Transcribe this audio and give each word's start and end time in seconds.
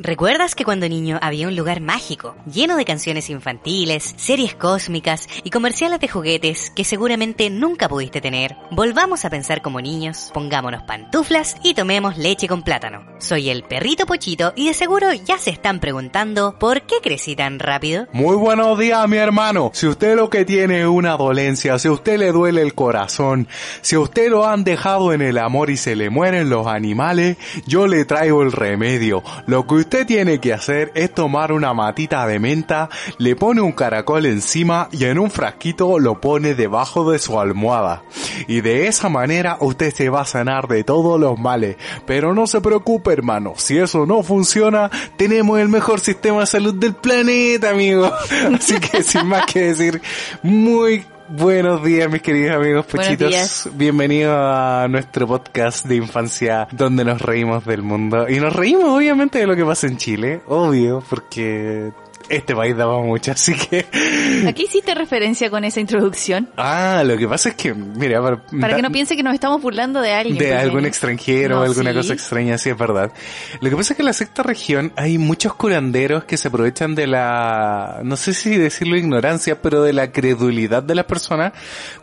¿Recuerdas 0.00 0.54
que 0.54 0.62
cuando 0.62 0.88
niño 0.88 1.18
había 1.20 1.48
un 1.48 1.56
lugar 1.56 1.80
mágico, 1.80 2.36
lleno 2.46 2.76
de 2.76 2.84
canciones 2.84 3.30
infantiles, 3.30 4.14
series 4.16 4.54
cósmicas 4.54 5.26
y 5.42 5.50
comerciales 5.50 5.98
de 5.98 6.06
juguetes 6.06 6.70
que 6.70 6.84
seguramente 6.84 7.50
nunca 7.50 7.88
pudiste 7.88 8.20
tener? 8.20 8.54
Volvamos 8.70 9.24
a 9.24 9.30
pensar 9.30 9.60
como 9.60 9.80
niños, 9.80 10.30
pongámonos 10.32 10.84
pantuflas 10.84 11.56
y 11.64 11.74
tomemos 11.74 12.16
leche 12.16 12.46
con 12.46 12.62
plátano. 12.62 13.04
Soy 13.18 13.50
el 13.50 13.64
perrito 13.64 14.06
Pochito 14.06 14.52
y 14.54 14.68
de 14.68 14.74
seguro 14.74 15.12
ya 15.12 15.36
se 15.36 15.50
están 15.50 15.80
preguntando 15.80 16.56
¿por 16.60 16.82
qué 16.82 17.00
crecí 17.02 17.34
tan 17.34 17.58
rápido? 17.58 18.06
Muy 18.12 18.36
buenos 18.36 18.78
días, 18.78 19.08
mi 19.08 19.16
hermano. 19.16 19.72
Si 19.74 19.88
usted 19.88 20.14
lo 20.14 20.30
que 20.30 20.44
tiene 20.44 20.82
es 20.82 20.86
una 20.86 21.16
dolencia, 21.16 21.76
si 21.80 21.88
usted 21.88 22.18
le 22.18 22.30
duele 22.30 22.62
el 22.62 22.72
corazón, 22.72 23.48
si 23.80 23.96
usted 23.96 24.30
lo 24.30 24.46
han 24.46 24.62
dejado 24.62 25.12
en 25.12 25.22
el 25.22 25.38
amor 25.38 25.70
y 25.70 25.76
se 25.76 25.96
le 25.96 26.08
mueren 26.08 26.50
los 26.50 26.68
animales, 26.68 27.36
yo 27.66 27.88
le 27.88 28.04
traigo 28.04 28.42
el 28.44 28.52
remedio. 28.52 29.24
Lo 29.46 29.66
que 29.66 29.87
usted 29.88 30.06
tiene 30.06 30.38
que 30.38 30.52
hacer 30.52 30.92
es 30.94 31.14
tomar 31.14 31.50
una 31.50 31.72
matita 31.72 32.26
de 32.26 32.38
menta, 32.38 32.90
le 33.16 33.36
pone 33.36 33.62
un 33.62 33.72
caracol 33.72 34.26
encima 34.26 34.90
y 34.92 35.06
en 35.06 35.18
un 35.18 35.30
frasquito 35.30 35.98
lo 35.98 36.20
pone 36.20 36.54
debajo 36.54 37.10
de 37.10 37.18
su 37.18 37.40
almohada. 37.40 38.02
Y 38.48 38.60
de 38.60 38.86
esa 38.86 39.08
manera 39.08 39.56
usted 39.60 39.94
se 39.94 40.10
va 40.10 40.20
a 40.20 40.26
sanar 40.26 40.68
de 40.68 40.84
todos 40.84 41.18
los 41.18 41.38
males. 41.38 41.78
Pero 42.04 42.34
no 42.34 42.46
se 42.46 42.60
preocupe, 42.60 43.14
hermano. 43.14 43.54
Si 43.56 43.78
eso 43.78 44.04
no 44.04 44.22
funciona, 44.22 44.90
tenemos 45.16 45.58
el 45.58 45.70
mejor 45.70 46.00
sistema 46.00 46.40
de 46.40 46.46
salud 46.48 46.74
del 46.74 46.94
planeta, 46.94 47.70
amigo. 47.70 48.12
Así 48.54 48.78
que 48.78 49.02
sin 49.02 49.26
más 49.26 49.46
que 49.46 49.68
decir, 49.72 50.02
muy 50.42 51.02
Buenos 51.30 51.84
días, 51.84 52.10
mis 52.10 52.22
queridos 52.22 52.56
amigos 52.56 52.86
Pochitos. 52.86 53.68
Bienvenidos 53.74 54.34
a 54.34 54.86
nuestro 54.88 55.26
podcast 55.26 55.84
de 55.84 55.96
infancia 55.96 56.66
donde 56.72 57.04
nos 57.04 57.20
reímos 57.20 57.66
del 57.66 57.82
mundo. 57.82 58.26
Y 58.26 58.40
nos 58.40 58.54
reímos 58.54 58.88
obviamente 58.88 59.38
de 59.38 59.46
lo 59.46 59.54
que 59.54 59.64
pasa 59.64 59.88
en 59.88 59.98
Chile, 59.98 60.40
obvio, 60.46 61.02
porque 61.06 61.92
este 62.28 62.54
país 62.54 62.76
daba 62.76 63.00
mucho, 63.02 63.32
así 63.32 63.54
que... 63.54 63.86
¿A 64.46 64.52
qué 64.52 64.64
hiciste 64.64 64.94
referencia 64.94 65.50
con 65.50 65.64
esa 65.64 65.80
introducción? 65.80 66.48
Ah, 66.56 67.02
lo 67.04 67.16
que 67.16 67.26
pasa 67.26 67.50
es 67.50 67.54
que, 67.54 67.74
mira, 67.74 68.22
para, 68.22 68.42
para 68.60 68.76
que 68.76 68.82
no 68.82 68.90
piense 68.90 69.16
que 69.16 69.22
nos 69.22 69.34
estamos 69.34 69.60
burlando 69.60 70.00
de 70.00 70.12
alguien. 70.12 70.38
De 70.38 70.54
algún 70.54 70.84
extranjero 70.84 71.60
o 71.60 71.64
alguna 71.64 71.94
cosa 71.94 72.12
extraña, 72.12 72.58
sí 72.58 72.70
es 72.70 72.78
verdad. 72.78 73.12
Lo 73.60 73.70
que 73.70 73.76
pasa 73.76 73.92
es 73.92 73.96
que 73.96 74.02
en 74.02 74.06
la 74.06 74.12
sexta 74.12 74.42
región 74.42 74.92
hay 74.96 75.18
muchos 75.18 75.54
curanderos 75.54 76.24
que 76.24 76.36
se 76.36 76.48
aprovechan 76.48 76.94
de 76.94 77.06
la, 77.06 78.00
no 78.02 78.16
sé 78.16 78.34
si 78.34 78.56
decirlo 78.56 78.96
ignorancia, 78.96 79.60
pero 79.60 79.82
de 79.82 79.92
la 79.92 80.12
credulidad 80.12 80.82
de 80.82 80.94
las 80.94 81.06
personas 81.06 81.52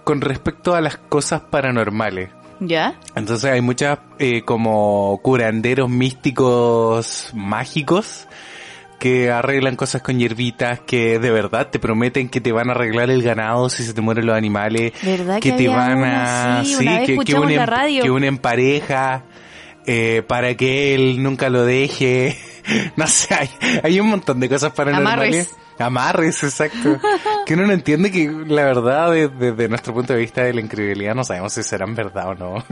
con 0.03 0.22
respecto 0.22 0.76
a 0.76 0.81
las 0.81 0.98
cosas 0.98 1.42
paranormales. 1.42 2.30
¿Ya? 2.59 3.00
Entonces 3.16 3.52
hay 3.52 3.62
muchas 3.62 4.00
eh, 4.18 4.44
como 4.44 5.20
curanderos 5.22 5.90
místicos 5.90 7.31
mágicos 7.34 8.28
que 9.00 9.32
arreglan 9.32 9.76
cosas 9.76 10.02
con 10.02 10.18
hierbitas, 10.20 10.80
que 10.82 11.20
de 11.20 11.32
verdad 11.32 11.70
te 11.70 11.80
prometen 11.80 12.30
que 12.30 12.42
te 12.42 12.52
van 12.52 12.70
a 12.70 12.74
arreglar 12.74 13.10
el 13.10 13.22
ganado 13.22 13.70
si 13.70 13.84
se 13.84 13.94
te 13.94 14.02
mueren 14.02 14.26
los 14.26 14.36
animales, 14.36 14.94
¿verdad 15.04 15.40
que, 15.40 15.52
te 15.52 15.68
van 15.68 16.04
a, 16.04 16.64
sí, 16.64 16.86
que, 17.06 17.18
que, 17.18 17.36
unen, 17.36 17.60
que 18.02 18.12
unen 18.12 18.38
pareja, 18.38 19.24
eh, 19.86 20.24
para 20.28 20.56
que 20.56 20.96
él 20.96 21.22
nunca 21.22 21.50
lo 21.50 21.66
deje. 21.66 22.38
no 22.96 23.08
sé, 23.08 23.34
hay, 23.34 23.50
hay 23.84 24.00
un 24.00 24.10
montón 24.10 24.40
de 24.40 24.50
cosas 24.50 24.72
paranormales. 24.74 25.50
Amarres. 25.50 25.65
Amarres, 25.80 26.44
exacto. 26.44 27.00
que 27.45 27.54
uno 27.54 27.68
no 27.68 27.73
entiende 27.73 28.12
que 28.12 28.30
la 28.30 28.64
verdad, 28.64 29.12
desde, 29.12 29.68
nuestro 29.68 29.94
punto 29.94 30.14
de 30.14 30.20
vista 30.20 30.44
de 30.44 30.54
la 30.54 30.62
incredibilidad, 30.62 31.16
no 31.16 31.23
sabemos 31.23 31.54
si 31.54 31.64
serán 31.64 31.95
verdad 31.95 32.30
o 32.30 32.36
no. 32.36 32.66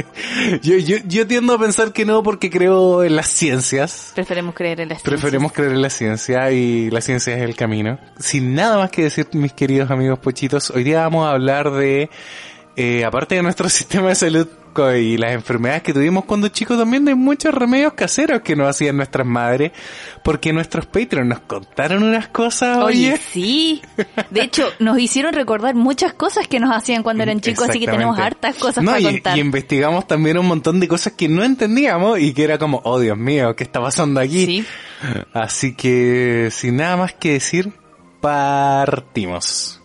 yo, 0.62 0.76
yo, 0.76 0.96
yo 1.04 1.26
tiendo 1.26 1.54
a 1.54 1.58
pensar 1.58 1.92
que 1.92 2.04
no 2.04 2.22
porque 2.22 2.50
creo 2.50 3.04
en 3.04 3.16
las 3.16 3.28
ciencias. 3.28 4.12
Preferemos 4.14 4.54
creer 4.54 4.80
en 4.80 4.88
las 4.88 5.02
ciencias. 5.02 5.20
Preferemos 5.20 5.52
creer 5.52 5.72
en 5.72 5.82
la 5.82 5.90
ciencia 5.90 6.50
y 6.50 6.90
la 6.90 7.00
ciencia 7.00 7.36
es 7.36 7.42
el 7.42 7.54
camino. 7.54 7.98
Sin 8.18 8.54
nada 8.54 8.78
más 8.78 8.90
que 8.90 9.04
decir, 9.04 9.28
mis 9.32 9.52
queridos 9.52 9.90
amigos 9.90 10.18
pochitos, 10.18 10.70
hoy 10.70 10.84
día 10.84 11.02
vamos 11.02 11.26
a 11.26 11.32
hablar 11.32 11.70
de, 11.70 12.10
eh, 12.76 13.04
aparte 13.04 13.34
de 13.34 13.42
nuestro 13.42 13.68
sistema 13.68 14.08
de 14.08 14.14
salud 14.14 14.48
y 14.96 15.16
las 15.16 15.32
enfermedades 15.32 15.82
que 15.82 15.92
tuvimos 15.92 16.24
cuando 16.24 16.48
chicos 16.48 16.78
también 16.78 17.06
hay 17.08 17.14
muchos 17.14 17.54
remedios 17.54 17.94
caseros 17.94 18.42
que 18.42 18.54
nos 18.54 18.68
hacían 18.68 18.96
nuestras 18.96 19.26
madres 19.26 19.72
porque 20.22 20.52
nuestros 20.52 20.86
Patreons 20.86 21.28
nos 21.28 21.40
contaron 21.40 22.02
unas 22.02 22.28
cosas 22.28 22.78
oye, 22.78 23.16
sí. 23.16 23.82
De 24.30 24.42
hecho 24.42 24.68
nos 24.78 24.98
hicieron 24.98 25.32
recordar 25.32 25.74
muchas 25.74 26.12
cosas 26.12 26.46
que 26.48 26.60
nos 26.60 26.74
hacían 26.74 27.02
cuando 27.02 27.22
eran 27.22 27.40
chicos 27.40 27.68
así 27.68 27.80
que 27.80 27.86
tenemos 27.86 28.18
hartas 28.18 28.56
cosas 28.56 28.84
para 28.84 29.00
contar 29.00 29.36
y 29.36 29.40
investigamos 29.40 30.06
también 30.06 30.38
un 30.38 30.46
montón 30.46 30.80
de 30.80 30.88
cosas 30.88 31.14
que 31.14 31.28
no 31.28 31.42
entendíamos 31.42 32.18
y 32.20 32.34
que 32.34 32.44
era 32.44 32.58
como 32.58 32.80
oh 32.84 33.00
Dios 33.00 33.16
mío 33.16 33.56
qué 33.56 33.64
está 33.64 33.80
pasando 33.80 34.20
aquí 34.20 34.64
así 35.32 35.74
que 35.74 36.48
sin 36.50 36.76
nada 36.76 36.96
más 36.96 37.14
que 37.14 37.32
decir 37.32 37.72
partimos 38.20 39.80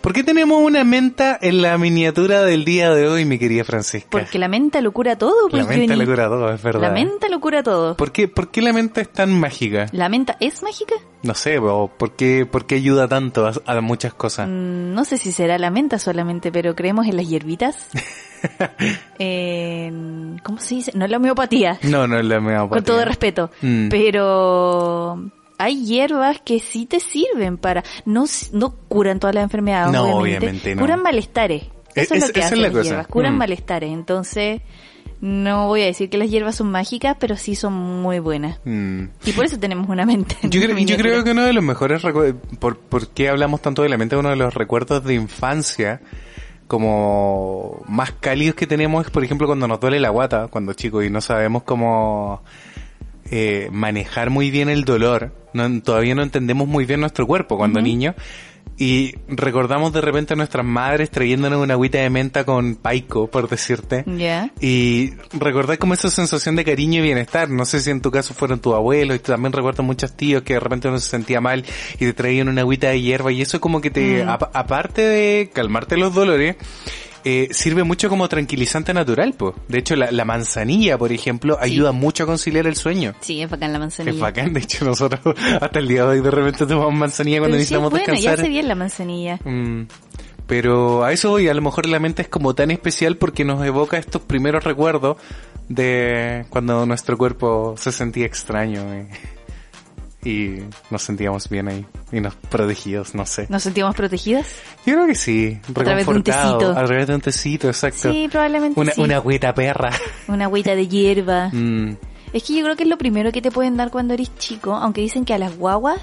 ¿Por 0.00 0.12
qué 0.12 0.24
tenemos 0.24 0.62
una 0.62 0.84
menta 0.84 1.38
en 1.40 1.62
la 1.62 1.78
miniatura 1.78 2.42
del 2.42 2.64
día 2.64 2.94
de 2.94 3.08
hoy, 3.08 3.24
mi 3.24 3.38
querida 3.38 3.64
Francisca? 3.64 4.08
Porque 4.10 4.38
la 4.38 4.48
menta 4.48 4.80
lo 4.80 4.92
cura 4.92 5.16
todo. 5.16 5.48
Pues, 5.48 5.64
la 5.64 5.68
menta 5.68 5.96
lo 5.96 6.06
cura 6.06 6.28
todo, 6.28 6.52
es 6.52 6.62
verdad. 6.62 6.82
La 6.82 6.90
menta 6.90 7.28
lo 7.28 7.40
cura 7.40 7.62
todo. 7.62 7.96
¿Por 7.96 8.12
qué, 8.12 8.28
¿Por 8.28 8.50
qué 8.50 8.62
la 8.62 8.72
menta 8.72 9.00
es 9.00 9.10
tan 9.10 9.38
mágica? 9.38 9.86
¿La 9.92 10.08
menta 10.08 10.36
es 10.40 10.62
mágica? 10.62 10.94
No 11.22 11.34
sé, 11.34 11.60
¿por 11.60 12.16
qué, 12.16 12.46
por 12.46 12.66
qué 12.66 12.76
ayuda 12.76 13.06
tanto 13.06 13.50
a, 13.64 13.80
muchas 13.80 14.14
cosas? 14.14 14.48
Mm, 14.48 14.92
no 14.92 15.04
sé 15.04 15.18
si 15.18 15.30
será 15.30 15.58
la 15.58 15.70
menta 15.70 15.98
solamente, 15.98 16.50
pero 16.50 16.74
creemos 16.74 17.06
en 17.06 17.16
las 17.16 17.28
hierbitas. 17.28 17.90
¿Cómo 20.42 20.58
se 20.58 20.74
dice? 20.74 20.92
No 20.94 21.04
es 21.04 21.10
la 21.10 21.18
homeopatía. 21.18 21.78
No, 21.82 22.08
no 22.08 22.18
es 22.18 22.24
la 22.24 22.38
homeopatía. 22.38 22.76
Con 22.76 22.84
todo 22.84 23.04
respeto. 23.04 23.50
Mm. 23.62 23.88
Pero 23.88 25.30
hay 25.62 25.84
hierbas 25.84 26.40
que 26.40 26.58
sí 26.60 26.86
te 26.86 26.98
sirven 26.98 27.56
para, 27.56 27.84
no, 28.04 28.24
no 28.52 28.74
curan 28.88 29.20
todas 29.20 29.34
las 29.34 29.44
enfermedades, 29.44 29.92
no, 29.92 30.16
obviamente, 30.16 30.76
curan 30.76 31.02
malestares. 31.02 31.64
Eso 31.94 32.14
es, 32.14 32.26
lo 32.26 32.32
que 32.32 32.42
hacen 32.42 32.62
las 32.62 32.72
hierbas, 32.72 33.06
curan 33.06 33.34
mm. 33.34 33.38
malestares. 33.38 33.92
Entonces, 33.92 34.62
no 35.20 35.68
voy 35.68 35.82
a 35.82 35.86
decir 35.86 36.10
que 36.10 36.18
las 36.18 36.30
hierbas 36.30 36.56
son 36.56 36.70
mágicas, 36.70 37.16
pero 37.20 37.36
sí 37.36 37.54
son 37.54 37.74
muy 37.74 38.18
buenas. 38.18 38.58
Mm. 38.64 39.04
Y 39.24 39.32
por 39.32 39.44
eso 39.44 39.58
tenemos 39.58 39.88
una 39.88 40.04
mente. 40.04 40.36
Yo, 40.42 40.60
yo 40.60 40.96
creo 40.96 41.22
que 41.22 41.30
uno 41.30 41.44
de 41.44 41.52
los 41.52 41.62
mejores 41.62 42.02
por, 42.58 42.78
por 42.78 43.08
qué 43.08 43.28
hablamos 43.28 43.62
tanto 43.62 43.82
de 43.82 43.88
la 43.88 43.98
mente, 43.98 44.16
uno 44.16 44.30
de 44.30 44.36
los 44.36 44.54
recuerdos 44.54 45.04
de 45.04 45.14
infancia 45.14 46.00
como 46.66 47.82
más 47.86 48.12
cálidos 48.12 48.56
que 48.56 48.66
tenemos 48.66 49.04
es, 49.04 49.12
por 49.12 49.22
ejemplo, 49.22 49.46
cuando 49.46 49.68
nos 49.68 49.78
duele 49.78 50.00
la 50.00 50.08
guata, 50.08 50.48
cuando 50.48 50.72
chicos, 50.72 51.04
y 51.04 51.10
no 51.10 51.20
sabemos 51.20 51.64
cómo 51.64 52.42
eh, 53.30 53.68
manejar 53.70 54.30
muy 54.30 54.50
bien 54.50 54.70
el 54.70 54.84
dolor. 54.84 55.32
No, 55.54 55.82
todavía 55.82 56.14
no 56.14 56.22
entendemos 56.22 56.66
muy 56.68 56.84
bien 56.84 57.00
nuestro 57.00 57.26
cuerpo 57.26 57.56
cuando 57.56 57.80
niños. 57.80 58.14
Y 58.78 59.14
recordamos 59.28 59.92
de 59.92 60.00
repente 60.00 60.32
a 60.32 60.36
nuestras 60.36 60.64
madres 60.64 61.10
trayéndonos 61.10 61.62
una 61.62 61.74
agüita 61.74 61.98
de 61.98 62.10
menta 62.10 62.44
con 62.44 62.74
paico, 62.74 63.28
por 63.28 63.48
decirte. 63.48 64.02
Y 64.60 65.12
recordar 65.32 65.78
como 65.78 65.94
esa 65.94 66.10
sensación 66.10 66.56
de 66.56 66.64
cariño 66.64 67.00
y 67.00 67.02
bienestar. 67.02 67.50
No 67.50 67.64
sé 67.64 67.80
si 67.80 67.90
en 67.90 68.00
tu 68.00 68.10
caso 68.10 68.34
fueron 68.34 68.60
tus 68.60 68.74
abuelos 68.74 69.16
y 69.16 69.18
también 69.20 69.52
recuerdo 69.52 69.82
muchos 69.82 70.16
tíos 70.16 70.42
que 70.42 70.54
de 70.54 70.60
repente 70.60 70.88
uno 70.88 70.98
se 70.98 71.10
sentía 71.10 71.40
mal 71.40 71.64
y 71.94 71.98
te 71.98 72.12
traían 72.12 72.48
una 72.48 72.62
agüita 72.62 72.88
de 72.88 73.00
hierba 73.00 73.30
y 73.30 73.42
eso 73.42 73.60
como 73.60 73.80
que 73.80 73.90
te, 73.90 74.24
mm. 74.24 74.28
aparte 74.28 75.02
de 75.02 75.50
calmarte 75.52 75.96
los 75.96 76.14
dolores, 76.14 76.56
eh, 77.24 77.48
sirve 77.50 77.84
mucho 77.84 78.08
como 78.08 78.28
tranquilizante 78.28 78.92
natural, 78.94 79.34
pues. 79.36 79.54
De 79.68 79.78
hecho, 79.78 79.96
la, 79.96 80.24
manzanilla, 80.24 80.98
por 80.98 81.12
ejemplo, 81.12 81.58
ayuda 81.60 81.92
mucho 81.92 82.24
a 82.24 82.26
conciliar 82.26 82.66
el 82.66 82.76
sueño. 82.76 83.14
Sí, 83.20 83.42
es 83.42 83.50
bacán 83.50 83.72
la 83.72 83.78
manzanilla. 83.78 84.14
Es 84.14 84.20
bacán, 84.20 84.52
de 84.52 84.60
hecho, 84.60 84.84
nosotros 84.84 85.20
hasta 85.60 85.78
el 85.78 85.88
día 85.88 86.02
de 86.02 86.08
hoy 86.08 86.20
de 86.20 86.30
repente 86.30 86.66
tomamos 86.66 86.94
manzanilla 86.94 87.38
cuando 87.38 87.56
necesitamos 87.56 87.88
sí, 87.88 87.90
bueno, 87.90 88.06
descansar. 88.06 88.36
ya 88.36 88.42
hace 88.42 88.48
bien 88.48 88.68
la 88.68 88.74
manzanilla. 88.74 89.38
Mm. 89.44 89.82
Pero 90.46 91.04
a 91.04 91.12
eso 91.12 91.30
voy, 91.30 91.48
a 91.48 91.54
lo 91.54 91.62
mejor 91.62 91.86
la 91.86 91.98
mente 91.98 92.22
es 92.22 92.28
como 92.28 92.54
tan 92.54 92.70
especial 92.70 93.16
porque 93.16 93.44
nos 93.44 93.64
evoca 93.64 93.96
estos 93.96 94.22
primeros 94.22 94.64
recuerdos 94.64 95.16
de 95.68 96.44
cuando 96.50 96.84
nuestro 96.84 97.16
cuerpo 97.16 97.74
se 97.78 97.92
sentía 97.92 98.26
extraño 98.26 98.82
y 100.24 100.58
nos 100.90 101.02
sentíamos 101.02 101.48
bien 101.48 101.68
ahí 101.68 101.86
y 102.12 102.20
nos 102.20 102.34
protegidos, 102.34 103.14
no 103.14 103.26
sé. 103.26 103.46
¿Nos 103.48 103.62
sentíamos 103.62 103.94
protegidas? 103.94 104.46
Yo 104.86 104.94
creo 104.94 105.06
que 105.06 105.14
sí. 105.14 105.58
A 105.68 105.72
través 105.72 106.06
de 106.06 106.12
un 106.12 106.22
tecito. 106.22 106.70
A 106.70 106.84
través 106.84 107.06
de 107.06 107.14
un 107.14 107.20
tecito, 107.20 107.68
exacto. 107.68 108.12
Sí, 108.12 108.28
probablemente 108.30 108.78
una, 108.78 108.92
sí. 108.92 109.00
Una 109.00 109.16
agüita 109.16 109.52
perra. 109.54 109.90
Una 110.28 110.44
agüita 110.44 110.74
de 110.74 110.88
hierba. 110.88 111.50
Mm. 111.62 111.96
Es 112.32 112.44
que 112.44 112.54
yo 112.54 112.64
creo 112.64 112.76
que 112.76 112.84
es 112.84 112.88
lo 112.88 112.96
primero 112.96 113.30
que 113.30 113.42
te 113.42 113.50
pueden 113.50 113.76
dar 113.76 113.90
cuando 113.90 114.14
eres 114.14 114.34
chico, 114.36 114.74
aunque 114.74 115.02
dicen 115.02 115.24
que 115.24 115.34
a 115.34 115.38
las 115.38 115.56
guaguas 115.56 116.00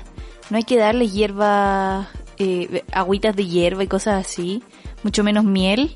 no 0.49 0.57
hay 0.57 0.63
que 0.63 0.77
darle 0.77 1.07
hierba, 1.09 2.07
eh, 2.37 2.83
agüitas 2.91 3.35
de 3.35 3.47
hierba 3.47 3.83
y 3.83 3.87
cosas 3.87 4.25
así, 4.25 4.63
mucho 5.03 5.23
menos 5.23 5.43
miel, 5.43 5.95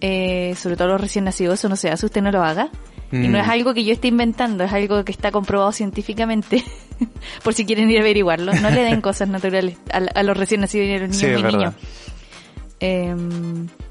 eh, 0.00 0.54
sobre 0.56 0.76
todo 0.76 0.88
los 0.88 1.00
recién 1.00 1.24
nacidos, 1.24 1.58
eso 1.58 1.68
no 1.68 1.76
se 1.76 1.90
hace, 1.90 2.06
usted 2.06 2.22
no 2.22 2.30
lo 2.30 2.42
haga. 2.42 2.70
Y 3.12 3.28
no 3.28 3.38
es 3.38 3.46
mm. 3.46 3.50
algo 3.50 3.74
que 3.74 3.84
yo 3.84 3.92
esté 3.92 4.08
inventando, 4.08 4.64
es 4.64 4.72
algo 4.72 5.04
que 5.04 5.12
está 5.12 5.32
comprobado 5.32 5.72
científicamente. 5.72 6.64
Por 7.42 7.54
si 7.54 7.64
quieren 7.64 7.90
ir 7.90 7.98
a 7.98 8.00
averiguarlo. 8.02 8.52
No 8.54 8.70
le 8.70 8.82
den 8.82 9.00
cosas 9.00 9.28
naturales 9.28 9.76
a, 9.90 10.22
los 10.22 10.36
recién 10.36 10.60
nacidos 10.60 10.86
y 10.86 10.92
a 10.92 10.98
los 10.98 11.10
niños 11.10 11.42
muy 11.42 11.52
niños. 11.52 11.74
Eh, 12.78 13.14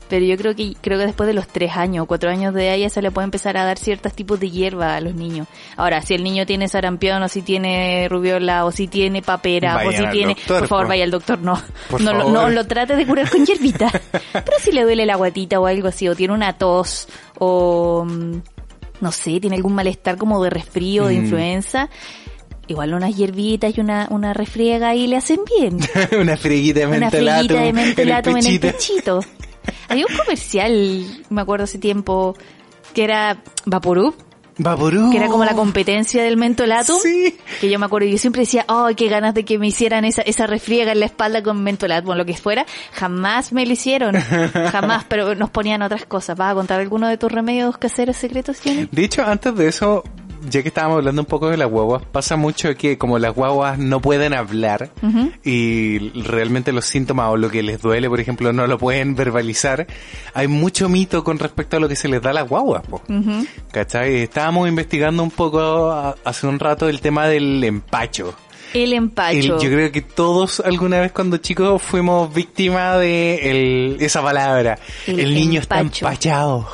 pero 0.09 0.25
yo 0.25 0.35
creo 0.37 0.55
que 0.55 0.73
creo 0.81 0.97
que 0.97 1.05
después 1.05 1.27
de 1.27 1.33
los 1.33 1.47
tres 1.47 1.77
años 1.77 2.03
o 2.03 2.07
cuatro 2.07 2.31
años 2.31 2.53
de 2.53 2.67
edad 2.67 2.77
ya 2.77 2.89
se 2.89 3.01
le 3.01 3.11
puede 3.11 3.25
empezar 3.25 3.57
a 3.57 3.63
dar 3.63 3.77
ciertos 3.77 4.13
tipos 4.13 4.39
de 4.39 4.49
hierba 4.49 4.95
a 4.95 5.01
los 5.01 5.13
niños. 5.13 5.47
Ahora, 5.77 6.01
si 6.01 6.15
el 6.15 6.23
niño 6.23 6.47
tiene 6.47 6.67
sarampión 6.67 7.21
o 7.21 7.27
si 7.27 7.43
tiene 7.43 8.07
rubiola 8.09 8.65
o 8.65 8.71
si 8.71 8.87
tiene 8.87 9.21
papera 9.21 9.83
o 9.85 9.91
si 9.91 10.07
tiene, 10.07 10.35
por 10.47 10.67
favor, 10.67 10.87
vaya 10.87 11.03
al 11.03 11.11
doctor, 11.11 11.39
no, 11.39 11.61
no, 11.99 12.13
lo, 12.13 12.29
no 12.31 12.49
lo 12.49 12.65
trate 12.65 12.95
de 12.95 13.05
curar 13.05 13.29
con 13.29 13.45
hierbita. 13.45 13.91
pero 14.33 14.57
si 14.59 14.71
le 14.71 14.81
duele 14.81 15.05
la 15.05 15.15
guatita 15.15 15.59
o 15.59 15.67
algo 15.67 15.89
así 15.89 16.07
o 16.07 16.15
tiene 16.15 16.33
una 16.33 16.53
tos 16.53 17.07
o 17.37 18.03
mm, 18.05 18.37
no 19.01 19.11
sé, 19.11 19.39
tiene 19.39 19.55
algún 19.55 19.73
malestar 19.73 20.17
como 20.17 20.43
de 20.43 20.49
resfrío, 20.49 21.07
de 21.07 21.15
mm. 21.15 21.23
influenza, 21.23 21.89
igual 22.67 22.93
unas 22.93 23.15
hierbitas 23.15 23.77
y 23.77 23.81
una, 23.81 24.07
una 24.11 24.33
refriega 24.33 24.89
ahí 24.89 25.07
le 25.07 25.17
hacen 25.17 25.39
bien. 25.57 25.79
una 26.19 26.37
frieguita 26.37 26.81
de 26.81 26.87
mentolato. 26.87 27.53
Una 27.53 27.63
de 27.63 27.73
mentolato 27.73 28.29
en 28.31 28.45
el 28.45 28.59
pechito. 28.59 29.19
Había 29.89 30.05
un 30.07 30.15
comercial, 30.15 31.05
me 31.29 31.41
acuerdo 31.41 31.63
hace 31.63 31.79
tiempo, 31.79 32.35
que 32.93 33.03
era 33.03 33.43
Vaporub. 33.65 34.15
Vaporub. 34.59 35.11
Que 35.11 35.17
era 35.17 35.27
como 35.27 35.45
la 35.45 35.55
competencia 35.55 36.21
del 36.21 36.37
mentolato. 36.37 36.99
Sí. 36.99 37.37
Que 37.59 37.69
yo 37.69 37.79
me 37.79 37.85
acuerdo, 37.85 38.07
yo 38.07 38.17
siempre 38.17 38.41
decía, 38.41 38.65
ay, 38.67 38.93
qué 38.95 39.07
ganas 39.07 39.33
de 39.33 39.45
que 39.45 39.57
me 39.57 39.67
hicieran 39.67 40.05
esa, 40.05 40.21
esa 40.21 40.45
refriega 40.47 40.91
en 40.91 40.99
la 40.99 41.05
espalda 41.05 41.41
con 41.41 41.63
mentolato, 41.63 42.05
bueno, 42.05 42.19
lo 42.19 42.25
que 42.25 42.35
fuera. 42.35 42.65
Jamás 42.91 43.51
me 43.53 43.65
lo 43.65 43.71
hicieron. 43.71 44.15
Jamás, 44.71 45.05
pero 45.07 45.33
nos 45.33 45.49
ponían 45.49 45.81
otras 45.81 46.05
cosas. 46.05 46.37
¿Vas 46.37 46.51
a 46.51 46.55
contar 46.55 46.79
alguno 46.79 47.07
de 47.07 47.17
tus 47.17 47.31
remedios 47.31 47.77
caseros 47.77 48.17
secretos, 48.17 48.59
Jenny? 48.59 48.89
De 48.91 49.05
hecho, 49.05 49.23
antes 49.23 49.55
de 49.55 49.67
eso, 49.67 50.03
ya 50.49 50.61
que 50.61 50.69
estábamos 50.69 50.97
hablando 50.97 51.21
un 51.21 51.25
poco 51.25 51.49
de 51.49 51.57
las 51.57 51.69
guaguas, 51.69 52.03
pasa 52.11 52.35
mucho 52.35 52.75
que 52.75 52.97
como 52.97 53.19
las 53.19 53.33
guaguas 53.33 53.77
no 53.77 54.01
pueden 54.01 54.33
hablar 54.33 54.91
y 55.43 56.09
realmente 56.21 56.71
los 56.71 56.85
síntomas 56.85 57.29
o 57.29 57.37
lo 57.37 57.49
que 57.49 57.63
les 57.63 57.81
duele, 57.81 58.09
por 58.09 58.19
ejemplo, 58.19 58.53
no 58.53 58.67
lo 58.67 58.77
pueden 58.77 59.15
verbalizar, 59.15 59.87
hay 60.33 60.47
mucho 60.47 60.89
mito 60.89 61.23
con 61.23 61.39
respecto 61.39 61.77
a 61.77 61.79
lo 61.79 61.87
que 61.87 61.95
se 61.95 62.07
les 62.07 62.21
da 62.21 62.31
a 62.31 62.33
las 62.33 62.47
guaguas. 62.47 62.83
¿Cachai? 63.71 64.17
Estábamos 64.17 64.67
investigando 64.67 65.23
un 65.23 65.31
poco 65.31 65.91
hace 66.23 66.47
un 66.47 66.59
rato 66.59 66.87
el 66.87 67.01
tema 67.01 67.27
del 67.27 67.63
empacho. 67.63 68.35
El 68.73 68.93
empacho. 68.93 69.59
yo 69.59 69.69
creo 69.69 69.91
que 69.91 70.01
todos 70.01 70.59
alguna 70.59 70.99
vez 70.99 71.11
cuando 71.11 71.37
chicos 71.37 71.81
fuimos 71.81 72.31
víctimas 72.31 72.99
de 72.99 73.97
esa 73.99 74.21
palabra. 74.21 74.77
El, 75.07 75.33
niño 75.33 75.59
está 75.59 75.79
empachado. 75.79 76.67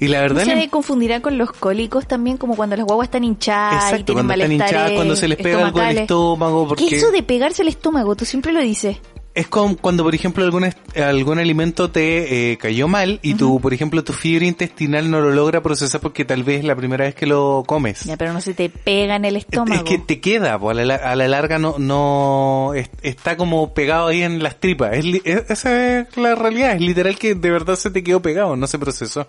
Y 0.00 0.08
la 0.08 0.20
verdad... 0.20 0.44
¿No 0.44 0.60
se 0.60 0.68
confundirá 0.68 1.20
con 1.20 1.38
los 1.38 1.52
cólicos 1.52 2.06
también, 2.06 2.36
como 2.36 2.56
cuando 2.56 2.76
las 2.76 2.86
guaguas 2.86 3.06
están 3.06 3.24
hinchadas 3.24 4.00
y 4.00 4.04
tienen 4.04 4.26
cuando 4.26 4.44
están 4.44 4.52
hinchadas, 4.52 4.92
cuando 4.92 5.16
se 5.16 5.28
les 5.28 5.38
pega 5.38 5.66
algo 5.66 5.80
al 5.80 5.98
estómago. 5.98 6.68
Porque... 6.68 6.86
¿Qué 6.86 6.96
eso 6.96 7.10
de 7.10 7.22
pegarse 7.22 7.62
el 7.62 7.68
estómago? 7.68 8.16
Tú 8.16 8.24
siempre 8.24 8.52
lo 8.52 8.60
dices. 8.60 8.98
Es 9.36 9.48
como 9.48 9.76
cuando, 9.76 10.02
por 10.02 10.14
ejemplo, 10.14 10.42
algún, 10.44 10.64
algún 10.96 11.38
alimento 11.38 11.90
te 11.90 12.52
eh, 12.52 12.56
cayó 12.56 12.88
mal 12.88 13.20
y 13.20 13.34
tú, 13.34 13.60
por 13.60 13.74
ejemplo, 13.74 14.02
tu 14.02 14.14
fibra 14.14 14.46
intestinal 14.46 15.10
no 15.10 15.20
lo 15.20 15.30
logra 15.30 15.62
procesar 15.62 16.00
porque 16.00 16.24
tal 16.24 16.42
vez 16.42 16.60
es 16.60 16.64
la 16.64 16.74
primera 16.74 17.04
vez 17.04 17.14
que 17.14 17.26
lo 17.26 17.62
comes. 17.66 18.04
Ya, 18.04 18.16
pero 18.16 18.32
no 18.32 18.40
se 18.40 18.54
te 18.54 18.70
pega 18.70 19.16
en 19.16 19.26
el 19.26 19.36
estómago. 19.36 19.74
Es 19.74 19.82
que 19.82 19.98
te 19.98 20.20
queda, 20.20 20.58
pues, 20.58 20.78
a, 20.78 21.14
la, 21.14 21.28
larga 21.28 21.58
no, 21.58 21.74
no 21.76 22.72
está 23.02 23.36
como 23.36 23.74
pegado 23.74 24.06
ahí 24.06 24.22
en 24.22 24.42
las 24.42 24.58
tripas. 24.58 24.92
esa 24.94 25.98
es 25.98 26.16
la 26.16 26.34
realidad, 26.34 26.76
es 26.76 26.80
literal 26.80 27.18
que 27.18 27.34
de 27.34 27.50
verdad 27.50 27.76
se 27.76 27.90
te 27.90 28.02
quedó 28.02 28.22
pegado, 28.22 28.56
no 28.56 28.66
se 28.66 28.78
procesó. 28.78 29.26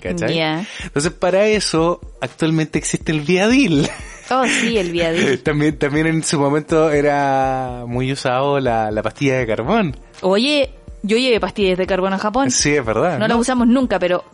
¿Cachai? 0.00 0.40
Entonces, 0.82 1.12
para 1.12 1.46
eso, 1.46 2.00
actualmente 2.20 2.78
existe 2.78 3.12
el 3.12 3.20
Viadil. 3.20 3.88
Oh, 4.30 4.44
sí, 4.46 4.78
el 4.78 4.92
Viadil. 4.92 5.40
también, 5.42 5.78
también 5.78 6.06
en 6.06 6.22
su 6.22 6.38
momento 6.38 6.90
era 6.90 7.84
muy 7.86 8.12
usado 8.12 8.60
la, 8.60 8.90
la 8.90 9.02
pastilla 9.02 9.38
de 9.38 9.46
carbón. 9.46 9.96
Oye, 10.22 10.70
yo 11.02 11.16
llevé 11.16 11.40
pastillas 11.40 11.78
de 11.78 11.86
carbón 11.86 12.12
a 12.12 12.18
Japón. 12.18 12.50
Sí, 12.50 12.74
es 12.74 12.84
verdad. 12.84 13.18
No, 13.18 13.26
las 13.26 13.38
usamos 13.38 13.66
nunca, 13.66 13.98
pero 13.98 14.24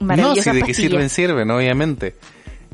maravillosas 0.00 0.46
No, 0.46 0.52
sí, 0.52 0.60
de 0.60 0.66
qué 0.66 0.74
sirven, 0.74 1.08
sirven, 1.08 1.50
obviamente. 1.50 2.14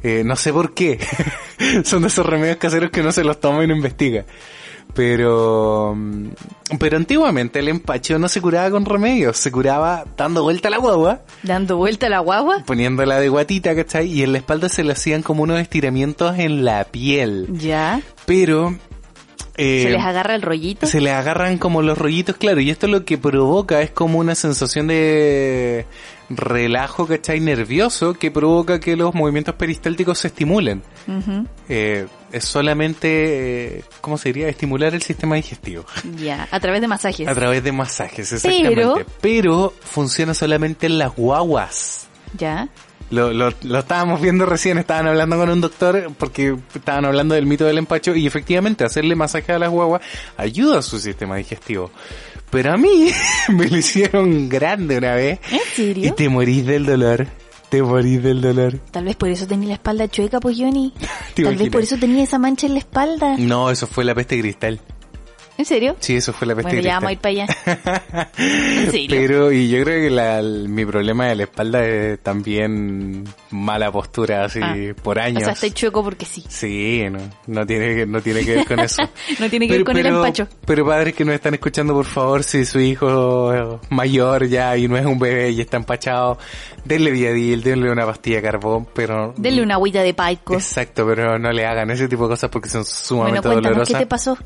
Eh, 0.03 0.23
no 0.25 0.37
sé 0.37 0.53
por 0.53 0.75
qué. 0.75 0.99
Son 1.85 2.03
de 2.03 2.09
esos 2.09 2.27
remedios 2.27 2.59
caseros 2.59 2.91
que 2.91 3.03
no 3.03 3.13
se 3.13 3.25
los 3.25 3.41
toma 3.41 3.65
y 3.65 3.67
no 3.67 3.75
investiga. 3.75 4.25
Pero, 4.95 5.95
mm, 5.95 6.29
pero 6.79 6.97
antiguamente 6.97 7.59
el 7.59 7.69
empacho 7.69 8.19
no 8.19 8.29
se 8.29 8.41
curaba 8.41 8.71
con 8.71 8.85
remedios, 8.85 9.37
se 9.37 9.53
curaba 9.53 10.05
dando 10.17 10.43
vuelta 10.43 10.69
a 10.69 10.71
la 10.71 10.79
guagua. 10.79 11.21
Dando 11.43 11.77
vuelta 11.77 12.07
a 12.07 12.11
la 12.11 12.21
guagua. 12.21 12.65
Poniéndola 12.65 13.21
de 13.21 13.29
guatita, 13.29 13.75
¿cachai? 13.75 14.07
Y 14.07 14.23
en 14.23 14.33
la 14.33 14.39
espalda 14.39 14.69
se 14.69 14.85
le 14.85 14.93
hacían 14.93 15.23
como 15.23 15.43
unos 15.43 15.61
estiramientos 15.61 16.39
en 16.39 16.65
la 16.65 16.85
piel. 16.85 17.49
Ya. 17.53 18.01
Pero 18.25 18.75
eh, 19.59 19.83
¿Se 19.85 19.91
les 19.91 20.05
agarra 20.05 20.35
el 20.35 20.43
rollito? 20.43 20.87
Se 20.87 21.01
les 21.01 21.15
agarran 21.15 21.57
como 21.57 21.81
los 21.81 21.97
rollitos, 21.97 22.37
claro, 22.37 22.61
y 22.61 22.71
esto 22.71 22.89
lo 22.89 23.05
que 23.07 23.17
provoca 23.17 23.81
es 23.81 23.91
como 23.91 24.19
una 24.19 24.35
sensación 24.35 24.87
de 24.87 25.87
relajo, 26.29 27.07
¿cachai? 27.07 27.41
Nervioso 27.41 28.15
que 28.15 28.31
provoca 28.31 28.81
que 28.81 28.97
los 28.97 29.15
movimientos 29.15 29.55
peristálticos 29.55 30.19
se 30.19 30.29
estimulen. 30.29 30.83
eh, 31.69 32.07
es 32.33 32.45
solamente, 32.45 33.79
eh, 33.79 33.85
¿cómo 34.01 34.19
se 34.19 34.31
diría? 34.31 34.49
Estimular 34.49 34.95
el 34.95 35.03
sistema 35.03 35.37
digestivo. 35.37 35.85
Ya, 36.17 36.49
a 36.51 36.61
través 36.61 36.81
de 36.81 36.89
masajes. 36.89 37.29
A 37.29 37.35
través 37.35 37.63
de 37.63 37.73
masajes, 37.73 38.33
exactamente. 38.33 38.75
Pero, 38.75 38.95
Pero 39.21 39.75
funciona 39.81 40.35
solamente 40.35 40.87
en 40.87 40.99
las 40.99 41.15
guaguas. 41.15 42.09
Ya. 42.37 42.69
Lo, 43.11 43.33
lo, 43.33 43.53
lo, 43.63 43.79
estábamos 43.79 44.21
viendo 44.21 44.47
recién, 44.47 44.79
estaban 44.79 45.07
hablando 45.07 45.37
con 45.37 45.49
un 45.49 45.61
doctor 45.61 46.11
porque 46.19 46.57
estaban 46.75 47.05
hablando 47.05 47.37
del 47.37 47.47
mito 47.47 47.65
del 47.65 47.79
empacho 47.79 48.17
y 48.17 48.27
efectivamente 48.27 48.85
hacerle 48.85 49.15
masaje 49.15 49.53
a 49.53 49.61
las 49.61 49.71
guaguas 49.71 50.03
ayuda 50.37 50.81
a 50.81 50.83
su 50.83 50.99
sistema 50.99 51.37
digestivo. 51.37 51.93
Pero 52.51 52.73
a 52.73 52.77
mí 52.77 53.11
me 53.49 53.69
lo 53.69 53.77
hicieron 53.77 54.49
grande 54.49 54.99
una 54.99 55.15
vez. 55.15 55.41
¿En 55.51 55.61
serio? 55.75 56.07
Y 56.07 56.11
te 56.13 56.29
morís 56.29 56.67
del 56.67 56.87
dolor. 56.87 57.27
Te 57.69 57.83
morís 57.83 58.23
del 58.23 58.41
dolor. 58.41 58.79
Tal 58.91 59.05
vez 59.05 59.17
por 59.17 59.29
eso 59.29 59.47
tenía 59.47 59.69
la 59.69 59.75
espalda 59.75 60.09
chueca, 60.09 60.39
pues 60.41 60.57
Johnny. 60.59 60.93
Tal 61.35 61.57
vez 61.57 61.71
por 61.71 61.83
eso 61.83 61.97
tenía 61.97 62.25
esa 62.25 62.39
mancha 62.39 62.67
en 62.67 62.75
la 62.75 62.79
espalda. 62.79 63.37
No, 63.39 63.71
eso 63.71 63.87
fue 63.87 64.05
la 64.05 64.15
peste 64.15 64.39
cristal. 64.41 64.81
¿En 65.59 65.65
serio? 65.65 65.97
Sí, 66.01 66.17
eso 66.17 66.33
fue 66.33 66.47
la 66.47 66.55
peste 66.55 66.71
Bueno, 66.71 66.83
ya 66.83 66.95
vamos 66.95 67.09
a 67.09 67.13
ir 67.13 67.19
para 67.19 67.31
allá. 67.31 67.47
¿En 68.39 68.91
serio? 68.91 69.09
Pero, 69.09 69.53
y 69.53 69.69
yo 69.69 69.83
creo 69.83 70.03
que 70.03 70.11
la, 70.11 70.43
mi 70.43 70.85
problema 70.85 71.27
de 71.27 71.37
la 71.37 71.43
espalda 71.45 71.85
es 71.85 72.21
también 72.21 73.25
mala 73.51 73.91
postura, 73.91 74.45
así, 74.45 74.61
ah. 74.63 74.77
por 75.03 75.19
años. 75.19 75.43
O 75.43 75.45
sea, 75.47 75.55
está 75.55 75.71
chueco 75.71 76.03
porque 76.03 76.27
sí. 76.27 76.45
Sí, 76.49 77.05
no, 77.11 77.19
no 77.47 77.67
tiene, 77.67 78.05
no 78.05 78.21
tiene 78.21 78.45
que 78.45 78.57
ver 78.57 78.67
con 78.67 78.81
eso. 78.81 79.03
no 79.39 79.49
tiene 79.49 79.67
que 79.67 79.75
ver 79.75 79.85
con 79.85 79.97
el 79.97 80.07
empacho. 80.07 80.47
Pero 80.67 80.85
padres 80.85 81.15
que 81.15 81.25
nos 81.25 81.35
están 81.35 81.55
escuchando, 81.55 81.95
por 81.95 82.07
favor, 82.07 82.43
si 82.43 82.65
su 82.67 82.79
hijo 82.79 83.81
mayor 83.89 84.47
ya 84.49 84.77
y 84.77 84.89
no 84.89 84.99
es 84.99 85.07
un 85.07 85.19
bebé 85.19 85.51
y 85.51 85.61
está 85.63 85.79
empachado, 85.79 86.39
denle 86.85 87.11
viadil, 87.11 87.63
denle 87.63 87.91
una 87.91 88.05
pastilla 88.05 88.37
de 88.37 88.43
carbón, 88.43 88.87
pero... 88.95 89.33
Denle 89.39 89.63
una 89.63 89.75
agüita 89.75 90.03
de 90.03 90.13
paico. 90.13 90.55
Exacto, 90.55 91.07
pero 91.07 91.39
no 91.39 91.51
le 91.51 91.65
hagan 91.65 91.91
ese 91.91 92.09
tipo 92.09 92.25
de 92.25 92.31
cosas 92.31 92.51
porque 92.51 92.69
son 92.69 92.85
sumamente 92.85 93.49
bueno, 93.49 93.63
dolorosas. 93.63 93.95
¿qué 93.95 94.01
te 94.01 94.07
pasó? 94.07 94.37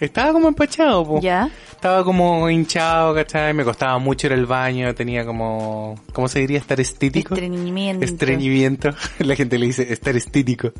Estaba 0.00 0.32
como 0.32 0.48
empachado, 0.48 1.04
po. 1.06 1.20
¿Ya? 1.20 1.50
Estaba 1.70 2.04
como 2.04 2.48
hinchado, 2.50 3.14
¿cachai? 3.14 3.54
Me 3.54 3.64
costaba 3.64 3.98
mucho 3.98 4.26
ir 4.26 4.34
al 4.34 4.46
baño, 4.46 4.94
tenía 4.94 5.24
como, 5.24 5.94
¿cómo 6.12 6.28
se 6.28 6.40
diría? 6.40 6.58
Estar 6.58 6.80
estítico. 6.80 7.34
Estreñimiento. 7.34 8.04
Estreñimiento. 8.04 8.90
La 9.20 9.36
gente 9.36 9.58
le 9.58 9.66
dice 9.66 9.92
estar 9.92 10.16
estítico. 10.16 10.72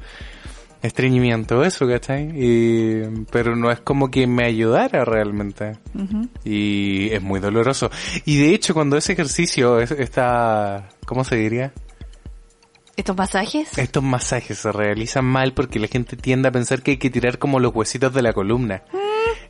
Estreñimiento, 0.82 1.64
eso, 1.64 1.88
¿cachai? 1.88 2.30
Y, 2.34 3.02
pero 3.30 3.56
no 3.56 3.70
es 3.70 3.80
como 3.80 4.10
que 4.10 4.26
me 4.26 4.44
ayudara 4.44 5.04
realmente. 5.04 5.78
Y 6.44 7.08
es 7.12 7.22
muy 7.22 7.40
doloroso. 7.40 7.90
Y 8.24 8.38
de 8.38 8.54
hecho, 8.54 8.74
cuando 8.74 8.96
ese 8.96 9.14
ejercicio 9.14 9.80
está, 9.80 10.88
¿cómo 11.06 11.24
se 11.24 11.36
diría? 11.36 11.72
¿Estos 12.96 13.16
masajes? 13.16 13.76
Estos 13.76 14.02
masajes 14.02 14.58
se 14.58 14.72
realizan 14.72 15.24
mal 15.24 15.52
porque 15.52 15.78
la 15.78 15.86
gente 15.86 16.16
tiende 16.16 16.48
a 16.48 16.52
pensar 16.52 16.82
que 16.82 16.92
hay 16.92 16.96
que 16.96 17.10
tirar 17.10 17.38
como 17.38 17.60
los 17.60 17.74
huesitos 17.74 18.12
de 18.14 18.22
la 18.22 18.32
columna. 18.32 18.82
Mm. 18.92 18.96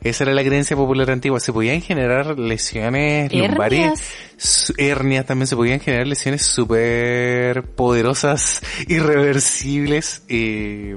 Esa 0.01 0.25
era 0.25 0.33
la 0.33 0.43
creencia 0.43 0.75
popular 0.75 1.09
antigua. 1.11 1.39
Se 1.39 1.53
podían 1.53 1.81
generar 1.81 2.37
lesiones 2.37 3.31
lumbares, 3.33 4.73
hernias 4.77 5.25
también, 5.25 5.47
se 5.47 5.55
podían 5.55 5.79
generar 5.79 6.07
lesiones 6.07 6.41
súper 6.43 7.63
poderosas, 7.63 8.61
irreversibles 8.87 10.23
y 10.27 10.93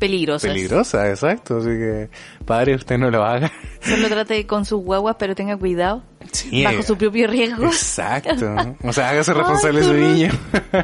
peligrosas. 0.00 0.50
Peligrosas, 0.50 1.08
exacto. 1.08 1.58
Así 1.58 1.68
que, 1.68 2.10
padre, 2.44 2.74
usted 2.74 2.98
no 2.98 3.10
lo 3.10 3.22
haga. 3.22 3.52
Solo 3.80 4.08
trate 4.08 4.46
con 4.46 4.64
sus 4.64 4.82
guaguas, 4.82 5.14
pero 5.18 5.36
tenga 5.36 5.56
cuidado. 5.56 6.02
Sí, 6.32 6.64
bajo 6.64 6.82
su 6.82 6.96
propio 6.96 7.28
riesgo. 7.28 7.66
Exacto. 7.66 8.54
O 8.82 8.92
sea, 8.92 9.10
hágase 9.10 9.32
responsable 9.32 9.80
de 9.80 9.86
su 9.86 9.94
niño. 9.94 10.30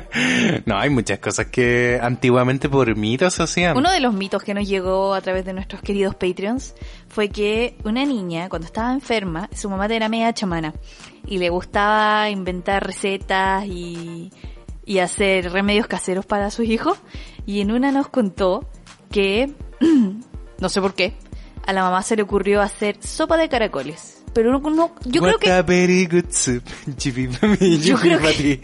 no, 0.67 0.79
hay 0.79 0.91
muchas 0.91 1.19
cosas 1.19 1.47
que 1.47 1.99
antiguamente 2.01 2.69
por 2.69 2.95
mitos 2.97 3.41
hacían. 3.41 3.77
Uno 3.77 3.91
de 3.91 4.01
los 4.01 4.15
mitos 4.15 4.43
que 4.43 4.55
nos 4.55 4.69
llegó 4.69 5.15
a 5.15 5.21
través 5.21 5.45
de 5.45 5.53
nuestros 5.53 5.83
queridos 5.83 6.15
Patreons 6.15 6.75
fue 7.09 7.29
que 7.29 7.77
una 7.85 8.05
niña, 8.05 8.49
cuando 8.49 8.67
estaba 8.67 8.93
enferma, 8.93 9.49
su 9.55 9.71
mamá 9.71 9.87
era 9.87 10.09
media 10.09 10.33
chamana 10.33 10.75
y 11.27 11.39
le 11.39 11.49
gustaba 11.49 12.29
inventar 12.31 12.87
recetas 12.87 13.65
y, 13.67 14.33
y 14.85 14.99
hacer 14.99 15.53
remedios 15.53 15.87
caseros 15.87 16.27
para 16.27 16.51
sus 16.51 16.67
hijos. 16.67 16.99
Y 17.47 17.61
en 17.61 17.73
una 17.73 17.93
nos 17.93 18.09
contó 18.09 18.69
que, 19.11 19.53
no 20.61 20.69
sé 20.69 20.81
por 20.81 20.95
qué, 20.95 21.15
a 21.67 21.73
la 21.73 21.83
mamá 21.83 22.03
se 22.03 22.17
le 22.17 22.23
ocurrió 22.23 22.61
hacer 22.63 22.97
sopa 23.01 23.37
de 23.37 23.49
caracoles. 23.49 24.23
pero 24.33 24.53
no, 24.53 24.71
no- 24.71 24.95
yo 25.07 25.23
creo 25.23 25.39
que 25.39 25.47
Yo 27.83 27.97
creo 27.97 28.21
que- 28.21 28.57
ti. 28.57 28.61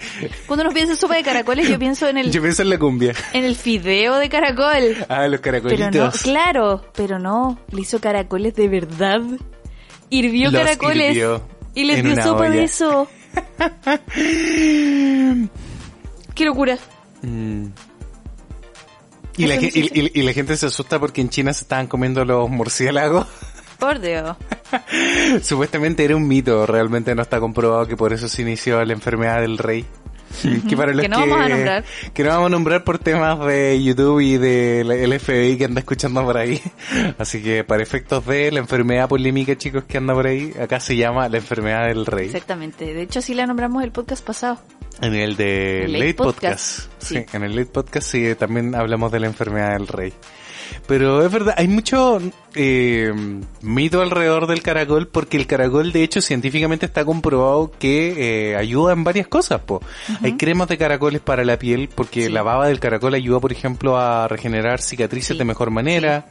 cuando 0.47 0.65
uno 0.65 0.73
piensa 0.75 0.93
en 0.93 0.99
sopa 0.99 1.17
de 1.17 1.23
caracoles, 1.23 1.69
yo 1.69 1.79
pienso 1.79 2.07
en 2.09 2.19
el, 2.19 2.31
Yo 2.33 2.43
pienso 2.43 2.63
en 2.63 2.71
la 2.71 2.79
cumbia. 2.79 3.13
en 3.33 3.45
el 3.45 3.57
fideo 3.57 4.17
de 4.19 4.29
caracol. 4.29 4.97
Ah, 5.09 5.27
los 5.29 5.41
Pero 5.41 5.63
caracolitos. 5.63 5.95
no, 5.95 6.11
claro, 6.23 6.85
pero 6.95 7.19
no, 7.19 7.59
le 7.71 7.81
hizo 7.81 8.01
caracoles 8.01 8.55
de 8.55 8.69
verdad. 8.69 9.21
Hirvió 10.11 10.51
Los 10.51 10.61
caracoles 10.63 11.13
hirvió 11.13 11.43
y 11.75 11.85
les 11.85 11.99
en 12.01 12.15
dio 12.15 12.23
sopa 12.23 12.43
olla. 12.43 12.51
de 12.51 12.65
eso. 12.65 13.09
Qué 16.35 16.45
locura. 16.45 16.77
Mm. 17.23 17.67
Y 19.37 19.47
la, 19.47 19.55
y- 19.57 19.71
y- 20.15 20.21
y 20.21 20.23
gente 20.35 20.57
se 20.57 20.67
asusta 20.67 20.99
porque 20.99 21.21
en 21.21 21.29
China 21.31 21.53
se 21.53 21.65
estaban 21.65 21.87
comiendo 21.87 22.25
los 22.25 22.49
murciélagos. 22.51 23.27
Por 23.79 23.99
Dios. 24.01 24.37
Supuestamente 25.43 26.05
era 26.05 26.15
un 26.15 26.29
mito, 26.29 26.67
realmente 26.67 27.15
no 27.15 27.23
está 27.23 27.41
comprobado 27.41 27.87
que 27.89 27.97
por 27.97 28.13
eso 28.13 28.29
se 28.29 28.43
inició 28.43 28.85
la 28.85 28.93
enfermedad 28.93 29.41
del 29.41 29.59
rey. 29.59 29.85
Que 30.69 30.77
para 30.77 30.93
los 30.93 31.03
Que 31.03 31.09
no 31.09 31.19
vamos 31.21 31.41
a 31.41 31.49
nombrar. 31.49 31.85
Que 32.13 32.23
no 32.25 32.29
vamos 32.31 32.47
a 32.47 32.51
nombrar 32.51 32.85
por 32.85 32.99
temas 32.99 33.39
de 33.47 33.83
YouTube 33.83 34.21
y 34.21 34.37
del 34.39 35.21
FBI 35.21 35.57
que 35.59 35.65
anda 35.67 35.81
escuchando 35.81 36.25
por 36.25 36.37
ahí. 36.37 36.61
Así 37.19 37.43
que 37.43 37.65
para 37.65 37.83
efectos 37.83 38.25
de 38.27 38.51
la 38.53 38.61
enfermedad 38.61 39.09
polémica, 39.09 39.57
chicos, 39.57 39.85
que 39.85 39.99
anda 39.99 40.15
por 40.15 40.27
ahí, 40.27 40.53
acá 40.61 40.81
se 40.81 40.97
llama 40.97 41.29
la 41.29 41.39
enfermedad 41.39 41.87
del 41.89 42.07
rey. 42.07 42.27
Exactamente. 42.27 42.93
De 42.95 43.03
hecho, 43.03 43.21
sí 43.23 43.35
la 43.35 43.47
nombramos 43.47 43.83
el 43.85 43.93
podcast 43.93 44.25
pasado. 44.25 44.59
En 45.01 45.15
el 45.15 45.37
de 45.37 45.87
Late, 45.89 45.99
Late 45.99 46.15
Podcast. 46.15 46.81
Podcast, 46.87 47.03
Sí. 47.03 47.15
sí. 47.19 47.25
en 47.33 47.43
el 47.45 47.57
Late 47.57 47.71
Podcast 47.71 48.09
sí, 48.11 48.35
también 48.39 48.75
hablamos 48.75 49.11
de 49.11 49.21
la 49.21 49.27
enfermedad 49.27 49.73
del 49.73 49.89
rey. 49.89 50.13
Pero 50.87 51.25
es 51.25 51.31
verdad, 51.33 51.55
hay 51.57 51.69
mucho 51.69 52.21
eh, 52.55 53.13
mito 53.63 54.03
alrededor 54.03 54.47
del 54.47 54.63
caracol 54.63 55.09
porque 55.09 55.37
el 55.37 55.47
caracol 55.47 55.93
de 55.93 56.03
hecho 56.03 56.21
científicamente 56.21 56.87
está 56.87 57.05
comprobado 57.05 57.71
que 57.79 58.51
eh, 58.53 58.57
ayuda 58.57 58.93
en 58.93 59.05
varias 59.05 59.27
cosas. 59.29 59.61
Po. 59.63 59.81
Hay 60.23 60.37
cremas 60.37 60.69
de 60.69 60.79
caracoles 60.79 61.21
para 61.21 61.45
la 61.45 61.59
piel 61.59 61.89
porque 61.95 62.27
Sí. 62.27 62.29
la 62.33 62.43
baba 62.43 62.67
del 62.69 62.81
caracol 62.81 63.15
ayuda 63.15 63.41
por 63.41 63.53
ejemplo 63.53 63.97
a 63.99 64.29
regenerar 64.29 64.81
cicatrices 64.81 65.35
Sí. 65.35 65.39
de 65.39 65.45
mejor 65.45 65.71
manera. 65.71 66.27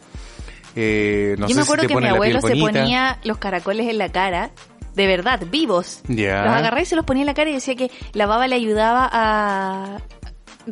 Eh, 0.75 1.35
no 1.37 1.47
Yo 1.47 1.49
sé 1.49 1.55
me 1.55 1.61
acuerdo 1.63 1.81
si 1.83 1.87
te 1.89 1.93
que 1.95 1.99
mi 2.01 2.07
abuelo 2.07 2.41
se 2.41 2.55
ponía 2.55 3.19
los 3.23 3.37
caracoles 3.37 3.87
en 3.89 3.97
la 3.97 4.09
cara, 4.09 4.51
de 4.95 5.07
verdad, 5.07 5.41
vivos. 5.51 6.01
Los 6.07 6.19
agarraba 6.27 6.81
y 6.81 6.85
se 6.85 6.95
los 6.95 7.05
ponía 7.05 7.23
en 7.23 7.27
la 7.27 7.33
cara 7.33 7.49
y 7.49 7.53
decía 7.53 7.75
que 7.75 7.91
la 8.13 8.25
baba 8.25 8.47
le 8.47 8.55
ayudaba 8.55 9.09
a 9.11 9.97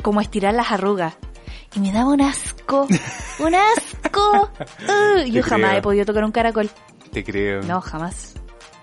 como 0.01 0.19
a 0.19 0.23
estirar 0.23 0.53
las 0.53 0.71
arrugas. 0.71 1.15
Y 1.75 1.79
me 1.79 1.91
daba 1.91 2.11
un 2.11 2.21
asco, 2.21 2.87
un 3.39 3.55
asco. 3.55 4.51
Uh, 4.87 5.23
yo 5.27 5.43
jamás 5.43 5.69
creo. 5.69 5.79
he 5.79 5.81
podido 5.81 6.05
tocar 6.05 6.23
un 6.25 6.31
caracol. 6.31 6.69
Te 7.11 7.23
creo. 7.23 7.61
No, 7.63 7.79
jamás. 7.81 8.33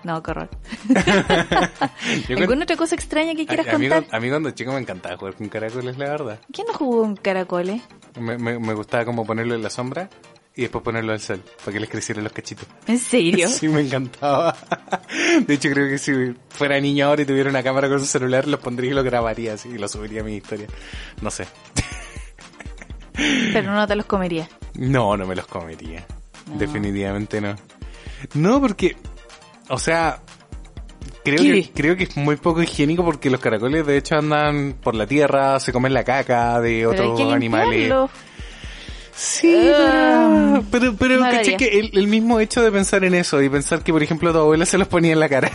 No, 0.03 0.21
qué 0.23 0.31
horror. 0.31 0.49
Yo 2.29 2.35
con- 2.35 2.37
¿Alguna 2.43 2.63
otra 2.63 2.77
cosa 2.77 2.95
extraña 2.95 3.35
que 3.35 3.45
quieras 3.45 3.67
a, 3.67 3.75
a 3.75 3.77
mí, 3.77 3.89
contar? 3.89 4.15
a 4.15 4.19
mí 4.21 4.29
cuando 4.29 4.51
chico 4.51 4.71
me 4.71 4.79
encantaba 4.79 5.17
jugar 5.17 5.35
con 5.35 5.49
caracoles, 5.49 5.97
la 5.97 6.05
verdad. 6.09 6.39
¿Quién 6.53 6.67
no 6.67 6.73
jugó 6.73 7.01
con 7.01 7.15
caracoles? 7.17 7.81
Me, 8.19 8.37
me, 8.37 8.57
me 8.59 8.73
gustaba 8.73 9.03
como 9.05 9.25
ponerlo 9.25 9.55
en 9.55 9.63
la 9.63 9.69
sombra 9.69 10.09
y 10.55 10.61
después 10.61 10.83
ponerlo 10.83 11.11
al 11.13 11.19
sol 11.19 11.43
para 11.59 11.73
que 11.73 11.79
les 11.79 11.89
crecieran 11.89 12.23
los 12.23 12.31
cachitos. 12.33 12.65
¿En 12.87 12.97
serio? 12.99 13.47
Sí, 13.49 13.67
me 13.67 13.81
encantaba. 13.81 14.55
De 15.45 15.53
hecho, 15.53 15.69
creo 15.71 15.89
que 15.89 15.97
si 15.97 16.13
fuera 16.49 16.79
niño 16.79 17.07
ahora 17.07 17.23
y 17.23 17.25
tuviera 17.25 17.49
una 17.49 17.61
cámara 17.63 17.89
con 17.89 17.99
su 17.99 18.05
celular, 18.05 18.47
los 18.47 18.59
pondría 18.59 18.91
y 18.91 18.93
lo 18.93 19.03
grabaría 19.03 19.53
así 19.55 19.69
y 19.69 19.77
lo 19.77 19.87
subiría 19.87 20.21
a 20.21 20.23
mi 20.23 20.35
historia. 20.37 20.67
No 21.21 21.29
sé. 21.31 21.47
Pero 23.53 23.71
no 23.73 23.87
te 23.87 23.95
los 23.95 24.05
comería. 24.05 24.47
No, 24.75 25.17
no 25.17 25.25
me 25.25 25.35
los 25.35 25.47
comería. 25.47 26.05
No. 26.47 26.57
Definitivamente 26.57 27.41
no. 27.41 27.55
No, 28.33 28.61
porque, 28.61 28.95
o 29.69 29.77
sea, 29.79 30.21
creo 31.23 31.37
que, 31.37 31.71
creo 31.73 31.95
que 31.97 32.03
es 32.05 32.17
muy 32.17 32.35
poco 32.37 32.61
higiénico 32.61 33.03
porque 33.03 33.29
los 33.29 33.39
caracoles 33.39 33.85
de 33.85 33.97
hecho 33.97 34.15
andan 34.15 34.75
por 34.81 34.95
la 34.95 35.05
tierra, 35.05 35.59
se 35.59 35.71
comen 35.71 35.93
la 35.93 36.03
caca 36.03 36.59
de 36.61 36.85
Pero 36.89 36.91
hay 36.91 37.09
otros 37.09 37.19
que 37.29 37.33
animales. 37.33 37.93
Sí, 39.13 39.71
Ah, 39.75 40.61
pero, 40.71 40.95
pero, 40.95 41.17
no 41.17 41.25
que 41.57 41.79
el, 41.79 41.89
el 41.97 42.07
mismo 42.07 42.39
hecho 42.39 42.61
de 42.61 42.71
pensar 42.71 43.03
en 43.03 43.15
eso 43.15 43.41
y 43.41 43.49
pensar 43.49 43.83
que, 43.83 43.91
por 43.91 44.03
ejemplo, 44.03 44.31
tu 44.31 44.37
abuela 44.37 44.63
se 44.65 44.77
los 44.77 44.87
ponía 44.87 45.11
en 45.13 45.19
la 45.19 45.27
cara. 45.27 45.51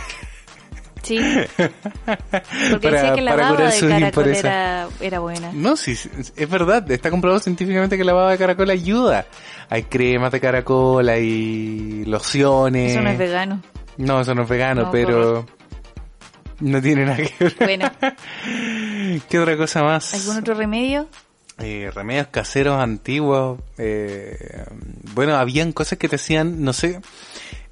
Sí. 1.03 1.19
Porque 1.57 2.87
Para- 2.89 3.01
decía 3.01 3.13
que 3.15 3.21
la 3.21 3.35
baba 3.35 3.55
curar 3.55 3.73
de 3.73 3.89
caracol 3.89 4.27
era, 4.29 4.87
era 5.01 5.19
buena. 5.19 5.51
No, 5.53 5.75
sí, 5.77 5.91
es 5.91 6.49
verdad, 6.49 6.89
está 6.91 7.11
comprobado 7.11 7.39
científicamente 7.41 7.97
que 7.97 8.03
la 8.03 8.13
baba 8.13 8.31
de 8.31 8.37
caracol 8.37 8.69
ayuda. 8.69 9.25
Hay 9.69 9.83
cremas 9.83 10.31
de 10.31 10.39
caracol, 10.39 11.07
hay 11.09 12.05
lociones. 12.05 12.91
Eso 12.93 13.01
no 13.01 13.09
es 13.09 13.17
vegano. 13.17 13.61
No, 13.97 14.21
eso 14.21 14.33
no 14.33 14.43
es 14.43 14.49
vegano, 14.49 14.83
No, 14.83 14.91
pero 14.91 15.45
no 16.59 16.81
tiene 16.81 17.05
nada 17.05 17.17
que 17.17 17.33
ver. 17.39 17.55
Bueno, 17.59 17.91
¿Qué 19.29 19.39
otra 19.39 19.57
cosa 19.57 19.83
más? 19.83 20.13
¿algún 20.13 20.37
otro 20.37 20.53
remedio? 20.53 21.07
Eh, 21.59 21.91
remedios 21.93 22.27
caseros 22.27 22.79
antiguos. 22.81 23.59
Eh, 23.77 24.65
bueno, 25.13 25.35
habían 25.35 25.71
cosas 25.71 25.99
que 25.99 26.09
te 26.09 26.15
hacían, 26.15 26.63
no 26.63 26.73
sé, 26.73 26.99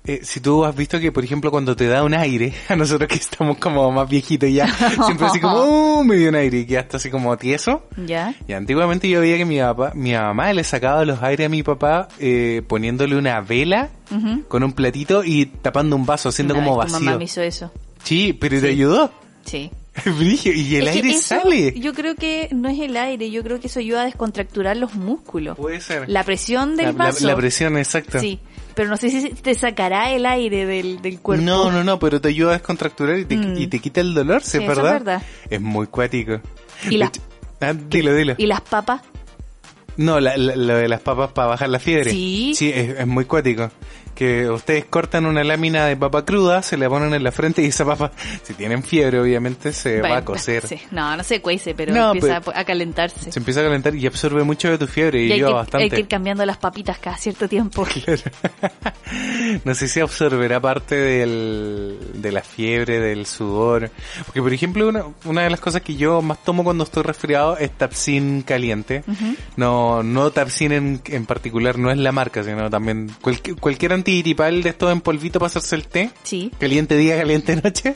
eh, 0.05 0.21
si 0.23 0.39
tú 0.39 0.65
has 0.65 0.75
visto 0.75 0.99
que, 0.99 1.11
por 1.11 1.23
ejemplo, 1.23 1.51
cuando 1.51 1.75
te 1.75 1.87
da 1.87 2.03
un 2.03 2.13
aire, 2.13 2.53
a 2.69 2.75
nosotros 2.75 3.07
que 3.07 3.15
estamos 3.15 3.57
como 3.57 3.91
más 3.91 4.09
viejitos 4.09 4.49
ya, 4.51 4.67
siempre 5.05 5.27
así 5.27 5.39
como, 5.39 5.55
oh, 5.57 6.03
me 6.03 6.15
dio 6.15 6.29
un 6.29 6.35
aire 6.35 6.59
y 6.59 6.65
que 6.65 6.77
hasta 6.77 6.97
así 6.97 7.09
como 7.09 7.37
tieso. 7.37 7.83
¿Ya? 8.05 8.33
Y 8.47 8.53
antiguamente 8.53 9.07
yo 9.07 9.21
veía 9.21 9.37
que 9.37 9.45
mi 9.45 9.59
papá, 9.59 9.91
mi 9.95 10.13
mamá 10.13 10.51
le 10.53 10.63
sacaba 10.63 11.05
los 11.05 11.21
aires 11.21 11.45
a 11.45 11.49
mi 11.49 11.63
papá 11.63 12.07
eh, 12.19 12.61
poniéndole 12.67 13.15
una 13.15 13.41
vela 13.41 13.89
con 14.49 14.63
un 14.63 14.73
platito 14.73 15.23
y 15.23 15.45
tapando 15.45 15.95
un 15.95 16.05
vaso, 16.05 16.29
haciendo 16.29 16.53
Una 16.53 16.63
como 16.65 16.77
vez 16.77 16.87
tu 16.87 16.93
mamá 16.93 17.05
vacío. 17.11 17.17
me 17.19 17.23
hizo 17.25 17.41
eso. 17.41 17.71
Sí, 18.03 18.33
pero 18.33 18.59
te 18.59 18.69
ayudó. 18.69 19.11
Sí. 19.45 19.71
Y 20.45 20.75
el 20.77 20.87
Es 20.87 20.95
aire 20.95 21.13
sale. 21.15 21.73
Yo 21.79 21.93
creo 21.93 22.15
que 22.15 22.47
no 22.53 22.69
es 22.69 22.79
el 22.79 22.95
aire, 22.95 23.29
yo 23.29 23.43
creo 23.43 23.59
que 23.59 23.67
eso 23.67 23.79
ayuda 23.79 24.03
a 24.03 24.05
descontracturar 24.05 24.77
los 24.77 24.95
músculos. 24.95 25.57
Puede 25.57 25.81
ser. 25.81 26.07
La 26.09 26.23
presión 26.23 26.75
del 26.77 26.87
La- 26.87 26.91
la- 26.93 26.97
vaso. 27.05 27.27
la 27.27 27.35
presión, 27.35 27.77
exacto. 27.77 28.19
Sí, 28.19 28.39
pero 28.75 28.89
no 28.89 28.97
sé 28.97 29.09
si 29.09 29.29
te 29.29 29.53
sacará 29.53 30.11
el 30.11 30.25
aire 30.25 30.65
del, 30.65 31.01
del 31.01 31.19
cuerpo. 31.19 31.43
No, 31.45 31.71
no, 31.71 31.83
no, 31.83 31.99
pero 31.99 32.19
te 32.21 32.29
ayuda 32.29 32.51
a 32.51 32.53
descontracturar 32.53 33.17
y 33.19 33.25
te, 33.25 33.37
Mm. 33.37 33.57
y 33.57 33.67
te 33.67 33.79
quita 33.79 34.01
el 34.01 34.13
dolor, 34.13 34.41
¿sí, 34.43 34.57
Sí, 34.59 34.63
es 34.63 34.69
eso 34.71 34.85
es 34.87 34.93
verdad? 34.93 35.21
Es 35.49 35.61
muy 35.61 35.87
cuático. 35.87 36.39
¿Y 36.85 36.89
De 36.91 36.97
la- 36.97 37.05
hecho- 37.07 37.21
ah, 37.61 37.73
dilo, 37.73 38.13
dilo. 38.13 38.35
¿Y 38.37 38.45
las 38.47 38.61
papas? 38.61 39.01
No, 39.97 40.19
la- 40.19 40.37
la- 40.37 40.55
lo 40.55 40.75
de 40.77 40.87
las 40.87 41.01
papas 41.01 41.31
para 41.31 41.49
bajar 41.49 41.69
la 41.69 41.79
fiebre. 41.79 42.11
Sí. 42.11 42.53
Sí, 42.55 42.71
es, 42.73 42.97
es 42.99 43.07
muy 43.07 43.25
cuático. 43.25 43.69
Que 44.15 44.49
ustedes 44.49 44.85
cortan 44.85 45.25
una 45.25 45.43
lámina 45.43 45.85
de 45.85 45.95
papa 45.97 46.25
cruda, 46.25 46.61
se 46.61 46.77
la 46.77 46.89
ponen 46.89 47.13
en 47.13 47.23
la 47.23 47.31
frente 47.31 47.61
y 47.63 47.67
esa 47.67 47.85
papa, 47.85 48.11
si 48.43 48.53
tienen 48.53 48.83
fiebre, 48.83 49.19
obviamente 49.19 49.71
se 49.73 50.01
va 50.01 50.17
a 50.17 50.25
cocer. 50.25 50.67
sí. 50.67 50.79
No, 50.91 51.15
no 51.17 51.23
se 51.23 51.41
cuece, 51.41 51.73
pero 51.73 51.93
No, 51.93 52.11
empieza 52.13 52.41
pero- 52.41 52.57
a, 52.57 52.63
calentarse. 52.63 53.31
Se 53.31 53.39
empieza 53.39 53.61
a 53.61 53.63
calentar 53.63 53.95
y 53.95 54.05
absorbe 54.05 54.43
mucho 54.43 54.69
de 54.69 54.77
tu 54.77 54.87
fiebre 54.87 55.23
y, 55.23 55.31
Y 55.33 55.35
que, 55.37 55.43
bastante. 55.43 55.83
hay 55.83 55.89
que 55.89 55.99
ir 56.01 56.07
cambiando 56.07 56.45
las 56.45 56.57
papitas 56.57 56.97
cada 56.99 57.17
cierto 57.17 57.47
tiempo. 57.47 57.85
Claro. 58.05 58.21
no 59.65 59.75
sé 59.75 59.87
si 59.87 59.99
absorberá 59.99 60.59
parte 60.59 60.95
del, 60.95 61.97
de 62.15 62.31
la 62.31 62.41
fiebre, 62.41 62.99
del 62.99 63.25
sudor. 63.25 63.91
Porque, 64.25 64.41
por 64.41 64.53
ejemplo, 64.53 64.87
una, 64.87 65.03
una 65.25 65.41
de 65.43 65.49
las 65.49 65.59
cosas 65.59 65.81
que 65.81 65.95
yo 65.95 66.21
más 66.21 66.43
tomo 66.43 66.63
cuando 66.63 66.83
estoy 66.83 67.03
resfriado 67.03 67.57
es 67.57 67.71
Tapsin 67.71 68.41
caliente. 68.43 69.03
No, 69.57 70.03
no 70.03 70.31
Tapsin 70.31 70.71
en, 70.71 71.01
en 71.05 71.25
particular, 71.25 71.77
no 71.77 71.91
es 71.91 71.97
la 71.97 72.11
marca, 72.11 72.43
sino 72.43 72.69
también 72.69 73.11
cualquier, 73.21 73.57
cualquier 73.57 73.93
antigripal 74.01 74.63
de 74.63 74.69
estos 74.69 74.91
en 74.91 75.01
polvito 75.01 75.39
para 75.39 75.47
hacerse 75.47 75.75
el 75.75 75.87
té. 75.87 76.11
Sí. 76.23 76.51
Caliente 76.59 76.97
día, 76.97 77.17
caliente 77.17 77.55
noche. 77.63 77.95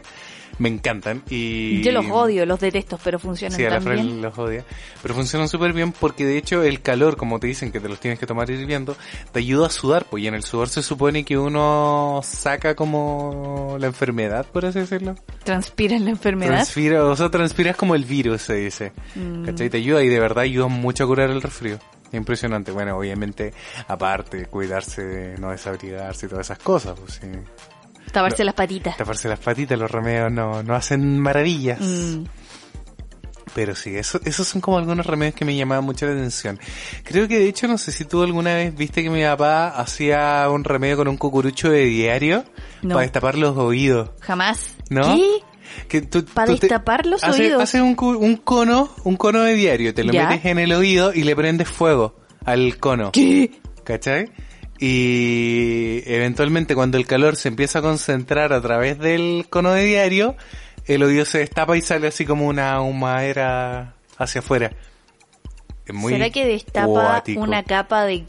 Me 0.58 0.70
encantan. 0.70 1.22
Y 1.30 1.82
Yo 1.82 1.92
los 1.92 2.06
odio, 2.10 2.46
los 2.46 2.62
detesto, 2.62 2.98
pero 3.04 3.20
funcionan 3.20 3.58
Sí, 3.58 3.66
a 3.66 3.70
la 3.70 3.76
tan 3.76 3.84
Fran 3.84 3.96
bien. 3.98 4.22
los 4.22 4.38
odia. 4.38 4.64
Pero 5.02 5.14
funcionan 5.14 5.50
súper 5.50 5.74
bien 5.74 5.92
porque 5.92 6.26
de 6.26 6.38
hecho 6.38 6.64
el 6.64 6.80
calor, 6.82 7.18
como 7.18 7.42
te 7.42 7.48
dicen 7.48 7.74
que 7.74 7.82
te 7.82 7.90
los 7.90 8.00
tienes 8.00 8.20
que 8.20 8.26
tomar 8.26 8.50
hirviendo, 8.50 8.96
te 9.34 9.40
ayuda 9.40 9.68
a 9.68 9.70
sudar, 9.70 10.06
pues 10.10 10.24
y 10.24 10.28
en 10.28 10.34
el 10.34 10.44
sudor 10.44 10.70
se 10.70 10.82
supone 10.82 11.26
que 11.26 11.38
uno 11.38 12.22
saca 12.24 12.74
como 12.74 13.76
la 13.82 13.88
enfermedad, 13.88 14.46
por 14.46 14.66
así 14.66 14.80
decirlo. 14.80 15.16
Transpiran 15.44 16.06
la 16.06 16.12
enfermedad. 16.12 16.54
Transpira, 16.54 17.04
o 17.04 17.16
sea, 17.18 17.30
transpiras 17.30 17.76
como 17.76 17.94
el 17.94 18.06
virus, 18.06 18.44
se 18.44 18.54
dice. 18.56 18.94
Mm. 19.16 19.44
¿Cachai? 19.48 19.70
Te 19.70 19.78
ayuda 19.78 20.04
y 20.04 20.08
de 20.08 20.20
verdad 20.22 20.44
ayuda 20.46 20.68
mucho 20.68 21.04
a 21.04 21.08
curar 21.08 21.32
el 21.32 21.42
resfrío. 21.42 21.80
Impresionante. 22.12 22.72
Bueno, 22.72 22.98
obviamente, 22.98 23.54
aparte, 23.88 24.46
cuidarse 24.46 25.04
de 25.04 25.38
no 25.38 25.52
desabrigarse 25.52 26.26
y 26.26 26.30
todas 26.30 26.48
esas 26.48 26.60
cosas, 26.60 26.98
pues 27.00 27.20
sí. 27.22 27.28
Taparse 28.12 28.44
las 28.46 28.54
patitas. 28.54 28.96
Taparse 28.98 29.28
las 29.28 29.40
patitas, 29.40 29.78
los 29.78 29.90
remedios 29.92 30.32
no, 30.32 30.64
no 30.64 30.76
hacen 30.76 31.20
maravillas. 31.20 31.80
Mm. 31.82 32.24
Pero 33.54 33.74
sí, 33.74 33.96
eso, 33.96 34.20
esos 34.26 34.48
son 34.48 34.60
como 34.60 34.78
algunos 34.78 35.06
remedios 35.06 35.34
que 35.36 35.46
me 35.46 35.56
llamaban 35.56 35.86
mucho 35.86 36.06
la 36.06 36.12
atención. 36.12 36.60
Creo 37.04 37.28
que 37.28 37.40
de 37.40 37.48
hecho, 37.48 37.68
no 37.68 37.78
sé 37.78 37.92
si 37.94 38.04
tú 38.04 38.22
alguna 38.22 38.54
vez 38.54 38.76
viste 38.76 39.02
que 39.02 39.10
mi 39.10 39.24
papá 39.24 39.70
hacía 39.70 40.50
un 40.50 40.64
remedio 40.66 40.98
con 40.98 41.08
un 41.08 41.16
cucurucho 41.18 41.70
de 41.70 41.86
diario 41.86 42.44
No. 42.82 42.96
para 42.96 43.04
destapar 43.04 43.38
los 43.38 43.56
oídos. 43.58 44.10
Jamás. 44.20 44.76
¿No? 44.90 45.16
¿Qué? 45.16 45.40
Que 45.88 46.02
tú- 46.02 46.26
¿Para 46.26 46.48
tú 46.48 46.58
destapar 46.60 47.06
los 47.06 47.24
oídos? 47.24 47.62
Haces 47.62 47.82
un, 47.82 47.96
cono, 47.96 48.90
un 49.04 49.18
cono 49.18 49.42
de 49.42 49.54
diario, 49.54 49.94
te 49.94 50.04
lo 50.04 50.12
¿Ya? 50.14 50.28
metes 50.28 50.46
en 50.46 50.60
el 50.60 50.72
oído 50.74 51.14
y 51.14 51.24
le 51.24 51.36
prendes 51.36 51.68
fuego 51.70 52.16
al 52.44 52.78
cono. 52.78 53.12
¿Qué? 53.12 53.52
¿Cachai? 53.84 54.32
Y 54.80 56.02
eventualmente 56.06 56.76
cuando 56.76 56.98
el 56.98 57.08
calor 57.08 57.36
se 57.36 57.48
empieza 57.48 57.80
a 57.80 57.82
concentrar 57.82 58.54
a 58.54 58.62
través 58.62 59.00
del 59.00 59.48
cono 59.50 59.72
de 59.72 59.84
diario, 59.86 60.36
el 60.86 61.04
oído 61.04 61.26
se 61.26 61.40
destapa 61.40 61.78
y 61.78 61.82
sale 61.82 62.08
así 62.08 62.26
como 62.26 62.48
una 62.48 62.82
humadera 62.82 63.96
hacia 64.18 64.40
afuera. 64.40 64.72
Es 65.86 65.94
muy 65.94 66.14
¿Será 66.14 66.30
que 66.30 66.46
destapa 66.46 67.24
una 67.38 67.64
capa 67.64 68.06
de 68.06 68.26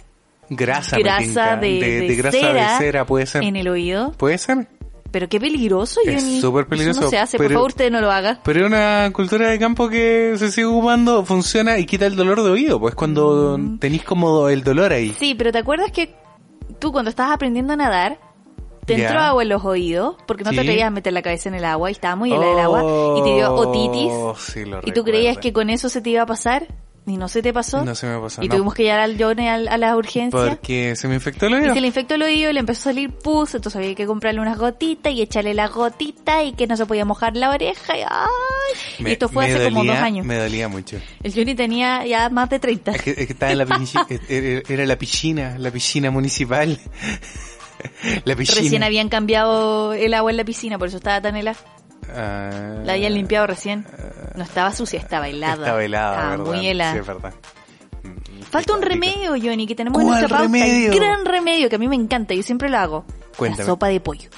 grasa, 0.51 0.99
grasa 0.99 1.57
de, 1.57 1.81
de, 2.07 2.15
grasa 2.17 2.39
cera 2.39 2.73
de 2.73 2.79
cera 2.79 3.07
puede 3.07 3.27
ser 3.27 3.43
en 3.43 3.57
el 3.57 3.69
oído? 3.69 4.13
Puede 4.13 4.39
ser. 4.39 4.69
Pero 5.11 5.29
qué 5.29 5.41
peligroso, 5.41 6.01
Es 6.05 6.41
súper 6.41 6.67
peligroso. 6.67 7.01
Eso 7.01 7.07
no 7.07 7.11
se 7.11 7.19
hace, 7.19 7.39
por 7.39 7.53
favor 7.53 7.69
usted 7.69 7.91
no 7.91 8.01
lo 8.01 8.11
haga. 8.11 8.41
Pero 8.45 8.61
es 8.61 8.67
una 8.67 9.11
cultura 9.13 9.49
de 9.49 9.59
campo 9.59 9.89
que 9.89 10.35
se 10.37 10.51
sigue 10.51 10.67
ocupando, 10.67 11.25
funciona 11.25 11.79
y 11.79 11.87
quita 11.87 12.07
el 12.07 12.17
dolor 12.17 12.43
de 12.43 12.51
oído, 12.51 12.81
pues 12.81 12.95
cuando 12.95 13.57
mm. 13.59 13.79
como 14.05 14.49
el 14.49 14.63
dolor 14.63 14.93
ahí. 14.93 15.15
Sí, 15.19 15.35
pero 15.35 15.53
¿te 15.53 15.59
acuerdas 15.59 15.91
que 15.91 16.15
tú 16.79 16.93
cuando 16.93 17.11
estabas 17.11 17.35
aprendiendo 17.35 17.73
a 17.73 17.77
nadar, 17.77 18.19
te 18.85 18.95
entró 18.95 19.19
agua 19.19 19.43
en 19.43 19.49
los 19.49 19.65
oídos 19.65 20.17
porque 20.27 20.45
no 20.45 20.51
te 20.51 20.63
querías 20.63 20.93
meter 20.93 21.13
la 21.13 21.23
cabeza 21.23 21.49
en 21.49 21.57
el 21.57 21.65
agua 21.65 21.91
y 21.91 21.93
estaba 21.93 22.15
muy 22.15 22.33
helada 22.33 22.53
el 22.53 22.59
agua 22.61 23.19
y 23.19 23.23
te 23.23 23.35
dio 23.35 23.53
otitis 23.53 24.13
oh, 24.13 24.37
y 24.85 24.93
tú 24.93 25.03
creías 25.03 25.39
que 25.39 25.53
con 25.53 25.71
eso 25.71 25.89
se 25.89 26.01
te 26.01 26.11
iba 26.11 26.23
a 26.23 26.27
pasar 26.27 26.69
y 27.07 27.17
no 27.17 27.29
se 27.29 27.41
te 27.41 27.53
pasó. 27.53 27.85
No 27.85 27.95
se 27.95 28.07
me 28.07 28.19
pasó. 28.19 28.43
Y 28.43 28.49
tuvimos 28.49 28.75
que 28.75 28.83
llevar 28.83 29.01
al 29.01 29.17
Johnny 29.17 29.49
a, 29.49 29.59
las 29.59 29.95
urgencias. 29.95 30.49
Porque 30.49 30.97
se 30.97 31.07
me 31.07 31.15
infectó 31.15 31.47
el 31.47 31.55
oído. 31.55 31.71
Y 31.71 31.75
se 31.75 31.81
le 31.81 31.87
infectó 31.87 32.15
el 32.17 32.23
oído 32.23 32.51
y 32.51 32.53
le 32.53 32.61
empezó 32.61 32.81
a 32.81 32.93
salir 32.93 33.11
pus, 33.11 33.55
entonces 33.55 33.77
había 33.77 33.95
que 33.95 34.07
comprarle 34.07 34.41
unas 34.41 34.59
gotitas 34.59 35.13
y 35.13 35.23
echarle 35.23 35.55
las 35.55 35.71
gotitas 35.71 36.45
y 36.45 36.53
que 36.53 36.67
no 36.67 36.77
se 36.77 36.85
podía 36.85 37.05
mojar 37.05 37.37
la 37.37 37.51
oreja. 37.51 37.97
Y, 37.97 38.03
ay, 38.03 39.13
esto 39.13 39.29
fue 39.29 39.47
hace 39.47 39.65
como 39.65 39.85
dos 39.85 39.97
años. 39.97 40.27
Me 40.27 40.37
dolía 40.37 40.69
mucho. 40.69 40.99
El 41.23 41.33
Johnny 41.33 41.55
tenía 41.55 42.05
ya 42.05 42.29
más 42.29 42.51
de 42.51 42.59
30. 42.59 42.91
Es 42.91 43.03
que, 43.03 43.11
estaba 43.11 43.53
en 43.53 43.59
la 43.59 43.67
piscina, 43.67 44.07
era 44.69 44.87
la 44.87 44.99
piscina, 44.99 45.59
la 45.59 45.71
piscina 45.71 46.11
municipal. 46.11 46.81
la 48.25 48.35
piscina. 48.35 48.63
Recién 48.63 48.83
habían 48.83 49.09
cambiado 49.09 49.93
el 49.93 50.13
agua 50.13 50.33
en 50.33 50.39
la 50.39 50.45
piscina, 50.45 50.77
por 50.77 50.89
eso 50.89 50.97
estaba 50.97 51.21
tan 51.21 51.37
helada. 51.37 51.59
Ah, 52.15 52.81
la 52.85 52.93
habían 52.95 53.15
limpiado 53.15 53.47
recién. 53.47 53.87
No 54.35 54.43
estaba 54.43 54.73
sucia, 54.73 55.01
estaba 55.01 55.29
helada. 55.29 55.65
Estaba 55.65 55.85
helada, 55.85 56.33
ah, 56.33 56.39
muy 56.39 56.67
helada. 56.67 56.93
Sí, 56.93 56.99
es 56.99 57.07
verdad. 57.07 57.35
Mm, 58.03 58.43
Falta 58.43 58.75
un 58.75 58.83
remedio, 58.83 59.31
Johnny, 59.31 59.67
que 59.67 59.75
tenemos 59.75 60.01
en 60.01 60.09
nuestra 60.09 60.29
pauta. 60.29 60.45
Remedio? 60.45 60.95
gran 60.95 61.25
remedio 61.25 61.69
que 61.69 61.77
a 61.77 61.79
mí 61.79 61.89
me 61.89 61.97
encanta, 61.97 62.35
yo 62.35 62.43
siempre 62.43 62.69
lo 62.69 62.79
hago. 62.79 63.05
Cuéntame. 63.37 63.65
La 63.65 63.67
sopa 63.67 63.89
de 63.89 64.01
pollo. 64.01 64.31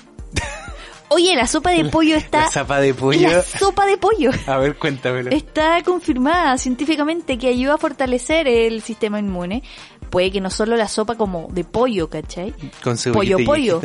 Oye, 1.10 1.34
la 1.34 1.46
sopa 1.46 1.70
de 1.70 1.86
pollo 1.86 2.16
está... 2.16 2.40
La 2.40 2.50
sopa 2.50 2.80
de 2.80 2.92
pollo. 2.92 3.30
La 3.30 3.42
sopa 3.42 3.86
de 3.86 3.96
pollo. 3.96 4.30
A 4.46 4.58
ver, 4.58 4.76
cuéntamelo. 4.76 5.30
Está 5.30 5.82
confirmada 5.82 6.58
científicamente 6.58 7.38
que 7.38 7.48
ayuda 7.48 7.74
a 7.74 7.78
fortalecer 7.78 8.46
el 8.46 8.82
sistema 8.82 9.18
inmune. 9.18 9.62
Puede 10.10 10.30
que 10.30 10.40
no 10.40 10.50
solo 10.50 10.76
la 10.76 10.86
sopa 10.86 11.16
como 11.16 11.48
de 11.50 11.64
pollo, 11.64 12.10
¿cachai? 12.10 12.54
Con 12.82 12.96
pollo, 13.12 13.38
pollo 13.44 13.80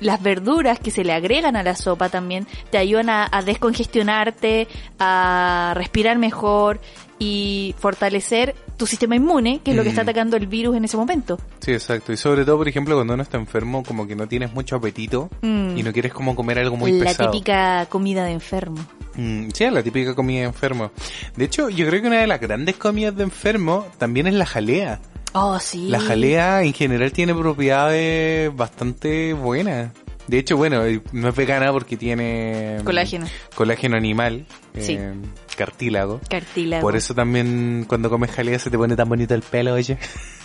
las 0.00 0.22
verduras 0.22 0.78
que 0.78 0.90
se 0.90 1.04
le 1.04 1.12
agregan 1.12 1.56
a 1.56 1.62
la 1.62 1.74
sopa 1.74 2.08
también 2.08 2.46
te 2.70 2.78
ayudan 2.78 3.10
a, 3.10 3.42
descongestionarte, 3.44 4.68
a 4.98 5.72
respirar 5.76 6.18
mejor 6.18 6.80
y 7.18 7.74
fortalecer 7.78 8.54
tu 8.76 8.86
sistema 8.86 9.16
inmune, 9.16 9.60
que 9.64 9.70
es 9.70 9.76
lo 9.76 9.82
que 9.82 9.88
está 9.88 10.02
mm. 10.02 10.08
atacando 10.08 10.36
el 10.36 10.46
virus 10.46 10.76
en 10.76 10.84
ese 10.84 10.96
momento. 10.96 11.38
Sí, 11.60 11.72
exacto. 11.72 12.12
Y 12.12 12.16
sobre 12.18 12.44
todo, 12.44 12.58
por 12.58 12.68
ejemplo, 12.68 12.94
cuando 12.94 13.14
uno 13.14 13.22
está 13.22 13.38
enfermo, 13.38 13.82
como 13.82 14.06
que 14.06 14.14
no 14.14 14.28
tienes 14.28 14.52
mucho 14.52 14.76
apetito 14.76 15.30
mm. 15.40 15.78
y 15.78 15.82
no 15.82 15.92
quieres 15.92 16.12
como 16.12 16.36
comer 16.36 16.58
algo 16.58 16.76
muy 16.76 16.92
la 16.92 17.06
pesado. 17.06 17.24
La 17.24 17.30
típica 17.32 17.86
comida 17.86 18.24
de 18.24 18.32
enfermo. 18.32 18.84
Mm, 19.16 19.48
sí, 19.54 19.70
la 19.70 19.82
típica 19.82 20.14
comida 20.14 20.40
de 20.40 20.46
enfermo. 20.46 20.90
De 21.36 21.46
hecho, 21.46 21.70
yo 21.70 21.86
creo 21.86 22.02
que 22.02 22.08
una 22.08 22.20
de 22.20 22.26
las 22.26 22.40
grandes 22.40 22.76
comidas 22.76 23.16
de 23.16 23.22
enfermo 23.22 23.86
también 23.98 24.26
es 24.26 24.34
la 24.34 24.44
jalea. 24.44 25.00
Oh, 25.38 25.58
sí. 25.60 25.88
La 25.88 26.00
jalea 26.00 26.62
en 26.62 26.72
general 26.72 27.12
tiene 27.12 27.34
propiedades 27.34 28.54
bastante 28.56 29.34
buenas. 29.34 29.92
De 30.26 30.38
hecho, 30.38 30.56
bueno, 30.56 30.82
no 31.12 31.28
es 31.28 31.36
vegana 31.36 31.70
porque 31.72 31.98
tiene 31.98 32.78
colágeno. 32.84 33.26
Colágeno 33.54 33.98
animal. 33.98 34.46
Eh, 34.74 35.12
cartílago. 35.56 36.20
Cartílago. 36.28 36.82
Por 36.82 36.96
eso 36.96 37.14
también 37.14 37.84
cuando 37.88 38.10
comes 38.10 38.30
jalea 38.30 38.58
se 38.58 38.70
te 38.70 38.78
pone 38.78 38.94
tan 38.94 39.08
bonito 39.08 39.34
el 39.34 39.42
pelo, 39.42 39.74
oye. 39.74 39.98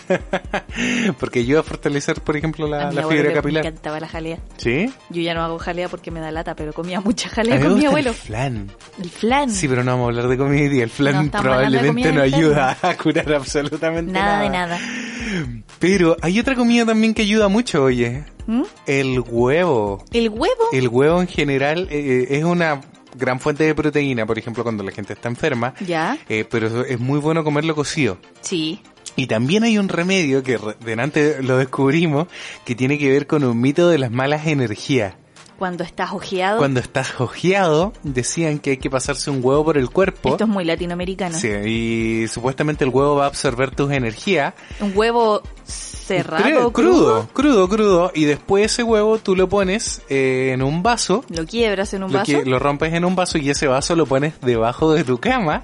porque 1.19 1.39
ayuda 1.39 1.61
a 1.61 1.63
fortalecer, 1.63 2.21
por 2.21 2.35
ejemplo, 2.35 2.67
la, 2.67 2.91
la 2.91 3.07
fibra 3.07 3.33
capilar. 3.33 3.63
Me 3.63 3.69
encantaba 3.69 3.99
la 3.99 4.07
jalea. 4.07 4.39
¿Sí? 4.57 4.91
Yo 5.09 5.21
ya 5.21 5.33
no 5.33 5.43
hago 5.43 5.59
jalea 5.59 5.89
porque 5.89 6.11
me 6.11 6.19
da 6.19 6.31
lata, 6.31 6.55
pero 6.55 6.73
comía 6.73 6.99
mucha 7.01 7.29
jalea 7.29 7.59
con 7.61 7.77
mi 7.77 7.85
abuelo. 7.85 8.09
El 8.09 8.15
flan. 8.15 8.71
El 9.01 9.09
flan. 9.09 9.49
Sí, 9.49 9.67
pero 9.67 9.83
no 9.83 9.91
vamos 9.91 10.05
a 10.05 10.09
hablar 10.09 10.27
de 10.27 10.37
comida 10.37 10.73
y 10.73 10.81
el 10.81 10.89
flan 10.89 11.29
probablemente 11.29 12.11
no 12.11 12.21
ayuda 12.21 12.77
a 12.81 12.95
curar 12.97 13.33
absolutamente 13.33 14.11
nada. 14.11 14.25
Nada 14.25 14.41
de 14.43 14.49
nada. 14.49 14.79
Pero 15.79 16.17
hay 16.21 16.39
otra 16.39 16.55
comida 16.55 16.85
también 16.85 17.13
que 17.13 17.21
ayuda 17.23 17.47
mucho, 17.47 17.83
oye. 17.83 18.23
¿Mm? 18.47 18.63
El 18.85 19.19
huevo. 19.19 20.03
¿El 20.11 20.29
huevo? 20.29 20.69
El 20.71 20.87
huevo 20.87 21.21
en 21.21 21.27
general 21.27 21.87
eh, 21.91 22.27
es 22.29 22.43
una 22.43 22.81
gran 23.15 23.39
fuente 23.39 23.63
de 23.63 23.75
proteína, 23.75 24.25
por 24.25 24.37
ejemplo, 24.37 24.63
cuando 24.63 24.83
la 24.83 24.91
gente 24.91 25.13
está 25.13 25.29
enferma. 25.29 25.73
Ya. 25.85 26.17
Eh, 26.29 26.45
pero 26.49 26.85
es 26.85 26.99
muy 26.99 27.19
bueno 27.19 27.43
comerlo 27.43 27.75
cocido. 27.75 28.17
Sí. 28.41 28.81
Y 29.15 29.27
también 29.27 29.63
hay 29.63 29.77
un 29.77 29.89
remedio 29.89 30.43
que 30.43 30.57
delante 30.83 31.43
lo 31.43 31.57
descubrimos 31.57 32.27
que 32.65 32.75
tiene 32.75 32.97
que 32.97 33.09
ver 33.09 33.27
con 33.27 33.43
un 33.43 33.59
mito 33.59 33.89
de 33.89 33.97
las 33.97 34.11
malas 34.11 34.47
energías. 34.47 35.15
Cuando 35.61 35.83
estás 35.83 36.11
ojeado. 36.11 36.57
Cuando 36.57 36.79
estás 36.79 37.21
ojeado, 37.21 37.93
decían 38.01 38.57
que 38.57 38.71
hay 38.71 38.77
que 38.77 38.89
pasarse 38.89 39.29
un 39.29 39.41
huevo 39.45 39.63
por 39.63 39.77
el 39.77 39.91
cuerpo. 39.91 40.29
Esto 40.29 40.45
es 40.45 40.49
muy 40.49 40.65
latinoamericano. 40.65 41.37
Sí, 41.37 41.49
y 41.49 42.27
supuestamente 42.29 42.83
el 42.83 42.89
huevo 42.89 43.17
va 43.17 43.25
a 43.25 43.27
absorber 43.27 43.69
tus 43.69 43.91
energías. 43.91 44.55
Un 44.79 44.93
huevo 44.95 45.43
cerrado, 45.63 46.73
crudo, 46.73 47.27
crudo, 47.31 47.69
crudo, 47.69 48.11
y 48.15 48.25
después 48.25 48.65
ese 48.65 48.81
huevo 48.81 49.19
tú 49.19 49.35
lo 49.35 49.49
pones 49.49 50.01
eh, 50.09 50.49
en 50.51 50.63
un 50.63 50.81
vaso. 50.81 51.23
Lo 51.29 51.45
quiebras 51.45 51.93
en 51.93 52.05
un 52.05 52.11
vaso. 52.11 52.41
lo 52.43 52.57
rompes 52.57 52.95
en 52.95 53.05
un 53.05 53.15
vaso 53.15 53.37
y 53.37 53.51
ese 53.51 53.67
vaso 53.67 53.95
lo 53.95 54.07
pones 54.07 54.41
debajo 54.41 54.91
de 54.91 55.03
tu 55.03 55.19
cama 55.19 55.61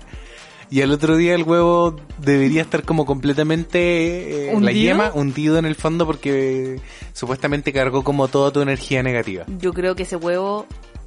y 0.70 0.82
al 0.82 0.92
otro 0.92 1.16
día 1.16 1.34
el 1.34 1.44
huevo 1.44 1.96
debería 2.20 2.62
estar 2.62 2.84
como 2.84 3.06
completamente 3.06 4.52
eh, 4.52 4.60
la 4.60 4.72
yema 4.72 5.12
hundido 5.14 5.58
en 5.58 5.66
el 5.66 5.76
fondo 5.76 6.06
porque 6.06 6.82
supuestamente 7.14 7.72
cargó 7.72 8.04
como 8.04 8.28
toda 8.28 8.52
tu 8.52 8.62
energía 8.62 9.02
negativa. 9.02 9.46
Yo 9.60 9.74
creo 9.74 9.96
que 9.96 10.04
ese 10.04 10.18
huevo 10.18 10.66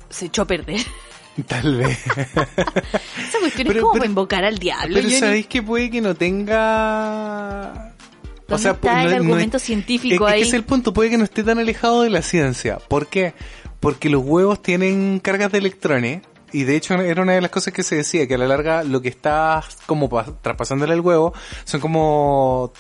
se 0.09 0.27
echó 0.27 0.43
a 0.43 0.47
perder. 0.47 0.81
Tal 1.47 1.77
vez. 1.77 1.99
Esa 2.17 3.39
cuestión 3.41 3.69
es 3.69 3.83
como 3.83 4.05
invocar 4.05 4.45
al 4.45 4.59
diablo. 4.59 4.95
Pero 4.95 5.11
sabéis 5.11 5.47
que 5.47 5.63
puede 5.63 5.91
que 5.91 6.01
no 6.01 6.15
tenga... 6.15 7.93
o 8.49 8.59
sea, 8.59 8.73
está 8.73 9.05
el 9.05 9.15
argumento 9.15 9.59
científico 9.59 10.27
ahí? 10.27 10.43
es 10.43 10.53
el 10.53 10.65
punto, 10.65 10.93
puede 10.93 11.11
que 11.11 11.19
no 11.19 11.25
esté 11.25 11.45
tan 11.45 11.59
alejado 11.59 12.03
de 12.03 12.11
la 12.11 12.23
ciencia. 12.23 12.79
¿Por 12.79 13.07
qué? 13.07 13.35
Porque 13.79 14.11
los 14.11 14.23
huevos 14.25 14.61
tienen 14.63 15.21
cargas 15.21 15.53
de 15.53 15.59
electrones 15.59 16.23
y 16.53 16.65
de 16.65 16.77
hecho 16.77 16.95
era 16.95 17.23
una 17.23 17.33
de 17.33 17.41
las 17.41 17.51
cosas 17.51 17.73
que 17.73 17.83
se 17.83 17.97
decía, 17.97 18.27
que 18.27 18.35
a 18.35 18.39
la 18.39 18.47
larga 18.47 18.83
lo 18.83 19.01
que 19.01 19.09
está 19.09 19.63
como 19.87 20.09
traspasándole 20.43 20.95
el 20.95 21.01
huevo 21.01 21.33
son 21.65 21.81
como 21.81 22.73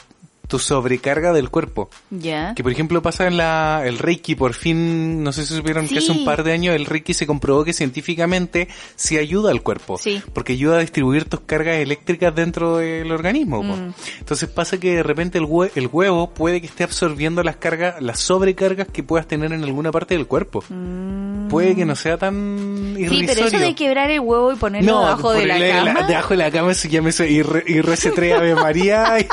tu 0.51 0.59
sobrecarga 0.59 1.33
del 1.33 1.49
cuerpo. 1.49 1.89
Ya. 2.11 2.55
Que 2.55 2.63
por 2.63 2.73
ejemplo 2.73 3.01
pasa 3.01 3.27
en 3.29 3.37
la, 3.37 3.83
el 3.87 3.99
Reiki, 3.99 4.35
por 4.35 4.53
fin, 4.53 5.23
no 5.23 5.33
sé 5.33 5.47
si 5.47 5.55
supieron 5.55 5.89
que 5.89 5.99
hace 5.99 6.11
un 6.11 6.25
par 6.25 6.43
de 6.43 6.53
años 6.53 6.75
el 6.75 6.87
Reiki 6.87 7.15
se 7.15 7.27
comprobó 7.27 7.65
que 7.65 7.73
científicamente 7.73 8.69
sí 8.97 9.17
ayuda 9.17 9.53
al 9.53 9.63
cuerpo. 9.63 9.97
Sí. 9.97 10.21
Porque 10.35 10.55
ayuda 10.55 10.77
a 10.77 10.81
distribuir 10.81 11.25
tus 11.25 11.41
cargas 11.41 11.77
eléctricas 11.77 12.35
dentro 12.35 12.79
del 12.79 13.11
organismo. 13.13 13.63
Mm. 13.63 13.95
Entonces 14.19 14.49
pasa 14.49 14.79
que 14.79 14.97
de 14.97 15.03
repente 15.05 15.39
el, 15.39 15.47
el 15.77 15.87
huevo 15.87 16.31
puede 16.31 16.61
que 16.61 16.67
esté 16.67 16.83
absorbiendo 16.83 17.45
las 17.45 17.57
cargas, 17.57 18.03
las 18.03 18.19
sobrecargas 18.19 18.89
que 18.89 19.05
puedas 19.05 19.29
tener 19.29 19.53
en 19.53 19.63
alguna 19.63 19.93
parte 19.93 20.17
del 20.17 20.27
cuerpo. 20.27 20.65
Mm. 20.69 21.49
Puede 21.49 21.77
que 21.77 21.85
no 21.85 21.95
sea 21.95 22.19
tan 22.19 22.97
irrisorio. 22.99 23.19
Sí, 23.21 23.25
pero 23.27 23.47
eso 23.47 23.59
de 23.59 23.75
quebrar 23.77 24.11
el 24.11 24.21
huevo 24.21 24.53
y 24.53 24.57
ponerlo 24.57 24.99
debajo 24.99 25.33
de 25.33 25.47
la 25.47 25.59
cama. 25.85 26.07
debajo 26.09 26.31
de 26.31 26.37
la 26.37 26.51
cama 26.51 26.75
se 26.75 26.89
llama 26.89 27.11
eso 27.11 27.25
y, 27.25 27.37
y 27.67 27.81
resetea 27.81 28.39
Ave 28.39 28.57
María 28.57 29.17
y, 29.21 29.27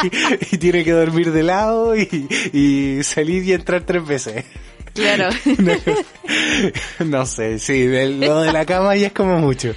y 0.52 0.58
tiene 0.60 0.84
que 0.84 0.92
dormir 0.92 1.07
de 1.12 1.44
lado 1.44 1.96
y, 1.96 3.00
salir 3.04 3.44
y 3.44 3.54
entrar 3.54 3.82
tres 3.82 4.06
veces. 4.06 4.46
Claro. 4.94 5.30
no, 7.06 7.26
sé, 7.26 7.60
sí, 7.60 7.86
lo 7.86 8.42
de 8.42 8.52
la 8.52 8.66
cama 8.66 8.96
ya 8.96 9.08
es 9.08 9.14
como 9.14 9.38
mucho. 9.40 9.74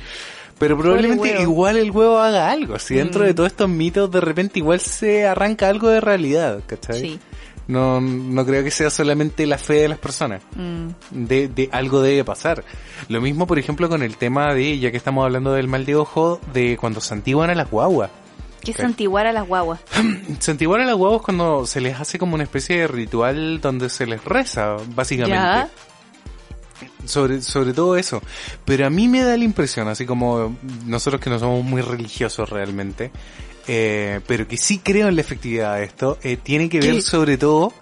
Pero 0.58 0.76
probablemente 0.76 1.40
igual 1.40 1.78
el 1.78 1.90
huevo 1.90 2.18
haga 2.18 2.50
algo. 2.50 2.78
Si 2.78 2.94
dentro 2.94 3.24
de 3.24 3.32
mm. 3.32 3.34
todos 3.34 3.52
estos 3.52 3.68
mitos 3.68 4.10
de 4.10 4.20
repente 4.20 4.58
igual 4.58 4.80
se 4.80 5.26
arranca 5.26 5.68
algo 5.68 5.88
de 5.88 6.00
realidad, 6.00 6.62
¿cachai? 6.66 7.00
Sí. 7.00 7.20
No, 7.66 8.00
no 8.00 8.44
creo 8.44 8.64
que 8.64 8.70
sea 8.70 8.90
solamente 8.90 9.46
la 9.46 9.56
fe 9.56 9.74
de 9.74 9.88
las 9.88 9.98
personas. 9.98 10.42
Mm. 10.56 10.88
De, 11.10 11.48
de 11.48 11.68
algo 11.72 12.02
debe 12.02 12.24
pasar. 12.24 12.64
Lo 13.08 13.20
mismo, 13.20 13.46
por 13.46 13.58
ejemplo, 13.58 13.88
con 13.88 14.02
el 14.02 14.16
tema 14.16 14.52
de, 14.54 14.78
ya 14.78 14.90
que 14.90 14.96
estamos 14.96 15.24
hablando 15.24 15.52
del 15.52 15.68
mal 15.68 15.86
de 15.86 15.96
ojo, 15.96 16.40
de 16.52 16.76
cuando 16.76 17.00
se 17.00 17.14
antiguan 17.14 17.48
a 17.48 17.54
las 17.54 17.70
guaguas. 17.70 18.10
¿Qué 18.60 18.72
es 18.72 18.76
santiguar 18.76 19.26
a 19.26 19.32
las 19.32 19.46
guaguas? 19.46 19.80
santiguar 20.40 20.80
a 20.80 20.84
las 20.84 20.94
guaguas 20.96 21.22
cuando 21.22 21.66
se 21.66 21.80
les 21.80 21.98
hace 21.98 22.18
como 22.18 22.34
una 22.34 22.44
especie 22.44 22.78
de 22.80 22.86
ritual 22.88 23.60
donde 23.60 23.88
se 23.88 24.06
les 24.06 24.24
reza, 24.24 24.76
básicamente. 24.94 25.70
Sobre, 27.04 27.42
sobre 27.42 27.72
todo 27.72 27.96
eso. 27.96 28.22
Pero 28.64 28.86
a 28.86 28.90
mí 28.90 29.08
me 29.08 29.22
da 29.22 29.36
la 29.36 29.44
impresión, 29.44 29.88
así 29.88 30.06
como 30.06 30.56
nosotros 30.86 31.20
que 31.20 31.30
no 31.30 31.38
somos 31.38 31.64
muy 31.64 31.82
religiosos 31.82 32.48
realmente, 32.48 33.10
eh, 33.66 34.20
pero 34.26 34.46
que 34.46 34.56
sí 34.56 34.78
creo 34.78 35.08
en 35.08 35.16
la 35.16 35.20
efectividad 35.22 35.76
de 35.76 35.84
esto, 35.84 36.18
eh, 36.22 36.36
tiene 36.36 36.68
que 36.68 36.80
ver 36.80 37.02
sobre 37.02 37.36
todo 37.38 37.72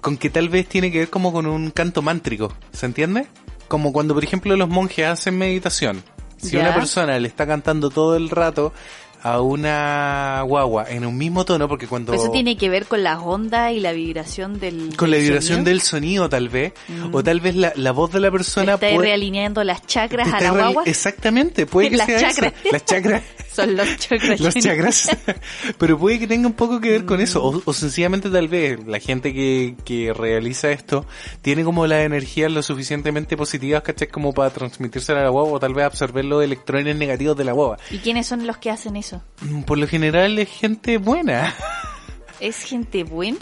con 0.00 0.16
que 0.16 0.30
tal 0.30 0.48
vez 0.48 0.66
tiene 0.68 0.90
que 0.92 0.98
ver 1.00 1.10
como 1.10 1.32
con 1.32 1.46
un 1.46 1.70
canto 1.70 2.02
mántrico, 2.02 2.52
¿se 2.72 2.86
entiende? 2.86 3.26
Como 3.68 3.92
cuando, 3.92 4.14
por 4.14 4.24
ejemplo, 4.24 4.56
los 4.56 4.68
monjes 4.68 5.06
hacen 5.06 5.36
meditación. 5.36 6.02
Si 6.38 6.52
Ya. 6.52 6.60
una 6.60 6.74
persona 6.74 7.18
le 7.18 7.28
está 7.28 7.46
cantando 7.46 7.90
todo 7.90 8.16
el 8.16 8.30
rato 8.30 8.72
a 9.22 9.40
una 9.40 10.42
guagua 10.46 10.86
en 10.88 11.04
un 11.04 11.16
mismo 11.18 11.44
tono, 11.44 11.68
porque 11.68 11.86
cuando... 11.86 12.12
Eso 12.12 12.30
tiene 12.30 12.56
que 12.56 12.68
ver 12.68 12.86
con 12.86 13.02
las 13.02 13.18
ondas 13.20 13.72
y 13.72 13.80
la 13.80 13.92
vibración 13.92 14.60
del 14.60 14.94
Con 14.96 15.10
la 15.10 15.16
vibración 15.16 15.58
sonido. 15.58 15.64
del 15.70 15.80
sonido, 15.80 16.28
tal 16.28 16.48
vez. 16.48 16.72
O 17.12 17.22
tal 17.22 17.40
vez 17.40 17.56
la, 17.56 17.72
la 17.76 17.92
voz 17.92 18.12
de 18.12 18.20
la 18.20 18.30
persona 18.30 18.74
está 18.74 18.88
puede... 18.90 18.98
realineando 19.08 19.64
las 19.64 19.86
chakras 19.86 20.32
a 20.32 20.40
la 20.40 20.50
guagua. 20.52 20.82
Exactamente, 20.86 21.66
puede 21.66 21.90
que 21.90 21.96
Las 21.96 22.06
sea 22.06 22.20
chakras. 22.30 22.52
eso. 22.62 22.68
Las 22.72 22.84
chakras. 22.84 23.22
Son 23.58 23.76
los 23.76 23.96
chakras. 23.96 24.38
los 24.44 24.54
chakras. 24.54 25.10
Pero 25.78 25.98
puede 25.98 26.20
que 26.20 26.28
tenga 26.28 26.46
un 26.46 26.52
poco 26.52 26.80
que 26.80 26.90
ver 26.90 27.04
con 27.04 27.20
eso. 27.20 27.42
O, 27.42 27.60
o 27.64 27.72
sencillamente 27.72 28.30
tal 28.30 28.46
vez 28.46 28.86
la 28.86 29.00
gente 29.00 29.34
que, 29.34 29.74
que 29.84 30.12
realiza 30.12 30.70
esto 30.70 31.04
tiene 31.42 31.64
como 31.64 31.84
las 31.88 32.04
energías 32.04 32.52
lo 32.52 32.62
suficientemente 32.62 33.36
positivas, 33.36 33.82
¿cachai? 33.82 34.06
Como 34.06 34.32
para 34.32 34.50
transmitírsela 34.50 35.22
a 35.22 35.24
la 35.24 35.30
guagua 35.30 35.54
o 35.54 35.58
tal 35.58 35.74
vez 35.74 35.86
absorber 35.86 36.24
los 36.24 36.44
electrones 36.44 36.94
negativos 36.94 37.36
de 37.36 37.44
la 37.46 37.50
guagua. 37.52 37.78
¿Y 37.90 37.98
quiénes 37.98 38.28
son 38.28 38.46
los 38.46 38.58
que 38.58 38.70
hacen 38.70 38.94
eso? 38.94 39.24
Mm, 39.40 39.62
Por 39.62 39.78
lo 39.78 39.88
general 39.88 40.38
es 40.38 40.48
gente 40.48 40.98
buena. 40.98 41.52
¿Es 42.38 42.62
gente 42.62 43.02
buena? 43.02 43.40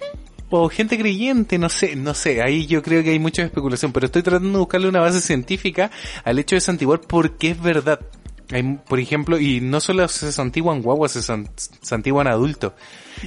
O 0.48 0.70
gente 0.70 0.96
creyente, 0.96 1.58
no 1.58 1.68
sé, 1.68 1.94
no 1.94 2.14
sé, 2.14 2.40
ahí 2.40 2.66
yo 2.66 2.82
creo 2.82 3.02
que 3.02 3.10
hay 3.10 3.18
mucha 3.18 3.42
especulación, 3.42 3.92
pero 3.92 4.06
estoy 4.06 4.22
tratando 4.22 4.52
de 4.52 4.58
buscarle 4.60 4.88
una 4.88 5.00
base 5.00 5.20
científica 5.20 5.90
al 6.24 6.38
hecho 6.38 6.54
de 6.56 6.60
santiguar 6.60 7.00
porque 7.00 7.50
es 7.50 7.60
verdad. 7.60 8.00
Hay, 8.52 8.62
por 8.88 9.00
ejemplo, 9.00 9.38
y 9.40 9.60
no 9.60 9.80
solo 9.80 10.06
se 10.08 10.30
santiguan 10.30 10.80
guaguas, 10.80 11.12
se 11.12 11.22
san- 11.22 11.48
santiguan 11.82 12.28
adultos. 12.28 12.72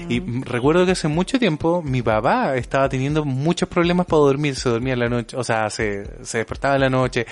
Y 0.08 0.22
mm, 0.22 0.44
recuerdo 0.44 0.86
que 0.86 0.94
hace 0.94 1.08
mucho 1.08 1.38
tiempo 1.40 1.82
mi 1.82 2.02
papá 2.02 2.56
estaba 2.56 2.88
teniendo 2.88 3.26
muchos 3.26 3.68
problemas 3.68 4.06
para 4.06 4.20
dormir, 4.22 4.56
se 4.56 4.70
dormía 4.70 4.94
en 4.94 5.00
la 5.00 5.10
noche, 5.10 5.36
o 5.36 5.44
sea, 5.44 5.70
se, 5.70 6.04
se 6.24 6.38
despertaba 6.38 6.76
en 6.76 6.82
la 6.82 6.90
noche, 6.90 7.26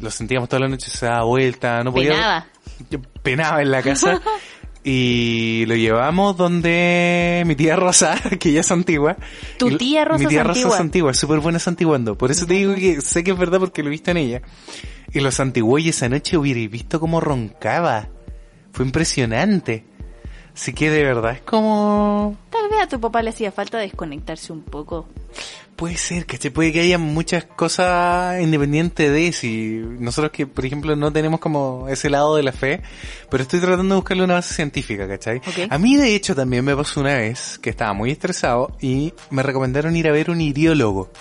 lo 0.00 0.10
sentíamos 0.10 0.48
toda 0.48 0.60
la 0.60 0.68
noche, 0.68 0.90
se 0.90 1.06
daba 1.06 1.24
vuelta, 1.24 1.82
no 1.84 1.92
podía... 1.92 2.10
Penaba. 2.12 2.46
Penaba 3.22 3.62
en 3.62 3.70
la 3.70 3.82
casa 3.82 4.20
y 4.84 5.64
lo 5.66 5.74
llevamos 5.74 6.36
donde 6.36 7.42
mi 7.46 7.54
tía 7.56 7.76
Rosa, 7.76 8.16
que 8.40 8.50
ella 8.50 8.60
es 8.60 8.70
antigua. 8.70 9.16
¿Tu 9.58 9.68
Y 9.70 9.76
tía 9.76 10.04
Rosa 10.04 10.24
Mi 10.24 10.26
tía 10.28 10.44
Rosa 10.44 10.68
es 10.68 10.80
antigua, 10.80 11.10
es 11.10 11.18
súper 11.18 11.40
buena 11.40 11.58
santiguando. 11.58 12.16
Por 12.16 12.30
eso 12.30 12.46
te 12.46 12.54
digo 12.54 12.74
que 12.74 13.00
sé 13.00 13.22
que 13.22 13.32
es 13.32 13.38
verdad 13.38 13.58
porque 13.58 13.82
lo 13.82 13.88
he 13.88 13.90
visto 13.90 14.10
en 14.10 14.16
ella. 14.18 14.42
Y 15.12 15.20
lo 15.20 15.30
santiguó 15.30 15.78
y 15.78 15.88
esa 15.88 16.08
noche 16.08 16.36
hubiera 16.36 16.60
visto 16.70 17.00
cómo 17.00 17.20
roncaba. 17.20 18.08
Fue 18.72 18.84
impresionante. 18.84 19.84
Así 20.54 20.72
que 20.72 20.90
de 20.90 21.04
verdad 21.04 21.34
es 21.34 21.40
como... 21.42 22.36
Tal 22.50 22.68
vez 22.68 22.80
a 22.82 22.88
tu 22.88 23.00
papá 23.00 23.22
le 23.22 23.30
hacía 23.30 23.52
falta 23.52 23.78
desconectarse 23.78 24.52
un 24.52 24.62
poco. 24.62 25.06
Puede 25.76 25.96
ser, 25.96 26.26
que 26.26 26.50
Puede 26.50 26.72
que 26.72 26.80
haya 26.80 26.98
muchas 26.98 27.44
cosas 27.44 28.42
independientes 28.42 29.12
de 29.12 29.30
si 29.30 29.80
nosotros 30.00 30.32
que, 30.32 30.48
por 30.48 30.66
ejemplo, 30.66 30.96
no 30.96 31.12
tenemos 31.12 31.38
como 31.38 31.86
ese 31.88 32.10
lado 32.10 32.34
de 32.34 32.42
la 32.42 32.50
fe, 32.50 32.82
pero 33.30 33.44
estoy 33.44 33.60
tratando 33.60 33.94
de 33.94 34.00
buscarle 34.00 34.24
una 34.24 34.34
base 34.34 34.54
científica, 34.54 35.06
¿cachai? 35.06 35.40
A 35.70 35.78
mí, 35.78 35.96
de 35.96 36.16
hecho, 36.16 36.34
también 36.34 36.64
me 36.64 36.74
pasó 36.74 36.98
una 36.98 37.14
vez 37.14 37.60
que 37.60 37.70
estaba 37.70 37.92
muy 37.92 38.10
estresado 38.10 38.76
y 38.80 39.14
me 39.30 39.44
recomendaron 39.44 39.94
ir 39.94 40.08
a 40.08 40.12
ver 40.12 40.30
un 40.30 40.40
iriólogo. 40.40 41.12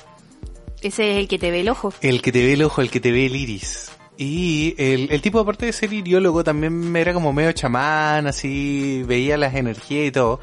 Ese 0.82 1.12
es 1.12 1.18
el 1.18 1.28
que 1.28 1.40
te 1.40 1.52
ve 1.52 1.62
el 1.62 1.70
ojo. 1.70 1.94
El 2.02 2.22
que 2.22 2.32
te 2.32 2.46
ve 2.46 2.54
el 2.54 2.64
ojo, 2.64 2.82
el 2.82 2.90
que 2.90 3.00
te 3.00 3.12
ve 3.12 3.26
el 3.26 3.36
iris. 3.36 3.92
Y 4.20 4.74
el, 4.80 5.12
el 5.12 5.22
tipo, 5.22 5.40
aparte 5.40 5.68
de 5.68 5.74
ser 5.74 5.94
iriólogo, 5.94 6.44
también 6.44 6.96
era 6.96 7.14
como 7.14 7.32
medio 7.34 7.52
chamán, 7.52 8.26
así, 8.26 9.04
veía 9.06 9.38
las 9.38 9.54
energías 9.54 10.08
y 10.08 10.12
todo. 10.12 10.40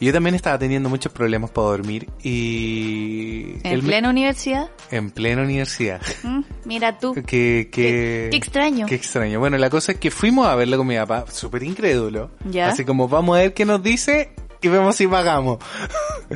Y 0.00 0.06
yo 0.06 0.14
también 0.14 0.34
estaba 0.34 0.58
teniendo 0.58 0.88
muchos 0.88 1.12
problemas 1.12 1.50
para 1.50 1.66
dormir 1.68 2.08
y... 2.22 3.52
En 3.64 3.72
él 3.72 3.82
me- 3.82 3.88
plena 3.88 4.08
universidad. 4.10 4.70
en 4.90 5.10
plena 5.10 5.42
universidad. 5.42 6.00
Mm, 6.22 6.40
mira 6.64 6.98
tú. 6.98 7.12
Que, 7.14 7.22
que, 7.22 7.68
Qué- 7.70 8.28
qué 8.30 8.36
extraño. 8.36 8.86
Qué 8.86 8.94
extraño. 8.94 9.38
Bueno, 9.40 9.58
la 9.58 9.68
cosa 9.68 9.92
es 9.92 9.98
que 9.98 10.10
fuimos 10.10 10.46
a 10.46 10.54
verlo 10.54 10.78
con 10.78 10.86
mi 10.86 10.96
papá, 10.96 11.26
súper 11.30 11.62
incrédulo. 11.64 12.30
Ya. 12.50 12.68
Así 12.68 12.84
como 12.86 13.08
vamos 13.08 13.36
a 13.36 13.40
ver 13.42 13.52
qué 13.54 13.66
nos 13.66 13.82
dice 13.82 14.30
y 14.60 14.68
vemos 14.68 14.96
si 14.96 15.06
pagamos. 15.06 15.58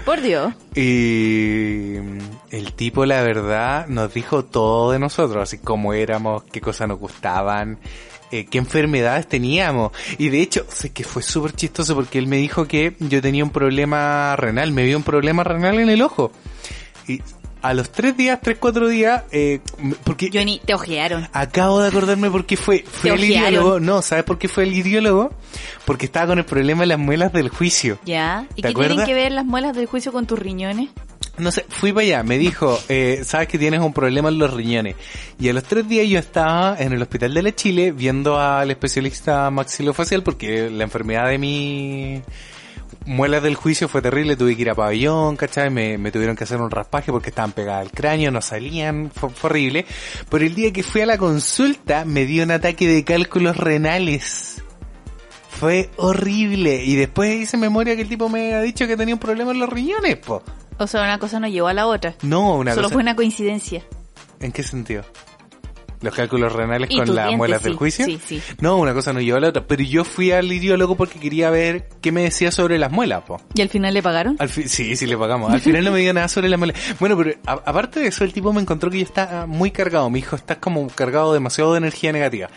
Por 0.05 0.21
Dios. 0.21 0.55
Y 0.75 1.97
el 2.51 2.73
tipo, 2.75 3.05
la 3.05 3.23
verdad, 3.23 3.87
nos 3.89 4.13
dijo 4.15 4.45
todo 4.45 4.93
de 4.93 4.99
nosotros, 4.99 5.43
así 5.43 5.59
como 5.59 5.93
éramos, 5.93 6.45
qué 6.45 6.61
cosas 6.61 6.89
nos 6.89 6.99
gustaban, 6.99 7.79
eh, 8.31 8.47
qué 8.47 8.59
enfermedades 8.59 9.29
teníamos. 9.29 9.93
Y 10.19 10.29
de 10.31 10.41
hecho, 10.41 10.65
sé 10.69 10.91
que 10.91 11.05
fue 11.05 11.23
súper 11.23 11.53
chistoso 11.53 11.95
porque 11.95 12.19
él 12.19 12.27
me 12.27 12.37
dijo 12.37 12.67
que 12.67 12.97
yo 12.99 13.21
tenía 13.21 13.45
un 13.45 13.51
problema 13.51 14.35
renal, 14.37 14.73
me 14.73 14.85
vio 14.85 14.97
un 14.97 15.03
problema 15.03 15.45
renal 15.45 15.79
en 15.81 15.91
el 15.91 16.03
ojo. 16.03 16.33
Y 17.07 17.21
a 17.63 17.75
los 17.75 17.91
tres 17.91 18.17
días, 18.17 18.41
tres, 18.43 18.59
cuatro 18.59 18.89
días, 18.89 19.23
eh, 19.31 19.61
porque 20.05 20.31
Johnny, 20.33 20.61
te 20.65 20.75
ojearon. 20.75 21.29
Acabo 21.33 21.81
de 21.81 21.89
acordarme 21.89 22.31
por 22.31 22.45
qué 22.45 22.57
fue. 22.57 22.85
Fue 22.87 23.11
Te 23.11 23.17
el 23.17 23.23
ojearon. 23.23 23.53
ideólogo. 23.53 23.81
No, 23.81 24.03
¿sabes 24.03 24.25
por 24.25 24.39
qué 24.39 24.49
fue 24.49 24.65
el 24.65 24.75
ideólogo? 24.75 25.31
Porque 25.85 26.07
estaba 26.07 26.27
con 26.29 26.39
el 26.39 26.45
problema 26.45 26.81
de 26.81 26.89
las 26.89 26.99
muelas 26.99 27.33
del 27.33 27.49
juicio. 27.49 27.99
¿Ya? 28.05 28.47
¿Y 28.57 28.63
¿Te 28.63 28.69
qué 28.69 28.75
tienen 28.75 29.05
que 29.07 29.15
ver 29.15 29.33
las 29.33 29.45
muelas 29.45 29.75
del 29.77 29.87
juicio 29.87 30.13
con 30.13 30.27
tus 30.27 30.39
riñones? 30.39 30.91
No 31.39 31.51
sé, 31.51 31.65
fui 31.69 31.93
para 31.95 32.05
allá, 32.05 32.23
me 32.25 32.37
dijo, 32.37 32.79
eh, 32.91 33.23
sabes 33.25 33.49
que 33.49 33.59
tienes 33.59 33.81
un 33.81 33.95
problema 33.95 34.29
en 34.29 34.39
los 34.39 34.53
riñones. 34.53 34.97
Y 35.41 35.49
a 35.49 35.55
los 35.55 35.65
tres 35.65 35.89
días 35.89 36.07
yo 36.07 36.19
estaba 36.19 36.77
en 36.79 36.93
el 36.93 37.01
hospital 37.01 37.33
de 37.33 37.43
la 37.43 37.55
Chile 37.55 37.91
viendo 37.93 38.39
al 38.39 38.71
especialista 38.71 39.51
maxilofacial 39.51 40.23
porque 40.23 40.69
la 40.69 40.85
enfermedad 40.85 41.29
de 41.29 41.39
mi 41.39 42.23
muelas 43.07 43.43
del 43.43 43.55
juicio 43.55 43.89
fue 43.89 44.03
terrible, 44.03 44.37
tuve 44.37 44.57
que 44.57 44.63
ir 44.63 44.71
a 44.71 44.75
pabellón, 44.75 45.37
¿cachai? 45.37 45.71
Me, 45.71 45.99
me 45.99 46.11
tuvieron 46.11 46.37
que 46.37 46.45
hacer 46.45 46.61
un 46.61 46.71
raspaje 46.71 47.13
porque 47.13 47.31
estaban 47.31 47.53
pegadas 47.53 47.83
al 47.87 47.91
cráneo, 47.93 48.31
no 48.31 48.41
salían, 48.41 49.11
fue, 49.15 49.31
fue 49.31 49.51
horrible. 49.51 49.87
Pero 50.29 50.45
el 50.45 50.55
día 50.55 50.73
que 50.73 50.83
fui 50.83 51.01
a 51.01 51.07
la 51.07 51.19
consulta 51.19 52.05
me 52.05 52.27
dio 52.27 52.45
un 52.45 52.51
ataque 52.51 52.87
de 52.87 53.05
cálculos 53.05 53.57
renales. 53.57 54.63
Fue 55.49 55.91
horrible. 55.97 56.83
Y 56.85 56.97
después 56.97 57.43
hice 57.43 57.57
memoria 57.57 57.95
que 57.95 58.03
el 58.03 58.09
tipo 58.09 58.29
me 58.29 58.55
ha 58.55 58.61
dicho 58.61 58.87
que 58.87 58.97
tenía 58.97 59.15
un 59.15 59.21
problema 59.21 59.53
en 59.53 59.61
los 59.61 59.69
riñones, 59.69 60.17
po. 60.17 60.43
O 60.79 60.87
sea, 60.87 61.03
una 61.03 61.19
cosa 61.19 61.39
no 61.39 61.47
llevó 61.47 61.69
a 61.69 61.75
la 61.75 61.87
otra. 61.87 62.17
No, 62.23 62.57
una 62.57 62.75
Solo 62.75 62.89
cosa... 62.89 62.95
fue 62.95 63.03
una 63.03 63.15
coincidencia. 63.15 63.85
¿En 64.41 64.51
qué 64.51 64.63
sentido? 64.63 65.05
¿Los 66.03 66.15
cálculos 66.15 66.53
renales 66.53 66.91
Y 66.91 66.97
con 66.99 67.15
las 67.15 67.33
muelas 67.37 67.63
sí, 67.63 67.69
del 67.69 67.77
juicio? 67.77 68.05
sí, 68.05 68.19
sí. 68.27 68.43
No, 68.61 68.77
una 68.77 68.93
cosa 68.93 69.13
no 69.13 69.21
llevó 69.21 69.39
a 69.39 69.41
la 69.41 69.49
otra. 69.49 69.67
Pero 69.67 69.83
yo 69.83 70.05
fui 70.05 70.33
al 70.33 70.53
idiólogo 70.53 70.97
porque 70.97 71.19
quería 71.21 71.49
ver 71.51 71.89
qué 72.01 72.13
me 72.13 72.23
decía 72.23 72.51
sobre 72.51 72.79
las 72.79 72.91
muelas, 72.91 73.23
po. 73.23 73.41
¿Y 73.55 73.63
al 73.63 73.69
final 73.69 73.95
le 73.95 74.03
pagaron? 74.03 74.37
Al 74.39 74.49
fi- 74.49 74.69
sí, 74.69 74.97
sí 74.97 75.07
le 75.07 75.17
pagamos. 75.17 75.53
Al 75.53 75.61
final 75.61 75.85
no 75.85 75.93
me 75.93 76.01
dio 76.01 76.13
nada 76.13 76.29
sobre 76.29 76.49
las 76.49 76.59
muelas. 76.59 76.77
Bueno, 77.01 77.17
pero 77.17 77.35
aparte 77.47 78.01
de 78.01 78.09
eso, 78.09 78.25
el 78.25 78.33
tipo 78.33 78.53
me 78.53 78.61
encontró 78.61 78.91
que 78.91 78.99
yo 78.99 79.05
estaba 79.05 79.47
muy 79.47 79.71
cargado. 79.71 80.11
Me 80.11 80.19
dijo, 80.19 80.37
estás 80.37 80.59
como 80.59 80.87
cargado 80.89 81.33
demasiado 81.33 81.73
de 81.73 81.79
energía 81.79 82.13
negativa. 82.13 82.51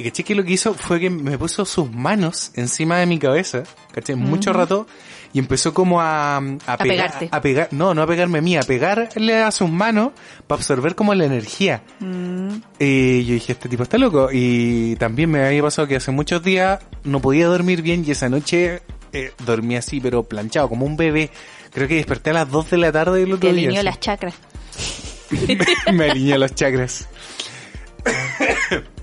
Y 0.00 0.08
que 0.10 0.22
que 0.22 0.34
lo 0.36 0.44
que 0.44 0.52
hizo 0.52 0.74
fue 0.74 1.00
que 1.00 1.10
me 1.10 1.36
puso 1.36 1.64
sus 1.64 1.90
manos 1.90 2.52
encima 2.54 2.98
de 2.98 3.06
mi 3.06 3.18
cabeza, 3.18 3.64
¿cachai? 3.92 4.14
Mucho 4.14 4.52
rato, 4.52 4.86
y 5.32 5.38
empezó 5.38 5.74
como 5.74 6.00
a, 6.00 6.36
a, 6.36 6.40
pegar, 6.40 6.78
pegarte. 6.78 7.28
a 7.30 7.40
pegar, 7.40 7.68
no, 7.70 7.94
no 7.94 8.02
a 8.02 8.06
pegarme 8.06 8.38
a 8.38 8.42
mí, 8.42 8.56
a 8.56 8.62
pegarle 8.62 9.42
a 9.42 9.50
sus 9.50 9.68
manos 9.70 10.12
para 10.46 10.58
absorber 10.58 10.94
como 10.94 11.14
la 11.14 11.24
energía. 11.26 11.82
Mm, 12.00 12.48
Y 12.78 13.24
yo 13.24 13.34
dije, 13.34 13.52
este 13.52 13.68
tipo 13.68 13.82
está 13.82 13.98
loco. 13.98 14.30
Y 14.32 14.96
también 14.96 15.30
me 15.30 15.44
había 15.46 15.62
pasado 15.62 15.86
que 15.86 15.96
hace 15.96 16.10
muchos 16.10 16.42
días 16.42 16.80
no 17.04 17.20
podía 17.20 17.46
dormir 17.46 17.82
bien 17.82 18.04
y 18.06 18.12
esa 18.12 18.28
noche 18.28 18.80
eh, 19.12 19.32
dormí 19.44 19.76
así, 19.76 20.00
pero 20.00 20.22
planchado, 20.22 20.68
como 20.68 20.86
un 20.86 20.96
bebé. 20.96 21.30
Creo 21.72 21.86
que 21.86 21.96
desperté 21.96 22.30
a 22.30 22.34
las 22.34 22.50
2 22.50 22.70
de 22.70 22.78
la 22.78 22.92
tarde 22.92 23.20
del 23.20 23.32
otro 23.32 23.40
te 23.40 23.50
alineó 23.50 23.82
las 23.82 24.00
chakras. 24.00 24.34
me 25.92 26.10
alineó 26.10 26.38
los 26.38 26.54
chakras. 26.54 27.08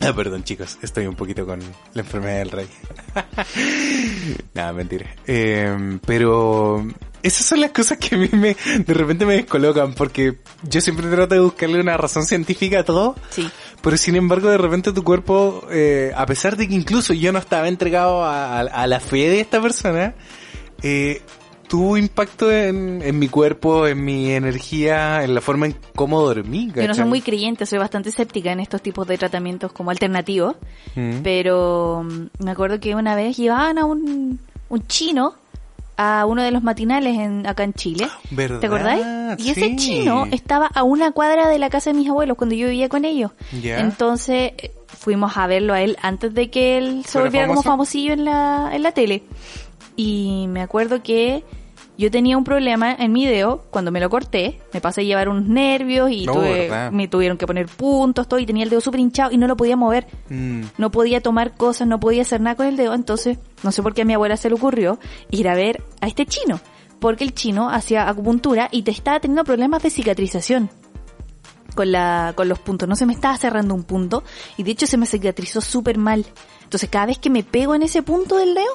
Ah, 0.08 0.14
perdón 0.14 0.44
chicos, 0.44 0.78
estoy 0.80 1.06
un 1.06 1.14
poquito 1.14 1.44
con 1.44 1.60
la 1.92 2.00
enfermedad 2.00 2.38
del 2.38 2.50
rey. 2.50 2.66
Nada, 4.54 4.72
mentira. 4.72 5.14
Eh, 5.26 5.98
pero 6.06 6.86
esas 7.22 7.44
son 7.46 7.60
las 7.60 7.70
cosas 7.72 7.98
que 7.98 8.14
a 8.14 8.18
mí 8.18 8.28
me, 8.32 8.56
de 8.78 8.94
repente 8.94 9.26
me 9.26 9.34
descolocan 9.34 9.92
porque 9.94 10.38
yo 10.62 10.80
siempre 10.80 11.06
trato 11.08 11.34
de 11.34 11.40
buscarle 11.42 11.80
una 11.80 11.96
razón 11.96 12.24
científica 12.24 12.80
a 12.80 12.84
todo. 12.84 13.14
Sí. 13.30 13.50
Pero 13.82 13.96
sin 13.96 14.16
embargo, 14.16 14.48
de 14.50 14.58
repente 14.58 14.92
tu 14.92 15.04
cuerpo, 15.04 15.66
eh, 15.70 16.12
a 16.16 16.24
pesar 16.26 16.56
de 16.56 16.66
que 16.68 16.74
incluso 16.74 17.12
yo 17.12 17.32
no 17.32 17.38
estaba 17.38 17.68
entregado 17.68 18.24
a, 18.24 18.58
a- 18.58 18.60
a 18.60 18.86
la 18.86 19.00
fe 19.00 19.28
de 19.28 19.40
esta 19.40 19.60
persona, 19.60 20.14
eh, 20.82 21.20
tuvo 21.70 21.96
impacto 21.96 22.50
en, 22.50 23.00
en 23.00 23.16
mi 23.20 23.28
cuerpo, 23.28 23.86
en 23.86 24.04
mi 24.04 24.32
energía, 24.32 25.22
en 25.22 25.36
la 25.36 25.40
forma 25.40 25.66
en 25.66 25.76
cómo 25.94 26.20
dormí. 26.20 26.72
Yo 26.74 26.88
no 26.88 26.94
soy 26.94 27.04
muy 27.04 27.20
creyente, 27.20 27.64
soy 27.64 27.78
bastante 27.78 28.08
escéptica 28.08 28.50
en 28.50 28.58
estos 28.58 28.82
tipos 28.82 29.06
de 29.06 29.16
tratamientos 29.16 29.70
como 29.70 29.92
alternativos. 29.92 30.56
Mm. 30.96 31.20
Pero 31.22 32.02
mm, 32.02 32.44
me 32.44 32.50
acuerdo 32.50 32.80
que 32.80 32.96
una 32.96 33.14
vez 33.14 33.36
llevaban 33.36 33.78
a 33.78 33.84
un, 33.84 34.40
un 34.68 34.86
chino 34.88 35.34
a 35.96 36.26
uno 36.26 36.42
de 36.42 36.50
los 36.50 36.64
matinales 36.64 37.16
en, 37.16 37.46
acá 37.46 37.62
en 37.62 37.72
Chile. 37.74 38.08
¿Verdad? 38.32 38.58
¿Te 38.58 38.66
acordáis? 38.66 39.04
Y 39.38 39.50
ese 39.50 39.76
chino 39.76 40.26
estaba 40.32 40.66
a 40.66 40.82
una 40.82 41.12
cuadra 41.12 41.48
de 41.48 41.60
la 41.60 41.70
casa 41.70 41.90
de 41.90 41.98
mis 41.98 42.08
abuelos 42.08 42.36
cuando 42.36 42.56
yo 42.56 42.66
vivía 42.66 42.88
con 42.88 43.04
ellos. 43.04 43.30
Entonces 43.52 44.54
eh, 44.58 44.72
fuimos 44.88 45.36
a 45.36 45.46
verlo 45.46 45.72
a 45.72 45.82
él 45.82 45.96
antes 46.02 46.34
de 46.34 46.50
que 46.50 46.78
él 46.78 47.02
se 47.04 47.12
¿Fuera 47.12 47.26
volviera 47.26 47.46
como 47.46 47.62
famosillo 47.62 48.12
en 48.12 48.24
la, 48.24 48.70
en 48.72 48.82
la 48.82 48.90
tele. 48.90 49.22
Y 49.94 50.46
me 50.48 50.62
acuerdo 50.62 51.00
que 51.04 51.44
Yo 52.00 52.10
tenía 52.10 52.38
un 52.38 52.44
problema 52.44 52.94
en 52.98 53.12
mi 53.12 53.26
dedo 53.26 53.62
cuando 53.70 53.90
me 53.92 54.00
lo 54.00 54.08
corté, 54.08 54.58
me 54.72 54.80
pasé 54.80 55.02
a 55.02 55.04
llevar 55.04 55.28
unos 55.28 55.44
nervios 55.46 56.10
y 56.10 56.24
No, 56.24 56.32
tuve- 56.32 56.90
me 56.90 57.08
tuvieron 57.08 57.36
que 57.36 57.46
poner 57.46 57.66
puntos, 57.66 58.26
todo, 58.26 58.40
y 58.40 58.46
tenía 58.46 58.64
el 58.64 58.70
dedo 58.70 58.80
súper 58.80 59.00
hinchado 59.00 59.30
y 59.32 59.36
no 59.36 59.46
lo 59.46 59.54
podía 59.56 59.76
mover. 59.76 60.06
Mm. 60.30 60.62
No 60.78 60.90
podía 60.90 61.20
tomar 61.20 61.54
cosas, 61.56 61.86
no 61.86 62.00
podía 62.00 62.22
hacer 62.22 62.40
nada 62.40 62.56
con 62.56 62.66
el 62.66 62.76
dedo, 62.78 62.94
entonces 62.94 63.38
no 63.62 63.70
sé 63.70 63.82
por 63.82 63.92
qué 63.92 64.02
a 64.02 64.04
mi 64.06 64.14
abuela 64.14 64.38
se 64.38 64.48
le 64.48 64.54
ocurrió 64.54 64.98
ir 65.30 65.46
a 65.46 65.54
ver 65.54 65.82
a 66.00 66.06
este 66.08 66.24
chino, 66.24 66.58
porque 67.00 67.22
el 67.24 67.34
chino 67.34 67.68
hacía 67.68 68.08
acupuntura 68.08 68.68
y 68.72 68.80
te 68.82 68.90
estaba 68.92 69.20
teniendo 69.20 69.44
problemas 69.44 69.82
de 69.82 69.90
cicatrización 69.90 70.70
con 71.74 71.92
la 71.92 72.32
con 72.34 72.48
los 72.48 72.58
puntos, 72.60 72.88
no 72.88 72.96
se 72.96 73.04
me 73.06 73.12
estaba 73.12 73.36
cerrando 73.36 73.74
un 73.74 73.84
punto 73.84 74.24
y 74.56 74.62
de 74.62 74.70
hecho 74.70 74.86
se 74.86 74.96
me 74.96 75.04
cicatrizó 75.06 75.60
súper 75.60 75.98
mal. 75.98 76.24
Entonces 76.64 76.88
cada 76.88 77.06
vez 77.06 77.18
que 77.18 77.28
me 77.30 77.42
pego 77.44 77.74
en 77.74 77.82
ese 77.82 78.02
punto 78.02 78.38
del 78.38 78.54
dedo, 78.54 78.72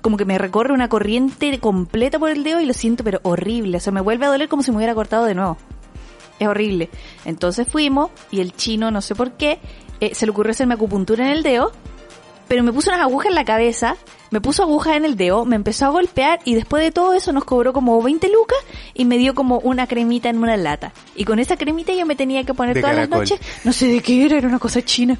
como 0.00 0.16
que 0.16 0.24
me 0.24 0.38
recorre 0.38 0.72
una 0.72 0.88
corriente 0.88 1.58
completa 1.58 2.18
por 2.18 2.30
el 2.30 2.44
dedo 2.44 2.60
y 2.60 2.66
lo 2.66 2.72
siento 2.72 3.04
pero 3.04 3.20
horrible, 3.22 3.78
o 3.78 3.80
sea, 3.80 3.92
me 3.92 4.00
vuelve 4.00 4.26
a 4.26 4.30
doler 4.30 4.48
como 4.48 4.62
si 4.62 4.70
me 4.70 4.78
hubiera 4.78 4.94
cortado 4.94 5.24
de 5.24 5.34
nuevo. 5.34 5.56
Es 6.38 6.48
horrible. 6.48 6.88
Entonces 7.26 7.68
fuimos 7.68 8.10
y 8.30 8.40
el 8.40 8.54
chino, 8.54 8.90
no 8.90 9.02
sé 9.02 9.14
por 9.14 9.32
qué, 9.32 9.60
eh, 10.00 10.14
se 10.14 10.24
le 10.24 10.32
ocurrió 10.32 10.52
hacerme 10.52 10.74
acupuntura 10.74 11.26
en 11.26 11.32
el 11.32 11.42
dedo, 11.42 11.72
pero 12.48 12.62
me 12.62 12.72
puso 12.72 12.90
unas 12.90 13.02
agujas 13.02 13.28
en 13.28 13.34
la 13.34 13.44
cabeza, 13.44 13.96
me 14.30 14.40
puso 14.40 14.62
agujas 14.62 14.96
en 14.96 15.04
el 15.04 15.16
dedo, 15.16 15.44
me 15.44 15.56
empezó 15.56 15.84
a 15.84 15.90
golpear 15.90 16.40
y 16.44 16.54
después 16.54 16.82
de 16.82 16.90
todo 16.90 17.12
eso 17.12 17.32
nos 17.32 17.44
cobró 17.44 17.72
como 17.72 18.02
20 18.02 18.28
lucas 18.32 18.58
y 18.94 19.04
me 19.04 19.18
dio 19.18 19.34
como 19.34 19.58
una 19.58 19.86
cremita 19.86 20.30
en 20.30 20.38
una 20.38 20.56
lata. 20.56 20.92
Y 21.14 21.24
con 21.26 21.38
esa 21.38 21.56
cremita 21.56 21.92
yo 21.92 22.06
me 22.06 22.16
tenía 22.16 22.42
que 22.44 22.54
poner 22.54 22.74
De 22.74 22.80
todas 22.80 22.96
las 22.96 23.08
noches, 23.10 23.38
no 23.64 23.72
sé 23.72 23.88
de 23.88 24.00
qué 24.00 24.24
era, 24.24 24.38
era 24.38 24.48
una 24.48 24.58
cosa 24.58 24.82
china, 24.82 25.18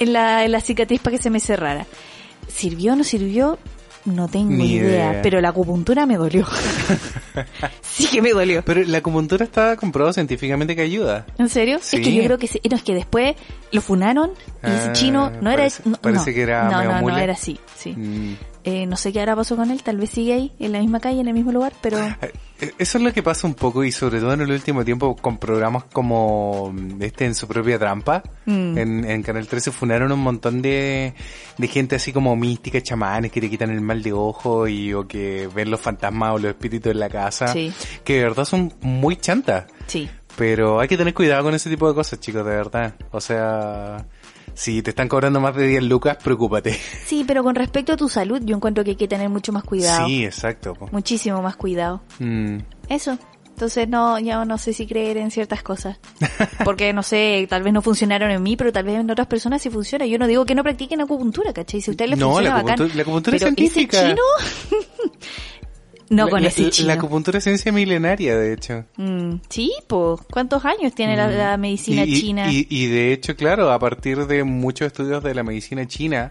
en 0.00 0.12
la, 0.12 0.44
en 0.44 0.52
la 0.52 0.60
cicatriz 0.60 1.00
para 1.00 1.16
que 1.16 1.22
se 1.22 1.30
me 1.30 1.38
cerrara. 1.38 1.86
¿Sirvió 2.48 2.94
o 2.94 2.96
no 2.96 3.04
sirvió? 3.04 3.58
No 4.06 4.28
tengo 4.28 4.50
Ni 4.52 4.72
idea, 4.72 5.10
idea. 5.12 5.22
pero 5.22 5.40
la 5.40 5.50
acupuntura 5.50 6.06
me 6.06 6.16
dolió. 6.16 6.46
sí 7.82 8.06
que 8.06 8.22
me 8.22 8.30
dolió. 8.30 8.62
Pero 8.64 8.82
la 8.84 8.98
acupuntura 8.98 9.44
está 9.44 9.76
comprobado 9.76 10.12
científicamente 10.12 10.74
que 10.74 10.82
ayuda. 10.82 11.26
¿En 11.38 11.48
serio? 11.48 11.78
Sí. 11.82 11.96
Es 11.98 12.02
que 12.02 12.14
yo 12.14 12.24
creo 12.24 12.38
que 12.38 12.46
sí. 12.46 12.60
No, 12.70 12.76
es 12.76 12.82
que 12.82 12.94
después 12.94 13.36
lo 13.72 13.80
funaron 13.80 14.30
y 14.62 14.66
ese 14.70 14.88
Ah, 14.88 14.92
chino 14.92 15.30
no 15.40 15.50
era... 15.50 15.68
no, 15.84 15.96
parece 15.98 16.30
no. 16.30 16.34
que 16.34 16.40
era 16.42 16.64
No, 16.70 16.78
medio 16.78 16.92
no, 16.92 17.00
no, 17.10 17.18
era 17.18 17.32
así, 17.34 17.58
sí. 17.76 17.92
Mm. 17.96 18.36
Eh, 18.64 18.86
no 18.86 18.96
sé 18.96 19.12
qué 19.12 19.20
ahora 19.20 19.36
pasó 19.36 19.56
con 19.56 19.70
él, 19.70 19.82
tal 19.82 19.96
vez 19.96 20.10
sigue 20.10 20.34
ahí, 20.34 20.52
en 20.58 20.72
la 20.72 20.80
misma 20.80 21.00
calle, 21.00 21.20
en 21.20 21.28
el 21.28 21.34
mismo 21.34 21.52
lugar, 21.52 21.72
pero... 21.80 21.98
Eso 22.78 22.98
es 22.98 23.04
lo 23.04 23.10
que 23.14 23.22
pasa 23.22 23.46
un 23.46 23.54
poco 23.54 23.84
y 23.84 23.90
sobre 23.90 24.20
todo 24.20 24.34
en 24.34 24.42
el 24.42 24.50
último 24.50 24.84
tiempo 24.84 25.16
con 25.16 25.38
programas 25.38 25.84
como 25.84 26.74
este 27.00 27.24
en 27.24 27.34
su 27.34 27.48
propia 27.48 27.78
trampa. 27.78 28.22
Mm. 28.44 28.76
En, 28.76 29.04
en 29.10 29.22
Canal 29.22 29.46
13 29.46 29.70
funaron 29.70 30.12
un 30.12 30.20
montón 30.20 30.60
de, 30.60 31.14
de 31.56 31.68
gente 31.68 31.96
así 31.96 32.12
como 32.12 32.36
mística, 32.36 32.82
chamanes 32.82 33.32
que 33.32 33.40
te 33.40 33.48
quitan 33.48 33.70
el 33.70 33.80
mal 33.80 34.02
de 34.02 34.12
ojo 34.12 34.68
y 34.68 34.92
o 34.92 35.08
que 35.08 35.48
ven 35.54 35.70
los 35.70 35.80
fantasmas 35.80 36.34
o 36.34 36.38
los 36.38 36.50
espíritus 36.50 36.92
en 36.92 37.00
la 37.00 37.08
casa. 37.08 37.48
Sí. 37.48 37.72
Que 38.04 38.16
de 38.16 38.22
verdad 38.24 38.44
son 38.44 38.74
muy 38.82 39.16
chantas. 39.16 39.64
Sí. 39.86 40.10
Pero 40.36 40.80
hay 40.80 40.88
que 40.88 40.96
tener 40.96 41.14
cuidado 41.14 41.44
con 41.44 41.54
ese 41.54 41.70
tipo 41.70 41.88
de 41.88 41.94
cosas, 41.94 42.20
chicos, 42.20 42.44
de 42.44 42.50
verdad. 42.50 42.94
O 43.10 43.20
sea, 43.20 44.04
si 44.54 44.82
te 44.82 44.90
están 44.90 45.08
cobrando 45.08 45.40
más 45.40 45.54
de 45.54 45.66
10 45.66 45.82
lucas, 45.84 46.16
preocúpate. 46.22 46.78
Sí, 47.06 47.24
pero 47.26 47.42
con 47.42 47.54
respecto 47.54 47.92
a 47.92 47.96
tu 47.96 48.08
salud, 48.08 48.40
yo 48.44 48.56
encuentro 48.56 48.84
que 48.84 48.90
hay 48.90 48.96
que 48.96 49.08
tener 49.08 49.28
mucho 49.28 49.52
más 49.52 49.64
cuidado. 49.64 50.06
Sí, 50.06 50.24
exacto. 50.24 50.74
Muchísimo 50.92 51.40
más 51.42 51.56
cuidado. 51.56 52.02
Mm. 52.18 52.58
Eso. 52.88 53.18
Entonces 53.48 53.86
no, 53.90 54.18
ya 54.18 54.42
no 54.46 54.56
sé 54.56 54.72
si 54.72 54.86
creer 54.86 55.18
en 55.18 55.30
ciertas 55.30 55.62
cosas. 55.62 55.98
Porque 56.64 56.94
no 56.94 57.02
sé, 57.02 57.46
tal 57.50 57.62
vez 57.62 57.72
no 57.74 57.82
funcionaron 57.82 58.30
en 58.30 58.42
mí, 58.42 58.56
pero 58.56 58.72
tal 58.72 58.84
vez 58.84 58.98
en 58.98 59.10
otras 59.10 59.26
personas 59.26 59.60
sí 59.60 59.68
funciona. 59.68 60.06
Yo 60.06 60.18
no 60.18 60.26
digo 60.26 60.46
que 60.46 60.54
no 60.54 60.62
practiquen 60.62 61.02
acupuntura, 61.02 61.52
¿cachai? 61.52 61.82
Si 61.82 61.90
a 61.90 61.92
ustedes 61.92 62.10
les 62.12 62.18
No, 62.18 62.26
funciona 62.32 62.48
la 62.48 62.54
bacán. 62.62 62.74
acupuntura- 62.78 62.94
la 62.96 63.02
acupuntura 63.02 63.36
es 63.36 63.42
pero 63.42 63.54
científica. 63.54 63.98
ese 63.98 64.08
chino... 64.08 64.22
no 66.10 66.24
La- 66.26 66.30
con 66.30 66.42
la, 66.42 66.48
ese 66.48 66.68
chino. 66.70 66.88
La 66.88 66.94
acupuntura 66.94 67.38
es 67.38 67.44
ciencia 67.44 67.72
milenaria, 67.72 68.36
de 68.36 68.52
hecho. 68.52 68.84
Mm, 68.98 69.36
sí, 69.48 69.72
pues, 69.86 70.20
¿cuántos 70.30 70.64
años 70.66 70.94
tiene 70.94 71.16
la, 71.16 71.28
la 71.28 71.56
medicina 71.56 72.02
Mm. 72.04 72.08
Y- 72.08 72.20
china? 72.20 72.52
Y, 72.52 72.66
y 72.68 72.86
de 72.86 73.12
hecho, 73.14 73.34
claro, 73.36 73.70
a 73.72 73.78
partir 73.78 74.26
de 74.26 74.44
muchos 74.44 74.88
estudios 74.88 75.22
de 75.24 75.34
la 75.34 75.42
medicina 75.42 75.86
china, 75.86 76.30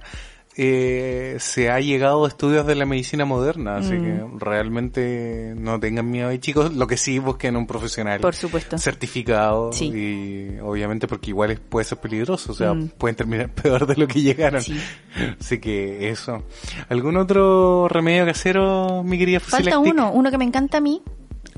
eh, 0.62 1.38
se 1.40 1.70
ha 1.70 1.80
llegado 1.80 2.26
a 2.26 2.28
estudios 2.28 2.68
de 2.68 2.76
la 2.76 2.86
medicina 2.86 3.24
moderna, 3.24 3.78
así 3.78 3.94
Mm. 3.94 4.04
que 4.04 4.46
realmente 4.46 5.54
no 5.56 5.80
tengan 5.80 6.12
miedo 6.12 6.28
ahí, 6.28 6.40
chicos. 6.40 6.74
Lo 6.76 6.86
que 6.86 6.98
sí 6.98 7.18
busquen 7.18 7.56
un 7.56 7.66
profesional 7.66 8.20
Por 8.20 8.36
supuesto. 8.36 8.78
certificado 8.78 9.72
Sí. 9.72 9.86
y 9.86 10.60
obviamente 10.60 11.08
porque 11.08 11.30
igual 11.30 11.52
es- 11.52 11.62
puede 11.62 11.86
ser 11.86 12.00
peligroso, 12.00 12.52
o 12.52 12.56
sea, 12.56 12.74
Mm. 12.74 12.90
pueden 12.98 13.16
terminar 13.16 13.50
peor 13.54 13.88
de 13.88 13.96
lo 13.96 14.06
que 14.06 14.22
llegaron. 14.22 14.62
Sí. 14.62 14.78
Así 15.40 15.60
que 15.60 16.10
eso. 16.10 16.44
¿Algún 16.90 17.16
otro 17.16 17.88
remedio 17.88 18.26
casero, 18.26 19.02
mi 19.04 19.18
querida 19.18 19.40
Falta 19.40 19.58
Fusilactic? 19.72 19.94
uno, 19.94 20.12
uno 20.12 20.30
que 20.30 20.38
me 20.38 20.44
encanta 20.46 20.80
a 20.80 20.82
mí, 20.82 21.02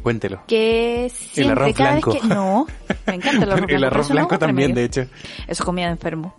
Cuéntelo. 0.03 0.43
que 0.47 1.05
es 1.05 1.13
siempre, 1.13 1.53
arroz 1.63 1.75
cada 1.75 1.91
blanco. 1.91 2.11
vez 2.13 2.21
que... 2.21 2.27
No, 2.27 2.67
me 3.07 3.15
encanta 3.15 3.43
el 3.45 3.51
arroz 3.51 3.65
blanco. 3.65 3.75
El 3.75 3.83
arroz 3.83 4.09
no 4.09 4.13
blanco 4.15 4.37
también, 4.39 4.73
de 4.75 4.83
hecho. 4.83 5.01
Eso 5.01 5.09
es 5.47 5.61
comida 5.61 5.87
de 5.87 5.93
enfermo. 5.93 6.35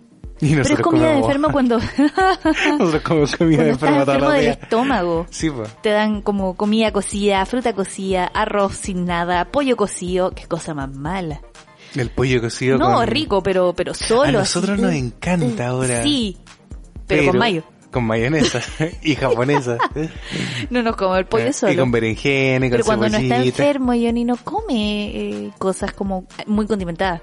Pero 0.49 0.61
es 0.61 0.79
comida 0.81 1.09
de 1.11 1.17
enfermo 1.19 1.51
cuando, 1.51 1.79
Nosotros 2.79 3.01
comemos 3.03 3.35
comida 3.35 3.57
cuando 3.57 3.63
de 3.65 3.71
estás 3.71 3.89
enfermo 3.99 4.29
del 4.31 4.47
estómago. 4.47 5.25
Sí, 5.29 5.49
pues. 5.49 5.69
Te 5.81 5.89
dan 5.89 6.21
como 6.21 6.55
comida 6.55 6.91
cocida, 6.91 7.45
fruta 7.45 7.73
cocida, 7.73 8.25
arroz 8.25 8.75
sin 8.75 9.05
nada, 9.05 9.45
pollo 9.45 9.77
cocido, 9.77 10.31
qué 10.31 10.45
cosa 10.47 10.73
más 10.73 10.91
mala. 10.93 11.41
El 11.95 12.09
pollo 12.09 12.41
cocido 12.41 12.77
No, 12.77 12.93
con... 12.95 13.07
rico, 13.07 13.43
pero 13.43 13.73
pero 13.73 13.93
solo. 13.93 14.39
A 14.39 14.41
nosotros 14.41 14.71
así, 14.73 14.81
nos 14.81 14.91
uh, 14.91 14.95
encanta 14.95 15.63
uh, 15.71 15.75
ahora. 15.75 16.03
Sí, 16.03 16.37
pero, 17.07 17.27
con 17.31 17.37
mayo. 17.37 17.63
Con 17.91 18.05
mayonesa 18.05 18.59
y 19.03 19.13
japonesa. 19.15 19.77
No 20.71 20.81
nos 20.81 20.95
come 20.95 21.19
el 21.19 21.25
pollo 21.27 21.45
Eh, 21.45 21.53
solo. 21.53 21.71
Y 21.73 21.75
con 21.77 21.91
berenjena 21.91 22.65
y 22.65 22.69
con 22.69 22.77
pero 22.77 22.85
cuando 22.85 23.09
no 23.09 23.17
está 23.17 23.37
enfermo, 23.43 23.91
Johnny 23.91 24.25
no 24.25 24.35
come 24.37 25.05
eh, 25.15 25.51
cosas 25.59 25.93
como 25.93 26.25
muy 26.47 26.65
condimentadas. 26.65 27.21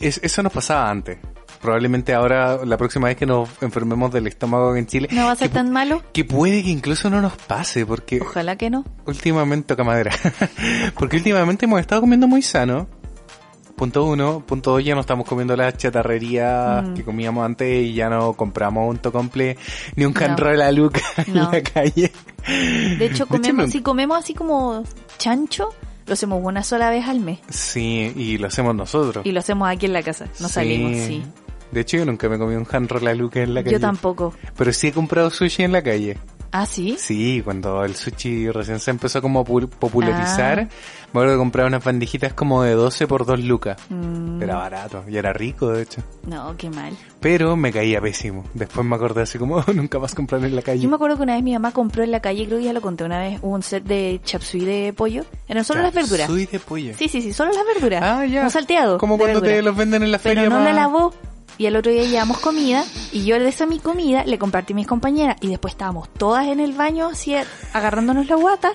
Es- 0.00 0.20
eso 0.22 0.42
nos 0.42 0.52
pasaba 0.52 0.88
antes. 0.90 1.18
Probablemente 1.66 2.14
ahora, 2.14 2.64
la 2.64 2.76
próxima 2.76 3.08
vez 3.08 3.16
que 3.16 3.26
nos 3.26 3.48
enfermemos 3.60 4.12
del 4.12 4.28
estómago 4.28 4.76
en 4.76 4.86
Chile, 4.86 5.08
¿No 5.10 5.24
va 5.24 5.32
a 5.32 5.36
ser 5.36 5.48
tan 5.50 5.72
malo? 5.72 6.00
que 6.12 6.24
puede 6.24 6.62
que 6.62 6.70
incluso 6.70 7.10
no 7.10 7.20
nos 7.20 7.32
pase, 7.36 7.84
porque 7.84 8.20
Ojalá 8.20 8.54
que 8.54 8.70
no. 8.70 8.84
últimamente, 9.04 9.66
toca 9.66 9.82
madera, 9.82 10.12
porque 10.96 11.16
últimamente 11.16 11.64
hemos 11.64 11.80
estado 11.80 12.02
comiendo 12.02 12.28
muy 12.28 12.40
sano. 12.42 12.86
Punto 13.74 14.04
uno, 14.04 14.44
punto 14.46 14.70
dos, 14.70 14.84
ya 14.84 14.94
no 14.94 15.00
estamos 15.00 15.26
comiendo 15.26 15.56
la 15.56 15.76
chatarrería 15.76 16.82
Mm. 16.86 16.94
que 16.94 17.02
comíamos 17.04 17.44
antes 17.44 17.82
y 17.84 17.94
ya 17.94 18.08
no 18.08 18.32
compramos 18.34 18.88
un 18.88 18.98
tocomple 18.98 19.58
ni 19.96 20.04
un 20.04 20.12
canro 20.12 20.48
de 20.50 20.56
la 20.58 20.70
luca 20.70 21.00
en 21.26 21.34
No. 21.34 21.50
la 21.50 21.62
calle. 21.64 22.12
De 22.46 23.06
hecho, 23.06 23.26
comemos, 23.26 23.66
no- 23.66 23.72
si 23.72 23.80
comemos 23.82 24.16
así 24.20 24.34
como 24.34 24.84
chancho, 25.18 25.70
lo 26.06 26.12
hacemos 26.12 26.40
una 26.44 26.62
sola 26.62 26.90
vez 26.90 27.08
al 27.08 27.18
mes. 27.18 27.40
Sí, 27.50 28.12
y 28.14 28.38
lo 28.38 28.46
hacemos 28.46 28.72
nosotros. 28.76 29.26
Y 29.26 29.32
lo 29.32 29.40
hacemos 29.40 29.68
aquí 29.68 29.86
en 29.86 29.94
la 29.94 30.04
casa. 30.04 30.26
No 30.38 30.46
Sí. 30.46 30.54
salimos, 30.54 30.92
sí. 31.04 31.24
De 31.72 31.80
hecho, 31.80 31.96
yo 31.98 32.04
nunca 32.06 32.28
me 32.28 32.38
comí 32.38 32.54
un 32.54 32.64
de 32.64 33.00
la 33.00 33.14
luca 33.14 33.40
en 33.42 33.54
la 33.54 33.62
calle. 33.62 33.74
Yo 33.74 33.80
tampoco. 33.80 34.34
Pero 34.56 34.72
sí 34.72 34.88
he 34.88 34.92
comprado 34.92 35.30
sushi 35.30 35.62
en 35.64 35.72
la 35.72 35.82
calle. 35.82 36.16
Ah, 36.52 36.64
sí. 36.64 36.96
Sí, 36.98 37.42
cuando 37.44 37.84
el 37.84 37.94
sushi 37.96 38.48
recién 38.50 38.78
se 38.78 38.90
empezó 38.90 39.20
como 39.20 39.40
a 39.40 39.44
pu- 39.44 39.68
popularizar, 39.68 40.60
Ah. 40.60 40.68
me 41.12 41.20
acuerdo 41.20 41.32
que 41.34 41.38
compraba 41.38 41.68
unas 41.68 41.84
bandejitas 41.84 42.32
como 42.34 42.62
de 42.62 42.72
12 42.72 43.06
por 43.06 43.26
2 43.26 43.40
lucas. 43.40 43.76
Mm, 43.90 44.40
Era 44.42 44.56
barato 44.56 45.04
y 45.08 45.16
era 45.18 45.32
rico, 45.34 45.68
de 45.72 45.82
hecho. 45.82 46.02
no, 46.24 46.56
qué 46.56 46.70
mal. 46.70 46.96
Pero 47.20 47.56
me 47.56 47.72
caía 47.72 48.00
pésimo. 48.00 48.44
Después 48.54 48.86
me 48.86 48.94
acordé 48.96 49.22
así 49.22 49.38
como, 49.38 49.56
"Oh, 49.68 49.72
nunca 49.74 49.98
más 49.98 50.14
comprar 50.14 50.42
en 50.44 50.54
la 50.56 50.62
calle. 50.62 50.80
Yo 50.80 50.88
me 50.88 50.94
acuerdo 50.94 51.16
que 51.16 51.24
una 51.24 51.34
vez 51.34 51.42
mi 51.42 51.52
mamá 51.52 51.72
compró 51.72 52.04
en 52.04 52.12
la 52.12 52.20
calle, 52.20 52.46
creo 52.46 52.58
que 52.58 52.64
ya 52.64 52.72
lo 52.72 52.80
conté 52.80 53.04
una 53.04 53.18
vez, 53.18 53.38
un 53.42 53.62
set 53.62 53.82
de 53.84 54.20
chapsui 54.24 54.64
de 54.64 54.94
pollo. 54.96 55.24
Eran 55.48 55.64
solo 55.64 55.82
las 55.82 55.92
verduras. 55.92 56.26
Soy 56.28 56.46
de 56.46 56.58
pollo. 56.60 56.94
Sí, 56.96 57.08
sí, 57.08 57.20
sí, 57.20 57.32
solo 57.34 57.52
las 57.52 57.66
verduras. 57.66 58.02
Ah, 58.02 58.24
ya. 58.24 58.44
Un 58.44 58.50
salteado. 58.50 58.96
Como 58.98 59.18
cuando 59.18 59.42
te 59.42 59.60
los 59.62 59.76
venden 59.76 60.04
en 60.04 60.12
la 60.12 60.18
feria. 60.18 60.44
Pero 60.44 60.54
no 60.56 60.64
pa- 60.64 60.70
la 60.70 60.72
lavó. 60.72 61.12
Y 61.58 61.66
el 61.66 61.76
otro 61.76 61.90
día 61.90 62.04
llevamos 62.04 62.38
comida 62.38 62.84
y 63.12 63.24
yo 63.24 63.38
de 63.38 63.48
esa 63.48 63.66
mi 63.66 63.78
comida 63.78 64.24
le 64.24 64.38
compartí 64.38 64.74
a 64.74 64.76
mis 64.76 64.86
compañeras 64.86 65.36
y 65.40 65.48
después 65.48 65.72
estábamos 65.72 66.08
todas 66.10 66.46
en 66.48 66.60
el 66.60 66.72
baño 66.72 67.08
así 67.08 67.34
agarrándonos 67.72 68.26
la 68.28 68.36
guata 68.36 68.72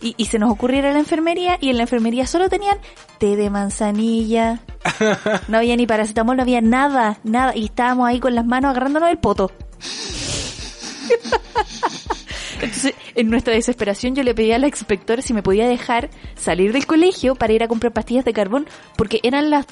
y, 0.00 0.14
y 0.16 0.26
se 0.26 0.38
nos 0.38 0.50
ocurrió 0.50 0.78
ir 0.78 0.86
a 0.86 0.92
la 0.92 0.98
enfermería 0.98 1.58
y 1.60 1.70
en 1.70 1.76
la 1.76 1.82
enfermería 1.82 2.26
solo 2.26 2.48
tenían 2.48 2.78
té 3.18 3.36
de 3.36 3.50
manzanilla. 3.50 4.60
No 5.48 5.58
había 5.58 5.76
ni 5.76 5.86
paracetamol, 5.86 6.36
no 6.36 6.42
había 6.42 6.60
nada, 6.60 7.18
nada. 7.22 7.56
Y 7.56 7.66
estábamos 7.66 8.08
ahí 8.08 8.18
con 8.20 8.34
las 8.34 8.44
manos 8.44 8.70
agarrándonos 8.70 9.10
el 9.10 9.18
poto. 9.18 9.52
Entonces, 12.62 12.94
en 13.14 13.28
nuestra 13.28 13.54
desesperación 13.54 14.14
yo 14.14 14.22
le 14.22 14.34
pedí 14.34 14.52
a 14.52 14.58
la 14.58 14.68
inspectora 14.68 15.20
si 15.22 15.34
me 15.34 15.42
podía 15.42 15.66
dejar 15.66 16.10
salir 16.36 16.72
del 16.72 16.86
colegio 16.86 17.34
para 17.34 17.52
ir 17.52 17.62
a 17.62 17.68
comprar 17.68 17.92
pastillas 17.92 18.24
de 18.24 18.32
carbón, 18.32 18.66
porque 18.96 19.20
eran 19.22 19.50
las 19.50 19.66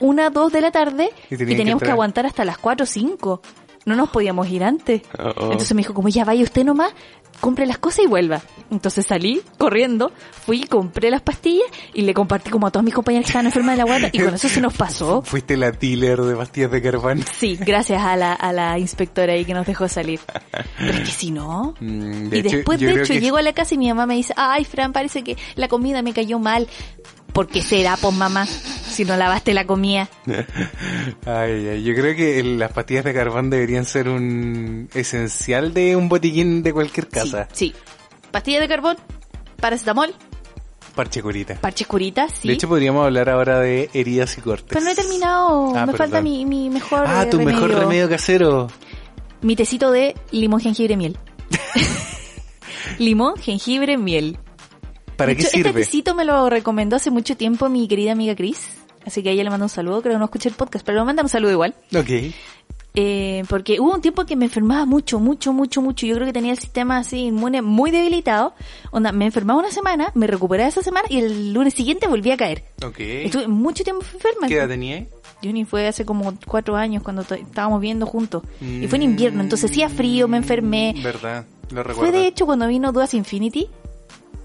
una, 0.00 0.30
dos 0.30 0.52
de 0.52 0.60
la 0.60 0.70
tarde 0.70 1.10
Y 1.30 1.34
y, 1.34 1.38
tenían 1.38 1.48
que 1.48 1.56
teníamos 1.56 1.82
que, 1.82 1.90
aguantar 1.90 2.26
hasta 2.26 2.44
las 2.44 2.58
cuatro 2.58 2.84
o 2.84 2.86
cinco. 2.86 3.40
No 3.86 3.96
nos 3.96 4.08
podíamos 4.08 4.48
ir 4.48 4.64
antes. 4.64 5.02
Oh, 5.18 5.24
oh. 5.24 5.52
Entonces 5.52 5.74
me 5.74 5.82
dijo, 5.82 5.92
como 5.92 6.08
ya 6.08 6.24
vaya 6.24 6.42
usted 6.42 6.64
nomás, 6.64 6.94
compre 7.40 7.66
las 7.66 7.78
cosas 7.78 8.04
y 8.04 8.08
vuelva. 8.08 8.40
Entonces 8.70 9.06
salí 9.06 9.42
corriendo, 9.58 10.12
fui, 10.32 10.64
compré 10.64 11.10
las 11.10 11.20
pastillas 11.20 11.66
y 11.92 12.02
le 12.02 12.14
compartí 12.14 12.50
como 12.50 12.66
a 12.66 12.70
todas 12.70 12.84
mis 12.84 12.94
compañeras 12.94 13.26
que 13.26 13.30
estaban 13.30 13.46
enfermas 13.46 13.76
de 13.76 13.78
la 13.78 13.84
guata 13.84 14.08
y 14.12 14.18
con 14.18 14.34
eso 14.34 14.48
se 14.48 14.60
nos 14.60 14.74
pasó. 14.74 15.22
Fuiste 15.24 15.56
la 15.56 15.70
dealer 15.70 16.20
de 16.22 16.36
pastillas 16.36 16.70
de 16.70 16.82
carbón. 16.82 17.22
Sí, 17.36 17.58
gracias 17.60 18.02
a 18.02 18.16
la, 18.16 18.32
a 18.32 18.52
la 18.52 18.78
inspectora 18.78 19.34
ahí 19.34 19.44
que 19.44 19.54
nos 19.54 19.66
dejó 19.66 19.88
salir. 19.88 20.20
Pero 20.78 20.92
es 20.92 21.00
que 21.00 21.06
si 21.06 21.30
no... 21.30 21.74
Mm, 21.80 22.28
de 22.28 22.36
y 22.36 22.40
hecho, 22.40 22.56
después, 22.56 22.80
de 22.80 22.92
hecho, 22.94 23.14
llego 23.14 23.36
a 23.36 23.42
la 23.42 23.52
casa 23.52 23.74
y 23.74 23.78
mi 23.78 23.88
mamá 23.88 24.06
me 24.06 24.14
dice, 24.14 24.32
ay, 24.36 24.64
Fran, 24.64 24.92
parece 24.92 25.22
que 25.22 25.36
la 25.56 25.68
comida 25.68 26.02
me 26.02 26.12
cayó 26.12 26.38
mal. 26.38 26.68
¿Por 27.34 27.48
qué 27.48 27.60
será, 27.62 27.96
pues 27.98 28.14
mamá? 28.14 28.46
Si 28.46 29.04
no 29.04 29.16
lavaste 29.16 29.52
la 29.54 29.66
comida. 29.66 30.08
Ay, 31.26 31.66
ay, 31.68 31.82
yo 31.82 31.92
creo 31.94 32.14
que 32.16 32.42
las 32.44 32.72
pastillas 32.72 33.04
de 33.04 33.12
carbón 33.12 33.50
deberían 33.50 33.84
ser 33.84 34.08
un 34.08 34.88
esencial 34.94 35.74
de 35.74 35.96
un 35.96 36.08
botiquín 36.08 36.62
de 36.62 36.72
cualquier 36.72 37.08
casa. 37.08 37.48
Sí, 37.52 37.72
sí. 37.74 37.74
Pastilla 38.30 38.60
de 38.60 38.68
carbón, 38.68 38.96
paracetamol, 39.60 40.14
Parche 40.94 41.22
curita. 41.22 41.54
parches 41.56 41.88
curitas, 41.88 42.32
sí. 42.40 42.46
De 42.48 42.54
hecho, 42.54 42.68
podríamos 42.68 43.04
hablar 43.04 43.28
ahora 43.28 43.58
de 43.58 43.90
heridas 43.94 44.38
y 44.38 44.40
cortes. 44.40 44.68
Pero 44.70 44.80
no 44.84 44.90
he 44.90 44.94
terminado, 44.94 45.68
Ah, 45.76 45.86
me 45.86 45.92
perdón. 45.92 45.96
falta 45.96 46.22
mi, 46.22 46.46
mi 46.46 46.70
mejor 46.70 47.04
Ah, 47.06 47.24
eh, 47.24 47.26
tu 47.26 47.40
mejor 47.40 47.70
remedio 47.74 48.08
casero. 48.08 48.68
Mi 49.42 49.56
tecito 49.56 49.90
de 49.90 50.14
limón, 50.30 50.60
jengibre, 50.60 50.96
miel. 50.96 51.18
limón, 52.98 53.36
jengibre, 53.36 53.96
miel. 53.98 54.38
¿Para 55.16 55.30
De 55.30 55.36
qué 55.36 55.42
hecho, 55.42 55.50
sirve? 55.50 55.68
Este 55.70 55.80
tecito 55.80 56.14
me 56.14 56.24
lo 56.24 56.48
recomendó 56.50 56.96
hace 56.96 57.10
mucho 57.10 57.36
tiempo 57.36 57.68
mi 57.68 57.86
querida 57.88 58.12
amiga 58.12 58.34
Chris. 58.34 58.68
Así 59.06 59.22
que 59.22 59.28
a 59.28 59.32
ella 59.32 59.44
le 59.44 59.50
mando 59.50 59.66
un 59.66 59.70
saludo, 59.70 60.00
creo 60.02 60.14
que 60.14 60.18
no 60.18 60.24
escuché 60.24 60.48
el 60.48 60.54
podcast, 60.54 60.84
pero 60.84 60.98
le 60.98 61.04
manda 61.04 61.22
un 61.22 61.28
saludo 61.28 61.52
igual. 61.52 61.74
Ok. 61.94 62.10
Eh, 62.96 63.42
porque 63.48 63.80
hubo 63.80 63.92
un 63.92 64.00
tiempo 64.00 64.24
que 64.24 64.36
me 64.36 64.44
enfermaba 64.44 64.86
mucho, 64.86 65.18
mucho, 65.18 65.52
mucho, 65.52 65.82
mucho. 65.82 66.06
Yo 66.06 66.14
creo 66.14 66.26
que 66.26 66.32
tenía 66.32 66.52
el 66.52 66.58
sistema 66.58 66.98
así 66.98 67.24
inmune 67.24 67.60
muy 67.60 67.90
debilitado. 67.90 68.54
Onda, 68.92 69.10
me 69.10 69.26
enfermaba 69.26 69.58
una 69.58 69.72
semana, 69.72 70.12
me 70.14 70.26
recuperaba 70.28 70.68
esa 70.68 70.80
semana 70.80 71.06
y 71.10 71.18
el 71.18 71.52
lunes 71.52 71.74
siguiente 71.74 72.06
volví 72.06 72.30
a 72.30 72.36
caer. 72.36 72.64
Ok. 72.84 73.00
Estuve 73.00 73.48
mucho 73.48 73.82
tiempo 73.82 74.04
enferma. 74.14 74.46
¿Qué 74.46 74.54
edad 74.54 74.68
tenía? 74.68 75.06
Juni 75.42 75.64
fue 75.64 75.88
hace 75.88 76.04
como 76.06 76.32
cuatro 76.46 76.76
años 76.76 77.02
cuando 77.02 77.22
estábamos 77.22 77.80
viendo 77.80 78.06
juntos. 78.06 78.44
Y 78.62 78.86
fue 78.86 78.96
en 78.96 79.02
invierno, 79.02 79.42
entonces 79.42 79.70
hacía 79.70 79.88
frío, 79.88 80.28
me 80.28 80.36
enfermé. 80.36 80.94
Verdad, 81.02 81.44
lo 81.70 81.82
Fue 81.82 81.82
recuerdo. 81.82 82.12
de 82.12 82.26
hecho 82.28 82.46
cuando 82.46 82.66
vino 82.68 82.92
Duas 82.92 83.12
Infinity 83.12 83.68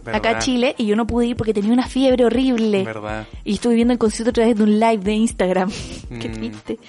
acá 0.05 0.29
a 0.29 0.33
Verdad, 0.33 0.39
Chile 0.41 0.75
y 0.77 0.85
yo 0.85 0.95
no 0.95 1.05
pude 1.07 1.27
ir 1.27 1.35
porque 1.35 1.53
tenía 1.53 1.71
una 1.73 1.87
fiebre 1.87 2.25
horrible. 2.25 2.83
Verdad. 2.83 3.27
Y 3.43 3.53
estuve 3.55 3.75
viendo 3.75 3.93
el 3.93 3.99
concierto 3.99 4.29
a 4.31 4.33
través 4.33 4.55
de 4.55 4.63
un 4.63 4.79
live 4.79 4.97
de 4.97 5.13
Instagram. 5.13 5.69
Qué 6.19 6.29
Mm. 6.29 6.33
triste. 6.33 6.79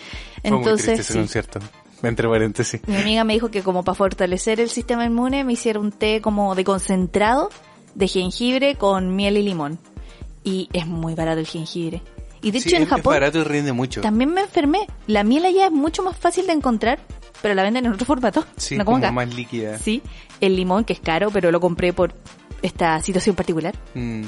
Fue 0.43 0.51
muy 0.51 0.59
Entonces, 0.61 0.85
triste 0.87 1.03
ese 1.03 1.13
sí. 1.13 1.19
concierto. 1.19 1.59
Entre 2.03 2.27
paréntesis. 2.29 2.81
Mi 2.87 2.97
amiga 2.97 3.25
me 3.25 3.35
dijo 3.35 3.51
que 3.51 3.63
como 3.63 3.83
para 3.85 3.95
fortalecer 3.95 4.59
el 4.61 4.71
sistema 4.71 5.05
inmune 5.05 5.45
me 5.45 5.53
hiciera 5.53 5.79
un 5.79 5.93
té 5.93 6.21
como 6.23 6.55
de 6.55 6.65
concentrado 6.65 7.51
de 7.95 8.09
jengibre 8.09 8.77
con 8.77 9.15
miel 9.17 9.37
y 9.37 9.43
limón. 9.43 9.79
Y 10.43 10.71
es 10.73 10.87
muy 10.87 11.15
barato 11.15 11.41
el 11.41 11.47
jengibre. 11.47 12.03
Y 12.41 12.53
de 12.53 12.61
Sí, 12.61 12.69
hecho 12.71 12.77
en 12.79 12.85
es- 12.85 12.89
Japón 12.89 13.13
Es 13.15 13.21
barato 13.21 13.39
y 13.41 13.45
rinde 13.45 13.73
mucho. 13.75 14.01
también 14.01 14.33
me 14.33 14.41
enfermé. 14.41 14.87
La 15.07 15.25
miel 15.25 15.45
allá 15.45 15.67
es 15.67 15.73
mucho 15.73 16.03
más 16.03 16.17
fácil 16.17 16.47
de 16.47 16.55
encontrar, 16.55 16.99
pero 17.43 17.53
la 17.53 17.63
venden 17.63 17.85
en 17.85 17.93
otro 17.93 18.07
formato. 18.07 18.47
Sí, 18.57 18.79
no 18.79 18.87
como 18.87 18.97
como 18.97 19.05
acá. 19.07 19.13
más 19.13 19.35
líquida. 19.35 19.77
Sí, 19.77 20.01
el 20.41 20.57
limón 20.57 20.85
que 20.85 20.95
es 20.95 21.01
caro, 21.01 21.31
pero 21.31 21.51
lo 21.53 21.61
compré 21.61 21.93
por 21.93 22.15
esta 22.63 23.01
situación 23.01 23.37
particular. 23.37 23.75
Mm. 23.95 24.23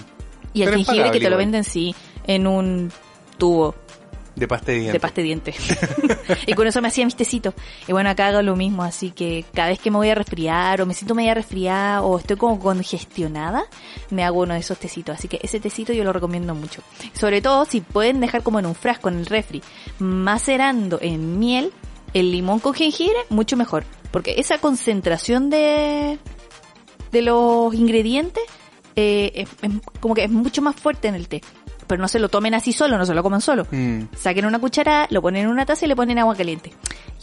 Y 0.55 0.62
el 0.62 0.68
Pero 0.68 0.85
jengibre 0.85 1.11
que 1.11 1.21
te 1.21 1.31
lo 1.31 1.37
venden 1.37 1.64
sí 1.64 1.95
en 2.27 2.47
un 2.47 2.92
tubo 3.38 3.75
De 4.37 4.47
pasta 4.47 4.73
de 4.73 4.79
dientes. 4.79 4.92
de 4.92 5.01
pasta 5.01 5.16
de 5.16 5.23
dientes. 5.23 5.57
y 6.47 6.53
con 6.53 6.66
eso 6.66 6.83
me 6.83 6.88
hacía 6.88 7.05
mis 7.05 7.16
tecitos. 7.16 7.55
Y 7.88 7.92
bueno, 7.92 8.11
acá 8.11 8.29
hago 8.29 8.42
lo 8.42 8.55
mismo, 8.55 8.83
así 8.83 9.11
que 9.11 9.45
cada 9.55 9.68
vez 9.68 9.79
que 9.79 9.90
me 9.90 9.97
voy 9.97 10.11
a 10.11 10.14
resfriar 10.14 10.83
o 10.83 10.87
me 10.87 10.95
siento 10.95 11.14
media 11.14 11.35
resfriada 11.35 12.03
o 12.03 12.18
estoy 12.18 12.37
como 12.37 12.59
congestionada, 12.59 13.64
me 14.11 14.25
hago 14.25 14.40
uno 14.40 14.55
de 14.55 14.61
esos 14.61 14.79
tecitos. 14.79 15.16
Así 15.18 15.29
que 15.29 15.40
ese 15.42 15.59
tecito 15.59 15.92
yo 15.92 16.05
lo 16.05 16.12
recomiendo 16.12 16.55
mucho. 16.55 16.83
Sobre 17.14 17.40
todo 17.40 17.64
si 17.64 17.81
pueden 17.81 18.21
dejar 18.21 18.42
como 18.42 18.59
en 18.59 18.66
un 18.66 18.75
frasco 18.75 19.09
en 19.09 19.18
el 19.18 19.27
refri, 19.27 19.62
macerando 19.99 20.99
en 21.01 21.38
miel 21.38 21.73
el 22.14 22.31
limón 22.31 22.61
con 22.61 22.75
jengibre, 22.75 23.16
mucho 23.31 23.57
mejor. 23.57 23.85
Porque 24.11 24.35
esa 24.38 24.59
concentración 24.59 25.49
de, 25.49 26.18
de 27.12 27.22
los 27.22 27.72
ingredientes 27.75 28.42
eh, 28.96 29.33
es- 29.35 29.48
es 29.62 29.70
como 30.01 30.14
que 30.14 30.25
es 30.25 30.31
mucho 30.31 30.61
más 30.62 30.75
fuerte 30.77 31.09
en 31.09 31.14
el 31.14 31.29
té. 31.29 31.40
Pero 31.87 32.01
no 32.01 32.09
se 32.09 32.18
lo 32.18 32.29
tomen 32.29 32.55
así 32.55 32.72
solo, 32.72 32.96
no 32.98 33.05
se 33.07 33.14
lo 33.14 33.22
coman 33.22 33.40
solo. 33.40 33.66
Mm. 33.70 34.03
Saquen 34.16 34.46
una 34.46 34.59
cuchara, 34.59 35.07
lo 35.11 35.20
ponen 35.22 35.44
en 35.44 35.48
una 35.51 35.66
taza 35.66 35.85
y 35.85 35.88
le 35.88 35.96
ponen 35.96 36.18
agua 36.18 36.35
caliente. 36.35 36.72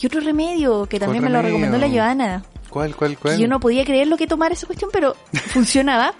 Y 0.02 0.06
otro 0.06 0.19
remedio 0.21 0.86
que 0.86 0.99
también 0.99 1.23
me 1.23 1.30
lo 1.30 1.41
recomendó 1.41 1.78
la 1.78 1.89
Joana. 1.89 2.43
¿Cuál, 2.69 2.95
cuál, 2.95 3.12
Que 3.12 3.17
cuál? 3.17 3.39
yo 3.39 3.47
no 3.47 3.60
podía 3.60 3.84
creer 3.84 4.08
lo 4.08 4.17
que 4.17 4.28
tomar 4.28 4.52
esa 4.52 4.67
cuestión, 4.67 4.89
pero 4.93 5.15
funcionaba. 5.47 6.13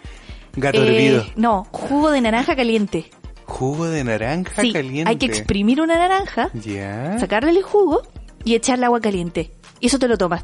Gato 0.55 0.84
Eh, 0.84 0.88
hervido. 0.88 1.25
no, 1.36 1.67
jugo 1.71 2.10
de 2.12 2.21
naranja 2.21 2.55
caliente. 2.55 3.10
Jugo 3.45 3.86
de 3.86 4.03
naranja 4.03 4.62
Sí, 4.62 4.71
caliente. 4.73 5.10
hay 5.10 5.17
que 5.17 5.25
exprimir 5.27 5.82
una 5.82 5.97
naranja, 5.97 6.49
sacarle 7.19 7.51
el 7.51 7.62
jugo 7.63 8.01
y 8.43 8.55
echarle 8.55 8.86
agua 8.86 8.99
caliente. 9.01 9.51
Y 9.79 9.88
eso 9.88 9.99
te 9.99 10.08
lo 10.08 10.17
tomas. 10.17 10.43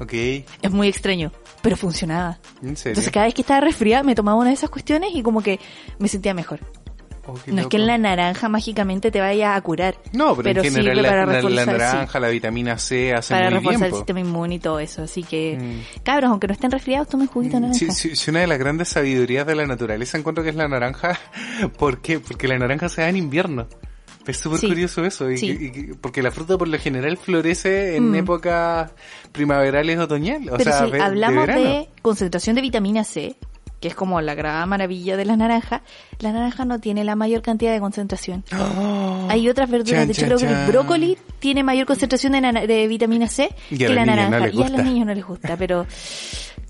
Ok. 0.00 0.12
Es 0.12 0.70
muy 0.70 0.88
extraño, 0.88 1.32
pero 1.62 1.76
funcionaba. 1.76 2.38
¿En 2.62 2.76
serio? 2.76 2.90
Entonces 2.92 3.12
cada 3.12 3.26
vez 3.26 3.34
que 3.34 3.42
estaba 3.42 3.60
resfriada 3.60 4.02
me 4.02 4.14
tomaba 4.14 4.38
una 4.38 4.48
de 4.48 4.54
esas 4.54 4.70
cuestiones 4.70 5.10
y 5.14 5.22
como 5.22 5.42
que 5.42 5.58
me 5.98 6.08
sentía 6.08 6.34
mejor. 6.34 6.60
Oh, 7.28 7.34
No 7.48 7.62
es 7.62 7.66
que 7.66 7.78
loco. 7.78 7.88
la 7.88 7.98
naranja 7.98 8.48
mágicamente 8.48 9.10
te 9.10 9.18
vaya 9.18 9.56
a 9.56 9.60
curar. 9.60 9.96
No, 10.12 10.36
pero, 10.36 10.62
en 10.62 10.72
general 10.72 11.02
la, 11.02 11.08
para 11.08 11.26
la- 11.26 11.32
la 11.32 11.38
reforzar, 11.40 11.64
sí, 11.64 11.70
naranja, 11.96 12.20
la 12.20 12.28
vitamina 12.28 12.78
C 12.78 13.12
hace 13.14 13.34
para 13.34 13.50
muy 13.50 13.58
reforzar 13.58 13.80
bien. 13.80 13.90
el 13.90 13.96
sistema 13.96 14.20
inmune 14.20 14.54
y 14.54 14.58
todo 14.60 14.78
eso. 14.78 15.02
Así 15.02 15.24
que, 15.24 15.58
Mm. 15.60 16.02
cabros, 16.04 16.30
aunque 16.30 16.46
no 16.46 16.52
estén 16.52 16.70
resfriados, 16.70 17.08
tomen 17.08 17.26
juguito 17.26 17.56
de 17.56 17.62
naranja. 17.62 17.78
Sí, 17.80 17.90
sí, 17.90 18.14
sí, 18.14 18.30
una 18.30 18.40
de 18.42 18.46
las 18.46 18.58
grandes 18.60 18.86
sabidurías 18.90 19.44
de 19.44 19.56
la 19.56 19.66
naturaleza 19.66 20.16
encuentro 20.16 20.44
que 20.44 20.50
es 20.50 20.56
la 20.56 20.68
naranja. 20.68 21.18
¿Por 21.78 22.00
qué? 22.00 22.20
Porque 22.20 22.46
la 22.46 22.58
naranja 22.58 22.88
se 22.88 23.00
da 23.00 23.08
en 23.08 23.16
invierno. 23.16 23.66
Es 24.26 24.38
súper 24.38 24.58
Sí. 24.60 24.68
curioso 24.68 25.04
eso. 25.04 25.30
y- 25.30 25.36
Sí. 25.38 25.46
y- 25.74 25.78
y- 25.80 25.94
porque 25.94 26.22
la 26.22 26.30
fruta 26.30 26.58
por 26.58 26.68
lo 26.68 26.78
general 26.78 27.16
florece 27.16 27.96
en 27.96 28.10
Mm. 28.10 28.14
épocas 28.16 28.90
primaverales 29.32 29.98
otoñales. 29.98 30.52
O 30.52 30.56
Pero 30.56 30.72
sea, 30.72 30.86
si 30.88 30.96
hablamos 31.00 31.46
de, 31.46 31.52
de, 31.54 31.88
concentración 32.02 32.56
de 32.56 32.62
vitamina 32.62 33.04
C, 33.04 33.36
que 33.80 33.88
es 33.88 33.94
como 33.94 34.20
la 34.20 34.34
gran 34.34 34.68
maravilla 34.68 35.16
de 35.16 35.24
la 35.24 35.36
naranja, 35.36 35.82
la 36.20 36.32
naranja 36.32 36.64
no 36.64 36.78
tiene 36.80 37.04
la 37.04 37.14
mayor 37.16 37.42
cantidad 37.42 37.72
de 37.72 37.80
concentración. 37.80 38.42
Oh, 38.58 39.26
Hay 39.28 39.48
otras 39.48 39.68
verduras, 39.70 40.00
Chan, 40.00 40.06
de 40.08 40.12
hecho 40.12 40.24
creo 40.26 40.38
que 40.38 40.46
el 40.46 40.66
brócoli 40.66 41.18
tiene 41.38 41.62
mayor 41.62 41.86
concentración 41.86 42.32
de, 42.32 42.66
de 42.66 42.86
vitamina 42.88 43.28
C 43.28 43.50
Y 43.70 43.78
que 43.78 43.88
la 43.90 44.06
no 44.06 44.16
naranja. 44.16 44.48
y 44.48 44.62
a 44.62 44.68
los 44.70 44.82
niños 44.82 45.06
no 45.06 45.14
les 45.14 45.24
gusta, 45.26 45.56
pero 45.56 45.86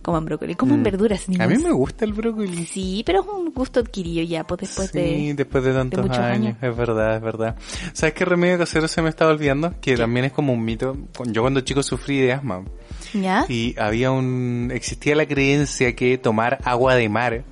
coman 0.03 0.25
brócoli, 0.25 0.55
coman 0.55 0.81
Mm. 0.81 0.85
verduras, 0.85 1.29
niños. 1.29 1.45
A 1.45 1.49
mí 1.49 1.59
me 1.59 1.73
gusta 1.73 2.05
el 2.05 2.12
brócoli. 2.12 2.64
Sí, 2.66 3.03
pero 3.05 3.23
es 3.23 3.27
un 3.27 3.53
gusto 3.53 3.81
adquirido 3.81 4.23
ya, 4.25 4.45
pues 4.45 4.61
después 4.61 4.90
sí, 4.90 4.99
de... 5.29 5.35
después 5.35 5.64
de 5.64 5.73
tantos 5.73 6.11
años. 6.19 6.57
es 6.62 6.77
verdad, 6.77 7.16
es 7.16 7.23
verdad. 7.23 7.57
¿Sabes 7.92 8.14
qué 8.14 8.25
remedio 8.25 8.59
casero 8.59 8.87
se 8.88 9.03
me 9.03 9.09
estaba 9.09 9.31
olvidando? 9.33 9.75
Que 9.81 9.97
también 9.97 10.27
es 10.27 10.33
como 10.33 10.53
un 10.53 10.64
mito. 10.64 10.97
Yo 11.27 11.42
cuando 11.42 11.61
chico 11.62 11.83
sufrí 11.83 12.19
de 12.21 12.33
asma. 12.33 12.62
¿Ya? 13.12 13.45
Y 13.49 13.75
había 13.79 14.11
un, 14.11 14.71
existía 14.75 15.14
la 15.16 15.27
creencia 15.27 15.95
que 15.95 16.19
tomar 16.19 16.59
agua 16.64 16.95
de 16.95 17.09
mar. 17.09 17.45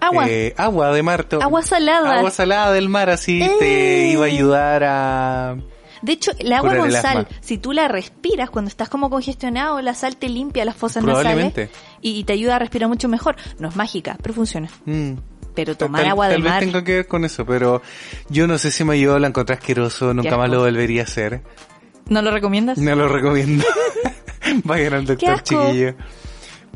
Agua. 0.00 0.26
eh, 0.28 0.52
agua 0.56 0.92
de 0.92 1.02
mar. 1.02 1.26
Agua 1.40 1.62
salada. 1.62 2.18
Agua 2.18 2.30
salada 2.30 2.72
del 2.72 2.88
mar, 2.88 3.08
así 3.10 3.40
Eh. 3.42 3.50
te 3.58 4.06
iba 4.08 4.24
a 4.24 4.28
ayudar 4.28 4.82
a... 4.84 5.56
De 6.02 6.12
hecho, 6.14 6.32
el 6.40 6.52
agua 6.52 6.76
con 6.76 6.86
el 6.88 6.92
sal, 6.96 7.28
si 7.40 7.58
tú 7.58 7.72
la 7.72 7.86
respiras 7.86 8.50
cuando 8.50 8.68
estás 8.68 8.88
como 8.88 9.08
congestionado, 9.08 9.80
la 9.82 9.94
sal 9.94 10.16
te 10.16 10.28
limpia 10.28 10.64
las 10.64 10.74
fosas 10.74 11.04
nasales 11.04 11.22
Probablemente. 11.22 11.68
y, 12.00 12.18
y 12.18 12.24
te 12.24 12.32
ayuda 12.32 12.56
a 12.56 12.58
respirar 12.58 12.88
mucho 12.88 13.08
mejor. 13.08 13.36
No 13.60 13.68
es 13.68 13.76
mágica, 13.76 14.16
pero 14.20 14.34
funciona. 14.34 14.68
Mm. 14.84 15.12
Pero 15.54 15.76
tomar 15.76 16.00
tal- 16.02 16.10
agua 16.10 16.26
de 16.26 16.34
tal 16.34 16.42
vez 16.42 16.52
mar, 16.52 16.60
tenga 16.64 16.82
que 16.82 16.94
ver 16.96 17.06
con 17.06 17.24
eso, 17.24 17.46
pero 17.46 17.82
yo 18.28 18.48
no 18.48 18.58
sé 18.58 18.72
si 18.72 18.82
me 18.82 18.94
ayudó, 18.94 19.20
la 19.20 19.28
encontré 19.28 19.54
asqueroso, 19.54 20.12
nunca 20.12 20.36
más 20.36 20.50
lo 20.50 20.60
volvería 20.62 21.02
a 21.02 21.04
hacer. 21.04 21.42
¿no 22.08 22.20
lo 22.20 22.32
recomiendas? 22.32 22.78
No 22.78 22.96
lo 22.96 23.06
recomiendo. 23.08 23.64
Vayan 24.64 24.94
al 24.94 25.06
doctor, 25.06 25.42
chiquillo. 25.42 25.94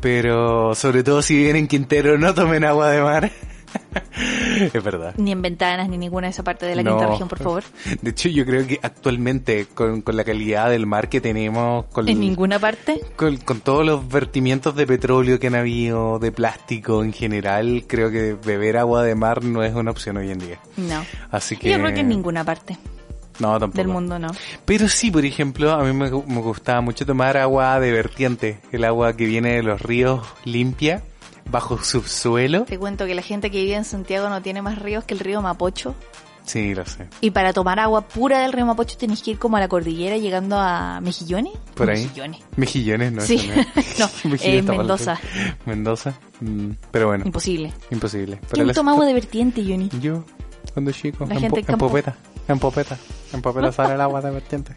Pero 0.01 0.75
sobre 0.75 1.03
todo 1.03 1.21
si 1.21 1.35
vienen 1.37 1.55
en 1.63 1.67
Quintero, 1.67 2.17
no 2.17 2.33
tomen 2.33 2.63
agua 2.63 2.89
de 2.91 3.01
mar. 3.01 3.31
es 4.73 4.83
verdad. 4.83 5.13
Ni 5.17 5.31
en 5.31 5.41
ventanas, 5.41 5.89
ni 5.89 5.97
ninguna 5.97 6.27
de 6.27 6.31
esa 6.31 6.43
parte 6.43 6.65
de 6.65 6.75
la 6.75 6.83
No. 6.83 6.91
quinta 6.91 7.07
región, 7.11 7.27
por 7.27 7.39
favor. 7.39 7.63
De 8.01 8.11
hecho, 8.11 8.29
yo 8.29 8.45
creo 8.45 8.65
que 8.67 8.79
actualmente, 8.81 9.65
con, 9.73 10.01
con 10.01 10.15
la 10.15 10.23
calidad 10.23 10.69
del 10.69 10.85
mar 10.85 11.09
que 11.09 11.19
tenemos, 11.19 11.85
con, 11.85 12.07
En 12.07 12.19
ninguna 12.19 12.59
parte. 12.59 13.01
con, 13.15 13.37
con 13.37 13.59
todos 13.61 13.85
los 13.85 14.07
vertimientos 14.07 14.75
de 14.75 14.85
petróleo 14.87 15.39
que 15.39 15.47
han 15.47 15.55
habido, 15.55 16.19
de 16.19 16.31
plástico 16.31 17.03
en 17.03 17.11
general, 17.13 17.83
creo 17.87 18.11
que 18.11 18.33
beber 18.33 18.77
agua 18.77 19.03
de 19.03 19.15
mar 19.15 19.43
no 19.43 19.63
es 19.63 19.73
una 19.73 19.91
opción 19.91 20.17
hoy 20.17 20.29
en 20.31 20.39
día. 20.39 20.59
No. 20.77 21.03
Así 21.31 21.57
que... 21.57 21.69
Yo 21.71 21.79
creo 21.79 21.93
que 21.93 22.01
en 22.01 22.09
ninguna 22.09 22.43
parte 22.43 22.77
No, 23.39 23.59
tampoco. 23.59 23.77
del 23.77 23.87
mundo 23.87 24.17
no. 24.19 24.29
Pero 24.65 24.87
sí, 24.87 25.11
por 25.11 25.25
ejemplo, 25.25 25.71
a 25.71 25.83
mí 25.83 25.93
me, 25.93 26.09
me 26.09 26.41
gustaba 26.41 26.81
mucho 26.81 27.05
tomar 27.05 27.37
agua 27.37 27.79
de 27.79 27.91
vertiente, 27.91 28.59
el 28.71 28.83
agua 28.83 29.15
que 29.15 29.25
viene 29.25 29.53
de 29.55 29.63
los 29.63 29.81
ríos 29.81 30.25
limpia, 30.45 31.03
bajo 31.49 31.77
subsuelo. 31.83 32.63
Te 32.65 32.77
cuento 32.79 33.05
que 33.05 33.15
la 33.15 33.21
gente 33.21 33.51
que 33.51 33.61
vive 33.63 33.75
en 33.75 33.85
Santiago 33.85 34.29
no 34.29 34.41
tiene 34.41 34.61
más 34.61 34.79
ríos 34.79 35.03
que 35.03 35.13
el 35.13 35.19
río 35.19 35.41
Mapocho. 35.41 35.95
Sí, 36.45 36.73
lo 36.73 36.85
sé. 36.85 37.07
Y 37.19 37.31
para 37.31 37.51
tomar 37.51 37.77
agua 37.77 38.07
pura 38.07 38.39
del 38.39 38.53
río 38.53 38.65
Mapocho 38.65 38.97
tenés 38.97 39.21
que 39.21 39.31
ir 39.31 39.37
como 39.37 39.57
a 39.57 39.59
la 39.59 39.67
cordillera 39.67 40.15
llegando 40.17 40.57
a 40.57 41.01
Mejillones. 41.01 41.51
Por 41.75 41.89
ahí. 41.89 42.03
Mejillones. 42.05 42.39
Mejillones, 42.55 43.11
¿no? 43.11 43.21
Sí. 43.21 43.49
No, 43.99 44.05
Mejillones 44.31 44.41
eh, 44.43 44.61
Mendoza. 44.77 45.19
Mendoza. 45.65 46.13
Mm, 46.39 46.69
pero 46.89 47.07
bueno, 47.07 47.25
Imposible. 47.25 47.73
imposible. 47.91 48.39
¿Quién 48.49 48.65
las- 48.67 48.75
toma 48.77 48.91
agua 48.93 49.05
de 49.05 49.13
vertiente, 49.13 49.61
Johnny? 49.61 49.89
Yo, 50.01 50.23
cuando 50.73 50.91
chico, 50.93 51.25
La 51.25 51.35
en, 51.35 51.41
gente 51.41 51.65
en 51.67 51.77
popeta, 51.77 52.15
en 52.47 52.59
popeta, 52.59 52.97
en 53.33 53.41
popeta 53.41 53.71
sale 53.71 53.95
el 53.95 54.01
agua 54.01 54.21
de 54.21 54.31
vertiente. 54.31 54.75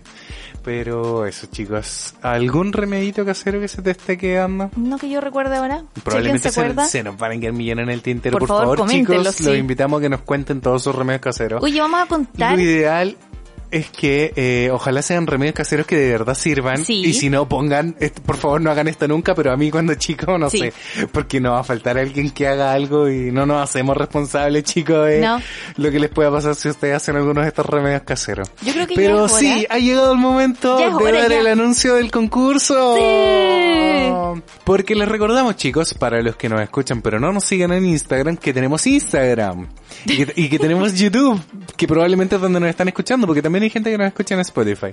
Pero 0.62 1.25
eso, 1.25 1.47
chicos, 1.47 2.14
¿algún 2.21 2.73
remedito 2.73 3.25
casero 3.25 3.61
que 3.61 3.68
se 3.68 3.81
te 3.81 3.93
esté 3.93 4.18
quedando? 4.18 4.71
No 4.77 4.99
que 4.99 5.09
yo 5.09 5.21
recuerde 5.21 5.57
ahora. 5.57 5.85
Probablemente 6.05 6.49
se 6.49 6.55
se, 6.55 6.61
acuerda. 6.61 6.85
se 6.85 7.03
nos 7.03 7.16
van 7.16 7.33
a 7.33 7.41
quedar 7.41 7.55
millones 7.55 7.85
en 7.85 7.91
el 7.91 8.03
tintero. 8.03 8.39
Por 8.39 8.47
Por, 8.47 8.59
favor, 8.59 8.79
favor, 8.79 8.93
chicos, 8.93 9.35
sí. 9.35 9.45
los 9.45 9.57
invitamos 9.57 9.99
a 9.99 10.03
que 10.03 10.09
nos 10.11 10.21
cuenten 10.21 10.61
todos 10.61 10.83
sus 10.83 10.95
remedios 10.95 11.23
caseros. 11.23 11.62
Oye, 11.62 11.81
vamos 11.81 12.01
a 12.01 12.07
contar. 12.07 12.57
Lo 12.57 12.61
ideal 12.61 13.16
es 13.71 13.91
que 13.91 14.33
eh, 14.37 14.71
ojalá 14.73 15.03
sean 15.03 15.27
remedios 15.27 15.55
caseros 15.55 15.87
que 15.87 15.97
de 15.97 16.11
verdad 16.11 16.35
sirvan. 16.35 16.85
Sí. 16.85 17.03
Y 17.05 17.12
si 17.14 17.31
no, 17.31 17.49
pongan, 17.49 17.97
por 18.27 18.37
favor 18.37 18.61
no 18.61 18.71
hagan 18.71 18.89
esto 18.89 19.07
nunca, 19.09 19.35
pero 19.35 19.53
a 19.53 19.57
mí 19.57 19.71
cuando 19.71 19.95
chico, 19.97 20.39
no 20.39 20.51
Sí. 20.51 20.59
sé, 20.59 20.73
porque 21.12 21.41
no 21.41 21.53
va 21.53 21.61
a 21.61 21.64
faltar 21.64 21.99
alguien 21.99 22.31
que 22.31 22.47
haga 22.49 22.73
algo 22.73 23.09
y 23.09 23.31
no 23.33 23.47
nos 23.47 23.62
hacemos 23.62 23.97
responsables, 23.97 24.64
chicos, 24.64 25.07
de 25.07 25.21
No. 25.21 25.41
lo 25.77 25.91
que 25.91 25.99
les 26.01 26.11
pueda 26.11 26.31
pasar 26.31 26.55
si 26.55 26.68
ustedes 26.68 26.97
hacen 26.97 27.16
algunos 27.16 27.45
de 27.45 27.49
estos 27.49 27.66
remedios 27.66 28.03
caseros. 28.03 28.51
Yo 28.62 28.73
creo 28.73 28.87
que 28.87 28.95
ya 28.95 29.01
Pero 29.01 29.27
es 29.27 29.33
hora. 29.33 29.41
sí, 29.41 29.66
ha 29.68 29.79
llegado 29.79 30.12
el 30.12 30.18
momento 30.18 30.77
de 30.79 30.87
hora, 30.89 31.21
dar 31.23 31.31
ya. 31.31 31.41
el 31.41 31.47
anuncio 31.47 31.95
del 31.95 32.11
concurso. 32.11 32.97
Sí. 32.97 33.70
Porque 34.64 34.95
les 34.95 35.09
recordamos, 35.09 35.57
chicos, 35.57 35.95
para 35.95 36.22
los 36.22 36.37
que 36.37 36.49
nos 36.49 36.61
escuchan 36.61 37.03
pero 37.03 37.18
no 37.18 37.33
nos 37.33 37.45
sigan 37.45 37.72
en 37.72 37.85
Instagram, 37.85 38.37
que 38.37 38.53
tenemos 38.53 38.87
Instagram. 38.87 39.68
Y 40.07 40.24
que, 40.24 40.33
y 40.43 40.49
que 40.49 40.59
tenemos 40.59 40.95
YouTube, 40.99 41.41
que 41.76 41.87
probablemente 41.87 42.37
es 42.37 42.41
donde 42.41 42.61
nos 42.61 42.68
están 42.68 42.89
escuchando, 42.89 43.26
porque 43.26 43.43
también 43.43 43.64
hay 43.64 43.70
gente 43.70 43.91
que 43.91 43.99
nos 43.99 44.07
escucha 44.07 44.35
en 44.35 44.41
Spotify. 44.41 44.89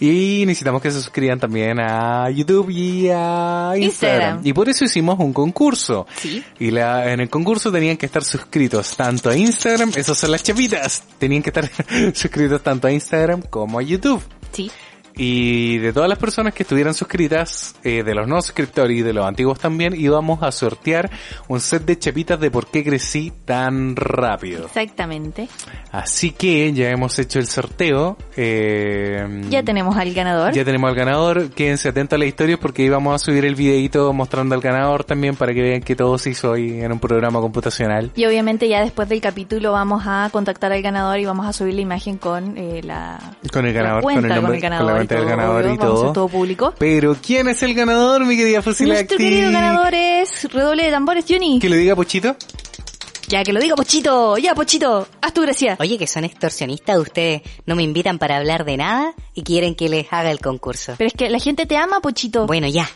Y 0.00 0.44
necesitamos 0.46 0.82
que 0.82 0.90
se 0.90 1.00
suscriban 1.00 1.38
también 1.38 1.80
a 1.80 2.30
YouTube 2.30 2.70
y 2.70 3.08
a 3.08 3.72
Instagram. 3.76 3.82
Instagram. 3.82 4.40
Y 4.44 4.52
por 4.52 4.68
eso 4.68 4.84
hicimos 4.84 5.18
un 5.18 5.32
concurso. 5.32 6.06
Sí. 6.16 6.42
Y 6.58 6.70
la, 6.70 7.12
en 7.12 7.20
el 7.20 7.30
concurso 7.30 7.72
tenían 7.72 7.96
que 7.96 8.06
estar 8.06 8.24
suscritos 8.24 8.96
tanto 8.96 9.30
a 9.30 9.36
Instagram, 9.36 9.92
esas 9.96 10.18
son 10.18 10.30
las 10.30 10.42
chapitas, 10.42 11.04
tenían 11.18 11.42
que 11.42 11.50
estar 11.50 11.70
suscritos 12.14 12.62
tanto 12.62 12.86
a 12.88 12.92
Instagram 12.92 13.42
como 13.42 13.78
a 13.78 13.82
YouTube. 13.82 14.22
Sí. 14.52 14.70
Y 15.16 15.78
de 15.78 15.92
todas 15.92 16.08
las 16.08 16.18
personas 16.18 16.54
que 16.54 16.62
estuvieran 16.62 16.94
suscritas, 16.94 17.74
eh, 17.84 18.02
de 18.02 18.14
los 18.14 18.26
no 18.26 18.40
suscriptores 18.40 18.96
y 18.98 19.02
de 19.02 19.12
los 19.12 19.26
antiguos 19.26 19.58
también, 19.58 19.94
íbamos 19.94 20.42
a 20.42 20.50
sortear 20.52 21.10
un 21.48 21.60
set 21.60 21.84
de 21.84 21.98
chapitas 21.98 22.40
de 22.40 22.50
por 22.50 22.66
qué 22.68 22.82
crecí 22.84 23.32
tan 23.44 23.94
rápido. 23.96 24.66
Exactamente. 24.66 25.48
Así 25.90 26.30
que 26.32 26.72
ya 26.72 26.90
hemos 26.90 27.18
hecho 27.18 27.38
el 27.38 27.46
sorteo. 27.46 28.16
eh, 28.36 29.42
Ya 29.50 29.62
tenemos 29.62 29.96
al 29.96 30.12
ganador. 30.14 30.52
ya 30.52 30.64
tenemos 30.64 30.88
al 30.90 30.96
ganador. 30.96 31.50
Quédense 31.50 31.88
atentos 31.88 32.16
a 32.16 32.18
la 32.18 32.26
historia 32.26 32.56
porque 32.58 32.82
íbamos 32.82 33.14
a 33.14 33.18
subir 33.24 33.44
el 33.44 33.54
videito 33.54 34.12
mostrando 34.12 34.54
al 34.54 34.60
ganador 34.60 35.04
también 35.04 35.36
para 35.36 35.52
que 35.52 35.62
vean 35.62 35.80
que 35.82 35.94
todo 35.96 36.18
se 36.18 36.30
hizo 36.30 36.52
hoy 36.52 36.80
en 36.80 36.92
un 36.92 36.98
programa 36.98 37.40
computacional. 37.40 38.10
Y 38.14 38.24
obviamente 38.24 38.68
ya 38.68 38.80
después 38.82 39.08
del 39.08 39.20
capítulo 39.20 39.72
vamos 39.72 40.02
a 40.06 40.28
contactar 40.32 40.72
al 40.72 40.82
ganador 40.82 41.18
y 41.18 41.24
vamos 41.24 41.46
a 41.46 41.52
subir 41.52 41.74
la 41.74 41.80
imagen 41.80 42.16
con 42.18 42.56
eh, 42.56 42.80
la, 42.82 43.18
Con 43.52 43.66
el 43.66 43.74
la 43.74 43.80
ganador, 43.82 44.02
cuenta, 44.02 44.22
con 44.22 44.30
el 44.30 44.34
nombre, 44.36 44.48
con 44.50 44.54
el 44.56 44.60
ganador, 44.62 44.86
con 44.92 44.94
la 45.00 45.01
todo, 45.08 45.24
ganador 45.26 45.62
obvio, 45.64 45.72
y 45.72 45.76
a 45.76 45.80
todo. 45.80 46.12
todo 46.12 46.28
público. 46.28 46.74
Pero 46.78 47.16
¿quién 47.24 47.48
es 47.48 47.62
el 47.62 47.74
ganador, 47.74 48.24
mi 48.24 48.36
querida 48.36 48.56
Nuestro 48.56 48.72
Fusilacti? 48.72 49.16
querido 49.16 49.50
ganador 49.52 49.94
es 49.94 50.52
redoble 50.52 50.84
de 50.84 50.90
tambores, 50.90 51.24
Johnny. 51.28 51.58
Que 51.58 51.68
lo 51.68 51.76
diga 51.76 51.94
Pochito. 51.96 52.36
Ya 53.28 53.42
que 53.44 53.52
lo 53.54 53.60
digo, 53.60 53.76
Pochito. 53.76 54.36
Ya, 54.36 54.54
Pochito. 54.54 55.08
Haz 55.22 55.32
tu 55.32 55.40
gracia. 55.40 55.76
Oye, 55.80 55.96
que 55.96 56.06
son 56.06 56.24
extorsionistas 56.24 56.98
ustedes. 56.98 57.40
No 57.64 57.74
me 57.76 57.82
invitan 57.82 58.18
para 58.18 58.36
hablar 58.36 58.66
de 58.66 58.76
nada 58.76 59.14
y 59.32 59.42
quieren 59.42 59.74
que 59.74 59.88
les 59.88 60.12
haga 60.12 60.30
el 60.30 60.38
concurso. 60.38 60.96
Pero 60.98 61.08
es 61.08 61.14
que 61.14 61.30
la 61.30 61.38
gente 61.38 61.64
te 61.64 61.78
ama, 61.78 62.00
Pochito. 62.00 62.46
Bueno, 62.46 62.68
ya. 62.68 62.86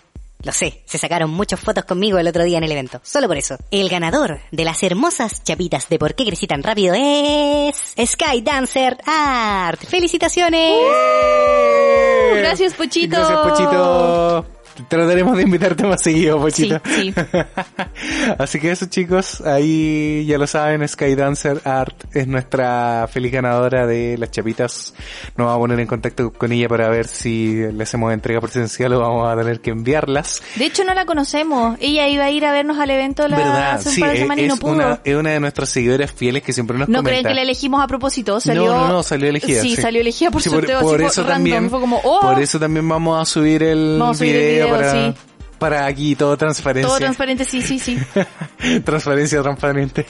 Lo 0.43 0.53
sé, 0.53 0.83
se 0.85 0.99
sacaron 0.99 1.31
muchas 1.31 1.59
fotos 1.59 1.85
conmigo 1.85 2.19
el 2.19 2.29
otro 2.29 2.45
día 2.45 2.59
en 2.59 2.65
el 2.65 2.73
evento. 2.73 3.01
Solo 3.03 3.27
por 3.27 3.37
eso. 3.37 3.57
El 3.71 3.89
ganador 3.89 4.41
de 4.51 4.65
las 4.65 4.83
hermosas 4.83 5.43
chapitas 5.43 5.89
de 5.89 5.99
por 5.99 6.15
qué 6.15 6.25
crecí 6.25 6.47
tan 6.47 6.63
rápido 6.63 6.95
es... 6.97 7.95
Sky 7.99 8.43
Dancer 8.43 8.99
Art. 9.07 9.81
¡Felicitaciones! 9.85 10.77
Gracias, 12.37 12.75
Pochito. 12.75 13.17
Gracias, 13.17 13.39
Pochito. 13.39 14.56
Trataremos 14.89 15.37
de 15.37 15.43
invitarte 15.45 15.85
más 15.85 16.03
seguido, 16.03 16.41
Pochito. 16.41 16.81
Sí, 16.85 17.13
sí. 17.13 17.15
Así 18.39 18.61
que 18.61 18.71
eso, 18.71 18.87
chicos, 18.87 19.41
ahí 19.43 20.25
ya 20.27 20.39
lo 20.39 20.47
saben, 20.47 20.87
Skydancer 20.87 21.61
Art 21.65 22.05
es 22.13 22.27
nuestra 22.27 23.09
feliz 23.11 23.33
ganadora 23.33 23.87
de 23.87 24.17
las 24.19 24.31
chapitas. 24.31 24.95
Nos 25.37 25.47
vamos 25.47 25.57
a 25.57 25.59
poner 25.61 25.81
en 25.81 25.87
contacto 25.87 26.33
con 26.33 26.53
ella 26.53 26.69
para 26.69 26.89
ver 26.89 27.07
si 27.07 27.55
le 27.73 27.83
hacemos 27.83 28.13
entrega 28.13 28.41
presencial 28.41 28.93
o 28.95 29.01
vamos 29.01 29.29
a 29.33 29.37
tener 29.37 29.61
que 29.61 29.71
enviarlas. 29.71 30.43
De 30.57 30.67
hecho, 30.67 30.85
no 30.85 30.95
la 30.95 31.05
conocemos. 31.07 31.77
Ella 31.81 32.09
iba 32.09 32.25
a 32.25 32.31
ir 32.31 32.45
a 32.45 32.53
vernos 32.53 32.79
al 32.79 32.91
evento 32.91 33.27
la, 33.29 33.37
¿Verdad? 33.37 33.71
hace 33.73 33.89
un 33.91 33.95
Sí, 33.95 34.01
par 34.01 34.11
de 34.11 34.17
es, 34.17 34.21
semanas 34.23 34.45
y 34.45 34.49
no 34.49 34.57
pudo. 34.57 34.73
una, 34.73 35.01
es 35.05 35.15
una 35.17 35.31
de 35.31 35.41
nuestras 35.41 35.69
seguidoras 35.71 36.13
fieles 36.13 36.43
que 36.43 36.53
siempre 36.53 36.77
nos 36.79 36.89
No 36.89 36.99
comenta. 36.99 37.11
creen 37.21 37.27
que 37.27 37.35
la 37.35 37.43
elegimos 37.43 37.83
a 37.83 37.87
propósito, 37.87 38.41
salió... 38.41 38.67
No, 38.67 38.87
no, 38.87 38.89
no, 38.89 39.03
salió 39.03 39.29
elegida. 39.29 39.63
Sí, 39.63 39.77
salió 39.77 40.01
elegida 40.01 40.31
por 40.31 40.43
Sí, 40.43 40.51
sorteo, 40.51 40.81
por, 40.81 40.97
así 40.97 41.05
eso 41.07 41.23
fue 41.23 41.31
random. 41.33 41.35
también, 41.53 41.71
Fue 41.71 41.81
como, 41.81 42.01
oh, 42.05 42.21
por 42.21 42.41
eso 42.41 42.59
también 42.61 42.89
vamos 42.89 43.21
a 43.21 43.25
subir 43.25 43.63
el, 43.63 43.97
Vamos 43.99 44.17
a 44.17 44.19
subir 44.19 44.37
el 44.37 44.43
video, 44.53 44.66
video, 44.67 44.79
para, 44.79 44.93
sí. 44.93 45.15
para 45.59 45.87
aquí 45.87 46.15
todo 46.15 46.37
transparencia. 46.37 46.89
todo 46.89 46.99
transparente, 46.99 47.45
sí, 47.45 47.63
sí, 47.63 47.79
sí. 47.79 47.99
Transparencia 48.85 49.43
transparente. 49.43 50.07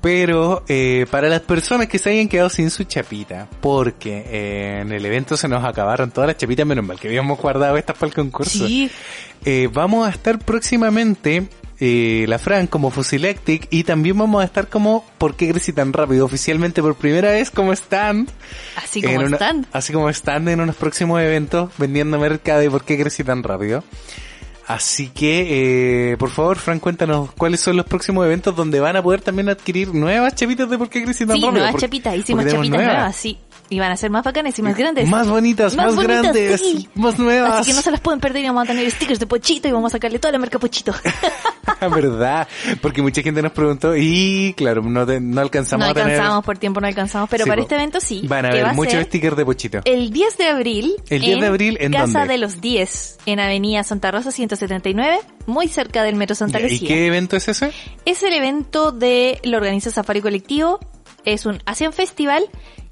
Pero 0.00 0.64
eh, 0.68 1.06
para 1.10 1.28
las 1.28 1.40
personas 1.40 1.88
que 1.88 1.98
se 1.98 2.10
hayan 2.10 2.28
quedado 2.28 2.50
sin 2.50 2.70
su 2.70 2.84
chapita, 2.84 3.48
porque 3.60 4.24
eh, 4.26 4.80
en 4.82 4.92
el 4.92 5.04
evento 5.04 5.36
se 5.36 5.48
nos 5.48 5.64
acabaron 5.64 6.10
todas 6.10 6.28
las 6.28 6.36
chapitas, 6.36 6.66
menos 6.66 6.84
mal 6.84 6.98
que 6.98 7.08
habíamos 7.08 7.38
guardado 7.38 7.76
estas 7.76 7.96
para 7.96 8.08
el 8.08 8.14
concurso. 8.14 8.66
Sí. 8.66 8.90
Eh, 9.44 9.68
vamos 9.72 10.06
a 10.06 10.10
estar 10.10 10.38
próximamente 10.38 11.48
eh, 11.80 12.24
la 12.28 12.38
Fran 12.38 12.66
como 12.66 12.90
Fusilactic 12.90 13.68
y 13.70 13.84
también 13.84 14.18
vamos 14.18 14.42
a 14.42 14.44
estar 14.44 14.68
como 14.68 15.04
¿Por 15.18 15.36
qué 15.36 15.48
crecí 15.50 15.72
tan 15.72 15.92
rápido? 15.92 16.24
Oficialmente 16.24 16.82
por 16.82 16.94
primera 16.96 17.30
vez 17.30 17.50
como 17.50 17.72
stand. 17.72 18.28
Así 18.76 19.00
como 19.02 19.16
una- 19.16 19.36
están. 19.36 19.66
Así 19.72 19.92
como 19.92 20.08
stand 20.10 20.48
en 20.48 20.60
unos 20.60 20.76
próximos 20.76 21.20
eventos 21.20 21.70
vendiendo 21.78 22.18
mercado 22.18 22.62
y 22.62 22.68
por 22.68 22.84
qué 22.84 22.98
crecí 22.98 23.22
tan 23.24 23.42
rápido. 23.42 23.84
Así 24.66 25.08
que, 25.08 26.12
eh, 26.12 26.16
por 26.18 26.28
favor, 26.28 26.58
Fran, 26.58 26.78
cuéntanos 26.78 27.32
cuáles 27.32 27.58
son 27.60 27.74
los 27.78 27.86
próximos 27.86 28.26
eventos 28.26 28.54
donde 28.54 28.80
van 28.80 28.96
a 28.96 29.02
poder 29.02 29.22
también 29.22 29.48
adquirir 29.48 29.94
nuevas 29.94 30.34
chapitas 30.34 30.68
de 30.68 30.76
por 30.76 30.90
qué 30.90 31.02
crecí 31.04 31.24
tan 31.24 31.36
Sí, 31.36 31.40
rápido. 31.42 31.52
nuevas 31.52 31.70
Porque- 31.72 31.86
chapitas, 31.86 32.16
hicimos 32.16 32.44
chapitas 32.44 32.68
nuevas. 32.68 33.16
sí. 33.16 33.38
Y 33.70 33.78
van 33.80 33.92
a 33.92 33.96
ser 33.98 34.10
más 34.10 34.24
bacanas 34.24 34.58
y 34.58 34.62
más 34.62 34.76
grandes. 34.76 35.06
Más 35.08 35.28
bonitas, 35.28 35.76
más, 35.76 35.94
bonitas, 35.94 36.22
grandes, 36.22 36.60
sí. 36.60 36.88
más 36.94 37.18
nuevas. 37.18 37.52
Así 37.60 37.70
que 37.70 37.76
no 37.76 37.82
se 37.82 37.90
las 37.90 38.00
pueden 38.00 38.18
perder 38.18 38.42
y 38.42 38.46
vamos 38.46 38.64
a 38.64 38.66
tener 38.66 38.90
stickers 38.90 39.20
de 39.20 39.26
Pochito 39.26 39.68
y 39.68 39.72
vamos 39.72 39.92
a 39.92 39.96
sacarle 39.96 40.18
toda 40.18 40.32
la 40.32 40.38
marca 40.38 40.58
Pochito. 40.58 40.94
¿Verdad? 41.80 42.48
Porque 42.80 43.02
mucha 43.02 43.22
gente 43.22 43.42
nos 43.42 43.52
preguntó 43.52 43.94
y 43.96 44.54
claro, 44.56 44.82
no, 44.82 45.06
te- 45.06 45.20
no 45.20 45.40
alcanzamos 45.40 45.86
no 45.86 45.90
a 45.90 45.94
tener... 45.94 46.12
alcanzamos, 46.12 46.44
por 46.44 46.58
tiempo 46.58 46.80
no 46.80 46.86
alcanzamos, 46.86 47.28
pero 47.28 47.44
Sí, 47.44 47.50
para 47.50 47.62
este 47.62 47.74
evento 47.74 48.00
sí. 48.00 48.22
Van 48.26 48.44
a 48.46 48.48
haber 48.48 48.74
muchos 48.74 49.04
stickers 49.04 49.36
de 49.36 49.44
Pochito. 49.44 49.80
El 49.84 50.10
10 50.10 50.38
de 50.38 50.46
abril. 50.46 50.94
¿El 51.08 51.20
10 51.22 51.40
de 51.40 51.46
abril 51.46 51.76
en 51.80 51.92
Casa 51.92 52.20
dónde? 52.20 52.32
de 52.34 52.38
los 52.38 52.60
10, 52.60 53.18
en 53.26 53.40
Avenida 53.40 53.84
Santa 53.84 54.10
Rosa 54.10 54.30
179, 54.32 55.18
muy 55.46 55.68
cerca 55.68 56.02
del 56.02 56.16
Metro 56.16 56.34
Santa 56.34 56.58
Ya, 56.58 56.66
¿Y 56.66 56.70
Lucía. 56.70 56.88
qué 56.88 57.06
evento 57.06 57.36
es 57.36 57.48
ese? 57.48 57.72
Es 58.04 58.22
el 58.22 58.32
evento 58.32 58.90
de 58.92 59.40
lo 59.44 59.58
organiza 59.58 59.90
Safari 59.90 60.20
Colectivo. 60.20 60.80
Es 61.24 61.46
un 61.46 61.60
Asian 61.66 61.92
Festival 61.92 62.44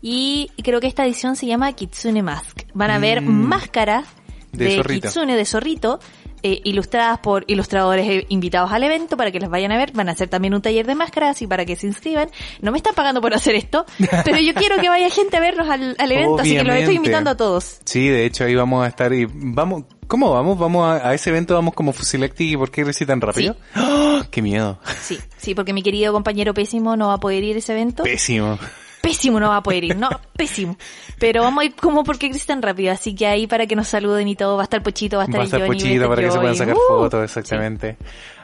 y 0.08 0.62
creo 0.62 0.78
que 0.80 0.86
esta 0.86 1.04
edición 1.04 1.34
se 1.34 1.46
llama 1.46 1.72
Kitsune 1.72 2.22
Mask. 2.22 2.62
Van 2.74 2.90
a 2.92 2.98
ver 3.00 3.22
Mm. 3.22 3.26
máscaras 3.48 4.06
De. 4.52 4.80
Kitsune, 4.86 5.34
de 5.36 5.44
zorrito, 5.44 5.98
eh, 6.42 6.60
ilustradas 6.64 7.18
por 7.18 7.44
ilustradores 7.48 8.08
eh, 8.08 8.24
invitados 8.28 8.70
al 8.70 8.84
evento 8.84 9.16
para 9.16 9.32
que 9.32 9.40
las 9.40 9.50
vayan 9.50 9.72
a 9.72 9.76
ver. 9.76 9.90
Van 9.92 10.08
a 10.08 10.12
hacer 10.12 10.28
también 10.28 10.54
un 10.54 10.62
taller 10.62 10.86
de 10.86 10.94
máscaras 10.94 11.42
y 11.42 11.46
para 11.48 11.64
que 11.66 11.74
se 11.76 11.88
inscriban. 11.88 12.30
No 12.62 12.70
me 12.70 12.78
están 12.78 12.94
pagando 12.94 13.20
por 13.20 13.34
hacer 13.34 13.56
esto, 13.56 13.84
pero 14.24 14.38
yo 14.38 14.54
quiero 14.54 14.76
que 14.80 14.88
vaya 14.88 15.10
gente 15.10 15.36
a 15.36 15.40
vernos 15.40 15.68
al, 15.68 15.96
al 15.98 16.12
evento, 16.12 16.38
así 16.38 16.56
que 16.56 16.62
los 16.62 16.76
estoy 16.76 16.94
invitando 16.96 17.30
a 17.30 17.36
todos. 17.36 17.80
Sí, 17.84 18.08
de 18.08 18.24
hecho 18.26 18.44
ahí 18.44 18.54
vamos 18.54 18.84
a 18.84 18.88
estar 18.88 19.12
y 19.12 19.26
vamos... 19.28 19.84
¿Cómo 20.06 20.30
vamos? 20.32 20.56
¿Vamos 20.56 20.86
a, 20.86 21.08
a 21.08 21.14
ese 21.14 21.30
evento? 21.30 21.54
¿Vamos 21.54 21.74
como 21.74 21.92
Fusilactic 21.92 22.52
y 22.52 22.56
por 22.56 22.70
qué 22.70 22.84
crecí 22.84 23.04
tan 23.04 23.20
rápido? 23.20 23.56
¡Oh! 23.76 24.20
¡Qué 24.30 24.40
miedo! 24.40 24.78
Sí, 25.00 25.18
sí, 25.36 25.52
porque 25.56 25.72
mi 25.72 25.82
querido 25.82 26.12
compañero 26.12 26.54
Pésimo 26.54 26.96
no 26.96 27.08
va 27.08 27.14
a 27.14 27.18
poder 27.18 27.42
ir 27.42 27.56
a 27.56 27.58
ese 27.58 27.72
evento. 27.72 28.04
Pésimo. 28.04 28.56
Pésimo 29.06 29.38
no 29.38 29.50
va 29.50 29.58
a 29.58 29.62
poder 29.62 29.84
ir, 29.84 29.96
no, 29.96 30.08
pésimo. 30.36 30.76
Pero 31.18 31.42
vamos 31.42 31.62
a 31.62 31.64
ir 31.66 31.74
como 31.74 32.02
porque 32.02 32.28
Chris 32.28 32.44
tan 32.44 32.60
rápido, 32.60 32.92
así 32.92 33.14
que 33.14 33.26
ahí 33.26 33.46
para 33.46 33.66
que 33.66 33.76
nos 33.76 33.88
saluden 33.88 34.26
y 34.28 34.34
todo, 34.34 34.56
va 34.56 34.62
a 34.62 34.64
estar 34.64 34.82
Pochito, 34.82 35.18
va 35.18 35.22
a 35.22 35.26
estar 35.26 35.38
Va 35.38 35.42
a 35.42 35.46
estar 35.46 35.60
Johnny, 35.60 35.78
Pochito 35.78 36.08
para 36.08 36.22
que 36.22 36.30
se 36.30 36.38
puedan 36.38 36.56
sacar 36.56 36.74
¡Uh! 36.74 36.88
fotos, 36.88 37.24
exactamente. 37.24 37.96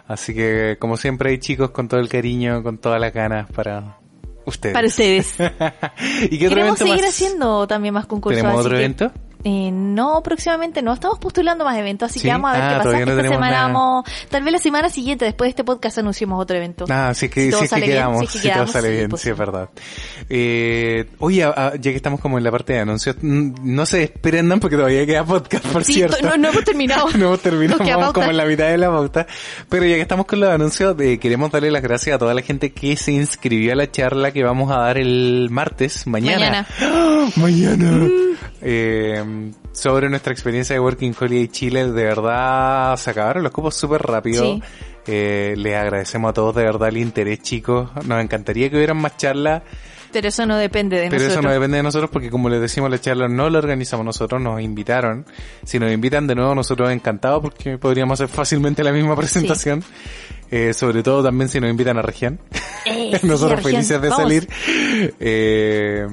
Así 0.06 0.34
que, 0.34 0.76
como 0.78 0.96
siempre, 0.96 1.30
hay 1.30 1.38
chicos 1.38 1.70
con 1.70 1.88
todo 1.88 2.00
el 2.00 2.08
cariño, 2.08 2.62
con 2.62 2.78
todas 2.78 3.00
las 3.00 3.12
ganas 3.12 3.50
para 3.50 3.98
ustedes. 4.44 4.74
Para 4.74 4.86
ustedes. 4.86 5.34
¿Y 6.30 6.38
qué 6.38 6.46
otro 6.46 6.56
Queremos 6.56 6.80
evento 6.80 6.84
seguir 6.84 7.02
más? 7.02 7.10
haciendo 7.10 7.66
también 7.66 7.94
más 7.94 8.06
concursos. 8.06 8.40
¿Tenemos 8.40 8.60
otro 8.60 8.76
que 8.76 8.84
evento? 8.84 9.12
Eh, 9.44 9.70
no, 9.72 10.22
próximamente 10.22 10.82
no. 10.82 10.92
Estamos 10.92 11.18
postulando 11.18 11.64
más 11.64 11.76
eventos, 11.76 12.10
así 12.10 12.20
¿Sí? 12.20 12.26
que 12.26 12.32
vamos 12.32 12.50
a 12.50 12.54
ver 12.54 12.62
Ah, 12.62 12.68
qué 12.68 12.76
pasa. 12.76 12.90
no 13.04 13.10
Esta 13.12 13.22
semana 13.34 13.62
vamos, 13.66 14.04
tal 14.30 14.42
vez 14.44 14.52
la 14.52 14.58
semana 14.58 14.88
siguiente, 14.88 15.24
después 15.24 15.46
de 15.46 15.50
este 15.50 15.64
podcast, 15.64 15.98
anunciemos 15.98 16.40
otro 16.40 16.56
evento. 16.56 16.84
Ah, 16.88 17.12
sí 17.14 17.28
que, 17.28 17.50
Si 17.50 17.66
sí 17.66 17.68
que 17.68 17.76
bien, 17.76 17.90
quedamos, 17.90 18.18
si 18.20 18.24
es 18.24 18.32
que 18.32 18.38
si 18.38 18.50
todo 18.54 18.66
sale 18.68 18.88
sí, 18.90 18.94
bien, 18.96 19.08
pues 19.08 19.22
sí, 19.22 19.30
es 19.30 19.36
verdad. 19.36 19.68
Eh, 20.28 21.06
oye, 21.18 21.40
ya 21.40 21.80
que 21.80 21.96
estamos 21.96 22.20
como 22.20 22.38
en 22.38 22.44
la 22.44 22.50
parte 22.50 22.72
de 22.74 22.80
anuncios, 22.80 23.16
mm, 23.20 23.54
no 23.62 23.84
se 23.86 23.98
desprendan 23.98 24.60
porque 24.60 24.76
todavía 24.76 25.04
queda 25.06 25.24
podcast, 25.24 25.66
por 25.66 25.84
Sí, 25.84 25.94
cierto. 25.94 26.16
to- 26.18 26.26
no, 26.28 26.36
no 26.36 26.48
hemos 26.50 26.64
terminado. 26.64 27.08
no 27.18 27.26
hemos 27.26 27.40
terminado, 27.40 27.78
vamos 27.84 28.12
como 28.12 28.30
en 28.30 28.36
la 28.36 28.44
mitad 28.44 28.68
de 28.68 28.78
la 28.78 28.88
pauta. 28.90 29.26
Pero 29.68 29.84
ya 29.86 29.96
que 29.96 30.02
estamos 30.02 30.26
con 30.26 30.40
los 30.40 30.50
anuncios, 30.50 30.94
eh, 31.00 31.18
queremos 31.18 31.50
darle 31.50 31.70
las 31.70 31.82
gracias 31.82 32.16
a 32.16 32.18
toda 32.18 32.32
la 32.34 32.42
gente 32.42 32.72
que 32.72 32.96
se 32.96 33.12
inscribió 33.12 33.72
a 33.72 33.76
la 33.76 33.90
charla 33.90 34.30
que 34.30 34.42
vamos 34.44 34.70
a 34.70 34.76
dar 34.78 34.98
el 34.98 35.48
martes, 35.50 36.06
mañana. 36.06 36.66
¡Ah! 36.80 37.28
Mañana. 37.36 38.08
Eh, 38.62 39.50
sobre 39.72 40.08
nuestra 40.08 40.32
experiencia 40.32 40.74
de 40.74 40.80
Working 40.80 41.14
Holiday 41.18 41.48
Chile, 41.48 41.86
de 41.92 42.04
verdad 42.04 42.96
se 42.96 43.10
acabaron 43.10 43.42
los 43.42 43.52
cupos 43.52 43.74
súper 43.74 44.02
rápido. 44.02 44.44
Sí. 44.44 44.62
Eh, 45.06 45.54
les 45.56 45.74
agradecemos 45.74 46.30
a 46.30 46.32
todos 46.32 46.54
de 46.54 46.62
verdad 46.62 46.88
el 46.88 46.98
interés, 46.98 47.40
chicos. 47.42 47.90
Nos 48.06 48.22
encantaría 48.22 48.70
que 48.70 48.76
hubieran 48.76 48.98
más 48.98 49.16
charlas, 49.16 49.62
Pero 50.12 50.28
eso 50.28 50.46
no 50.46 50.56
depende 50.56 50.96
de 50.96 51.08
pero 51.08 51.14
nosotros. 51.22 51.32
eso 51.38 51.42
no 51.42 51.52
depende 51.52 51.76
de 51.78 51.82
nosotros 51.82 52.10
porque 52.10 52.30
como 52.30 52.48
les 52.48 52.60
decimos, 52.60 52.88
la 52.90 53.00
charla 53.00 53.26
no 53.28 53.50
la 53.50 53.58
organizamos 53.58 54.06
nosotros, 54.06 54.40
nos 54.40 54.60
invitaron. 54.60 55.26
Si 55.64 55.78
nos 55.80 55.90
invitan 55.90 56.26
de 56.28 56.36
nuevo, 56.36 56.54
nosotros 56.54 56.90
encantados 56.92 57.42
porque 57.42 57.78
podríamos 57.78 58.20
hacer 58.20 58.28
fácilmente 58.32 58.84
la 58.84 58.92
misma 58.92 59.16
presentación. 59.16 59.82
Eh, 60.52 60.74
sobre 60.74 61.02
todo 61.02 61.22
también 61.24 61.48
si 61.48 61.58
nos 61.58 61.70
invitan 61.70 61.96
a 61.98 62.02
región. 62.02 62.38
Eh, 62.84 63.16
sí, 63.20 63.26
nosotros 63.26 63.62
región. 63.62 63.72
felices 63.82 64.02
de 64.02 64.08
Vamos. 64.08 64.22
salir. 64.22 64.48
Eh, 65.18 66.06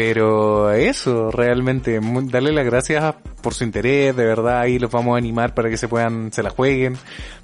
pero 0.00 0.70
eso, 0.70 1.32
realmente, 1.32 1.98
darle 2.26 2.52
las 2.52 2.64
gracias 2.64 3.16
por 3.42 3.52
su 3.52 3.64
interés, 3.64 4.14
de 4.14 4.24
verdad, 4.24 4.60
ahí 4.60 4.78
los 4.78 4.92
vamos 4.92 5.16
a 5.16 5.18
animar 5.18 5.54
para 5.54 5.68
que 5.68 5.76
se 5.76 5.88
puedan, 5.88 6.32
se 6.32 6.40
la 6.44 6.50
jueguen, 6.50 6.96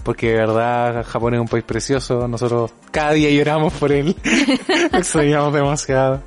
porque 0.05 0.29
de 0.29 0.35
verdad 0.37 1.05
Japón 1.05 1.35
es 1.35 1.41
un 1.41 1.49
país 1.49 1.65
precioso, 1.65 2.29
nosotros 2.29 2.71
cada 2.93 3.11
día 3.11 3.29
lloramos 3.31 3.73
por 3.73 3.91
él, 3.91 4.15
extrañamos 4.93 5.53
demasiado. 5.53 6.23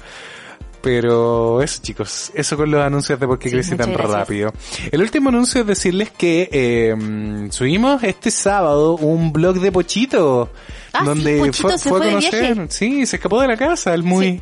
Pero 0.82 1.62
eso 1.62 1.82
chicos, 1.82 2.32
eso 2.36 2.58
con 2.58 2.72
los 2.72 2.82
anuncios 2.82 3.18
de 3.20 3.26
por 3.26 3.40
qué 3.40 3.48
Sí, 3.50 3.56
crece 3.56 3.76
tan 3.78 3.94
gracias. 3.94 4.12
rápido. 4.20 4.54
El 4.92 5.02
último 5.02 5.30
anuncio 5.30 5.62
es 5.62 5.68
decirles 5.68 6.12
que 6.12 6.50
eh, 6.52 7.48
subimos 7.52 8.04
este 8.04 8.32
sábado 8.32 8.96
un 8.98 9.32
blog 9.32 9.60
de 9.62 9.72
Pochito, 9.72 10.50
Ah, 10.94 11.00
sí, 11.02 11.06
donde 11.06 11.38
Pochito 11.40 11.70
fue, 11.70 11.78
fue 11.80 12.00
a 12.00 12.10
conocer, 12.12 12.54
viaje. 12.56 12.66
sí, 12.72 13.06
se 13.06 13.16
escapó 13.16 13.40
de 13.42 13.48
la 13.48 13.56
casa, 13.58 13.94
el 13.94 14.04
muy... 14.04 14.26
Sí. 14.26 14.42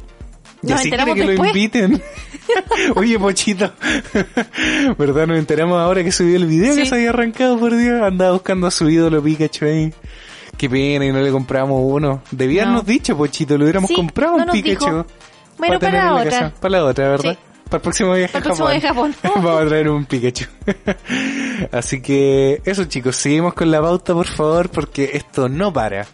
Nos 0.74 0.82
quiere 0.82 0.96
enteramos 1.02 1.16
que 1.16 1.24
lo 1.38 1.46
inviten. 1.48 2.02
Oye, 2.96 3.20
Pochito. 3.20 3.72
¿Verdad? 4.98 5.28
Nos 5.28 5.38
enteramos 5.40 5.78
ahora 5.80 6.04
que 6.04 6.12
subió 6.12 6.36
el 6.36 6.46
video 6.46 6.76
que 6.76 6.84
Sí. 6.84 6.90
se 6.90 6.96
había 6.96 7.10
arrancado, 7.10 7.58
por 7.60 7.76
Dios. 7.76 8.02
Andaba 8.02 8.32
buscando 8.34 8.68
a 8.68 8.72
su 8.72 8.90
ídolo 8.90 9.22
Pikachu 9.22 9.66
ahí. 9.66 9.94
Qué 10.58 10.70
pena 10.70 11.06
y 11.06 11.12
no 11.12 11.20
le 11.20 11.32
compramos 11.32 11.80
uno. 11.84 12.22
Debía 12.32 12.64
No. 12.64 12.70
habernos 12.72 12.86
dicho, 12.88 13.18
Pochito, 13.18 13.58
lo 13.58 13.64
hubiéramos 13.66 13.88
Sí, 13.90 13.96
comprado 13.96 14.38
no 14.38 14.44
un 14.46 14.52
Pikachu. 14.52 14.86
dijo. 14.86 15.06
Bueno, 15.58 15.80
para 15.80 16.00
en 16.00 16.06
la 16.06 16.14
otra. 16.14 16.30
casa. 16.32 16.54
Para 16.60 16.72
la 16.72 16.86
otra, 16.86 17.10
¿verdad? 17.10 17.38
Para 17.80 18.38
el 18.38 18.42
próximo 18.42 18.68
viaje 18.70 18.86
a 18.88 18.88
Japón. 18.94 19.16
Vamos 19.24 19.62
a 19.62 19.66
traer 19.68 19.90
un 19.90 20.06
Pikachu. 20.06 20.46
Así 21.72 22.02
que 22.02 22.62
eso 22.66 22.86
chicos, 22.86 23.16
seguimos 23.16 23.54
con 23.54 23.72
la 23.72 23.82
pauta 23.82 24.14
por 24.14 24.28
favor 24.28 24.70
porque 24.70 25.12
esto 25.14 25.48
no 25.50 25.72
para. 25.72 26.06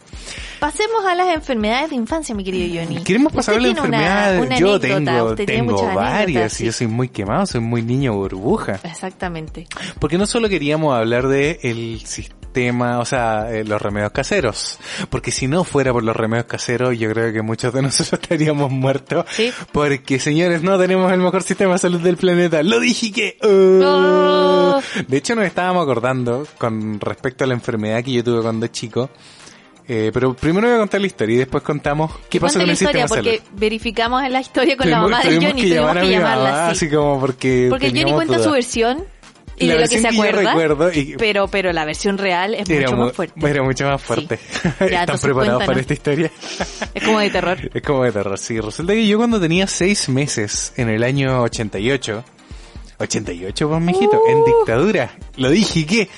Pasemos 0.59 1.03
a 1.05 1.15
las 1.15 1.29
enfermedades 1.29 1.89
de 1.89 1.95
infancia, 1.95 2.35
mi 2.35 2.43
querido 2.43 2.81
Johnny. 2.83 3.03
Queremos 3.03 3.33
pasar 3.33 3.55
a 3.55 3.57
Usted 3.57 3.69
la 3.69 3.73
tiene 3.73 3.87
una- 3.89 3.97
enfermedad. 3.97 4.41
una 4.47 4.57
yo 4.59 4.67
anécdota, 4.75 5.35
tengo, 5.45 5.75
tengo 5.75 5.95
varias 5.95 6.61
y 6.61 6.65
yo 6.65 6.71
soy 6.71 6.85
muy 6.87 7.09
quemado, 7.09 7.45
soy 7.47 7.61
muy 7.61 7.81
niño 7.81 8.13
burbuja. 8.13 8.79
Exactamente. 8.83 9.65
Porque 9.99 10.19
no 10.19 10.27
solo 10.27 10.47
queríamos 10.49 10.95
hablar 10.95 11.27
de 11.27 11.59
el 11.63 12.01
sistema, 12.05 12.39
o 12.53 13.05
sea, 13.05 13.51
eh, 13.51 13.63
los 13.63 13.81
remedios 13.81 14.11
caseros. 14.11 14.77
Porque 15.09 15.31
si 15.31 15.47
no 15.47 15.63
fuera 15.63 15.91
por 15.93 16.03
los 16.03 16.15
remedios 16.15 16.45
caseros, 16.47 16.97
yo 16.97 17.09
creo 17.11 17.31
que 17.33 17.41
muchos 17.41 17.73
de 17.73 17.81
nosotros 17.81 18.13
estaríamos 18.21 18.71
muertos. 18.71 19.25
Sí. 19.29 19.51
Porque, 19.71 20.19
señores, 20.19 20.61
no 20.63 20.77
tenemos 20.77 21.11
el 21.11 21.19
mejor 21.19 21.43
sistema 21.43 21.73
de 21.73 21.79
salud 21.79 21.99
del 21.99 22.17
planeta. 22.17 22.61
Lo 22.63 22.79
dije 22.79 23.11
que... 23.11 23.37
oh. 23.43 24.77
Oh. 24.77 24.81
De 25.07 25.17
hecho, 25.17 25.35
nos 25.35 25.45
estábamos 25.45 25.83
acordando 25.83 26.45
con 26.57 26.99
respecto 26.99 27.43
a 27.43 27.47
la 27.47 27.53
enfermedad 27.53 28.03
que 28.03 28.11
yo 28.13 28.23
tuve 28.23 28.41
cuando 28.41 28.67
chico. 28.67 29.09
Eh, 29.87 30.11
pero 30.13 30.33
primero 30.33 30.67
voy 30.67 30.75
a 30.75 30.79
contar 30.79 31.01
la 31.01 31.07
historia 31.07 31.35
y 31.35 31.39
después 31.39 31.63
contamos 31.63 32.11
qué 32.29 32.39
pasó 32.39 32.59
con 32.59 32.69
el 32.69 32.77
sistema 32.77 33.03
historia, 33.03 33.39
porque 33.39 33.41
verificamos 33.59 34.23
en 34.23 34.31
la 34.31 34.39
historia 34.39 34.77
con 34.77 34.89
la 34.89 35.01
mamá 35.01 35.21
de 35.21 35.35
Johnny, 35.35 35.61
que 35.63 35.67
tuvimos 35.75 35.97
que 35.97 36.09
llamarla 36.09 36.67
así. 36.67 36.85
así 36.85 36.95
como 36.95 37.19
porque 37.19 37.67
Porque 37.69 37.89
Johnny 37.89 38.13
cuenta 38.13 38.35
duda. 38.35 38.45
su 38.45 38.51
versión 38.51 39.05
y 39.61 39.67
La 39.67 39.73
de 39.75 39.79
lo 39.81 39.87
que 39.87 39.95
se 39.99 40.01
que 40.01 40.07
acuerda, 40.15 40.41
recuerdo 40.41 40.91
y- 40.93 41.15
pero 41.17 41.47
pero 41.47 41.71
la 41.71 41.85
versión 41.85 42.17
real 42.17 42.53
es 42.55 42.69
Era, 42.69 42.81
mucho 42.87 42.95
mu- 42.97 43.05
más 43.05 43.13
fuerte. 43.15 43.49
era 43.49 43.63
mucho 43.63 43.85
más 43.87 44.01
fuerte. 44.01 44.39
Ya, 44.63 44.69
¿Están 45.01 45.19
preparados 45.19 45.63
para 45.63 45.73
cuéntanos. 45.73 45.77
esta 45.79 45.93
historia? 45.93 46.31
Es 46.93 47.03
como 47.03 47.19
de 47.19 47.29
terror. 47.29 47.57
es 47.73 47.81
como 47.81 48.03
de 48.03 48.11
terror, 48.11 48.37
sí. 48.37 48.59
Resulta 48.59 48.93
que 48.93 49.07
yo 49.07 49.17
cuando 49.17 49.39
tenía 49.39 49.67
seis 49.67 50.09
meses, 50.09 50.73
en 50.77 50.89
el 50.89 51.03
año 51.03 51.41
88, 51.43 52.23
88, 52.99 53.69
pues, 53.69 53.81
mijito, 53.81 54.21
en 54.27 54.37
Uh. 54.39 54.45
dictadura. 54.45 55.11
Lo 55.37 55.49
dije, 55.49 55.85
¿qué? 55.85 56.09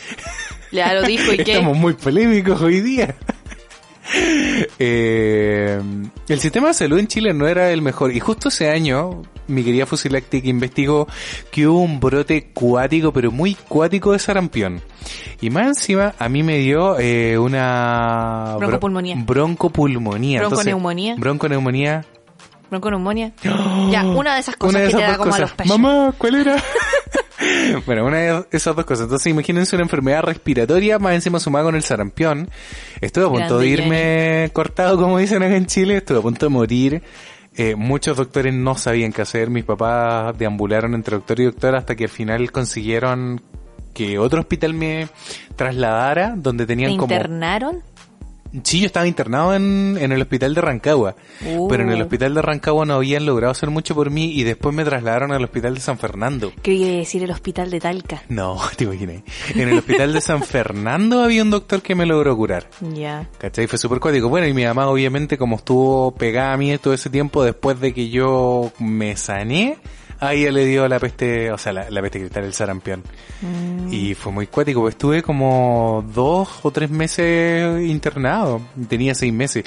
Ya 0.72 0.94
lo 0.94 1.04
dijo 1.04 1.32
y 1.34 1.38
qué. 1.44 1.54
Estamos 1.54 1.78
muy 1.78 1.94
polémicos 1.94 2.62
hoy 2.62 2.82
día. 2.82 3.16
Eh, 4.80 5.80
el 6.28 6.40
sistema 6.40 6.68
de 6.70 6.74
salud 6.74 7.00
en 7.00 7.08
Chile 7.08 7.34
no 7.34 7.48
era 7.48 7.72
el 7.72 7.82
mejor 7.82 8.12
y 8.16 8.20
justo 8.20 8.50
ese 8.50 8.70
año 8.70 9.22
mi 9.48 9.64
querida 9.64 9.86
Fusilactic 9.86 10.46
investigó 10.46 11.08
que 11.52 11.68
hubo 11.68 11.80
un 11.80 12.00
brote 12.00 12.52
cuático 12.54 13.12
pero 13.14 13.32
muy 13.32 13.56
cuático 13.56 14.12
de 14.12 14.20
sarampión 14.20 14.82
y 15.42 15.50
más 15.50 15.68
encima 15.68 16.14
a 16.20 16.30
mí 16.30 16.44
me 16.44 16.58
dio 16.60 16.98
eh, 17.00 17.38
una 17.38 18.54
bro- 18.58 18.60
Broncopulmonía. 18.60 19.16
broncopulmonía 19.26 20.38
Entonces, 20.40 20.66
Bronconeumonía. 20.66 21.16
bronconeumonía 21.18 22.06
Bronconeumonía. 22.70 23.34
Ya, 23.92 24.04
una 24.04 24.34
de 24.34 24.40
esas 24.40 24.56
cosas 24.56 24.82
que 24.90 24.96
te 24.96 25.02
da 25.02 25.16
como 25.18 25.36
a 25.36 25.40
los 25.40 25.52
pechos. 25.54 25.78
Mamá, 25.78 26.12
¿cuál 26.18 26.36
era? 26.36 26.56
bueno, 27.86 28.06
una 28.06 28.18
de 28.18 28.46
esas 28.52 28.76
dos 28.76 28.86
cosas. 28.86 29.06
Entonces, 29.06 29.28
imagínense 29.28 29.76
una 29.76 29.84
enfermedad 29.84 30.24
respiratoria, 30.24 31.00
más 31.00 31.14
encima 31.16 31.40
sumada 31.40 31.66
con 31.66 31.76
el 31.76 31.84
sarampión. 31.84 32.50
Estuve 33.02 33.26
a 33.26 33.30
punto 33.30 33.58
Grande, 33.58 33.66
de 33.66 33.70
irme 33.70 34.50
cortado, 34.54 34.98
como 34.98 35.18
dicen 35.18 35.44
acá 35.44 35.56
en 35.56 35.66
Chile. 35.66 35.98
Estuve 35.98 36.20
a 36.20 36.22
punto 36.22 36.46
de 36.46 36.50
morir. 36.50 37.04
Eh, 37.56 37.76
muchos 37.76 38.18
doctores 38.18 38.54
no 38.54 38.76
sabían 38.76 39.12
qué 39.12 39.22
hacer. 39.22 39.50
Mis 39.50 39.64
papás 39.64 40.38
deambularon 40.38 40.96
entre 40.96 41.18
doctor 41.18 41.40
y 41.40 41.46
doctor 41.46 41.76
hasta 41.76 41.96
que 41.96 42.06
al 42.06 42.10
final 42.10 42.52
consiguieron 42.52 43.42
que 43.94 44.18
otro 44.18 44.42
hospital 44.42 44.74
me 44.74 45.08
trasladara, 45.56 46.34
donde 46.36 46.66
¿Te 46.66 46.74
tenían 46.74 46.98
como... 46.98 47.14
internaron? 47.14 47.84
Sí, 48.64 48.80
yo 48.82 48.86
estaba 48.86 49.08
internado 49.08 49.56
en, 49.56 49.98
en 50.00 50.12
el 50.12 50.22
hospital 50.22 50.54
de 50.54 50.62
Rancagua, 50.62 51.16
Uh. 51.46 51.68
pero 51.68 51.84
en 51.84 51.90
el 51.90 52.02
hospital 52.02 52.34
de 52.36 52.42
Rancagua 52.42 52.86
no 52.86 52.94
habían 52.96 53.26
logrado 53.26 53.52
hacer 53.52 53.70
mucho 53.70 53.96
por 53.96 54.10
mí 54.12 54.32
y 54.34 54.44
después 54.44 54.76
me 54.76 54.86
trasladaron 54.86 55.32
al 55.32 55.44
hospital 55.44 55.74
de 55.76 55.80
San 55.82 55.98
Fernando. 55.98 56.52
Quería 56.62 56.92
decir 56.98 57.24
el 57.24 57.32
hospital 57.32 57.72
de 57.72 57.80
Talca. 57.80 58.24
No, 58.30 58.60
te 58.78 58.84
imaginé. 58.84 59.24
En 59.56 59.70
el 59.70 59.78
hospital 59.80 60.14
de 60.14 60.22
San 60.22 60.44
Fernando 60.44 61.24
había 61.24 61.42
un 61.42 61.50
doctor 61.50 61.82
que 61.82 61.96
me 61.96 62.06
logró 62.06 62.36
curar. 62.38 62.70
Ya. 62.94 63.28
¿Cachai? 63.40 63.68
Fue 63.68 63.78
súper 63.80 64.00
cuático. 64.00 64.30
Bueno, 64.30 64.48
y 64.48 64.54
mi 64.54 64.64
mamá 64.66 64.88
obviamente 64.88 65.38
como 65.38 65.56
estuvo 65.56 66.12
pegada 66.12 66.54
a 66.54 66.58
mí 66.58 66.78
todo 66.78 66.94
ese 66.94 67.10
tiempo 67.10 67.44
después 67.44 67.80
de 67.80 67.94
que 67.94 68.10
yo 68.10 68.72
me 68.80 69.16
sané, 69.18 69.78
a 70.28 70.34
ella 70.34 70.52
le 70.52 70.66
dio 70.66 70.88
la 70.88 71.00
peste, 71.00 71.52
o 71.52 71.58
sea, 71.58 71.74
la, 71.74 71.90
la 71.90 72.02
peste 72.02 72.20
cristal, 72.20 72.44
el 72.46 72.54
sarampión. 72.54 73.04
Mm. 73.42 73.94
Y 73.94 74.14
fue 74.14 74.32
muy 74.32 74.48
cuático, 74.48 74.88
estuve 74.88 75.22
como 75.22 76.04
dos 76.14 76.60
o 76.64 76.72
tres 76.72 76.90
meses 76.90 77.82
internado. 77.88 78.62
Tenía 78.88 79.16
seis 79.16 79.34
meses. 79.34 79.66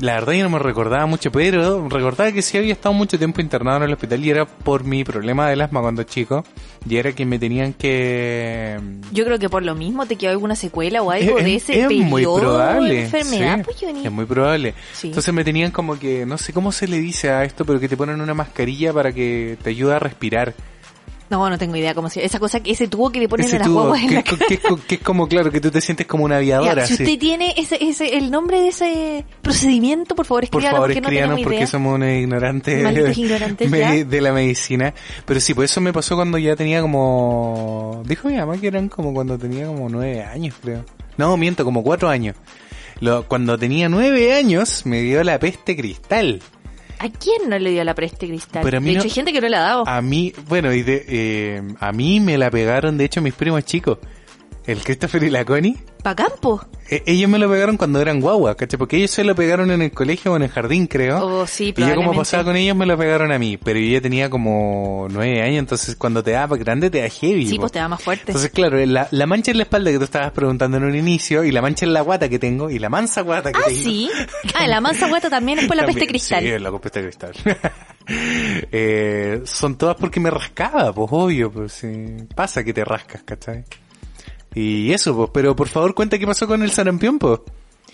La 0.00 0.14
verdad 0.14 0.34
yo 0.34 0.44
no 0.44 0.50
me 0.50 0.58
recordaba 0.58 1.06
mucho, 1.06 1.32
pero 1.32 1.88
recordaba 1.88 2.30
que 2.30 2.42
sí 2.42 2.58
había 2.58 2.72
estado 2.74 2.92
mucho 2.92 3.16
tiempo 3.18 3.40
internado 3.40 3.78
en 3.78 3.82
el 3.84 3.92
hospital 3.94 4.24
y 4.24 4.30
era 4.30 4.44
por 4.46 4.84
mi 4.84 5.02
problema 5.02 5.48
del 5.48 5.60
asma 5.62 5.80
cuando 5.80 6.02
chico. 6.02 6.44
Y 6.88 6.96
era 6.96 7.12
que 7.12 7.24
me 7.24 7.38
tenían 7.38 7.72
que... 7.72 8.78
Yo 9.12 9.24
creo 9.24 9.38
que 9.38 9.48
por 9.48 9.62
lo 9.64 9.74
mismo 9.74 10.06
te 10.06 10.16
quedó 10.16 10.30
alguna 10.32 10.56
secuela 10.56 11.02
o 11.02 11.10
algo 11.10 11.38
Es- 11.38 11.44
de 11.44 11.54
es- 11.54 11.62
ese 11.64 11.80
es 11.80 11.86
periodo 11.88 12.04
muy 12.06 12.22
probable. 12.22 12.94
de 12.94 13.02
enfermedad, 13.04 13.56
sí, 13.56 13.62
pues, 13.64 13.82
es 14.04 14.12
muy 14.12 14.24
probable. 14.26 14.74
Sí. 14.92 15.08
Entonces 15.08 15.32
me 15.34 15.42
tenían 15.42 15.70
como 15.70 15.98
que, 15.98 16.26
no 16.26 16.38
sé 16.38 16.52
cómo 16.52 16.70
se 16.70 16.86
le 16.86 16.98
dice 16.98 17.30
a 17.30 17.44
esto, 17.44 17.64
pero 17.64 17.80
que 17.80 17.88
te 17.88 17.96
ponen 17.96 18.20
una 18.20 18.34
mascarilla 18.34 18.92
para 18.92 19.12
que 19.12 19.56
te 19.62 19.70
ayude 19.70 19.94
a 19.94 19.98
respirar. 19.98 20.54
No, 21.30 21.50
no 21.50 21.58
tengo 21.58 21.76
idea 21.76 21.94
cómo 21.94 22.08
se... 22.08 22.24
Esa 22.24 22.38
cosa, 22.38 22.60
que 22.60 22.70
ese 22.70 22.88
tubo 22.88 23.10
que 23.10 23.20
le 23.20 23.28
ponen 23.28 23.46
Ese 23.46 23.56
a 23.56 23.58
las 23.58 23.68
tubo, 23.68 23.80
guaguas 23.80 24.02
en 24.02 24.08
que, 24.08 24.14
la 24.14 24.22
que 24.22 24.54
es 24.54 24.60
co- 24.60 24.78
que 24.88 24.94
es 24.94 25.00
como, 25.02 25.28
claro, 25.28 25.50
que 25.50 25.60
tú 25.60 25.70
te 25.70 25.80
sientes 25.80 26.06
como 26.06 26.24
una 26.24 26.36
Ya, 26.42 26.56
aviadora. 26.56 26.86
si 26.86 26.94
así. 26.94 27.02
usted 27.02 27.18
tiene 27.18 27.52
ese, 27.56 27.76
ese, 27.84 28.16
el 28.16 28.30
nombre 28.30 28.60
de 28.62 28.68
ese 28.68 29.24
procedimiento, 29.42 30.14
por 30.14 30.24
favor, 30.26 30.40
Por 30.48 30.62
escríbanos 30.62 30.72
favor, 30.76 30.88
porque 30.88 31.00
no 31.00 31.06
escríbanos 31.08 31.34
tenemos 31.36 31.42
porque 31.44 31.56
idea. 31.58 31.66
somos 31.66 31.94
unos 31.96 32.08
ignorantes, 32.10 32.82
ya. 33.70 34.04
de 34.04 34.20
la 34.20 34.32
medicina. 34.32 34.94
Pero 35.26 35.40
sí, 35.40 35.52
pues 35.54 35.70
eso 35.70 35.80
me 35.80 35.92
pasó 35.92 36.16
cuando 36.16 36.38
ya 36.38 36.56
tenía 36.56 36.80
como... 36.80 38.02
Dijo 38.06 38.28
mi 38.28 38.36
mamá 38.36 38.56
que 38.58 38.66
eran 38.68 38.88
como 38.88 39.12
cuando 39.12 39.38
tenía 39.38 39.66
como 39.66 39.88
nueve 39.88 40.22
años, 40.22 40.54
creo. 40.62 40.84
No, 41.16 41.36
miento, 41.36 41.64
como 41.64 41.82
cuatro 41.82 42.08
años. 42.08 42.36
Lo, 43.00 43.28
cuando 43.28 43.56
tenía 43.58 43.88
nueve 43.88 44.34
años 44.34 44.84
me 44.86 45.02
dio 45.02 45.22
la 45.22 45.38
peste 45.38 45.76
cristal. 45.76 46.42
¿A 47.00 47.08
quién 47.10 47.48
no 47.48 47.58
le 47.58 47.70
dio 47.70 47.84
la 47.84 47.94
preste 47.94 48.26
cristal? 48.26 48.62
Pero 48.64 48.78
a 48.78 48.80
mí 48.80 48.86
de 48.86 48.92
hecho, 48.92 48.98
no- 49.00 49.04
hay 49.04 49.10
gente 49.10 49.32
que 49.32 49.40
no 49.40 49.48
la 49.48 49.58
ha 49.58 49.68
dado. 49.68 49.88
A 49.88 50.00
mí, 50.02 50.32
bueno, 50.48 50.72
y 50.72 50.82
de, 50.82 51.04
eh, 51.08 51.62
a 51.80 51.92
mí 51.92 52.20
me 52.20 52.36
la 52.38 52.50
pegaron, 52.50 52.98
de 52.98 53.04
hecho, 53.04 53.20
mis 53.22 53.34
primos 53.34 53.64
chicos. 53.64 53.98
El 54.68 54.84
Christopher 54.84 55.22
y 55.22 55.30
la 55.30 55.46
Connie. 55.46 55.78
Pa' 56.02 56.14
campo. 56.14 56.60
E- 56.90 57.02
ellos 57.06 57.30
me 57.30 57.38
lo 57.38 57.50
pegaron 57.50 57.78
cuando 57.78 58.02
eran 58.02 58.20
guagua, 58.20 58.54
¿cachai? 58.54 58.78
Porque 58.78 58.98
ellos 58.98 59.10
se 59.10 59.24
lo 59.24 59.34
pegaron 59.34 59.70
en 59.70 59.80
el 59.80 59.92
colegio 59.92 60.34
o 60.34 60.36
en 60.36 60.42
el 60.42 60.50
jardín, 60.50 60.86
creo. 60.86 61.24
Oh, 61.24 61.46
sí, 61.46 61.72
y 61.74 61.80
yo 61.80 61.94
como 61.94 62.12
pasaba 62.12 62.44
con 62.44 62.54
ellos 62.54 62.76
me 62.76 62.84
lo 62.84 62.98
pegaron 62.98 63.32
a 63.32 63.38
mí. 63.38 63.56
Pero 63.56 63.80
yo 63.80 63.92
ya 63.92 64.02
tenía 64.02 64.28
como 64.28 65.08
nueve 65.10 65.40
años, 65.40 65.60
entonces 65.60 65.96
cuando 65.96 66.22
te 66.22 66.32
da 66.32 66.46
grande 66.46 66.90
te 66.90 67.00
da 67.00 67.08
heavy. 67.08 67.46
Sí, 67.46 67.54
po. 67.54 67.62
pues 67.62 67.72
te 67.72 67.78
da 67.78 67.88
más 67.88 68.02
fuerte. 68.02 68.24
Entonces, 68.26 68.50
claro, 68.50 68.84
la, 68.84 69.08
la 69.10 69.26
mancha 69.26 69.52
en 69.52 69.56
la 69.56 69.62
espalda 69.62 69.90
que 69.90 69.96
tú 69.96 70.04
estabas 70.04 70.32
preguntando 70.32 70.76
en 70.76 70.84
un 70.84 70.94
inicio, 70.94 71.44
y 71.44 71.50
la 71.50 71.62
mancha 71.62 71.86
en 71.86 71.94
la 71.94 72.02
guata 72.02 72.28
que 72.28 72.38
tengo, 72.38 72.68
y 72.68 72.78
la 72.78 72.90
mansa 72.90 73.22
guata 73.22 73.50
que 73.50 73.60
ah, 73.60 73.68
tengo. 73.68 73.80
sí. 73.80 74.10
Ah, 74.54 74.66
la 74.66 74.82
mansa 74.82 75.08
guata 75.08 75.30
también 75.30 75.60
es 75.60 75.66
por 75.66 75.76
la 75.76 75.86
peste 75.86 76.00
También, 76.00 76.10
cristal. 76.10 76.44
Sí, 76.44 76.58
la 76.58 76.78
peste 76.78 77.02
cristal. 77.02 77.32
eh, 78.70 79.40
son 79.44 79.78
todas 79.78 79.96
porque 79.96 80.20
me 80.20 80.28
rascaba, 80.28 80.92
pues 80.92 81.08
obvio, 81.10 81.50
pues 81.50 81.72
sí. 81.72 82.04
Pasa 82.34 82.62
que 82.62 82.74
te 82.74 82.84
rascas, 82.84 83.22
¿cachai? 83.22 83.64
Y 84.54 84.92
eso, 84.92 85.14
pues, 85.16 85.30
pero 85.32 85.54
por 85.54 85.68
favor 85.68 85.94
cuenta 85.94 86.18
qué 86.18 86.26
pasó 86.26 86.46
con 86.46 86.62
el 86.62 86.70
sarampión, 86.70 87.18
pues. 87.18 87.40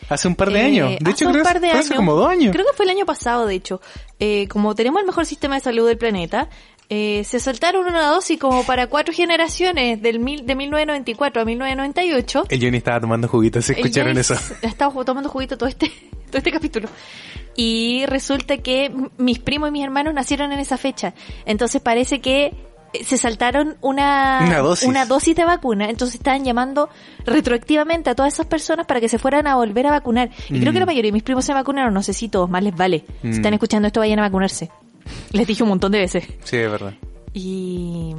Hace 0.08 0.28
un 0.28 0.34
par 0.34 0.50
de 0.50 0.60
Eh, 0.60 0.64
años. 0.64 0.88
De 0.90 0.96
hace 0.96 1.10
hecho, 1.10 1.26
un 1.26 1.32
creo 1.32 1.44
par 1.44 1.60
de 1.60 1.68
que 1.68 1.70
fue 1.70 1.78
años. 1.78 1.86
hace 1.86 1.96
como 1.96 2.14
dos 2.14 2.28
años. 2.28 2.52
Creo 2.52 2.66
que 2.66 2.72
fue 2.76 2.84
el 2.84 2.90
año 2.90 3.06
pasado, 3.06 3.46
de 3.46 3.54
hecho. 3.54 3.80
Eh, 4.20 4.46
como 4.48 4.74
tenemos 4.74 5.00
el 5.00 5.06
mejor 5.06 5.24
sistema 5.24 5.54
de 5.54 5.60
salud 5.62 5.86
del 5.88 5.96
planeta, 5.98 6.48
eh, 6.90 7.22
se 7.24 7.40
saltaron 7.40 7.86
una 7.86 8.06
dosis 8.08 8.38
como 8.38 8.64
para 8.64 8.88
cuatro 8.88 9.14
generaciones, 9.14 10.02
del 10.02 10.18
mil, 10.18 10.44
de 10.44 10.54
1994 10.54 11.40
a 11.40 11.44
1998. 11.46 12.44
El 12.50 12.60
Johnny 12.62 12.76
estaba 12.76 13.00
tomando 13.00 13.28
juguitos, 13.28 13.64
¿se 13.64 13.72
escucharon 13.72 14.18
eso? 14.18 14.34
ha 14.62 14.66
estado 14.66 15.04
tomando 15.04 15.30
juguito 15.30 15.56
todo 15.56 15.68
este, 15.68 15.88
todo 16.30 16.38
este 16.38 16.52
capítulo. 16.52 16.88
Y 17.56 18.04
resulta 18.06 18.58
que 18.58 18.92
mis 19.16 19.38
primos 19.38 19.68
y 19.70 19.72
mis 19.72 19.84
hermanos 19.84 20.12
nacieron 20.12 20.52
en 20.52 20.58
esa 20.58 20.76
fecha. 20.76 21.14
Entonces 21.46 21.80
parece 21.80 22.20
que 22.20 22.52
se 23.04 23.16
saltaron 23.18 23.76
una, 23.80 24.40
Una 24.46 24.58
dosis. 24.58 24.88
una 24.88 25.06
dosis 25.06 25.34
de 25.34 25.44
vacuna. 25.44 25.88
Entonces 25.90 26.16
estaban 26.16 26.44
llamando 26.44 26.88
retroactivamente 27.24 28.10
a 28.10 28.14
todas 28.14 28.32
esas 28.34 28.46
personas 28.46 28.86
para 28.86 29.00
que 29.00 29.08
se 29.08 29.18
fueran 29.18 29.46
a 29.46 29.56
volver 29.56 29.86
a 29.86 29.90
vacunar. 29.90 30.30
Y 30.48 30.60
creo 30.60 30.70
Mm. 30.70 30.74
que 30.74 30.80
la 30.80 30.86
mayoría 30.86 31.08
de 31.08 31.12
mis 31.12 31.22
primos 31.22 31.44
se 31.44 31.52
vacunaron. 31.54 31.92
No 31.94 32.02
sé 32.02 32.12
si 32.12 32.28
todos, 32.28 32.48
más 32.48 32.62
les 32.62 32.76
vale. 32.76 33.04
Mm. 33.22 33.30
Si 33.30 33.36
están 33.38 33.54
escuchando 33.54 33.86
esto, 33.88 34.00
vayan 34.00 34.18
a 34.20 34.22
vacunarse. 34.22 34.70
Les 35.32 35.46
dije 35.46 35.62
un 35.62 35.68
montón 35.70 35.92
de 35.92 35.98
veces. 35.98 36.24
Sí, 36.44 36.56
es 36.56 36.70
verdad. 36.70 36.94
Y, 37.34 38.14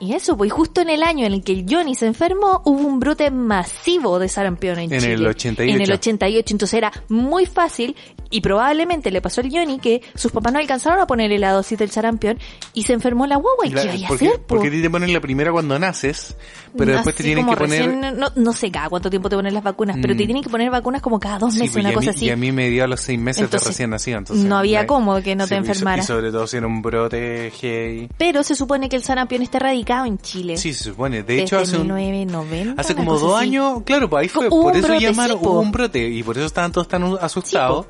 y 0.00 0.12
eso, 0.14 0.36
pues 0.36 0.52
justo 0.52 0.80
en 0.80 0.90
el 0.90 1.02
año 1.02 1.26
en 1.26 1.32
el 1.32 1.42
que 1.44 1.64
Johnny 1.68 1.94
se 1.94 2.06
enfermó, 2.06 2.62
hubo 2.64 2.86
un 2.86 3.00
brote 3.00 3.30
masivo 3.30 4.18
de 4.18 4.28
sarampión 4.28 4.78
en, 4.78 4.92
En 4.92 5.00
Chile. 5.00 5.14
el 5.14 5.26
88. 5.26 5.74
En 5.76 5.80
el 5.82 5.92
88, 5.92 6.54
entonces 6.54 6.74
era 6.78 6.92
muy 7.08 7.46
fácil 7.46 7.96
y 8.28 8.40
probablemente 8.40 9.10
le 9.10 9.20
pasó 9.22 9.40
al 9.40 9.50
Johnny 9.50 9.78
que 9.78 10.02
sus 10.14 10.32
papás 10.32 10.52
no 10.52 10.58
alcanzaron 10.58 10.98
a 11.00 11.06
ponerle 11.06 11.38
la 11.38 11.52
dosis 11.52 11.78
del 11.78 11.90
sarampión 11.90 12.38
y 12.74 12.82
se 12.82 12.92
enfermó 12.92 13.26
la 13.26 13.36
guagua. 13.36 13.66
¿Y 13.66 13.70
La- 13.70 13.82
qué 13.82 13.88
vaya 13.88 14.06
a 14.06 14.08
porque, 14.08 14.26
hacer, 14.28 14.40
po? 14.40 14.46
porque 14.48 14.68
a 14.68 14.70
te 14.82 14.90
ponen 14.90 15.12
la 15.12 15.20
primera 15.20 15.52
cuando 15.52 15.78
naces, 15.78 16.36
pero 16.76 16.92
después 16.92 17.14
te 17.14 17.22
tienen 17.22 17.46
que 17.46 17.56
poner... 17.56 17.86
recién, 17.86 18.18
no, 18.18 18.28
no 18.34 18.52
sé 18.52 18.70
cada 18.70 18.88
cuánto 18.88 19.08
tiempo 19.10 19.28
te 19.28 19.36
ponen 19.36 19.54
las 19.54 19.62
vacunas, 19.62 19.96
pero 20.02 20.14
Mm. 20.14 20.16
te 20.18 20.24
tienen 20.24 20.42
que 20.42 20.50
poner 20.50 20.70
vacunas 20.70 21.00
como 21.02 21.18
cada 21.20 21.38
dos 21.38 21.54
meses, 21.54 21.70
pues, 21.72 21.84
una 21.84 21.90
a 21.90 21.94
cosa 21.94 22.10
mí- 22.10 22.16
así. 22.16 22.26
Y 22.26 22.30
a 22.30 22.36
mí 22.36 22.52
me 22.52 22.68
dio 22.68 22.84
a 22.84 22.86
los 22.88 23.00
seis 23.00 23.18
meses 23.18 23.42
Entonces, 23.44 23.64
de 23.66 23.70
recién 23.72 23.90
nacido. 23.90 24.18
Entonces, 24.18 24.44
no 24.44 24.56
había 24.58 24.86
cómo 24.86 25.22
que 25.22 25.36
no 25.36 25.46
te 25.46 25.54
y 25.54 25.58
so- 25.58 25.64
enfermara. 25.64 26.02
Y 26.02 26.04
sobre 26.06 26.30
todo 26.32 26.46
si 26.46 26.56
era 26.56 26.66
un 26.66 26.82
brote 26.82 27.50
heavy. 27.60 28.08
Pero 28.18 28.42
se 28.42 28.54
supone 28.56 28.88
que 28.88 28.96
el 28.96 29.04
sarampión 29.04 29.42
está 29.42 29.58
radicado 29.86 30.06
en 30.06 30.18
Chile. 30.18 30.56
Sí, 30.56 30.74
se 30.74 30.84
supone. 30.84 31.22
De 31.22 31.42
hecho, 31.42 31.58
hace 31.58 31.76
un, 31.78 31.92
1990. 31.94 32.80
Hace 32.80 32.94
como 32.94 33.18
dos 33.18 33.36
así. 33.36 33.48
años, 33.48 33.82
claro, 33.84 34.08
pues 34.10 34.22
ahí 34.22 34.28
fue, 34.28 34.48
Hubo 34.48 34.62
por 34.64 34.76
eso 34.76 34.86
brote, 34.88 35.00
llamaron, 35.04 35.38
sí, 35.38 35.44
hubo 35.44 35.60
un 35.60 35.72
brote, 35.72 36.08
y 36.08 36.22
por 36.22 36.36
eso 36.36 36.46
estaban 36.46 36.72
todos 36.72 36.88
tan 36.88 37.02
asustados, 37.20 37.86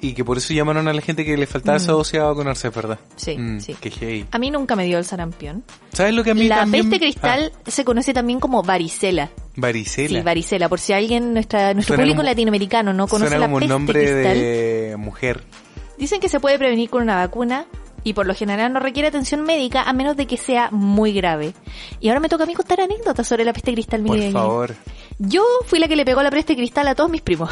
y 0.00 0.12
que 0.12 0.24
por 0.24 0.36
eso 0.38 0.52
llamaron 0.52 0.86
a 0.88 0.92
la 0.92 1.00
gente 1.00 1.24
que 1.24 1.36
le 1.36 1.46
faltaba 1.46 1.78
esa 1.78 1.92
dosis 1.92 2.20
a 2.20 2.24
vacunarse, 2.24 2.68
¿verdad? 2.68 2.98
Sí, 3.16 3.36
Mm, 3.38 3.60
sí. 3.60 3.74
Qué 3.80 3.90
heavy. 3.90 4.26
A 4.30 4.38
mí 4.38 4.50
nunca 4.50 4.76
me 4.76 4.84
dio 4.84 4.98
el 4.98 5.04
sarampión. 5.04 5.64
¿Sabes 5.92 6.12
lo 6.14 6.22
que 6.22 6.32
a 6.32 6.34
mí 6.34 6.48
La 6.48 6.56
también- 6.60 6.90
peste 6.90 7.00
cristal 7.06 7.52
se 7.66 7.84
conoce 7.84 8.12
también 8.12 8.38
como 8.40 8.62
varicela. 8.62 9.30
Ah, 9.34 9.40
varicela. 9.56 10.18
Sí, 10.18 10.24
varicela. 10.24 10.68
Por 10.68 10.80
si 10.80 10.92
alguien, 10.92 11.32
nuestra, 11.32 11.72
nuestro 11.72 11.94
Suena 11.94 12.02
público 12.04 12.18
como- 12.18 12.28
latinoamericano 12.30 12.92
no 12.92 13.06
conoce 13.08 13.28
Suena 13.30 13.38
la 13.40 13.46
como 13.46 13.56
un 13.56 13.60
peste 13.60 13.72
nombre 13.72 14.00
cristal, 14.02 14.34
de 14.38 14.96
mujer. 14.98 15.44
dicen 15.98 16.20
que 16.20 16.28
se 16.28 16.40
puede 16.40 16.58
prevenir 16.58 16.90
con 16.90 17.02
una 17.02 17.16
vacuna 17.16 17.64
y 18.06 18.12
por 18.12 18.24
lo 18.24 18.36
general 18.36 18.72
no 18.72 18.78
requiere 18.78 19.08
atención 19.08 19.42
médica 19.42 19.82
a 19.82 19.92
menos 19.92 20.16
de 20.16 20.28
que 20.28 20.36
sea 20.36 20.70
muy 20.70 21.12
grave. 21.12 21.54
Y 21.98 22.06
ahora 22.06 22.20
me 22.20 22.28
toca 22.28 22.44
a 22.44 22.46
mí 22.46 22.54
contar 22.54 22.80
anécdotas 22.80 23.26
sobre 23.26 23.44
la 23.44 23.52
peste 23.52 23.72
cristal. 23.72 24.04
Por 24.04 24.30
favor. 24.30 24.76
Yo 25.18 25.42
fui 25.66 25.80
la 25.80 25.88
que 25.88 25.96
le 25.96 26.04
pegó 26.04 26.22
la 26.22 26.30
peste 26.30 26.54
cristal 26.54 26.86
a 26.86 26.94
todos 26.94 27.10
mis 27.10 27.20
primos. 27.20 27.50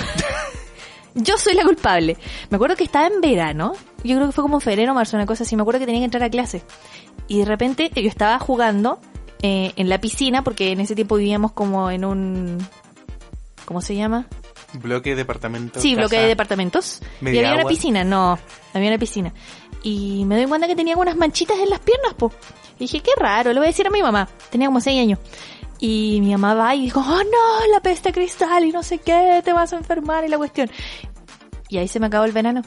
Yo 1.16 1.38
soy 1.38 1.54
la 1.54 1.64
culpable. 1.64 2.16
Me 2.50 2.54
acuerdo 2.54 2.76
que 2.76 2.84
estaba 2.84 3.08
en 3.08 3.20
verano. 3.20 3.72
Yo 4.04 4.14
creo 4.14 4.28
que 4.28 4.32
fue 4.32 4.42
como 4.42 4.58
en 4.58 4.60
febrero 4.60 4.92
o 4.92 4.94
marzo, 4.94 5.16
una 5.16 5.26
cosa 5.26 5.42
así. 5.42 5.56
Me 5.56 5.62
acuerdo 5.62 5.80
que 5.80 5.86
tenía 5.86 6.02
que 6.02 6.04
entrar 6.04 6.22
a 6.22 6.30
clase. 6.30 6.62
Y 7.26 7.40
de 7.40 7.46
repente 7.46 7.90
yo 7.92 8.08
estaba 8.08 8.38
jugando 8.38 9.00
eh, 9.42 9.72
en 9.74 9.88
la 9.88 10.00
piscina, 10.00 10.44
porque 10.44 10.70
en 10.70 10.78
ese 10.78 10.94
tiempo 10.94 11.16
vivíamos 11.16 11.50
como 11.50 11.90
en 11.90 12.04
un... 12.04 12.58
¿Cómo 13.64 13.80
se 13.80 13.96
llama? 13.96 14.28
Bloque, 14.74 15.14
departamento. 15.14 15.80
Sí, 15.80 15.90
casa. 15.90 16.00
bloque 16.00 16.18
de 16.18 16.28
departamentos. 16.28 17.00
Y 17.20 17.38
había 17.38 17.54
una 17.54 17.64
piscina, 17.64 18.04
no, 18.04 18.38
había 18.72 18.88
una 18.88 18.98
piscina. 18.98 19.32
Y 19.84 20.24
me 20.24 20.36
doy 20.36 20.46
cuenta 20.46 20.66
que 20.66 20.74
tenía 20.74 20.96
unas 20.96 21.16
manchitas 21.16 21.58
en 21.58 21.70
las 21.70 21.78
piernas, 21.78 22.14
po. 22.14 22.32
Y 22.76 22.84
dije, 22.84 23.00
qué 23.00 23.12
raro, 23.16 23.52
le 23.52 23.60
voy 23.60 23.66
a 23.66 23.70
decir 23.70 23.86
a 23.86 23.90
mi 23.90 24.02
mamá. 24.02 24.28
Tenía 24.50 24.66
como 24.66 24.80
seis 24.80 25.00
años. 25.00 25.20
Y 25.78 26.20
mi 26.22 26.32
mamá 26.32 26.54
va 26.54 26.74
y 26.74 26.82
dijo, 26.82 27.00
oh 27.00 27.22
no, 27.22 27.72
la 27.72 27.80
peste 27.80 28.10
cristal 28.12 28.64
y 28.64 28.72
no 28.72 28.82
sé 28.82 28.98
qué, 28.98 29.42
te 29.44 29.52
vas 29.52 29.72
a 29.74 29.76
enfermar 29.76 30.24
y 30.24 30.28
la 30.28 30.38
cuestión. 30.38 30.70
Y 31.68 31.76
ahí 31.76 31.86
se 31.86 32.00
me 32.00 32.06
acabó 32.06 32.24
el 32.24 32.32
verano. 32.32 32.62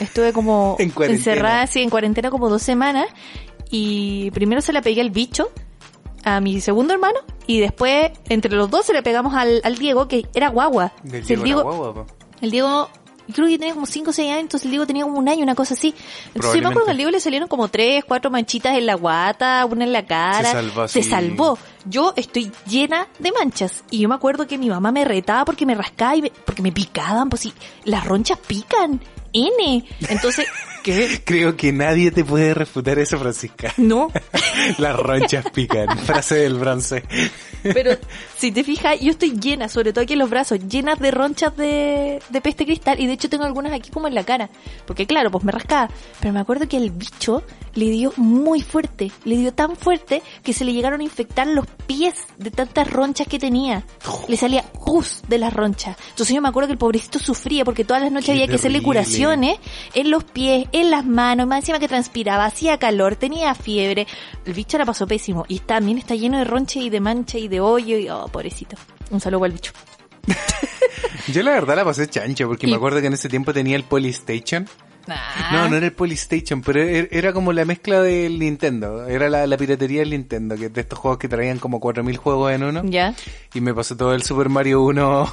Estuve 0.00 0.32
como 0.32 0.76
En 0.80 0.92
encerrada 0.98 1.62
así 1.62 1.82
en 1.82 1.90
cuarentena 1.90 2.30
como 2.30 2.48
dos 2.48 2.62
semanas. 2.62 3.06
Y 3.70 4.32
primero 4.32 4.60
se 4.60 4.72
la 4.72 4.82
pegué 4.82 5.00
al 5.00 5.10
bicho 5.10 5.50
a 6.24 6.40
mi 6.40 6.60
segundo 6.60 6.92
hermano 6.92 7.18
y 7.46 7.60
después 7.60 8.10
entre 8.28 8.54
los 8.54 8.70
dos 8.70 8.84
se 8.84 8.92
le 8.92 9.02
pegamos 9.02 9.34
al, 9.34 9.60
al 9.64 9.76
Diego 9.76 10.08
que 10.08 10.26
era 10.34 10.48
guagua. 10.48 10.92
Del 11.02 11.22
O 11.22 11.26
sea, 11.26 11.36
Diego 11.36 11.42
el 11.42 11.44
Diego, 11.44 11.62
guagua, 11.62 12.06
el 12.40 12.50
Diego, 12.50 12.90
creo 13.32 13.46
que 13.48 13.58
tenía 13.58 13.74
como 13.74 13.86
5 13.86 14.10
o 14.10 14.12
6 14.12 14.30
años, 14.30 14.40
entonces 14.42 14.64
el 14.66 14.70
Diego 14.70 14.86
tenía 14.86 15.04
como 15.04 15.18
un 15.18 15.28
año, 15.28 15.42
una 15.42 15.54
cosa 15.54 15.74
así. 15.74 15.94
Entonces 16.34 16.54
yo 16.54 16.62
me 16.62 16.68
acuerdo 16.68 16.84
que 16.86 16.90
al 16.92 16.96
Diego 16.96 17.10
le 17.10 17.20
salieron 17.20 17.48
como 17.48 17.68
3, 17.68 18.04
4 18.04 18.30
manchitas 18.30 18.76
en 18.76 18.86
la 18.86 18.94
guata, 18.94 19.64
una 19.66 19.84
en 19.84 19.92
la 19.92 20.06
cara. 20.06 20.44
Se 20.48 20.52
salvó 20.52 20.88
Se 20.88 21.02
salvó. 21.02 21.58
Yo 21.86 22.12
estoy 22.16 22.50
llena 22.66 23.08
de 23.18 23.32
manchas. 23.32 23.84
Y 23.90 24.00
yo 24.00 24.08
me 24.08 24.14
acuerdo 24.14 24.46
que 24.46 24.58
mi 24.58 24.68
mamá 24.68 24.92
me 24.92 25.04
retaba 25.04 25.44
porque 25.44 25.66
me 25.66 25.74
rascaba 25.74 26.16
y 26.16 26.22
me- 26.22 26.30
porque 26.44 26.62
me 26.62 26.72
picaban, 26.72 27.28
pues 27.30 27.42
sí, 27.42 27.52
las 27.84 28.04
ronchas 28.04 28.38
pican. 28.46 29.00
N. 29.32 29.84
Entonces, 30.08 30.46
¿qué? 30.82 31.22
Creo 31.24 31.56
que 31.56 31.72
nadie 31.72 32.10
te 32.10 32.24
puede 32.24 32.54
refutar 32.54 32.98
eso, 32.98 33.18
Francisca. 33.18 33.72
No. 33.76 34.10
Las 34.78 34.96
ronchas 34.98 35.44
pican. 35.52 35.98
Frase 35.98 36.36
del 36.36 36.54
bronce. 36.54 37.04
Pero 37.62 37.96
si 38.36 38.52
te 38.52 38.64
fijas, 38.64 39.00
yo 39.00 39.10
estoy 39.10 39.38
llena, 39.38 39.68
sobre 39.68 39.92
todo 39.92 40.02
aquí 40.02 40.14
en 40.14 40.18
los 40.18 40.30
brazos, 40.30 40.58
llenas 40.68 40.98
de 40.98 41.10
ronchas 41.10 41.56
de, 41.56 42.22
de 42.28 42.40
peste 42.40 42.64
cristal. 42.64 43.00
Y 43.00 43.06
de 43.06 43.14
hecho 43.14 43.28
tengo 43.28 43.44
algunas 43.44 43.72
aquí 43.72 43.90
como 43.90 44.08
en 44.08 44.14
la 44.14 44.24
cara. 44.24 44.50
Porque 44.86 45.06
claro, 45.06 45.30
pues 45.30 45.44
me 45.44 45.52
rascaba. 45.52 45.90
Pero 46.20 46.32
me 46.32 46.40
acuerdo 46.40 46.68
que 46.68 46.76
el 46.76 46.90
bicho 46.90 47.42
le 47.74 47.90
dio 47.90 48.12
muy 48.16 48.62
fuerte. 48.62 49.10
Le 49.24 49.36
dio 49.36 49.52
tan 49.52 49.76
fuerte 49.76 50.22
que 50.42 50.52
se 50.52 50.64
le 50.64 50.72
llegaron 50.72 51.00
a 51.00 51.04
infectar 51.04 51.46
los 51.46 51.66
pies 51.86 52.14
de 52.38 52.50
tantas 52.50 52.90
ronchas 52.90 53.26
que 53.26 53.38
tenía. 53.38 53.84
Le 54.28 54.36
salía 54.36 54.62
pus 54.62 55.22
de 55.28 55.38
las 55.38 55.52
ronchas. 55.52 55.96
Entonces 56.10 56.34
yo 56.34 56.42
me 56.42 56.48
acuerdo 56.48 56.68
que 56.68 56.72
el 56.72 56.78
pobrecito 56.78 57.18
sufría 57.18 57.64
porque 57.64 57.84
todas 57.84 58.02
las 58.02 58.12
noches 58.12 58.26
Qué 58.26 58.32
había 58.32 58.48
que 58.48 58.56
hacerle 58.56 58.82
curaciones 58.82 59.58
en 59.94 60.10
los 60.10 60.24
pies, 60.24 60.66
en 60.72 60.90
las 60.90 61.04
manos, 61.04 61.46
más 61.46 61.60
encima 61.60 61.78
que 61.78 61.88
transpiraba, 61.88 62.44
hacía 62.44 62.78
calor, 62.78 63.16
tenía 63.16 63.54
fiebre. 63.54 64.06
El 64.44 64.54
bicho 64.54 64.78
la 64.78 64.84
pasó 64.86 65.06
pésimo. 65.06 65.44
Y 65.48 65.60
también 65.60 65.98
está 65.98 66.14
lleno 66.14 66.38
de 66.38 66.44
roncha 66.44 66.78
y 66.80 66.90
de 66.90 67.00
mancha 67.00 67.38
y 67.38 67.48
de 67.48 67.60
hoyo 67.60 67.96
y, 67.98 68.08
oh, 68.08 68.26
pobrecito. 68.28 68.76
Un 69.10 69.20
saludo 69.20 69.44
al 69.44 69.52
bicho. 69.52 69.72
Yo 71.32 71.42
la 71.42 71.52
verdad 71.52 71.76
la 71.76 71.84
pasé 71.84 72.08
chancho 72.08 72.46
porque 72.48 72.66
Y- 72.66 72.70
me 72.70 72.76
acuerdo 72.76 73.00
que 73.00 73.06
en 73.06 73.12
ese 73.14 73.28
tiempo 73.28 73.52
tenía 73.52 73.76
el 73.76 73.84
Polystation. 73.84 74.68
No, 75.50 75.68
no 75.68 75.76
era 75.76 75.86
el 75.86 75.92
Polystation, 75.92 76.62
pero 76.62 76.80
er- 76.82 77.08
era 77.10 77.32
como 77.32 77.52
la 77.52 77.64
mezcla 77.64 78.00
del 78.00 78.38
Nintendo. 78.38 79.06
Era 79.08 79.28
la, 79.28 79.46
la 79.46 79.56
piratería 79.56 80.00
del 80.00 80.10
Nintendo, 80.10 80.56
que 80.56 80.68
de 80.68 80.80
estos 80.82 80.98
juegos 80.98 81.18
que 81.18 81.28
traían 81.28 81.58
como 81.58 81.80
4000 81.80 82.16
juegos 82.16 82.52
en 82.52 82.62
uno. 82.62 82.82
Ya. 82.84 83.14
Y 83.54 83.60
me 83.60 83.74
pasé 83.74 83.96
todo 83.96 84.14
el 84.14 84.22
Super 84.22 84.48
Mario 84.48 84.82
1. 84.82 85.32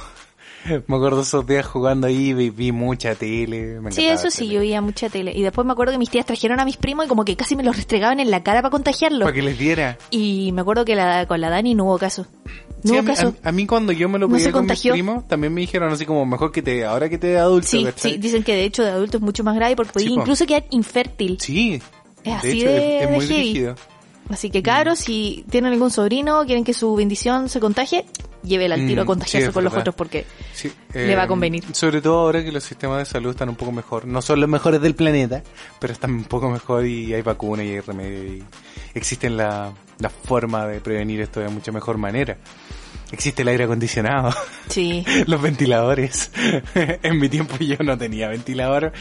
Me 0.66 0.96
acuerdo 0.96 1.22
esos 1.22 1.46
días 1.46 1.66
jugando 1.66 2.06
ahí, 2.06 2.34
vi, 2.34 2.50
vi 2.50 2.72
mucha 2.72 3.14
tele. 3.14 3.80
me 3.80 3.92
Sí, 3.92 4.06
eso 4.06 4.30
sí, 4.30 4.38
tele. 4.40 4.54
yo 4.54 4.60
veía 4.60 4.80
mucha 4.80 5.08
tele. 5.08 5.32
Y 5.34 5.42
después 5.42 5.66
me 5.66 5.72
acuerdo 5.72 5.92
que 5.92 5.98
mis 5.98 6.10
tías 6.10 6.26
trajeron 6.26 6.60
a 6.60 6.64
mis 6.64 6.76
primos 6.76 7.06
y 7.06 7.08
como 7.08 7.24
que 7.24 7.36
casi 7.36 7.56
me 7.56 7.62
los 7.62 7.76
restregaban 7.76 8.20
en 8.20 8.30
la 8.30 8.42
cara 8.42 8.60
para 8.62 8.70
contagiarlos. 8.70 9.22
Para 9.22 9.32
que 9.34 9.42
les 9.42 9.58
diera. 9.58 9.96
Y 10.10 10.52
me 10.52 10.60
acuerdo 10.60 10.84
que 10.84 10.94
la, 10.96 11.26
con 11.26 11.40
la 11.40 11.48
Dani 11.50 11.74
no 11.74 11.84
hubo 11.84 11.98
caso. 11.98 12.26
No 12.82 12.90
Sí, 12.90 12.90
hubo 12.92 12.98
a, 12.98 13.02
mí, 13.02 13.08
caso. 13.08 13.34
a- 13.42 13.48
a 13.48 13.52
mí 13.52 13.66
cuando 13.66 13.92
yo 13.92 14.08
me 14.08 14.18
lo 14.18 14.28
No 14.28 14.34
pedí 14.34 14.44
se 14.44 14.52
con 14.52 14.66
mis 14.66 14.80
primos, 14.80 15.26
también 15.26 15.52
me 15.54 15.60
dijeron 15.62 15.92
así 15.92 16.04
como 16.06 16.24
mejor 16.26 16.52
que 16.52 16.62
te, 16.62 16.84
ahora 16.84 17.08
que 17.08 17.18
te 17.18 17.28
de 17.28 17.38
adulto, 17.38 17.66
Sí, 17.68 17.84
¿cachai? 17.84 18.12
sí, 18.12 18.18
dicen 18.18 18.42
que 18.44 18.54
de 18.54 18.64
hecho 18.64 18.84
de 18.84 18.90
adulto 18.90 19.16
es 19.18 19.22
mucho 19.22 19.42
más 19.44 19.54
grave 19.56 19.74
porque 19.76 19.92
podía 19.92 20.08
Sí, 20.08 20.14
po. 20.14 20.20
incluso 20.20 20.46
quedar 20.46 20.64
infértil. 20.70 21.38
Sí. 21.40 21.80
Es 22.24 22.34
así 22.34 22.60
hecho, 22.60 22.66
de- 22.68 22.96
es, 22.98 23.02
es 23.04 23.08
de 23.10 23.16
muy 23.16 23.26
heavy. 23.26 23.42
rígido. 23.42 23.74
Así 24.30 24.50
que 24.50 24.62
cabros, 24.62 24.98
si 24.98 25.44
tienen 25.50 25.72
algún 25.72 25.90
sobrino, 25.90 26.44
quieren 26.44 26.64
que 26.64 26.74
su 26.74 26.94
bendición 26.94 27.48
se 27.48 27.60
contagie, 27.60 28.04
lleve 28.42 28.66
al 28.66 28.86
tiro 28.86 29.02
a 29.02 29.04
Mm, 29.04 29.06
contagiarse 29.06 29.48
sí, 29.48 29.52
con 29.52 29.64
los 29.64 29.74
otros 29.74 29.94
porque 29.94 30.26
Sí, 30.52 30.70
Le 30.92 31.14
va 31.14 31.22
a 31.22 31.24
eh, 31.24 31.28
convenir. 31.28 31.64
Sobre 31.72 32.00
todo 32.02 32.18
ahora 32.18 32.44
que 32.44 32.52
los 32.52 32.62
sistemas 32.64 32.98
de 32.98 33.04
salud 33.06 33.30
están 33.30 33.48
un 33.48 33.56
poco 33.56 33.72
mejor. 33.72 34.06
No 34.06 34.20
son 34.20 34.40
los 34.40 34.48
mejores 34.48 34.80
del 34.80 34.94
planeta, 34.94 35.42
pero 35.78 35.92
están 35.92 36.10
un 36.12 36.24
poco 36.24 36.50
mejor 36.50 36.84
y 36.86 37.14
hay 37.14 37.22
vacunas 37.22 37.64
y 37.66 37.70
hay 37.70 37.80
remedio 37.80 38.24
y 38.24 38.44
existen 38.94 39.36
la, 39.36 39.72
la 39.98 40.10
forma 40.10 40.66
de 40.66 40.80
prevenir 40.80 41.20
esto 41.20 41.40
de 41.40 41.48
mucha 41.48 41.72
mejor 41.72 41.96
manera. 41.96 42.36
Existe 43.10 43.40
el 43.42 43.48
aire 43.48 43.64
acondicionado, 43.64 44.34
sí. 44.68 45.04
los 45.26 45.40
ventiladores. 45.40 46.30
en 46.74 47.18
mi 47.18 47.28
tiempo 47.28 47.56
yo 47.58 47.76
no 47.82 47.96
tenía 47.96 48.28
ventilador 48.28 48.92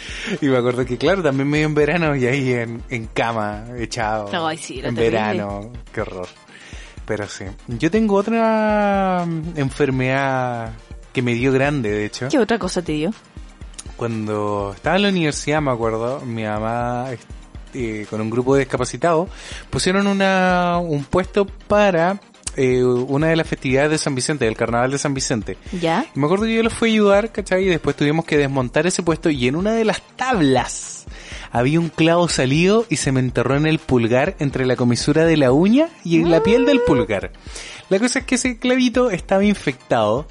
y 0.41 0.45
me 0.47 0.57
acuerdo 0.57 0.85
que 0.85 0.97
claro, 0.97 1.21
también 1.21 1.49
medio 1.49 1.65
en 1.65 1.75
verano 1.75 2.15
y 2.15 2.25
ahí 2.25 2.53
en, 2.53 2.81
en 2.89 3.07
cama, 3.07 3.65
echado. 3.77 4.47
Ay, 4.47 4.57
sí, 4.57 4.79
en 4.81 4.95
verano, 4.95 5.71
qué 5.91 6.01
horror. 6.01 6.27
Pero 7.05 7.27
sí. 7.27 7.45
Yo 7.67 7.91
tengo 7.91 8.15
otra 8.15 9.25
mm, 9.25 9.57
enfermedad 9.57 10.73
que 11.11 11.21
me 11.21 11.33
dio 11.33 11.51
grande, 11.51 11.91
de 11.91 12.05
hecho. 12.05 12.29
¿Qué 12.29 12.39
otra 12.39 12.59
cosa 12.59 12.81
te 12.81 12.93
dio? 12.93 13.11
Cuando 13.97 14.73
estaba 14.75 14.95
en 14.97 15.01
la 15.03 15.09
universidad, 15.09 15.61
me 15.61 15.71
acuerdo, 15.71 16.21
mi 16.21 16.43
mamá 16.43 17.07
eh, 17.73 18.05
con 18.09 18.21
un 18.21 18.29
grupo 18.29 18.55
de 18.55 18.61
discapacitados 18.61 19.29
pusieron 19.69 20.07
una, 20.07 20.77
un 20.79 21.03
puesto 21.03 21.45
para 21.45 22.19
eh, 22.57 22.83
una 22.83 23.27
de 23.27 23.35
las 23.35 23.47
festividades 23.47 23.91
de 23.91 23.97
San 23.97 24.15
Vicente, 24.15 24.45
del 24.45 24.57
carnaval 24.57 24.91
de 24.91 24.97
San 24.97 25.13
Vicente. 25.13 25.57
¿Ya? 25.79 26.05
Y 26.13 26.19
me 26.19 26.25
acuerdo 26.25 26.45
que 26.45 26.55
yo 26.55 26.63
los 26.63 26.73
fui 26.73 26.89
a 26.89 26.93
ayudar, 26.93 27.31
¿cachai? 27.31 27.65
Y 27.65 27.67
después 27.67 27.95
tuvimos 27.95 28.25
que 28.25 28.37
desmontar 28.37 28.87
ese 28.87 29.03
puesto 29.03 29.29
y 29.29 29.47
en 29.47 29.55
una 29.55 29.73
de 29.73 29.85
las 29.85 30.01
tablas 30.15 31.05
había 31.51 31.79
un 31.79 31.89
clavo 31.89 32.27
salido 32.27 32.85
y 32.89 32.97
se 32.97 33.11
me 33.11 33.19
enterró 33.19 33.55
en 33.55 33.65
el 33.65 33.79
pulgar 33.79 34.35
entre 34.39 34.65
la 34.65 34.75
comisura 34.75 35.25
de 35.25 35.37
la 35.37 35.51
uña 35.51 35.89
y 36.03 36.19
en 36.19 36.29
la 36.29 36.43
piel 36.43 36.65
del 36.65 36.81
pulgar. 36.81 37.31
La 37.89 37.99
cosa 37.99 38.19
es 38.19 38.25
que 38.25 38.35
ese 38.35 38.59
clavito 38.59 39.11
estaba 39.11 39.45
infectado 39.45 40.27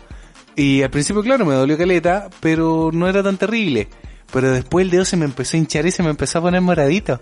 y 0.57 0.83
al 0.83 0.91
principio, 0.91 1.23
claro, 1.23 1.45
me 1.45 1.55
dolió 1.55 1.77
caleta, 1.77 2.29
pero 2.41 2.91
no 2.93 3.09
era 3.09 3.23
tan 3.23 3.37
terrible. 3.37 3.89
Pero 4.33 4.51
después 4.51 4.85
el 4.85 4.91
dedo 4.91 5.05
se 5.05 5.17
me 5.17 5.27
empezó 5.27 5.57
a 5.57 5.61
hinchar 5.61 5.87
y 5.87 5.91
se 5.91 6.03
me 6.03 6.11
empezó 6.11 6.39
a 6.39 6.43
poner 6.43 6.61
moradito. 6.61 7.21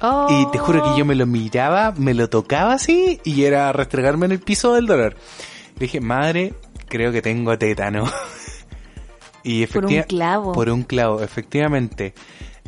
Oh. 0.00 0.26
Y 0.30 0.50
te 0.50 0.58
juro 0.58 0.82
que 0.82 0.98
yo 0.98 1.04
me 1.04 1.14
lo 1.14 1.26
miraba, 1.26 1.92
me 1.96 2.14
lo 2.14 2.28
tocaba 2.30 2.74
así 2.74 3.20
y 3.24 3.44
era 3.44 3.72
restregarme 3.72 4.26
en 4.26 4.32
el 4.32 4.40
piso 4.40 4.74
del 4.74 4.86
dolor. 4.86 5.14
Le 5.74 5.86
dije, 5.86 6.00
madre, 6.00 6.54
creo 6.88 7.12
que 7.12 7.22
tengo 7.22 7.56
tétano. 7.58 8.04
y 9.42 9.66
Por 9.66 9.86
un 9.86 10.02
clavo. 10.02 10.52
Por 10.52 10.70
un 10.70 10.82
clavo, 10.82 11.22
efectivamente. 11.22 12.14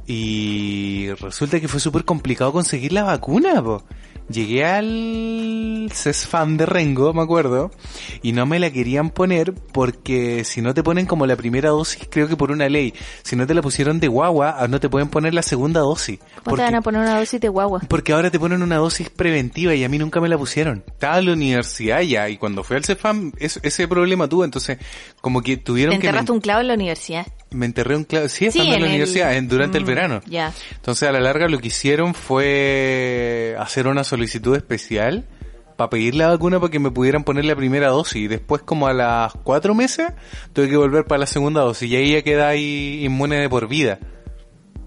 Y 0.07 1.11
resulta 1.21 1.61
que 1.61 1.69
fue 1.69 1.81
súper 1.81 2.05
complicado 2.05 2.53
conseguir 2.53 2.93
la 2.93 3.05
vacuna, 3.05 3.63
po. 3.63 3.85
Llegué 4.29 4.65
al 4.65 5.89
CESFAM 5.93 6.57
de 6.57 6.65
Rengo, 6.65 7.13
me 7.13 7.23
acuerdo, 7.23 7.71
y 8.23 8.33
no 8.33 8.47
me 8.47 8.59
la 8.59 8.71
querían 8.71 9.11
poner 9.11 9.53
porque 9.53 10.45
si 10.45 10.63
no 10.63 10.73
te 10.75 10.83
ponen 10.83 11.07
como 11.07 11.27
la 11.27 11.37
primera 11.37 11.71
dosis, 11.71 12.07
creo 12.11 12.29
que 12.29 12.37
por 12.37 12.51
una 12.51 12.69
ley, 12.69 12.95
si 13.25 13.37
no 13.37 13.47
te 13.47 13.53
la 13.55 13.61
pusieron 13.63 14.01
de 14.01 14.09
guagua, 14.09 14.67
no 14.69 14.81
te 14.81 14.89
pueden 14.89 15.09
poner 15.09 15.35
la 15.35 15.43
segunda 15.43 15.81
dosis. 15.81 16.19
¿Cómo 16.19 16.43
Porque- 16.45 16.57
te 16.63 16.63
van 16.65 16.75
a 16.77 16.83
poner 16.83 17.01
una 17.03 17.19
dosis 17.19 17.41
de 17.41 17.49
guagua? 17.49 17.81
porque 17.89 18.13
ahora 18.13 18.31
te 18.31 18.39
ponen 18.39 18.63
una 18.63 18.77
dosis 18.77 19.11
preventiva 19.11 19.75
y 19.75 19.85
a 19.85 19.89
mí 19.89 19.99
nunca 19.99 20.21
me 20.21 20.29
la 20.29 20.39
pusieron. 20.39 20.83
Estaba 20.87 21.19
en 21.19 21.27
la 21.27 21.33
universidad 21.33 22.01
ya 22.01 22.29
y 22.29 22.39
cuando 22.39 22.63
fui 22.65 22.77
al 22.77 22.85
CEFAM 22.85 23.33
es- 23.39 23.61
ese 23.63 23.87
problema 23.89 24.29
tuve, 24.29 24.45
entonces 24.47 24.79
como 25.21 25.43
que 25.43 25.57
Te 25.57 25.65
tuvieron 25.65 25.93
que... 25.99 26.07
enterraste 26.07 26.33
Me, 26.33 26.37
un 26.37 26.41
clavo 26.41 26.61
en 26.63 26.69
la 26.69 26.75
universidad. 26.75 27.27
Me 27.55 27.67
enterré 27.67 27.97
un 27.97 28.05
clavo, 28.05 28.29
sí, 28.29 28.47
estando 28.47 28.75
en 28.75 28.81
la 28.81 28.87
el- 28.87 28.93
universidad, 28.93 29.35
en- 29.35 29.49
durante 29.49 29.79
el 29.79 29.85
Mm, 29.85 29.87
verano. 29.87 30.21
Ya. 30.27 30.53
Entonces 30.75 31.09
a 31.09 31.13
la 31.13 31.21
larga 31.21 31.49
lo 31.49 31.59
que 31.59 31.69
hicieron 31.69 32.15
fue 32.15 33.57
hacer 33.59 33.87
una 33.87 34.05
solicitud 34.05 34.57
especial 34.57 35.25
para 35.77 35.91
pedir 35.91 36.15
la 36.15 36.29
vacuna 36.29 36.61
para 36.61 36.71
que 36.71 36.79
me 36.79 36.91
pudieran 36.91 37.25
poner 37.25 37.45
la 37.45 37.57
primera 37.57 37.89
dosis 37.89 38.17
y 38.23 38.29
después 38.29 38.63
como 38.63 38.87
a 38.87 38.93
las 38.93 39.33
cuatro 39.43 39.75
meses 39.75 40.09
tuve 40.53 40.69
que 40.69 40.77
volver 40.77 41.05
para 41.07 41.21
la 41.21 41.27
segunda 41.27 41.63
dosis 41.63 41.91
y 41.91 41.97
ahí 41.97 42.13
ya 42.13 42.23
queda 42.23 42.49
ahí 42.49 43.05
inmune 43.05 43.37
de 43.41 43.49
por 43.49 43.69
vida. 43.69 43.99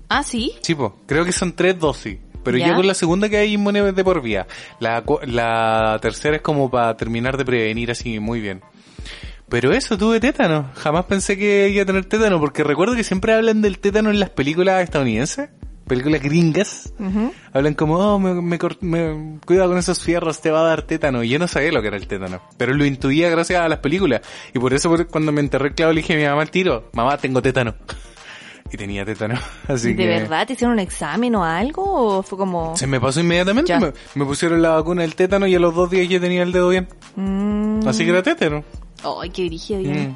Ah, 0.10 0.24
sí. 0.24 0.54
Sí, 0.62 0.76
po, 0.76 1.00
creo 1.08 1.26
que 1.26 1.32
son 1.32 1.54
tres 1.54 1.80
dosis. 1.80 2.18
Pero 2.44 2.60
ya 2.60 2.76
con 2.76 2.86
la 2.86 2.94
segunda 2.94 3.28
que 3.28 3.38
hay 3.38 3.54
inmune 3.54 3.92
de 3.92 4.04
por 4.04 4.22
vía. 4.22 4.46
La, 4.80 5.04
la 5.26 5.98
tercera 6.00 6.36
es 6.36 6.44
como 6.44 6.70
para 6.70 6.96
terminar 6.96 7.38
de 7.38 7.44
prevenir 7.44 7.90
así 7.90 8.20
muy 8.20 8.40
bien. 8.40 8.62
Pero 9.50 9.72
eso, 9.74 9.98
tuve 9.98 10.20
tétano. 10.20 10.70
Jamás 10.76 11.06
pensé 11.06 11.38
que 11.38 11.70
iba 11.70 11.84
a 11.84 11.86
tener 11.86 12.06
tétano, 12.06 12.40
porque 12.40 12.64
recuerdo 12.64 12.96
que 12.96 13.04
siempre 13.04 13.34
hablan 13.34 13.62
del 13.62 13.80
tétano 13.80 14.10
en 14.10 14.20
las 14.20 14.32
películas 14.32 14.84
estadounidenses, 14.84 15.50
películas 15.88 16.22
gringas. 16.22 16.94
Ujú. 17.00 17.32
Hablan 17.54 17.76
como, 17.76 17.98
oh, 17.98 18.18
me, 18.20 18.34
me 18.42 18.58
me- 18.82 19.40
cuidado 19.46 19.70
con 19.70 19.78
esos 19.78 20.04
fierros, 20.04 20.42
te 20.42 20.50
va 20.50 20.62
a 20.62 20.64
dar 20.64 20.82
tétano. 20.82 21.24
Y 21.24 21.30
yo 21.30 21.38
no 21.40 21.48
sabía 21.48 21.72
lo 21.72 21.82
que 21.82 21.90
era 21.90 21.98
el 21.98 22.08
tétano. 22.08 22.42
Pero 22.58 22.74
lo 22.74 22.86
intuía 22.86 23.30
gracias 23.30 23.62
a 23.62 23.70
las 23.70 23.80
películas. 23.80 24.22
Y 24.54 24.58
por 24.60 24.74
eso 24.74 24.94
cuando 25.12 25.32
me 25.32 25.42
enterré 25.42 25.68
el 25.70 25.76
clavo 25.76 25.94
le 25.94 26.02
dije 26.02 26.14
a 26.14 26.18
mi 26.18 26.24
mamá 26.26 26.42
al 26.42 26.50
tiro, 26.52 26.90
mamá, 26.94 27.18
tengo 27.18 27.42
tétano. 27.42 27.76
Y 28.72 28.78
tenía 28.78 29.06
tétano. 29.06 29.36
Así 29.68 29.90
¿De 29.94 29.96
que... 29.96 30.08
verdad 30.08 30.48
te 30.48 30.54
hicieron 30.54 30.74
un 30.74 30.80
examen 30.80 31.36
o 31.36 31.44
algo? 31.46 31.84
¿O 32.18 32.24
fue 32.24 32.36
como.? 32.36 32.76
Se 32.76 32.88
me 32.88 33.00
pasó 33.00 33.20
inmediatamente. 33.22 33.78
Me, 33.80 33.94
me 34.16 34.26
pusieron 34.26 34.60
la 34.60 34.70
vacuna 34.72 35.04
del 35.04 35.14
tétano 35.14 35.46
y 35.46 35.54
a 35.54 35.60
los 35.60 35.76
dos 35.76 35.88
días 35.92 36.10
ya 36.10 36.20
tenía 36.20 36.42
el 36.42 36.52
dedo 36.52 36.70
bien. 36.70 36.88
Mm. 37.16 37.88
Así 37.88 38.04
que 38.04 38.10
era 38.10 38.24
tétano. 38.24 38.64
Ay, 39.22 39.30
qué 39.30 39.50
Dios. 39.50 39.70
Mm. 39.70 40.16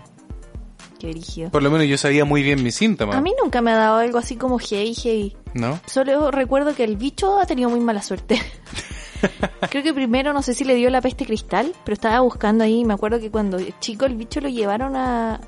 Qué 0.99 1.11
brígido. 1.11 1.49
Por 1.49 1.63
lo 1.63 1.71
menos 1.71 1.87
yo 1.87 1.97
sabía 1.97 2.25
muy 2.25 2.43
bien 2.43 2.61
mis 2.61 2.75
síntomas. 2.75 3.15
A 3.15 3.21
mí 3.21 3.31
nunca 3.41 3.61
me 3.61 3.71
ha 3.71 3.75
dado 3.77 3.97
algo 3.99 4.17
así 4.17 4.35
como 4.35 4.59
hey, 4.59 4.93
hey. 5.01 5.37
¿No? 5.53 5.79
Solo 5.85 6.29
recuerdo 6.29 6.75
que 6.75 6.83
el 6.83 6.97
bicho 6.97 7.39
ha 7.39 7.45
tenido 7.45 7.69
muy 7.69 7.79
mala 7.79 8.01
suerte. 8.01 8.41
Creo 9.69 9.83
que 9.83 9.93
primero 9.93 10.33
no 10.33 10.41
sé 10.41 10.53
si 10.53 10.63
le 10.65 10.75
dio 10.75 10.89
la 10.89 11.01
peste 11.01 11.25
cristal, 11.25 11.73
pero 11.85 11.93
estaba 11.93 12.19
buscando 12.19 12.63
ahí. 12.65 12.83
Me 12.83 12.93
acuerdo 12.93 13.19
que 13.19 13.31
cuando 13.31 13.59
chico 13.79 14.05
el 14.05 14.15
bicho 14.15 14.41
lo 14.41 14.49
llevaron 14.49 14.95
a. 14.95 15.39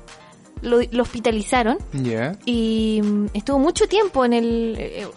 Lo, 0.62 0.78
lo 0.92 1.02
hospitalizaron 1.02 1.76
Ya. 1.92 2.38
y 2.46 3.00
mm, 3.02 3.26
estuvo 3.34 3.58
mucho 3.58 3.86
tiempo 3.88 4.24
en 4.24 4.32
el. 4.32 5.08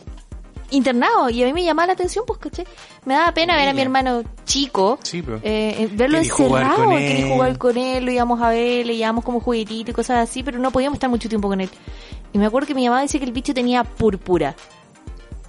Internado 0.71 1.29
y 1.29 1.43
a 1.43 1.45
mí 1.45 1.53
me 1.53 1.63
llamaba 1.63 1.87
la 1.87 1.93
atención 1.93 2.23
pues 2.25 2.39
caché. 2.39 2.65
Me 3.05 3.13
daba 3.13 3.33
pena 3.33 3.55
ver 3.55 3.69
a 3.69 3.73
mi 3.73 3.81
hermano 3.81 4.23
chico 4.45 4.99
Sí, 5.03 5.21
pero. 5.21 5.37
eh, 5.37 5.75
eh, 5.79 5.89
verlo 5.91 6.17
Querí 6.17 6.29
encerrado 6.29 6.89
quería 6.89 7.27
jugar 7.33 7.57
con 7.57 7.77
él 7.77 8.05
lo 8.05 8.11
íbamos 8.11 8.41
a 8.41 8.49
ver 8.49 8.85
le 8.85 8.95
llevábamos 8.95 9.23
como 9.25 9.39
juguetito 9.39 9.91
y 9.91 9.93
cosas 9.93 10.27
así 10.29 10.43
pero 10.43 10.59
no 10.59 10.71
podíamos 10.71 10.95
estar 10.97 11.09
mucho 11.09 11.29
tiempo 11.29 11.47
con 11.47 11.61
él. 11.61 11.69
Y 12.33 12.37
me 12.37 12.45
acuerdo 12.47 12.67
que 12.67 12.75
mi 12.75 12.85
mamá 12.87 13.01
dice 13.01 13.19
que 13.19 13.25
el 13.25 13.31
bicho 13.31 13.53
tenía 13.53 13.83
púrpura. 13.83 14.55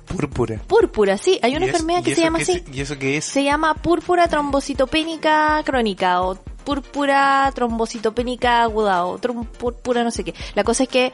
Púrpura. 0.07 0.61
púrpura 0.69 1.19
sí. 1.19 1.39
Hay 1.43 1.57
una 1.57 1.67
¿Y 1.67 1.69
es- 1.69 1.75
enfermedad 1.75 2.03
que 2.05 2.15
se 2.15 2.21
llama 2.23 2.39
así. 2.39 2.63
¿Y 2.73 2.81
eso 2.81 2.97
qué 2.99 3.17
es? 3.17 3.25
se 3.25 3.43
llama 3.43 3.75
púrpura 3.75 4.29
trombocitopénica 4.29 5.61
crónica 5.65 6.23
o 6.23 6.37
púrpura 6.65 7.51
trombocitopénica 7.55 8.63
aguda 8.63 9.05
o 9.05 9.19
púrpura 9.19 10.05
no 10.05 10.11
sé 10.13 10.23
qué. 10.25 10.35
La 10.55 10.63
cosa 10.65 10.85
es 10.85 10.89
que 10.89 11.13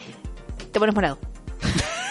te 0.73 0.79
pones 0.79 0.95
morado 0.95 1.19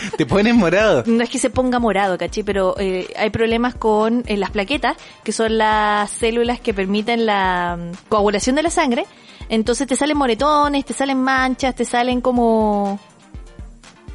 Te 0.16 0.26
pones 0.26 0.54
morado. 0.54 1.04
no 1.06 1.22
es 1.22 1.30
que 1.30 1.38
se 1.38 1.50
ponga 1.50 1.78
morado, 1.78 2.18
¿caché? 2.18 2.44
Pero 2.44 2.74
eh, 2.78 3.08
hay 3.16 3.30
problemas 3.30 3.74
con 3.74 4.24
eh, 4.26 4.36
las 4.36 4.50
plaquetas, 4.50 4.96
que 5.24 5.32
son 5.32 5.58
las 5.58 6.10
células 6.10 6.60
que 6.60 6.74
permiten 6.74 7.26
la 7.26 7.76
mm, 7.78 8.08
coagulación 8.08 8.56
de 8.56 8.62
la 8.62 8.70
sangre. 8.70 9.06
Entonces 9.48 9.86
te 9.86 9.96
salen 9.96 10.16
moretones, 10.16 10.84
te 10.84 10.92
salen 10.92 11.22
manchas, 11.22 11.74
te 11.74 11.84
salen 11.84 12.20
como 12.20 12.98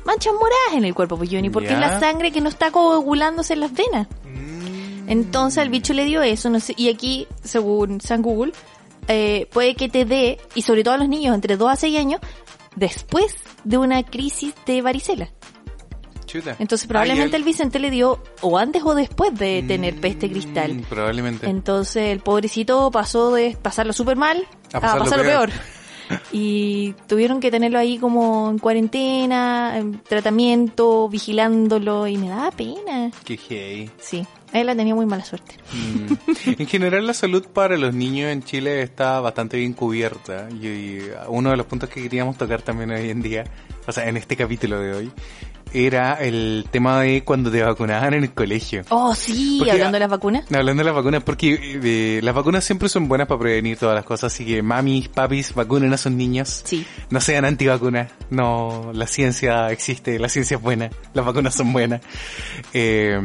manchas 0.05 0.33
moradas 0.33 0.73
en 0.75 0.85
el 0.85 0.93
cuerpo, 0.93 1.17
pues 1.17 1.29
Johnny, 1.31 1.49
porque 1.49 1.73
es 1.73 1.79
la 1.79 1.99
sangre 1.99 2.31
que 2.31 2.41
no 2.41 2.49
está 2.49 2.71
coagulándose 2.71 3.53
en 3.53 3.59
las 3.61 3.73
venas. 3.73 4.07
Mm. 4.23 5.09
Entonces 5.09 5.57
al 5.59 5.69
bicho 5.69 5.93
le 5.93 6.05
dio 6.05 6.21
eso, 6.21 6.49
no 6.49 6.59
sé, 6.59 6.73
y 6.77 6.89
aquí, 6.89 7.27
según 7.43 7.99
San 7.99 8.21
Google, 8.21 8.53
eh, 9.07 9.47
puede 9.51 9.75
que 9.75 9.89
te 9.89 10.05
dé, 10.05 10.39
y 10.55 10.61
sobre 10.61 10.83
todo 10.83 10.93
a 10.93 10.97
los 10.97 11.09
niños 11.09 11.35
entre 11.35 11.57
2 11.57 11.71
a 11.71 11.75
6 11.75 11.99
años, 11.99 12.21
después 12.75 13.35
de 13.63 13.77
una 13.77 14.03
crisis 14.03 14.53
de 14.65 14.81
varicela. 14.81 15.29
Chuta. 16.33 16.55
Entonces 16.59 16.87
probablemente 16.87 17.37
el 17.37 17.43
Vicente 17.43 17.77
le 17.79 17.91
dio 17.91 18.21
o 18.41 18.57
antes 18.57 18.81
o 18.83 18.95
después 18.95 19.37
de 19.37 19.63
tener 19.67 20.01
peste 20.01 20.27
Mm, 20.27 20.31
cristal. 20.31 20.85
Probablemente. 20.89 21.47
Entonces 21.47 22.09
el 22.09 22.19
pobrecito 22.21 22.89
pasó 22.91 23.33
de 23.33 23.55
pasarlo 23.61 23.93
súper 23.93 24.17
mal 24.17 24.45
A 24.73 24.77
a 24.77 24.81
pasarlo 24.81 25.03
pasarlo, 25.05 25.23
peor. 25.25 25.49
peor. 25.51 25.61
Y 26.33 26.93
tuvieron 27.07 27.39
que 27.39 27.49
tenerlo 27.49 27.79
ahí 27.79 27.97
como 27.97 28.49
en 28.49 28.59
cuarentena, 28.59 29.77
en 29.77 29.99
tratamiento, 30.01 31.07
vigilándolo 31.07 32.07
y 32.07 32.17
me 32.17 32.27
daba 32.29 32.51
pena. 32.51 33.09
Qué 33.23 33.39
hey. 33.49 33.89
Sí, 33.99 34.25
él 34.51 34.65
la 34.67 34.75
tenía 34.75 34.93
muy 34.95 35.05
mala 35.05 35.23
suerte. 35.23 35.55
Mm. 35.71 36.13
En 36.59 36.67
general 36.67 37.07
la 37.07 37.13
salud 37.13 37.45
para 37.53 37.77
los 37.77 37.93
niños 37.93 38.31
en 38.31 38.43
Chile 38.43 38.81
está 38.81 39.21
bastante 39.21 39.57
bien 39.57 39.73
cubierta 39.73 40.49
y 40.51 40.99
uno 41.29 41.51
de 41.51 41.57
los 41.57 41.65
puntos 41.67 41.89
que 41.89 42.03
queríamos 42.03 42.37
tocar 42.37 42.61
también 42.61 42.91
hoy 42.91 43.09
en 43.09 43.21
día, 43.21 43.45
o 43.87 43.91
sea, 43.91 44.07
en 44.09 44.17
este 44.17 44.35
capítulo 44.35 44.79
de 44.79 44.93
hoy, 44.93 45.11
era 45.73 46.13
el 46.15 46.65
tema 46.71 47.01
de 47.01 47.23
cuando 47.23 47.51
te 47.51 47.61
vacunaban 47.63 48.13
en 48.13 48.23
el 48.23 48.33
colegio. 48.33 48.83
Oh, 48.89 49.13
sí, 49.15 49.55
Porque- 49.59 49.71
hablando 49.71 49.95
de 49.95 49.99
las 49.99 50.09
vacunas. 50.09 50.45
Hablando 50.53 50.81
de 50.81 50.85
las 50.85 50.95
vacunas, 50.95 51.23
porque 51.23 51.79
eh, 51.83 52.19
las 52.23 52.33
vacunas 52.35 52.63
siempre 52.63 52.89
son 52.89 53.07
buenas 53.07 53.27
para 53.27 53.39
prevenir 53.39 53.77
todas 53.77 53.95
las 53.95 54.05
cosas, 54.05 54.33
así 54.33 54.45
que 54.45 54.61
mamis, 54.61 55.09
papis, 55.09 55.53
vacunen 55.53 55.91
a 55.93 55.97
sus 55.97 56.11
niños. 56.11 56.61
Sí. 56.65 56.85
No 57.09 57.19
sean 57.21 57.45
antivacunas. 57.45 58.11
No, 58.29 58.91
la 58.93 59.07
ciencia 59.07 59.71
existe, 59.71 60.19
la 60.19 60.29
ciencia 60.29 60.57
es 60.57 60.61
buena, 60.63 60.89
las 61.13 61.25
vacunas 61.25 61.53
son 61.55 61.73
buenas. 61.73 62.01
Eh, 62.73 63.19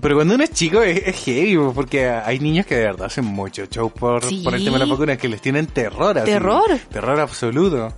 Pero 0.00 0.14
cuando 0.14 0.34
uno 0.36 0.44
es 0.44 0.52
chico 0.52 0.82
es, 0.82 1.02
es 1.04 1.24
heavy, 1.24 1.56
po, 1.56 1.72
porque 1.74 2.08
hay 2.08 2.38
niños 2.38 2.64
que 2.66 2.76
de 2.76 2.82
verdad 2.82 3.06
hacen 3.06 3.24
mucho 3.24 3.66
show 3.66 3.90
por, 3.90 4.24
Sí. 4.24 4.42
por 4.44 4.54
el 4.54 4.62
tema 4.64 4.78
de 4.78 4.86
la 4.86 4.92
vacuna, 4.92 5.16
que 5.16 5.28
les 5.28 5.40
tienen 5.40 5.66
terror. 5.66 6.16
así. 6.18 6.30
Terror. 6.30 6.78
Terror 6.90 7.18
absoluto. 7.18 7.92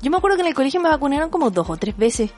Yo 0.00 0.10
me 0.10 0.16
acuerdo 0.16 0.36
que 0.38 0.42
en 0.42 0.48
el 0.48 0.54
colegio 0.54 0.80
me 0.80 0.88
vacunaron 0.88 1.28
como 1.28 1.50
dos 1.50 1.68
o 1.68 1.76
tres 1.76 1.94
veces. 1.96 2.30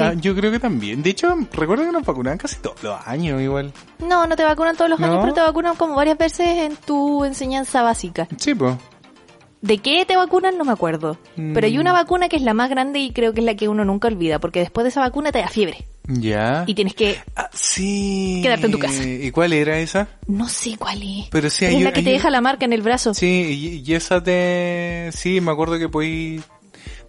Ah, 0.00 0.12
Yo 0.14 0.34
creo 0.34 0.50
que 0.50 0.58
también. 0.60 1.02
De 1.02 1.10
hecho, 1.10 1.34
recuerdo 1.52 1.84
que 1.84 1.92
nos 1.92 2.04
vacunaban 2.04 2.38
casi 2.38 2.56
todos 2.60 2.82
los 2.82 2.98
años 3.06 3.40
igual. 3.40 3.72
No, 3.98 4.26
no 4.26 4.36
te 4.36 4.44
vacunan 4.44 4.76
todos 4.76 4.90
los 4.90 5.00
¿No? 5.00 5.06
años, 5.06 5.18
pero 5.22 5.34
te 5.34 5.40
vacunan 5.40 5.76
como 5.76 5.94
varias 5.94 6.18
veces 6.18 6.46
en 6.58 6.76
tu 6.76 7.24
enseñanza 7.24 7.82
básica. 7.82 8.26
Sí, 8.38 8.54
pues. 8.54 8.74
¿De 9.60 9.78
qué 9.78 10.04
te 10.04 10.14
vacunan? 10.16 10.58
No 10.58 10.64
me 10.64 10.72
acuerdo. 10.72 11.18
Mm. 11.36 11.54
Pero 11.54 11.66
hay 11.66 11.78
una 11.78 11.92
vacuna 11.94 12.28
que 12.28 12.36
es 12.36 12.42
la 12.42 12.52
más 12.52 12.68
grande 12.68 12.98
y 12.98 13.12
creo 13.12 13.32
que 13.32 13.40
es 13.40 13.46
la 13.46 13.54
que 13.54 13.66
uno 13.68 13.84
nunca 13.84 14.08
olvida, 14.08 14.38
porque 14.38 14.60
después 14.60 14.84
de 14.84 14.90
esa 14.90 15.00
vacuna 15.00 15.32
te 15.32 15.38
da 15.38 15.48
fiebre. 15.48 15.86
Ya. 16.06 16.64
Y 16.66 16.74
tienes 16.74 16.92
que... 16.94 17.16
Ah, 17.34 17.48
sí. 17.54 18.40
Quedarte 18.42 18.66
en 18.66 18.72
tu 18.72 18.78
casa. 18.78 19.02
¿Y 19.08 19.30
cuál 19.30 19.54
era 19.54 19.78
esa? 19.78 20.06
No 20.26 20.48
sé 20.50 20.76
cuál 20.76 21.02
es. 21.02 21.28
Pero 21.30 21.48
sí, 21.48 21.64
es 21.64 21.70
hay- 21.76 21.82
la 21.82 21.94
que 21.94 22.02
te 22.02 22.10
hay- 22.10 22.16
deja 22.16 22.28
la 22.28 22.42
marca 22.42 22.66
en 22.66 22.74
el 22.74 22.82
brazo. 22.82 23.14
Sí, 23.14 23.80
y, 23.86 23.90
y 23.90 23.94
esa 23.94 24.22
te... 24.22 25.08
Sí, 25.12 25.40
me 25.40 25.50
acuerdo 25.52 25.78
que 25.78 25.88
podí... 25.88 26.42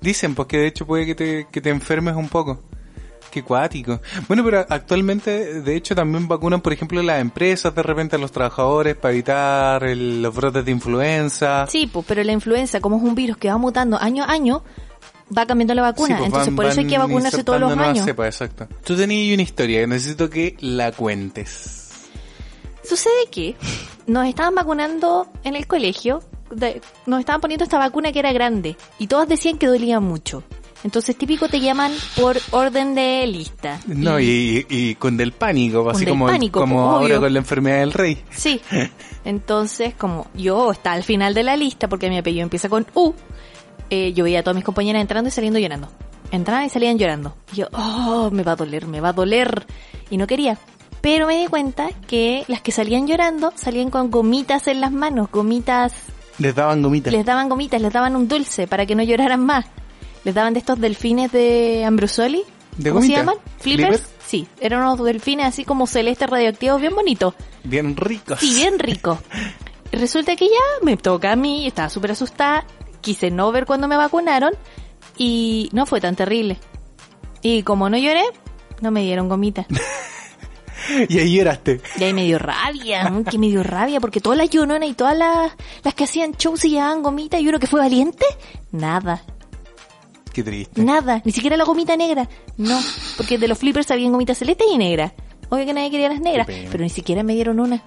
Dicen, 0.05 0.35
pues 0.35 0.47
que 0.47 0.57
de 0.59 0.67
hecho 0.67 0.85
puede 0.85 1.05
que 1.07 1.15
te, 1.15 1.47
que 1.51 1.61
te 1.61 1.69
enfermes 1.71 2.15
un 2.15 2.29
poco. 2.29 2.61
Qué 3.31 3.41
cuático. 3.43 3.99
Bueno, 4.27 4.43
pero 4.45 4.65
actualmente, 4.69 5.61
de 5.61 5.75
hecho, 5.75 5.93
también 5.95 6.27
vacunan, 6.27 6.61
por 6.61 6.71
ejemplo, 6.71 7.01
las 7.01 7.19
empresas 7.19 7.73
de 7.73 7.81
repente 7.83 8.15
a 8.15 8.19
los 8.19 8.31
trabajadores 8.31 8.95
para 8.95 9.13
evitar 9.13 9.83
el- 9.83 10.21
los 10.21 10.33
brotes 10.33 10.63
de 10.63 10.71
influenza. 10.71 11.65
Sí, 11.67 11.89
pues, 11.91 12.05
pero 12.07 12.23
la 12.23 12.31
influenza, 12.31 12.79
como 12.79 12.97
es 12.97 13.03
un 13.03 13.15
virus 13.15 13.35
que 13.37 13.49
va 13.49 13.57
mutando 13.57 13.97
año 13.99 14.23
a 14.23 14.31
año, 14.31 14.63
va 15.35 15.45
cambiando 15.47 15.73
la 15.73 15.81
vacuna. 15.81 16.07
Sí, 16.07 16.13
pues, 16.13 16.25
Entonces, 16.27 16.47
van- 16.47 16.55
por 16.55 16.65
eso 16.67 16.79
hay 16.81 16.87
que 16.87 16.97
vacunarse 16.99 17.43
todos 17.43 17.59
los 17.59 17.77
años. 17.77 18.05
cepas, 18.05 18.27
exacto. 18.27 18.67
Tú 18.85 18.95
tenías 18.95 19.33
una 19.33 19.43
historia 19.43 19.81
que 19.81 19.87
necesito 19.87 20.29
que 20.29 20.55
la 20.61 20.91
cuentes. 20.91 21.81
Sucede 22.83 23.27
que 23.31 23.55
nos 24.07 24.27
estaban 24.27 24.53
vacunando 24.55 25.27
en 25.43 25.55
el 25.55 25.65
colegio, 25.67 26.21
de- 26.51 26.81
nos 27.05 27.19
estaban 27.19 27.41
poniendo 27.41 27.63
esta 27.63 27.77
vacuna 27.79 28.11
que 28.11 28.19
era 28.19 28.33
grande 28.33 28.77
y 28.99 29.07
todos 29.07 29.27
decían 29.27 29.57
que 29.57 29.67
dolía 29.67 29.99
mucho. 29.99 30.43
Entonces 30.83 31.17
típico 31.17 31.47
te 31.49 31.59
llaman 31.59 31.91
por 32.15 32.37
orden 32.51 32.93
de 32.93 33.25
lista. 33.25 33.79
No, 33.87 34.19
y, 34.19 34.67
y 34.69 34.93
con 34.95 35.17
del 35.17 35.31
pánico, 35.31 35.89
así 35.89 36.01
del 36.05 36.09
como, 36.13 36.27
pánico, 36.27 36.59
como 36.59 36.75
pues, 36.75 36.85
ahora 36.85 37.05
obvio. 37.05 37.21
con 37.21 37.33
la 37.33 37.39
enfermedad 37.39 37.79
del 37.79 37.91
rey. 37.93 38.21
Sí. 38.29 38.61
Entonces, 39.25 39.95
como 39.95 40.27
yo 40.35 40.71
está 40.71 40.91
al 40.93 41.03
final 41.03 41.33
de 41.33 41.43
la 41.43 41.57
lista 41.57 41.87
porque 41.89 42.09
mi 42.09 42.17
apellido 42.19 42.43
empieza 42.43 42.69
con 42.69 42.85
U, 42.93 43.13
eh, 43.89 44.13
yo 44.13 44.23
veía 44.25 44.41
a 44.41 44.43
todas 44.43 44.55
mis 44.55 44.63
compañeras 44.65 45.01
entrando 45.01 45.27
y 45.29 45.31
saliendo 45.31 45.59
llorando. 45.59 45.89
Entraban 46.31 46.65
y 46.65 46.69
salían 46.69 46.99
llorando. 46.99 47.35
Y 47.53 47.57
yo, 47.57 47.67
oh, 47.73 48.29
me 48.31 48.43
va 48.43 48.51
a 48.51 48.55
doler, 48.55 48.85
me 48.87 48.99
va 49.01 49.09
a 49.09 49.13
doler. 49.13 49.65
Y 50.11 50.17
no 50.17 50.27
quería. 50.27 50.57
Pero 51.01 51.25
me 51.27 51.39
di 51.39 51.47
cuenta 51.47 51.89
que 52.07 52.43
las 52.47 52.61
que 52.61 52.71
salían 52.71 53.07
llorando 53.07 53.53
salían 53.55 53.89
con 53.89 54.11
gomitas 54.11 54.67
en 54.67 54.81
las 54.81 54.91
manos, 54.91 55.29
gomitas 55.31 55.93
Les 56.39 56.53
daban 56.53 56.81
gomitas. 56.81 57.13
les 57.13 57.25
daban 57.25 57.49
gomitas, 57.49 57.81
les 57.81 57.93
daban 57.93 58.15
un 58.15 58.27
dulce 58.27 58.67
para 58.67 58.85
que 58.85 58.95
no 58.95 59.03
lloraran 59.03 59.45
más. 59.45 59.65
Les 60.23 60.33
daban 60.33 60.53
de 60.53 60.59
estos 60.59 60.79
delfines 60.79 61.31
de 61.31 61.83
Ambrosoli. 61.85 62.43
¿De 62.77 62.89
¿Cómo 62.89 63.01
se 63.01 63.09
llaman? 63.09 63.35
¿Flippers? 63.59 64.01
¿Flipper? 64.01 64.15
Sí, 64.25 64.47
eran 64.59 64.81
unos 64.81 65.03
delfines 65.03 65.45
así 65.45 65.63
como 65.63 65.87
celestes 65.87 66.29
radioactivos, 66.29 66.81
bien 66.81 66.95
bonitos. 66.95 67.35
Bien 67.63 67.95
ricos. 67.95 68.39
Sí, 68.39 68.55
bien 68.55 68.79
rico. 68.79 69.19
Resulta 69.91 70.35
que 70.35 70.45
ya 70.45 70.83
me 70.85 70.97
toca 70.97 71.31
a 71.31 71.35
mí, 71.35 71.67
estaba 71.67 71.89
súper 71.89 72.11
asustada, 72.11 72.65
quise 73.01 73.29
no 73.29 73.51
ver 73.51 73.65
cuando 73.65 73.87
me 73.87 73.95
vacunaron 73.95 74.51
y 75.15 75.69
no 75.73 75.85
fue 75.85 76.01
tan 76.01 76.15
terrible. 76.15 76.57
Y 77.41 77.63
como 77.63 77.89
no 77.89 77.97
lloré, 77.97 78.23
no 78.81 78.91
me 78.91 79.03
dieron 79.03 79.29
gomita. 79.29 79.67
Y 81.09 81.19
ahí 81.19 81.35
lloraste. 81.37 81.81
Y 81.97 82.03
ahí 82.03 82.13
me 82.13 82.23
dio 82.25 82.37
rabia, 82.39 83.11
que 83.29 83.37
me 83.37 83.47
dio 83.47 83.63
rabia, 83.63 83.99
porque 83.99 84.19
todas 84.21 84.37
las 84.37 84.49
lloronas 84.49 84.89
y 84.89 84.93
todas 84.93 85.17
las, 85.17 85.51
las 85.83 85.93
que 85.93 86.03
hacían 86.03 86.33
shows 86.33 86.59
se 86.59 86.69
llevaban 86.69 87.01
gomita 87.03 87.39
y 87.39 87.47
uno 87.47 87.59
que 87.59 87.67
fue 87.67 87.79
valiente, 87.79 88.25
nada, 88.71 89.23
Qué 90.33 90.43
triste. 90.43 90.81
nada, 90.83 91.21
ni 91.23 91.31
siquiera 91.31 91.55
la 91.57 91.63
gomita 91.63 91.95
negra, 91.95 92.27
no, 92.57 92.79
porque 93.17 93.37
de 93.37 93.47
los 93.47 93.57
flippers 93.57 93.89
habían 93.91 94.11
gomitas 94.11 94.37
celeste 94.37 94.65
y 94.71 94.77
negra. 94.77 95.13
Obvio 95.49 95.65
que 95.65 95.73
nadie 95.73 95.91
quería 95.91 96.09
las 96.09 96.19
negras, 96.21 96.47
pero 96.71 96.83
ni 96.83 96.89
siquiera 96.89 97.23
me 97.23 97.33
dieron 97.35 97.59
una. 97.59 97.81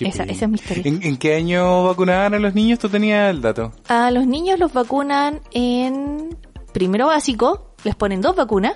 Esa 0.00 0.24
es 0.24 0.46
mi 0.48 0.56
historia. 0.56 0.82
¿En, 0.84 1.02
en 1.02 1.16
qué 1.16 1.36
año 1.36 1.84
vacunaban 1.84 2.34
a 2.34 2.38
los 2.38 2.52
niños? 2.54 2.78
¿Tú 2.80 2.88
tenías 2.88 3.30
el 3.30 3.40
dato? 3.40 3.72
A 3.88 4.10
los 4.10 4.26
niños 4.26 4.58
los 4.58 4.72
vacunan 4.72 5.40
en 5.52 6.36
primero 6.72 7.06
básico, 7.06 7.74
les 7.84 7.94
ponen 7.94 8.20
dos 8.20 8.34
vacunas. 8.36 8.74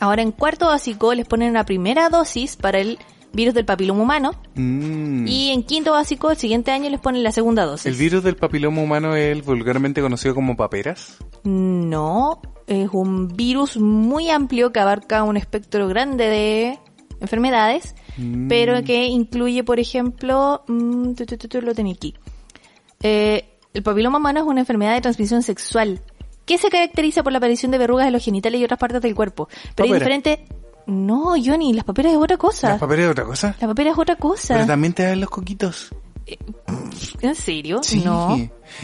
Ahora 0.00 0.22
en 0.22 0.32
cuarto 0.32 0.66
básico 0.66 1.14
les 1.14 1.26
ponen 1.26 1.50
una 1.50 1.64
primera 1.64 2.08
dosis 2.08 2.56
para 2.56 2.78
el 2.78 2.98
virus 3.32 3.54
del 3.54 3.64
papiloma 3.64 4.02
humano. 4.02 4.32
Mm. 4.54 5.26
Y 5.26 5.50
en 5.50 5.62
quinto 5.62 5.92
básico, 5.92 6.30
el 6.30 6.36
siguiente 6.36 6.70
año 6.70 6.88
les 6.90 7.00
ponen 7.00 7.22
la 7.22 7.32
segunda 7.32 7.64
dosis. 7.66 7.86
¿El 7.86 7.94
virus 7.94 8.22
del 8.22 8.36
papiloma 8.36 8.82
humano 8.82 9.14
es 9.14 9.32
el 9.32 9.42
vulgarmente 9.42 10.00
conocido 10.00 10.34
como 10.34 10.56
paperas? 10.56 11.18
No, 11.44 12.40
es 12.66 12.88
un 12.92 13.28
virus 13.28 13.76
muy 13.76 14.30
amplio 14.30 14.72
que 14.72 14.80
abarca 14.80 15.22
un 15.24 15.36
espectro 15.36 15.88
grande 15.88 16.28
de 16.28 16.78
enfermedades, 17.20 17.94
Mm. 18.16 18.48
pero 18.48 18.82
que 18.82 19.06
incluye, 19.06 19.62
por 19.64 19.78
ejemplo, 19.80 20.62
mm, 20.66 21.14
tu, 21.14 21.26
tu, 21.26 21.36
tu, 21.36 21.48
tu, 21.48 21.60
lo 21.62 21.74
tenía 21.74 21.94
aquí. 21.94 22.14
Eh, 23.02 23.48
el 23.74 23.82
papiloma 23.82 24.18
humano 24.18 24.40
es 24.40 24.46
una 24.46 24.60
enfermedad 24.60 24.94
de 24.94 25.00
transmisión 25.00 25.42
sexual 25.42 26.00
que 26.48 26.56
se 26.58 26.70
caracteriza 26.70 27.22
por 27.22 27.30
la 27.30 27.38
aparición 27.38 27.70
de 27.70 27.78
verrugas 27.78 28.06
en 28.06 28.12
los 28.14 28.24
genitales 28.24 28.60
y 28.60 28.64
otras 28.64 28.80
partes 28.80 29.02
del 29.02 29.14
cuerpo. 29.14 29.48
Pero 29.76 29.84
hay 29.84 29.90
Papera. 29.90 29.98
diferentes... 29.98 30.38
No, 30.86 31.34
Johnny, 31.44 31.74
las 31.74 31.84
paperas 31.84 32.12
es 32.12 32.18
otra 32.18 32.38
cosa. 32.38 32.70
¿Las 32.70 32.80
paperas 32.80 33.04
es 33.04 33.10
otra 33.10 33.24
cosa? 33.26 33.54
La 33.60 33.68
papera 33.68 33.90
es 33.90 33.98
otra 33.98 34.16
cosa. 34.16 34.54
Pero 34.54 34.66
también 34.66 34.94
te 34.94 35.02
dan 35.02 35.20
los 35.20 35.28
coquitos. 35.28 35.90
¿En 37.20 37.34
serio? 37.34 37.80
Sí. 37.82 38.02
No. 38.02 38.38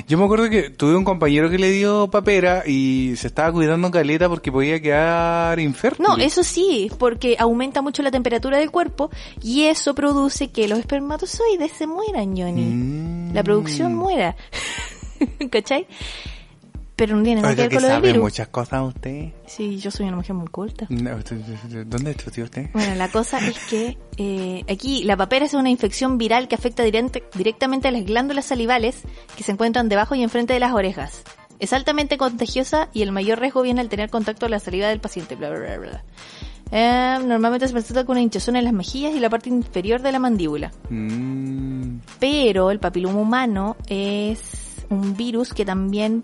Yo 0.06 0.18
me 0.18 0.24
acuerdo 0.24 0.50
que 0.50 0.68
tuve 0.68 0.94
un 0.96 1.04
compañero 1.04 1.48
que 1.48 1.58
le 1.58 1.70
dio 1.70 2.10
papera 2.10 2.64
y 2.66 3.14
se 3.16 3.28
estaba 3.28 3.50
cuidando 3.52 3.90
caleta 3.90 4.28
porque 4.28 4.52
podía 4.52 4.80
quedar 4.82 5.58
infértil. 5.58 6.04
No, 6.06 6.18
eso 6.18 6.42
sí, 6.42 6.90
porque 6.98 7.36
aumenta 7.38 7.80
mucho 7.80 8.02
la 8.02 8.10
temperatura 8.10 8.58
del 8.58 8.70
cuerpo 8.70 9.10
y 9.42 9.64
eso 9.64 9.94
produce 9.94 10.50
que 10.50 10.68
los 10.68 10.78
espermatozoides 10.78 11.72
se 11.72 11.86
mueran, 11.86 12.36
Johnny. 12.36 12.66
Mm. 12.66 13.34
La 13.34 13.42
producción 13.42 13.94
muera. 13.94 14.36
¿Cachai? 15.50 15.86
Pero 16.96 17.16
no 17.16 17.24
tiene 17.24 17.42
nada 17.42 17.56
que 17.56 17.62
ver 17.62 17.72
con 17.72 17.82
lo 17.82 17.88
del 17.88 17.96
sabe 17.96 18.08
virus. 18.08 18.22
muchas 18.22 18.48
cosas 18.48 18.82
usted. 18.82 19.32
Sí, 19.46 19.78
yo 19.78 19.90
soy 19.90 20.06
una 20.06 20.16
mujer 20.16 20.34
muy 20.34 20.46
culta. 20.46 20.86
No, 20.90 21.10
¿Dónde 21.86 22.12
estudió 22.12 22.44
usted? 22.44 22.70
Bueno, 22.72 22.94
la 22.94 23.08
cosa 23.10 23.38
es 23.46 23.58
que 23.68 23.98
eh, 24.16 24.62
aquí 24.70 25.02
la 25.02 25.16
papera 25.16 25.44
es 25.44 25.54
una 25.54 25.70
infección 25.70 26.18
viral 26.18 26.46
que 26.46 26.54
afecta 26.54 26.84
direct- 26.84 27.22
directamente 27.34 27.88
a 27.88 27.90
las 27.90 28.04
glándulas 28.04 28.44
salivales 28.44 29.02
que 29.36 29.42
se 29.42 29.50
encuentran 29.50 29.88
debajo 29.88 30.14
y 30.14 30.22
enfrente 30.22 30.52
de 30.52 30.60
las 30.60 30.72
orejas. 30.72 31.22
Es 31.58 31.72
altamente 31.72 32.16
contagiosa 32.16 32.88
y 32.92 33.02
el 33.02 33.10
mayor 33.10 33.40
riesgo 33.40 33.62
viene 33.62 33.80
al 33.80 33.88
tener 33.88 34.08
contacto 34.10 34.46
con 34.46 34.52
la 34.52 34.60
saliva 34.60 34.86
del 34.88 35.00
paciente. 35.00 35.34
Bla, 35.34 35.50
bla, 35.50 35.58
bla, 35.60 35.78
bla. 35.78 36.04
Eh, 36.70 37.18
normalmente 37.24 37.66
se 37.66 37.72
presenta 37.72 38.04
con 38.04 38.12
una 38.14 38.22
hinchazón 38.22 38.54
en 38.56 38.64
las 38.64 38.72
mejillas 38.72 39.14
y 39.14 39.20
la 39.20 39.30
parte 39.30 39.48
inferior 39.48 40.00
de 40.00 40.12
la 40.12 40.18
mandíbula. 40.20 40.70
Mm. 40.90 41.98
Pero 42.20 42.70
el 42.70 42.78
papiloma 42.80 43.18
humano 43.18 43.76
es 43.88 44.84
un 44.90 45.16
virus 45.16 45.52
que 45.54 45.64
también, 45.64 46.22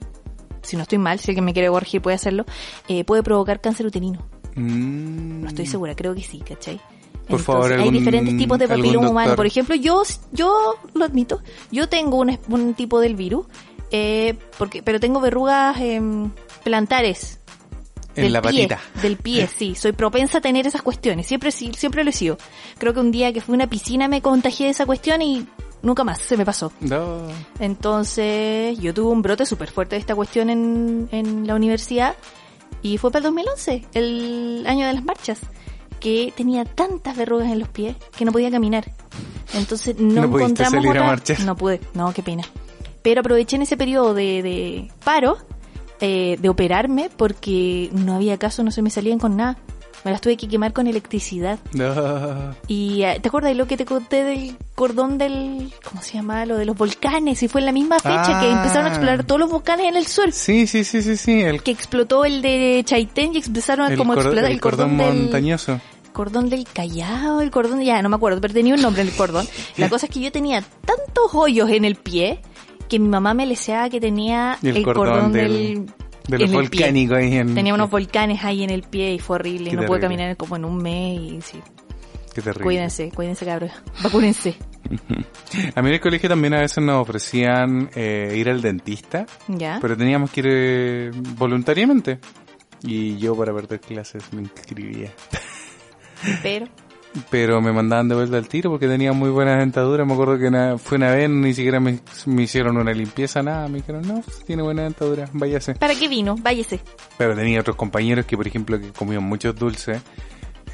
si 0.62 0.76
no 0.76 0.82
estoy 0.82 0.98
mal, 0.98 1.18
si 1.18 1.30
alguien 1.30 1.44
me 1.44 1.52
quiere 1.52 1.68
corregir 1.68 2.00
puede 2.02 2.16
hacerlo, 2.16 2.44
eh, 2.88 3.04
puede 3.04 3.22
provocar 3.22 3.60
cáncer 3.60 3.86
uterino. 3.86 4.24
Mm. 4.56 5.42
No 5.42 5.48
estoy 5.48 5.66
segura, 5.66 5.94
creo 5.94 6.14
que 6.14 6.22
sí, 6.22 6.40
¿cachai? 6.40 6.80
Por 7.28 7.40
favor, 7.40 7.72
hay 7.72 7.78
algún- 7.78 7.94
diferentes 7.94 8.36
tipos 8.36 8.58
de 8.58 8.66
papiloma 8.66 9.08
humano. 9.08 9.36
Por 9.36 9.46
ejemplo, 9.46 9.74
yo, 9.76 10.02
yo 10.32 10.74
lo 10.94 11.04
admito, 11.04 11.40
yo 11.70 11.88
tengo 11.88 12.18
un, 12.18 12.36
un 12.48 12.74
tipo 12.74 12.98
del 13.00 13.14
virus, 13.14 13.46
eh, 13.92 14.36
porque, 14.58 14.82
pero 14.82 14.98
tengo 14.98 15.20
verrugas 15.20 15.76
em, 15.80 16.30
plantares. 16.64 17.38
En 18.16 18.24
del 18.24 18.32
la 18.32 18.42
pie, 18.42 18.66
patita. 18.66 18.80
Del 19.02 19.16
pie, 19.16 19.46
sí. 19.46 19.74
Soy 19.76 19.92
propensa 19.92 20.38
a 20.38 20.40
tener 20.40 20.66
esas 20.66 20.82
cuestiones. 20.82 21.26
Siempre, 21.28 21.52
siempre 21.52 22.02
lo 22.02 22.10
he 22.10 22.12
sido. 22.12 22.36
Creo 22.78 22.92
que 22.92 22.98
un 22.98 23.12
día 23.12 23.32
que 23.32 23.40
fui 23.40 23.54
a 23.54 23.56
una 23.56 23.68
piscina 23.68 24.08
me 24.08 24.20
contagié 24.20 24.66
de 24.66 24.72
esa 24.72 24.84
cuestión 24.84 25.22
y 25.22 25.46
nunca 25.82 26.04
más 26.04 26.18
se 26.20 26.36
me 26.36 26.44
pasó. 26.44 26.72
No. 26.80 27.18
Entonces, 27.58 28.78
yo 28.78 28.92
tuve 28.94 29.10
un 29.10 29.22
brote 29.22 29.46
súper 29.46 29.70
fuerte 29.70 29.96
de 29.96 30.00
esta 30.00 30.14
cuestión 30.14 30.50
en, 30.50 31.08
en 31.12 31.46
la 31.46 31.54
universidad 31.54 32.14
y 32.82 32.98
fue 32.98 33.10
para 33.10 33.18
el 33.20 33.24
2011, 33.34 33.86
el 33.94 34.64
año 34.66 34.86
de 34.86 34.92
las 34.94 35.04
marchas, 35.04 35.40
que 35.98 36.32
tenía 36.36 36.64
tantas 36.64 37.16
verrugas 37.16 37.50
en 37.50 37.58
los 37.58 37.68
pies 37.68 37.96
que 38.16 38.24
no 38.24 38.32
podía 38.32 38.50
caminar. 38.50 38.92
Entonces, 39.54 39.98
no, 39.98 40.24
encontramos 40.24 40.72
salir 40.72 40.88
a 40.88 40.90
otra- 40.92 41.06
marchar. 41.06 41.40
No 41.40 41.56
pude, 41.56 41.80
no, 41.94 42.12
qué 42.12 42.22
pena. 42.22 42.44
Pero 43.02 43.20
aproveché 43.20 43.56
en 43.56 43.62
ese 43.62 43.76
periodo 43.76 44.14
de, 44.14 44.42
de 44.42 44.90
paro 45.04 45.38
eh, 46.00 46.36
de 46.40 46.48
operarme 46.48 47.10
porque 47.16 47.90
no 47.92 48.14
había 48.14 48.38
caso, 48.38 48.62
no 48.62 48.70
se 48.70 48.82
me 48.82 48.90
salían 48.90 49.18
con 49.18 49.36
nada. 49.36 49.56
Me 50.04 50.10
las 50.10 50.20
tuve 50.20 50.36
que 50.36 50.48
quemar 50.48 50.72
con 50.72 50.86
electricidad. 50.86 51.58
Y 52.66 53.02
eh, 53.02 53.18
¿te 53.20 53.28
acuerdas 53.28 53.50
de 53.50 53.54
lo 53.54 53.66
que 53.66 53.76
te 53.76 53.84
conté 53.84 54.24
del 54.24 54.56
cordón 54.74 55.18
del, 55.18 55.72
¿cómo 55.84 56.00
se 56.02 56.14
llama? 56.14 56.46
Lo 56.46 56.56
de 56.56 56.64
los 56.64 56.76
volcanes. 56.76 57.42
Y 57.42 57.48
fue 57.48 57.60
en 57.60 57.66
la 57.66 57.72
misma 57.72 57.98
fecha 57.98 58.40
que 58.40 58.46
Ah. 58.46 58.56
empezaron 58.62 58.86
a 58.86 58.88
explotar 58.88 59.24
todos 59.24 59.40
los 59.40 59.50
volcanes 59.50 59.86
en 59.86 59.96
el 59.96 60.06
sur. 60.06 60.32
Sí, 60.32 60.66
sí, 60.66 60.84
sí, 60.84 61.02
sí, 61.02 61.16
sí. 61.16 61.42
El, 61.42 61.62
Que 61.62 61.70
explotó 61.70 62.24
el 62.24 62.40
de 62.42 62.82
Chaitén 62.84 63.34
y 63.34 63.38
empezaron 63.44 63.92
a 63.92 63.96
como 63.96 64.14
explotar 64.14 64.44
el 64.44 64.52
el 64.52 64.60
cordón, 64.60 64.96
cordón 64.96 65.14
del... 65.14 65.22
montañoso. 65.24 65.80
cordón 66.12 66.48
del 66.50 66.64
Callao, 66.72 67.40
el 67.42 67.50
cordón, 67.50 67.82
ya 67.82 68.00
no 68.02 68.08
me 68.08 68.16
acuerdo, 68.16 68.40
pero 68.40 68.54
tenía 68.54 68.74
un 68.74 68.80
nombre 68.82 69.02
el 69.02 69.12
cordón. 69.12 69.46
La 69.76 69.88
cosa 69.90 70.06
es 70.06 70.12
que 70.12 70.20
yo 70.20 70.32
tenía 70.32 70.62
tantos 70.84 71.34
hoyos 71.34 71.68
en 71.70 71.84
el 71.84 71.96
pie 71.96 72.40
que 72.88 72.98
mi 72.98 73.08
mamá 73.08 73.34
me 73.34 73.46
deseaba 73.46 73.88
que 73.90 74.00
tenía 74.00 74.58
el, 74.62 74.82
cordón, 74.82 75.30
del, 75.32 75.86
de 76.30 76.38
los 76.38 76.52
volcánicos 76.52 77.16
ahí 77.16 77.36
en 77.36 77.54
Tenía 77.54 77.74
unos 77.74 77.90
volcanes 77.90 78.44
ahí 78.44 78.62
en 78.62 78.70
el 78.70 78.82
pie 78.82 79.14
y 79.14 79.18
fue 79.18 79.36
horrible. 79.36 79.72
no 79.72 79.84
pude 79.86 80.00
caminar 80.00 80.36
como 80.36 80.56
en 80.56 80.64
un 80.64 80.78
mes 80.78 81.20
y 81.20 81.40
sí. 81.40 81.60
Qué 82.34 82.42
terrible. 82.42 82.64
Cuídense, 82.64 83.10
cuídense 83.10 83.44
cabros. 83.44 83.72
Vacúnense. 84.02 84.56
a 85.74 85.82
mí 85.82 85.88
en 85.88 85.94
el 85.94 86.00
colegio 86.00 86.28
también 86.28 86.54
a 86.54 86.60
veces 86.60 86.82
nos 86.82 87.02
ofrecían 87.02 87.90
eh, 87.94 88.34
ir 88.36 88.48
al 88.48 88.62
dentista. 88.62 89.26
Ya. 89.48 89.78
Pero 89.80 89.96
teníamos 89.96 90.30
que 90.30 90.40
ir 90.40 90.46
eh, 90.48 91.10
voluntariamente. 91.36 92.20
Y 92.82 93.18
yo 93.18 93.36
para 93.36 93.52
perder 93.52 93.80
clases 93.80 94.32
me 94.32 94.42
inscribía. 94.42 95.12
Pero 96.42 96.66
pero 97.28 97.60
me 97.60 97.72
mandaban 97.72 98.08
de 98.08 98.14
vuelta 98.14 98.36
al 98.36 98.48
tiro 98.48 98.70
porque 98.70 98.86
tenía 98.86 99.12
muy 99.12 99.30
buena 99.30 99.56
dentadura. 99.58 100.04
Me 100.04 100.12
acuerdo 100.12 100.38
que 100.38 100.78
fue 100.78 100.96
una 100.96 101.12
vez, 101.12 101.28
ni 101.28 101.54
siquiera 101.54 101.80
me, 101.80 101.98
hicieron 102.38 102.76
una 102.76 102.92
limpieza, 102.92 103.42
nada. 103.42 103.68
Me 103.68 103.78
dijeron, 103.78 104.06
no, 104.06 104.20
pues, 104.20 104.44
tiene 104.44 104.62
buena 104.62 104.84
dentadura, 104.84 105.28
váyase. 105.32 105.74
¿Para 105.74 105.94
qué 105.94 106.08
vino? 106.08 106.36
Váyase. 106.40 106.80
Pero 107.18 107.34
tenía 107.34 107.60
otros 107.60 107.76
compañeros 107.76 108.26
que, 108.26 108.36
por 108.36 108.46
ejemplo, 108.46 108.80
que 108.80 108.90
comían 108.92 109.24
muchos 109.24 109.56
dulces. 109.56 110.00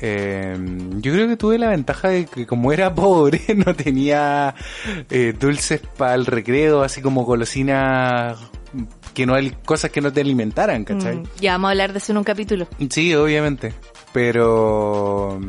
Eh, 0.03 0.55
yo 0.99 1.13
creo 1.13 1.27
que 1.27 1.39
tuve 1.39 1.59
la 1.59 1.71
ventaja 1.71 2.09
de 2.09 2.27
que 2.27 2.47
como 2.47 2.71
era 2.71 2.95
pobre 2.95 3.41
no 3.55 3.75
tenía 3.75 4.55
eh, 5.09 5.35
dulces 5.39 5.81
para 5.97 6.15
el 6.15 6.27
recreo, 6.27 6.83
así 6.83 7.01
como 7.01 7.25
golosinas 7.25 8.39
que 9.15 9.25
no 9.25 9.35
hay 9.35 9.53
cosas 9.65 9.91
que 9.91 10.03
no 10.03 10.13
te 10.13 10.21
alimentaran, 10.21 10.85
¿cachai? 10.85 11.17
Mm, 11.17 11.25
ya 11.41 11.53
vamos 11.53 11.69
a 11.69 11.71
hablar 11.71 11.93
de 11.93 11.99
eso 11.99 12.13
en 12.13 12.19
un 12.19 12.25
capítulo. 12.25 12.69
Sí, 12.91 13.15
obviamente. 13.15 13.73
Pero 14.13 15.41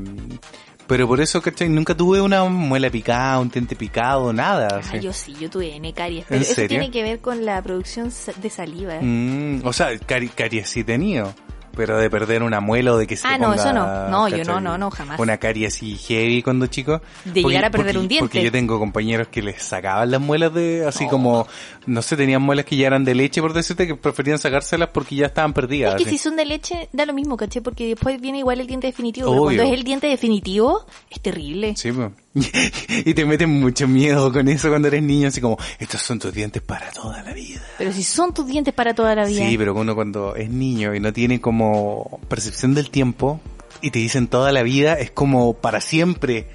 pero 0.88 1.08
por 1.08 1.20
eso, 1.22 1.42
¿cachai? 1.42 1.70
Nunca 1.70 1.96
tuve 1.96 2.22
una 2.22 2.44
muela 2.46 2.90
picada, 2.90 3.40
un 3.40 3.50
diente 3.50 3.76
picado, 3.76 4.32
nada. 4.32 4.82
Ah, 4.92 4.98
yo 4.98 5.12
sí, 5.14 5.36
yo 5.40 5.50
tuve 5.50 5.76
N 5.76 5.94
caries. 5.94 6.26
Pero 6.28 6.42
eso 6.42 6.68
tiene 6.68 6.90
que 6.90 7.04
ver 7.04 7.20
con 7.20 7.46
la 7.46 7.62
producción 7.62 8.12
de 8.42 8.50
saliva. 8.50 9.00
Mm, 9.02 9.62
o 9.66 9.74
sea, 9.74 9.90
caries 10.00 10.70
sí 10.70 10.80
he 10.82 10.84
tenido. 10.84 11.34
Pero 11.78 11.98
de 11.98 12.10
perder 12.10 12.44
una 12.44 12.60
muela 12.60 12.94
o 12.94 12.98
de 12.98 13.08
que 13.08 13.16
se 13.16 13.28
Ah, 13.28 13.38
no, 13.38 13.54
eso 13.54 13.72
no. 13.72 14.10
No, 14.10 14.28
yo 14.28 14.44
no, 14.44 14.60
no, 14.60 14.78
no, 14.78 14.90
jamás. 14.92 15.20
Una 15.20 15.38
carie 15.38 15.68
así 15.68 15.96
heavy 15.96 16.42
cuando 16.42 16.68
chico. 16.68 17.02
De 17.24 17.44
llegar 17.44 17.66
a 17.66 17.72
perder 17.72 17.98
un 17.98 18.08
diente. 18.08 18.24
Porque 18.24 18.44
yo 18.44 18.52
tengo 18.52 18.80
compañeros 18.80 19.28
que 19.28 19.42
les 19.42 19.62
sacaban 19.62 20.12
las 20.12 20.20
muelas 20.20 20.54
de, 20.54 20.86
así 20.86 21.08
como, 21.08 21.48
no 21.86 22.02
sé, 22.02 22.18
tenían 22.18 22.42
muelas 22.42 22.66
que 22.66 22.76
ya 22.76 22.88
eran 22.88 23.06
de 23.06 23.16
leche, 23.16 23.42
por 23.42 23.54
decirte, 23.54 23.88
que 23.88 23.96
preferían 23.96 24.40
sacárselas 24.40 24.90
porque 24.90 25.16
ya 25.16 25.28
estaban 25.28 25.54
perdidas. 25.54 25.96
Es 25.96 26.04
que 26.04 26.10
si 26.10 26.18
son 26.18 26.36
de 26.36 26.46
leche, 26.46 26.90
da 26.92 27.06
lo 27.06 27.14
mismo, 27.14 27.38
caché, 27.38 27.62
porque 27.62 27.90
después 27.90 28.20
viene 28.20 28.40
igual 28.40 28.60
el 28.60 28.68
diente 28.68 28.88
definitivo. 28.88 29.30
Pero 29.30 29.44
cuando 29.44 29.64
es 29.64 29.72
el 29.72 29.84
diente 29.84 30.08
definitivo, 30.08 30.86
es 31.10 31.22
terrible. 31.22 31.76
Sí, 31.76 31.92
pues. 31.92 32.12
y 33.06 33.14
te 33.14 33.26
meten 33.26 33.50
mucho 33.50 33.88
miedo 33.88 34.32
con 34.32 34.48
eso 34.48 34.70
cuando 34.70 34.88
eres 34.88 35.04
niño, 35.04 35.28
así 35.28 35.42
como, 35.42 35.58
estos 35.80 36.02
son 36.02 36.20
tus 36.20 36.34
dientes 36.34 36.62
para 36.62 36.92
toda 36.92 37.24
la 37.24 37.34
vida. 37.34 37.62
Pero 37.78 37.92
si 37.92 38.04
son 38.04 38.34
tus 38.34 38.46
dientes 38.48 38.74
para 38.74 38.94
toda 38.94 39.16
la 39.16 39.26
vida. 39.26 39.48
Sí, 39.48 39.58
pero 39.58 39.74
uno 39.74 39.96
cuando 39.96 40.36
es 40.36 40.50
niño 40.50 40.94
y 40.96 41.00
no 41.00 41.14
tiene 41.14 41.42
como 41.42 42.20
percepción 42.28 42.74
del 42.74 42.90
tiempo 42.90 43.40
y 43.82 43.92
te 43.92 44.00
dicen 44.00 44.28
toda 44.28 44.52
la 44.52 44.64
vida, 44.64 44.94
es 44.94 45.12
como 45.12 45.54
para 45.54 45.82
siempre. 45.82 46.48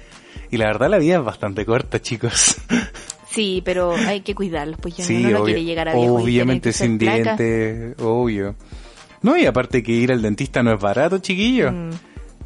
Y 0.51 0.57
la 0.57 0.67
verdad 0.67 0.89
la 0.89 0.97
vida 0.97 1.17
es 1.17 1.23
bastante 1.23 1.65
corta, 1.65 2.01
chicos. 2.01 2.57
Sí, 3.29 3.63
pero 3.65 3.95
hay 3.95 4.21
que 4.21 4.35
cuidarlos, 4.35 4.77
pues 4.79 4.95
ya 4.95 5.07
uno 5.09 5.39
no 5.39 5.43
quiere 5.43 5.63
llegar 5.63 5.89
a 5.89 5.95
viejo 5.95 6.17
Obviamente 6.17 6.71
sin 6.71 6.99
dientes, 6.99 7.95
obvio. 7.99 8.53
No, 9.23 9.35
y 9.35 9.47
aparte 9.47 9.81
que 9.81 9.91
ir 9.91 10.11
al 10.11 10.21
dentista 10.21 10.61
no 10.61 10.71
es 10.71 10.79
barato, 10.79 11.17
chiquillo. 11.17 11.71
Mm 11.71 11.89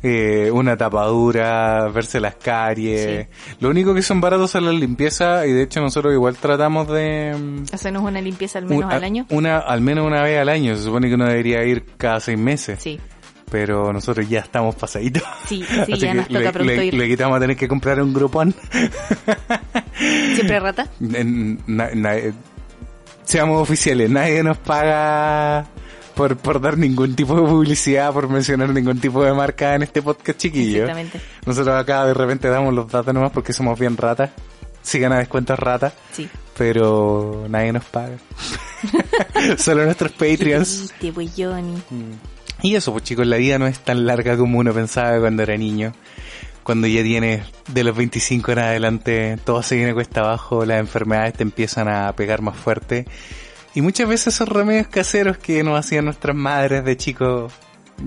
eh, 0.03 0.49
una 0.51 0.77
tapadura, 0.77 1.87
verse 1.89 2.19
las 2.19 2.35
caries. 2.35 3.27
Lo 3.59 3.69
único 3.69 3.93
que 3.93 4.01
son 4.01 4.21
baratos 4.21 4.53
es 4.55 4.61
la 4.61 4.71
limpieza 4.71 5.45
y 5.45 5.51
de 5.53 5.63
hecho 5.63 5.81
nosotros 5.81 6.13
igual 6.13 6.35
tratamos 6.35 6.87
de... 6.87 7.35
Mm, 7.37 7.73
Hacernos 7.73 8.03
una 8.03 8.21
limpieza 8.21 8.59
al 8.59 8.65
menos 8.65 8.91
al 8.91 9.03
año. 9.03 9.25
Una, 9.29 9.57
al 9.57 9.81
menos 9.81 10.05
una 10.05 10.21
vez 10.21 10.39
al 10.39 10.49
año. 10.49 10.75
Se 10.75 10.83
supone 10.83 11.07
que 11.07 11.15
uno 11.15 11.25
debería 11.25 11.63
ir 11.63 11.85
cada 11.97 12.19
seis 12.19 12.37
meses. 12.37 12.79
Sí. 12.81 12.99
Pero 13.49 13.93
nosotros 13.93 14.27
ya 14.27 14.39
estamos 14.39 14.75
pasaditos. 14.75 15.23
Sí, 15.47 15.63
sí, 15.85 15.93
ya 15.97 16.13
nos 16.13 16.27
toca 16.27 16.51
pronto 16.51 16.73
le, 16.73 16.85
ir. 16.85 16.93
Le 16.93 17.07
quitamos 17.07 17.37
a 17.37 17.39
tener 17.39 17.55
que 17.55 17.67
comprar 17.67 18.01
un 18.01 18.13
grupón. 18.13 18.53
¿Siempre 20.35 20.59
rata? 20.59 20.87
seamos 23.23 23.61
oficiales, 23.61 24.09
nadie 24.09 24.41
nos 24.41 24.57
paga 24.57 25.65
por, 26.17 26.35
por 26.35 26.59
dar 26.59 26.77
ningún 26.77 27.15
tipo 27.15 27.35
de 27.35 27.47
publicidad, 27.47 28.11
por 28.11 28.27
mencionar 28.27 28.69
ningún 28.69 28.99
tipo 28.99 29.23
de 29.23 29.31
marca 29.33 29.75
en 29.75 29.83
este 29.83 30.01
podcast 30.01 30.39
chiquillo. 30.39 30.81
Exactamente. 30.81 31.21
Nosotros 31.45 31.75
acá 31.79 32.05
de 32.05 32.13
repente 32.15 32.49
damos 32.49 32.73
los 32.73 32.91
datos 32.91 33.13
nomás 33.13 33.31
porque 33.31 33.53
somos 33.53 33.79
bien 33.79 33.95
ratas. 33.95 34.31
Sigan 34.81 35.13
a 35.13 35.19
descuentos 35.19 35.59
rata. 35.59 35.93
Sí. 36.11 36.27
Pero 36.57 37.45
nadie 37.47 37.71
nos 37.71 37.85
paga. 37.85 38.17
Solo 39.57 39.85
nuestros 39.85 40.11
Patreons. 40.13 40.93
pues 41.13 41.31
Johnny. 41.37 41.75
Mm. 41.89 42.13
Y 42.63 42.75
eso, 42.75 42.91
pues 42.91 43.03
chicos, 43.03 43.27
la 43.27 43.37
vida 43.37 43.59
no 43.59 43.67
es 43.67 43.79
tan 43.79 44.07
larga 44.07 44.35
como 44.35 44.57
uno 44.57 44.73
pensaba 44.73 45.19
cuando 45.19 45.43
era 45.43 45.55
niño. 45.55 45.93
Cuando 46.63 46.87
ya 46.87 47.03
tienes 47.03 47.43
de 47.67 47.83
los 47.83 47.95
25 47.95 48.51
en 48.53 48.59
adelante, 48.59 49.37
todo 49.45 49.61
se 49.61 49.75
viene 49.75 49.93
cuesta 49.93 50.21
abajo, 50.21 50.65
las 50.65 50.79
enfermedades 50.79 51.35
te 51.35 51.43
empiezan 51.43 51.87
a 51.87 52.11
pegar 52.13 52.41
más 52.41 52.57
fuerte 52.57 53.05
y 53.77 53.81
muchas 53.81 54.09
veces 54.09 54.33
esos 54.33 54.49
remedios 54.49 54.87
caseros 54.87 55.37
que 55.37 55.63
nos 55.63 55.77
hacían 55.77 56.05
nuestras 56.05 56.35
madres 56.35 56.83
de 56.83 56.97
chicos 56.97 57.53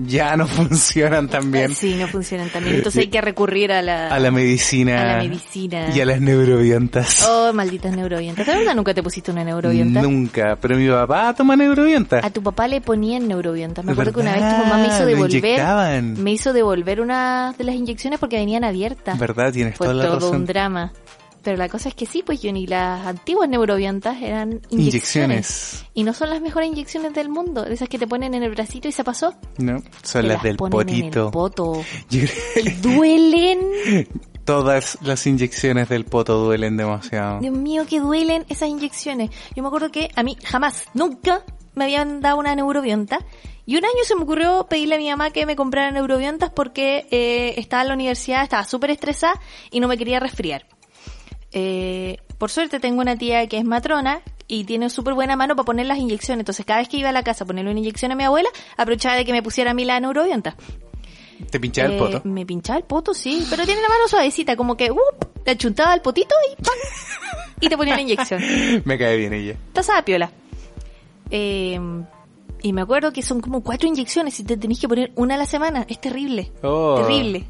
ya 0.05 0.35
no 0.35 0.45
funcionan 0.47 1.29
tan 1.29 1.49
bien. 1.49 1.73
Sí, 1.73 1.95
no 1.95 2.09
funcionan 2.09 2.49
tan 2.49 2.65
bien. 2.65 2.75
Entonces 2.75 3.03
hay 3.03 3.07
que 3.07 3.21
recurrir 3.21 3.71
a 3.71 3.81
la... 3.81 4.09
A 4.09 4.19
la 4.19 4.31
medicina. 4.31 5.01
A 5.01 5.05
la 5.15 5.23
medicina. 5.23 5.95
Y 5.95 6.01
a 6.01 6.05
las 6.05 6.19
neurovientas. 6.19 7.25
Oh, 7.25 7.53
malditas 7.53 7.95
neurovientas. 7.95 8.45
¿De 8.45 8.53
verdad 8.53 8.75
nunca 8.75 8.93
te 8.93 9.01
pusiste 9.01 9.31
una 9.31 9.45
neurovienta? 9.45 10.01
Nunca. 10.01 10.57
Pero 10.59 10.75
mi 10.75 10.89
papá 10.89 11.33
toma 11.35 11.55
neurovienta. 11.55 12.19
A 12.21 12.29
tu 12.31 12.43
papá 12.43 12.67
le 12.67 12.81
ponían 12.81 13.29
neurovientas. 13.29 13.85
Me 13.85 13.93
acuerdo 13.93 14.11
que 14.11 14.19
una 14.19 14.33
vez 14.33 14.41
tu 14.41 14.63
mamá 14.63 14.77
me 14.77 14.87
hizo 14.87 15.05
devolver... 15.05 16.03
Me 16.03 16.31
hizo 16.33 16.51
devolver 16.51 16.99
una 16.99 17.55
de 17.57 17.63
las 17.63 17.75
inyecciones 17.75 18.19
porque 18.19 18.35
venían 18.35 18.65
abiertas. 18.65 19.17
¿Verdad? 19.17 19.53
Tienes 19.53 19.77
Fue 19.77 19.87
toda 19.87 20.03
la 20.03 20.19
todo 20.19 20.31
un 20.31 20.45
drama. 20.45 20.91
Pero 21.43 21.57
la 21.57 21.69
cosa 21.69 21.89
es 21.89 21.95
que 21.95 22.05
sí, 22.05 22.23
pues 22.23 22.39
Johnny, 22.41 22.67
las 22.67 23.05
antiguas 23.05 23.49
neuroviantas 23.49 24.21
eran 24.21 24.61
inyecciones. 24.69 25.85
Y 25.93 26.03
no 26.03 26.13
son 26.13 26.29
las 26.29 26.41
mejores 26.41 26.69
inyecciones 26.69 27.13
del 27.13 27.29
mundo. 27.29 27.65
Esas 27.65 27.89
que 27.89 27.97
te 27.97 28.07
ponen 28.07 28.33
en 28.33 28.43
el 28.43 28.51
bracito 28.51 28.87
y 28.87 28.91
se 28.91 29.03
pasó. 29.03 29.33
No, 29.57 29.81
son 30.03 30.27
las, 30.27 30.43
del 30.43 30.57
potito. 30.57 31.25
En 31.25 31.31
poto. 31.31 31.83
duelen. 32.81 33.59
Todas 34.45 34.99
las 35.01 35.25
inyecciones 35.25 35.89
del 35.89 36.05
poto 36.05 36.37
duelen 36.37 36.77
demasiado. 36.77 37.39
Dios 37.39 37.55
mío, 37.55 37.85
que 37.89 37.99
duelen 37.99 38.45
esas 38.49 38.69
inyecciones. 38.69 39.31
Yo 39.55 39.63
me 39.63 39.67
acuerdo 39.67 39.91
que 39.91 40.09
a 40.15 40.23
mí 40.23 40.37
jamás, 40.43 40.85
nunca 40.93 41.43
me 41.73 41.85
habían 41.85 42.21
dado 42.21 42.37
una 42.37 42.53
neurovianta. 42.55 43.19
Y 43.65 43.77
un 43.77 43.85
año 43.85 44.03
se 44.03 44.15
me 44.15 44.23
ocurrió 44.23 44.67
pedirle 44.67 44.95
a 44.95 44.97
mi 44.97 45.09
mamá 45.09 45.31
que 45.31 45.45
me 45.45 45.55
comprara 45.55 45.91
neuroviantas 45.91 46.51
porque 46.51 47.07
eh, 47.11 47.53
estaba 47.57 47.83
en 47.83 47.87
la 47.89 47.93
universidad, 47.93 48.43
estaba 48.43 48.63
súper 48.63 48.91
estresada 48.91 49.39
y 49.71 49.79
no 49.79 49.87
me 49.87 49.97
quería 49.97 50.19
resfriar. 50.19 50.65
Eh, 51.53 52.17
por 52.37 52.49
suerte 52.49 52.79
tengo 52.79 53.01
una 53.01 53.17
tía 53.17 53.47
que 53.47 53.57
es 53.57 53.65
matrona 53.65 54.21
y 54.47 54.63
tiene 54.63 54.89
súper 54.89 55.13
buena 55.13 55.35
mano 55.35 55.55
para 55.55 55.65
poner 55.65 55.85
las 55.85 55.97
inyecciones. 55.97 56.41
Entonces 56.41 56.65
cada 56.65 56.79
vez 56.79 56.89
que 56.89 56.97
iba 56.97 57.09
a 57.09 57.13
la 57.13 57.23
casa 57.23 57.43
a 57.43 57.47
ponerle 57.47 57.71
una 57.71 57.79
inyección 57.79 58.11
a 58.11 58.15
mi 58.15 58.23
abuela, 58.23 58.49
aprovechaba 58.77 59.15
de 59.15 59.25
que 59.25 59.31
me 59.31 59.43
pusiera 59.43 59.71
a 59.71 59.73
mí 59.73 59.85
la 59.85 59.99
neurovienta. 59.99 60.55
¿Te 61.49 61.59
pinchaba 61.59 61.89
el 61.89 61.97
poto? 61.97 62.17
Eh, 62.17 62.21
me 62.25 62.45
pinchaba 62.45 62.77
el 62.77 62.85
poto, 62.85 63.13
sí, 63.13 63.45
pero 63.49 63.65
tiene 63.65 63.81
la 63.81 63.89
mano 63.89 64.07
suavecita, 64.07 64.55
como 64.55 64.77
que, 64.77 64.91
uh, 64.91 64.99
te 65.43 65.51
achuntaba 65.51 65.93
el 65.93 66.01
potito 66.01 66.35
y 66.51 66.61
¡pam! 66.61 66.75
Y 67.59 67.69
te 67.69 67.77
ponía 67.77 67.95
la 67.95 68.01
inyección. 68.01 68.41
me 68.85 68.97
cae 68.97 69.17
bien 69.17 69.33
ella. 69.33 69.55
Estás 69.73 70.03
piola. 70.03 70.31
Eh, 71.29 71.79
y 72.63 72.73
me 72.73 72.81
acuerdo 72.81 73.11
que 73.11 73.21
son 73.21 73.41
como 73.41 73.63
cuatro 73.63 73.87
inyecciones 73.87 74.39
y 74.39 74.43
te 74.43 74.57
tenés 74.57 74.79
que 74.79 74.87
poner 74.87 75.11
una 75.15 75.35
a 75.35 75.37
la 75.37 75.45
semana. 75.45 75.85
Es 75.89 75.99
terrible. 75.99 76.51
Oh. 76.61 76.95
Terrible. 77.01 77.45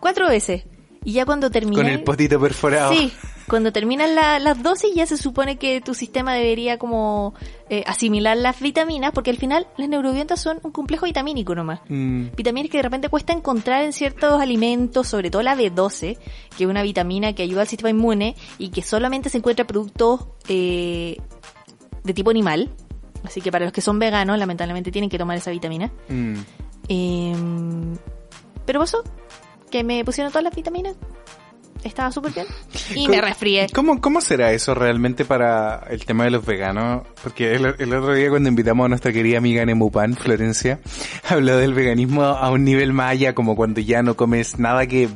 Cuatro 0.00 0.28
veces. 0.28 0.64
Y 1.04 1.12
ya 1.12 1.24
cuando 1.24 1.50
terminan... 1.50 1.84
Con 1.84 1.92
el 1.92 2.02
potito 2.02 2.38
perforado. 2.38 2.92
Sí, 2.92 3.12
cuando 3.50 3.72
terminan 3.72 4.14
las 4.14 4.62
dosis 4.62 4.94
ya 4.94 5.06
se 5.06 5.16
supone 5.16 5.56
que 5.56 5.80
tu 5.80 5.94
sistema 5.94 6.34
debería 6.34 6.78
como 6.78 7.34
eh, 7.68 7.82
asimilar 7.86 8.36
las 8.36 8.60
vitaminas, 8.60 9.10
porque 9.12 9.30
al 9.30 9.38
final 9.38 9.66
las 9.76 9.88
neurovientas 9.88 10.40
son 10.40 10.60
un 10.62 10.70
complejo 10.70 11.06
vitamínico 11.06 11.54
nomás. 11.54 11.80
Mm. 11.88 12.26
Vitaminas 12.36 12.70
que 12.70 12.78
de 12.78 12.82
repente 12.82 13.08
cuesta 13.08 13.32
encontrar 13.32 13.82
en 13.82 13.92
ciertos 13.92 14.40
alimentos, 14.40 15.08
sobre 15.08 15.30
todo 15.30 15.42
la 15.42 15.56
B12, 15.56 16.18
que 16.56 16.64
es 16.64 16.70
una 16.70 16.82
vitamina 16.82 17.32
que 17.32 17.42
ayuda 17.42 17.62
al 17.62 17.68
sistema 17.68 17.90
inmune 17.90 18.36
y 18.58 18.68
que 18.68 18.82
solamente 18.82 19.30
se 19.30 19.38
encuentra 19.38 19.62
en 19.62 19.68
productos 19.68 20.26
eh, 20.48 21.16
de 22.04 22.14
tipo 22.14 22.30
animal. 22.30 22.70
Así 23.24 23.40
que 23.40 23.50
para 23.50 23.64
los 23.64 23.72
que 23.72 23.80
son 23.80 23.98
veganos, 23.98 24.38
lamentablemente 24.38 24.92
tienen 24.92 25.10
que 25.10 25.18
tomar 25.18 25.36
esa 25.36 25.50
vitamina. 25.50 25.90
Mm. 26.08 26.34
Eh, 26.88 27.34
pero 28.64 28.82
eso, 28.84 29.02
que 29.70 29.84
me 29.84 30.04
pusieron 30.04 30.32
todas 30.32 30.44
las 30.44 30.54
vitaminas. 30.54 30.96
estaba 31.84 32.10
súper 32.12 32.32
bien. 32.32 32.46
Y 32.94 33.08
me 33.08 33.20
resfrié. 33.20 33.68
¿Cómo, 33.72 34.00
¿Cómo 34.00 34.20
será 34.20 34.52
eso 34.52 34.74
realmente 34.74 35.24
para 35.24 35.86
el 35.90 36.04
tema 36.04 36.24
de 36.24 36.30
los 36.30 36.44
veganos? 36.44 37.06
Porque 37.22 37.54
el, 37.54 37.74
el 37.78 37.94
otro 37.94 38.14
día 38.14 38.28
cuando 38.30 38.48
invitamos 38.48 38.84
a 38.84 38.88
nuestra 38.88 39.12
querida 39.12 39.38
amiga 39.38 39.64
Nemupan, 39.64 40.16
Florencia, 40.16 40.80
habló 41.28 41.56
del 41.56 41.72
veganismo 41.74 42.24
a 42.24 42.50
un 42.50 42.64
nivel 42.64 42.92
más 42.92 43.12
allá, 43.12 43.34
como 43.34 43.54
cuando 43.56 43.80
ya 43.80 44.02
no 44.02 44.16
comes 44.16 44.58
nada 44.58 44.86
que... 44.86 45.08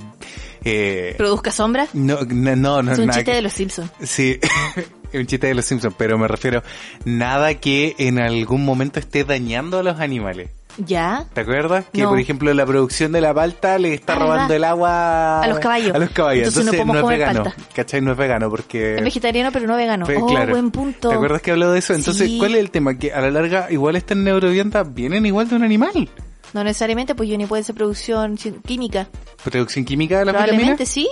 Eh, 0.66 1.14
¿Produzca 1.18 1.50
sombra? 1.50 1.88
No, 1.92 2.20
no, 2.22 2.56
no. 2.56 2.82
no 2.82 2.92
es 2.92 2.98
un 2.98 3.10
chiste 3.10 3.32
de 3.32 3.42
los 3.42 3.52
Simpsons. 3.52 3.90
Sí, 4.02 4.38
un 5.12 5.26
chiste 5.26 5.48
de 5.48 5.54
los 5.54 5.64
Simpsons, 5.66 5.94
pero 5.98 6.16
me 6.16 6.26
refiero 6.26 6.62
nada 7.04 7.54
que 7.54 7.94
en 7.98 8.18
algún 8.18 8.64
momento 8.64 8.98
esté 8.98 9.24
dañando 9.24 9.78
a 9.78 9.82
los 9.82 10.00
animales. 10.00 10.48
¿Ya? 10.78 11.26
¿Te 11.32 11.42
acuerdas? 11.42 11.86
Que, 11.92 12.04
por 12.04 12.18
ejemplo, 12.18 12.52
la 12.52 12.66
producción 12.66 13.12
de 13.12 13.20
la 13.20 13.32
palta 13.32 13.78
le 13.78 13.94
está 13.94 14.16
robando 14.16 14.54
el 14.54 14.64
agua 14.64 15.42
a 15.42 15.46
los 15.46 15.58
caballos. 15.58 15.94
A 15.94 15.98
los 15.98 16.10
caballos. 16.10 16.48
Entonces, 16.48 16.86
no, 16.86 16.94
es 16.98 17.06
vegano. 17.06 17.44
¿Cachai? 17.74 18.00
No 18.00 18.12
es 18.12 18.18
vegano 18.18 18.50
porque... 18.50 18.96
Es 18.96 19.02
vegetariano, 19.02 19.52
pero 19.52 19.66
no 19.66 19.76
vegano. 19.76 20.06
oh, 20.06 20.46
buen 20.46 20.70
punto. 20.70 21.08
¿Te 21.10 21.14
acuerdas 21.14 21.42
que 21.42 21.52
habló 21.52 21.70
de 21.72 21.78
eso? 21.78 21.94
Entonces, 21.94 22.30
¿cuál 22.38 22.54
es 22.54 22.60
el 22.60 22.70
tema? 22.70 22.98
Que 22.98 23.12
a 23.12 23.20
la 23.20 23.30
larga, 23.30 23.70
igual 23.70 23.96
estas 23.96 24.16
neuroviantas 24.16 24.92
vienen 24.92 25.26
igual 25.26 25.48
de 25.48 25.56
un 25.56 25.64
animal. 25.64 26.08
No 26.52 26.62
necesariamente, 26.62 27.14
pues 27.14 27.28
yo 27.28 27.36
ni 27.36 27.46
puede 27.46 27.64
ser 27.64 27.74
producción 27.74 28.36
química. 28.36 29.08
¿Producción 29.42 29.84
química 29.84 30.20
de 30.20 30.24
la 30.26 30.32
Probablemente 30.32 30.86
sí. 30.86 31.08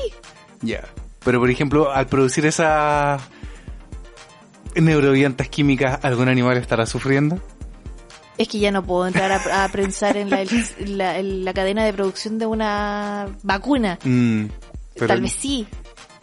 Ya. 0.60 0.84
Pero, 1.24 1.40
por 1.40 1.50
ejemplo, 1.50 1.92
al 1.92 2.06
producir 2.06 2.46
esas 2.46 3.20
neuroviantas 4.74 5.48
químicas, 5.48 5.98
¿algún 6.04 6.28
animal 6.28 6.56
estará 6.56 6.86
sufriendo? 6.86 7.40
Es 8.42 8.48
que 8.48 8.58
ya 8.58 8.72
no 8.72 8.84
puedo 8.84 9.06
entrar 9.06 9.30
a, 9.30 9.68
pensar 9.68 10.16
en 10.16 10.28
la, 10.28 11.52
cadena 11.54 11.84
de 11.84 11.92
producción 11.92 12.40
de 12.40 12.46
una 12.46 13.28
vacuna. 13.44 14.00
Mm, 14.02 14.46
Tal 15.06 15.20
vez 15.20 15.32
sí. 15.38 15.64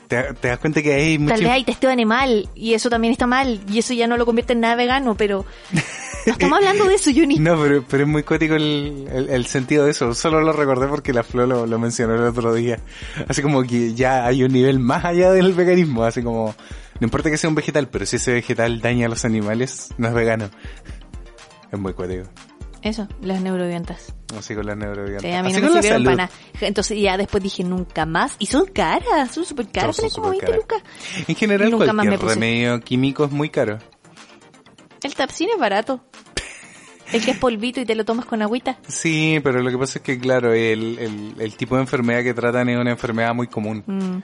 Te, 0.10 0.34
das 0.42 0.60
cuenta 0.60 0.82
que 0.82 0.94
hay 0.94 1.18
mucho... 1.18 1.36
Tal 1.36 1.44
vez 1.44 1.52
hay 1.52 1.64
testeo 1.64 1.90
animal 1.90 2.50
y 2.56 2.74
eso 2.74 2.90
también 2.90 3.14
está 3.14 3.26
mal 3.26 3.62
y 3.72 3.80
eso 3.80 3.94
ya 3.94 4.06
no 4.06 4.18
lo 4.18 4.26
convierte 4.26 4.52
en 4.52 4.60
nada 4.60 4.76
vegano, 4.76 5.16
pero... 5.16 5.46
estamos 6.26 6.58
hablando 6.58 6.90
de 6.90 6.96
eso, 6.96 7.10
Juni. 7.10 7.40
No, 7.40 7.58
pero, 7.62 7.86
pero 7.88 8.04
es 8.04 8.10
muy 8.10 8.24
cuático 8.24 8.56
el, 8.56 9.46
sentido 9.48 9.86
de 9.86 9.92
eso. 9.92 10.14
Solo 10.14 10.42
lo 10.42 10.52
recordé 10.52 10.88
porque 10.88 11.14
la 11.14 11.24
Flo 11.24 11.48
lo, 11.48 11.66
lo 11.66 11.80
mencionó 11.80 12.16
el 12.16 12.24
otro 12.24 12.54
día. 12.54 12.82
Así 13.30 13.42
como 13.42 13.64
que 13.64 13.94
ya 13.94 14.26
hay 14.26 14.44
un 14.44 14.52
nivel 14.52 14.80
más 14.80 15.06
allá 15.06 15.32
del 15.32 15.54
veganismo. 15.54 16.04
Así 16.04 16.22
como, 16.22 16.54
no 17.00 17.06
importa 17.06 17.30
que 17.30 17.38
sea 17.38 17.50
un 17.50 17.56
vegetal, 17.56 17.88
pero 17.88 18.06
si 18.06 18.18
ese 18.18 18.34
vegetal 18.34 18.82
daña 18.82 19.06
a 19.06 19.10
los 19.10 19.24
animales, 19.24 19.94
no 19.98 20.10
es 20.10 20.14
vegano. 20.14 20.50
Es 21.72 21.80
muy 21.80 21.94
cuático. 21.94 22.24
Eso, 22.82 23.08
las 23.22 23.42
neuroviantas. 23.42 24.14
Así 24.38 24.56
con 24.56 24.66
las 24.66 24.78
neuroviantas. 24.78 25.24
Sí, 25.24 25.32
a 25.32 25.44
mí 25.44 25.52
no 25.52 25.60
me 25.60 25.82
sirvieron 25.82 26.04
para 26.04 26.16
nada. 26.16 26.30
Entonces 26.62 26.98
ya 27.00 27.18
después 27.18 27.44
dije 27.44 27.64
nunca 27.64 28.06
más. 28.06 28.36
Y 28.40 28.46
son 28.46 28.68
caras, 28.68 29.32
son 29.34 29.46
súper 29.46 29.70
caras, 29.70 29.98
son 29.98 30.10
como 30.10 30.30
20 30.30 30.56
lucas. 30.56 30.82
En 31.28 31.36
general 31.36 31.72
nunca 31.72 31.94
cualquier 31.94 32.20
remedio 32.22 32.80
químico 32.80 33.26
es 33.26 33.32
muy 33.32 33.50
caro. 33.50 33.80
El 35.04 35.14
tapsin 35.16 35.50
es 35.54 35.60
barato. 35.60 36.02
El 37.12 37.26
que 37.26 37.32
es 37.32 37.38
polvito 37.38 37.82
y 37.82 37.86
te 37.86 37.96
lo 37.96 38.06
tomas 38.06 38.26
con 38.26 38.42
agüita. 38.42 38.78
Sí, 38.88 39.40
pero 39.44 39.62
lo 39.64 39.72
que 39.72 39.78
pasa 39.78 39.98
es 40.00 40.04
que, 40.04 40.20
claro, 40.20 40.54
el, 40.54 41.00
el, 41.00 41.36
el 41.40 41.56
tipo 41.56 41.76
de 41.76 41.82
enfermedad 41.82 42.24
que 42.24 42.36
tratan 42.36 42.70
es 42.70 42.78
una 42.78 42.92
enfermedad 42.92 43.34
muy 43.34 43.48
común. 43.48 43.84
Mm. 43.88 44.18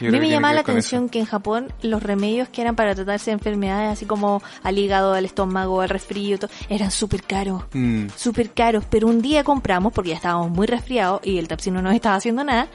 A 0.00 0.04
mí 0.04 0.20
me 0.20 0.28
llamaba 0.28 0.54
la 0.54 0.60
atención 0.60 1.08
que 1.08 1.18
en 1.18 1.24
Japón 1.24 1.72
los 1.82 2.02
remedios 2.02 2.48
que 2.48 2.60
eran 2.62 2.76
para 2.76 2.94
tratarse 2.94 3.30
de 3.30 3.34
enfermedades 3.34 3.92
así 3.92 4.06
como 4.06 4.42
al 4.62 4.78
hígado, 4.78 5.14
al 5.14 5.24
estómago, 5.24 5.80
al 5.80 5.88
resfrío, 5.88 6.38
todo, 6.38 6.50
eran 6.68 6.90
súper 6.90 7.22
caros, 7.22 7.64
mm. 7.72 8.06
súper 8.16 8.50
caros. 8.50 8.84
Pero 8.90 9.08
un 9.08 9.22
día 9.22 9.44
compramos, 9.44 9.92
porque 9.92 10.10
ya 10.10 10.16
estábamos 10.16 10.50
muy 10.50 10.66
resfriados 10.66 11.20
y 11.24 11.38
el 11.38 11.48
tapsino 11.48 11.76
no 11.76 11.88
nos 11.88 11.94
estaba 11.94 12.16
haciendo 12.16 12.44
nada, 12.44 12.68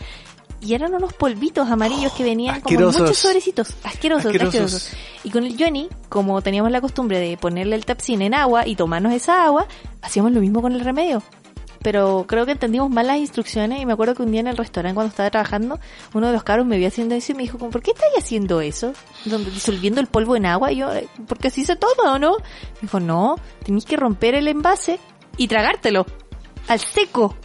y 0.59 0.73
eran 0.73 0.93
unos 0.93 1.13
polvitos 1.13 1.69
amarillos 1.69 2.11
que 2.13 2.23
venían 2.23 2.61
como 2.61 2.79
muchos 2.79 3.17
sobrecitos, 3.17 3.73
asquerosos, 3.83 4.33
asquerosos, 4.33 4.91
Y 5.23 5.29
con 5.29 5.43
el 5.43 5.55
Johnny, 5.57 5.87
como 6.09 6.41
teníamos 6.41 6.71
la 6.71 6.81
costumbre 6.81 7.19
de 7.19 7.37
ponerle 7.37 7.75
el 7.75 7.85
tapsin 7.85 8.21
en 8.21 8.33
agua 8.33 8.67
y 8.67 8.75
tomarnos 8.75 9.13
esa 9.13 9.45
agua, 9.45 9.67
hacíamos 10.01 10.31
lo 10.31 10.41
mismo 10.41 10.61
con 10.61 10.73
el 10.73 10.81
remedio 10.81 11.21
pero 11.81 12.25
creo 12.27 12.45
que 12.45 12.53
entendimos 12.53 12.89
mal 12.89 13.07
las 13.07 13.17
instrucciones 13.17 13.81
y 13.81 13.85
me 13.85 13.93
acuerdo 13.93 14.15
que 14.15 14.23
un 14.23 14.31
día 14.31 14.41
en 14.41 14.47
el 14.47 14.57
restaurante 14.57 14.95
cuando 14.95 15.09
estaba 15.09 15.29
trabajando, 15.29 15.79
uno 16.13 16.27
de 16.27 16.33
los 16.33 16.43
cabros 16.43 16.65
me 16.65 16.77
vio 16.77 16.87
haciendo 16.87 17.15
eso 17.15 17.31
y 17.31 17.35
me 17.35 17.43
dijo, 17.43 17.57
¿por 17.57 17.81
qué 17.81 17.91
estás 17.91 18.09
haciendo 18.17 18.61
eso? 18.61 18.93
Donde 19.25 19.51
disolviendo 19.51 20.01
el 20.01 20.07
polvo 20.07 20.35
en 20.35 20.45
agua 20.45 20.71
y 20.71 20.77
yo, 20.77 20.93
eh, 20.93 21.07
porque 21.27 21.47
así 21.47 21.65
se 21.65 21.75
toma 21.75 22.13
o 22.13 22.19
no? 22.19 22.37
Me 22.37 22.81
dijo, 22.83 22.99
no, 22.99 23.35
tenéis 23.63 23.85
que 23.85 23.97
romper 23.97 24.35
el 24.35 24.47
envase 24.47 24.99
y 25.37 25.47
tragártelo 25.47 26.05
al 26.67 26.79
seco. 26.79 27.35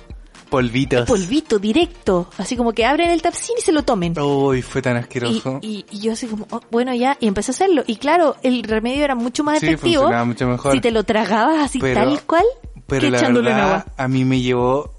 Polvitos. 0.50 1.08
polvito 1.08 1.58
directo. 1.58 2.28
Así 2.36 2.56
como 2.56 2.72
que 2.72 2.84
abren 2.84 3.08
el 3.08 3.22
tapsin 3.22 3.56
y 3.58 3.62
se 3.62 3.72
lo 3.72 3.84
tomen. 3.84 4.18
Uy, 4.20 4.60
fue 4.60 4.82
tan 4.82 4.98
asqueroso. 4.98 5.60
Y, 5.62 5.86
yo 5.90 6.12
así 6.12 6.26
como, 6.26 6.46
oh, 6.50 6.60
bueno, 6.70 6.94
ya, 6.94 7.16
y 7.20 7.26
empecé 7.26 7.52
a 7.52 7.54
hacerlo. 7.54 7.84
Y 7.86 7.96
claro, 7.96 8.36
el 8.42 8.62
remedio 8.62 9.02
era 9.02 9.14
mucho 9.14 9.44
más 9.44 9.62
efectivo. 9.62 10.10
Mucho 10.26 10.46
mejor. 10.46 10.72
Si 10.72 10.80
te 10.82 10.90
lo 10.90 11.04
tragabas 11.04 11.58
así 11.58 11.78
tal 11.78 12.20
cual. 12.24 12.44
Pero 13.00 13.10
la 13.10 13.30
verdad, 13.30 13.86
a 13.96 14.08
mí 14.08 14.24
me 14.24 14.40
llevó 14.40 14.92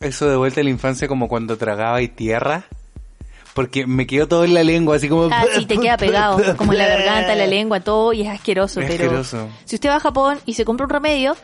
eso 0.00 0.28
de 0.28 0.36
vuelta 0.36 0.60
a 0.60 0.64
la 0.64 0.70
infancia 0.70 1.08
como 1.08 1.28
cuando 1.28 1.56
tragaba 1.56 2.00
y 2.02 2.08
tierra. 2.08 2.64
Porque 3.54 3.86
me 3.86 4.06
quedó 4.06 4.26
todo 4.26 4.44
en 4.44 4.52
la 4.52 4.64
lengua, 4.64 4.96
así 4.96 5.08
como... 5.08 5.28
Ah, 5.30 5.44
sí, 5.54 5.64
te 5.64 5.78
queda 5.78 5.96
pegado, 5.96 6.56
como 6.56 6.72
en 6.72 6.78
la 6.78 6.88
garganta, 6.88 7.36
la 7.36 7.46
lengua, 7.46 7.78
todo, 7.80 8.12
y 8.12 8.22
es 8.22 8.28
asqueroso. 8.28 8.80
pero 8.86 9.22
si 9.22 9.76
usted 9.76 9.88
va 9.88 9.96
a 9.96 10.00
Japón 10.00 10.40
y 10.44 10.54
se 10.54 10.64
compra 10.64 10.86
un 10.86 10.90
remedio, 10.90 11.36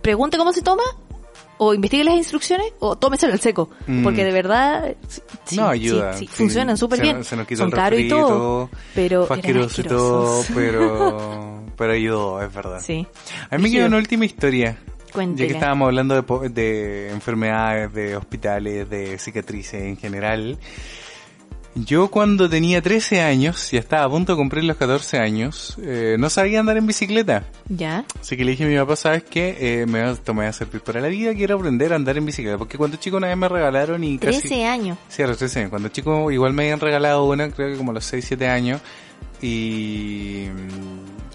pregunte 0.00 0.38
cómo 0.38 0.54
se 0.54 0.62
toma, 0.62 0.82
o 1.58 1.74
investigue 1.74 2.04
las 2.04 2.14
instrucciones, 2.14 2.72
o 2.78 2.96
tómeselo 2.96 3.34
al 3.34 3.40
seco. 3.40 3.68
Mm. 3.86 4.02
Porque 4.02 4.24
de 4.24 4.32
verdad... 4.32 4.96
no, 5.52 5.68
ayuda. 5.68 6.14
Sí, 6.14 6.26
funcionan 6.26 6.78
súper 6.78 7.02
bien. 7.02 7.22
Se 7.24 7.36
nos 7.36 7.46
quitó 7.46 7.64
Son 7.64 7.70
caros 7.70 8.00
y 8.00 8.08
todo, 8.08 8.70
pero 8.94 9.26
fue 9.26 9.36
asqueroso 9.36 9.80
y 9.82 9.84
todo, 9.84 10.44
pero, 10.54 11.62
pero 11.76 11.92
ayudó, 11.92 12.42
es 12.42 12.54
verdad. 12.54 12.80
Sí. 12.82 13.06
A 13.50 13.58
mí 13.58 13.64
me 13.64 13.70
quedó 13.70 13.86
una 13.86 13.98
última 13.98 14.24
historia. 14.24 14.78
Ya 15.36 15.46
que 15.46 15.52
estábamos 15.52 15.86
hablando 15.86 16.20
de, 16.20 17.10
enfermedades, 17.10 17.92
de 17.92 18.16
hospitales, 18.16 18.88
de 18.88 19.18
cicatrices 19.18 19.82
en 19.82 19.96
general. 19.96 20.58
Yo 21.76 22.10
cuando 22.10 22.50
tenía 22.50 22.82
13 22.82 23.20
años, 23.20 23.72
y 23.72 23.76
estaba 23.76 24.04
a 24.04 24.10
punto 24.10 24.32
de 24.32 24.36
cumplir 24.36 24.64
los 24.64 24.76
14 24.76 25.18
años, 25.18 25.76
eh, 25.80 26.16
no 26.18 26.28
sabía 26.28 26.58
andar 26.58 26.76
en 26.76 26.86
bicicleta. 26.86 27.44
¿Ya? 27.68 28.04
Así 28.20 28.36
que 28.36 28.44
le 28.44 28.52
dije 28.52 28.64
a 28.64 28.66
mi 28.66 28.76
papá, 28.76 28.96
¿sabes 28.96 29.22
qué? 29.22 29.56
Eh, 29.60 29.86
me, 29.86 30.02
va, 30.02 30.16
me 30.34 30.42
va 30.42 30.48
a 30.48 30.52
servir 30.52 30.80
para 30.80 31.00
la 31.00 31.06
vida, 31.06 31.32
quiero 31.32 31.56
aprender 31.56 31.92
a 31.92 31.96
andar 31.96 32.18
en 32.18 32.26
bicicleta. 32.26 32.58
Porque 32.58 32.76
cuando 32.76 32.96
chico 32.96 33.18
una 33.18 33.28
vez 33.28 33.36
me 33.36 33.48
regalaron 33.48 34.02
y 34.02 34.18
13 34.18 34.66
años. 34.66 34.98
Sí, 35.08 35.22
a 35.22 35.28
los 35.28 35.38
13 35.38 35.60
años. 35.60 35.70
Cuando 35.70 35.88
chico 35.90 36.30
igual 36.32 36.52
me 36.54 36.64
habían 36.64 36.80
regalado 36.80 37.24
una, 37.24 37.48
creo 37.50 37.70
que 37.70 37.76
como 37.76 37.92
a 37.92 37.94
los 37.94 38.04
6, 38.04 38.24
7 38.26 38.48
años. 38.48 38.80
Y 39.40 40.46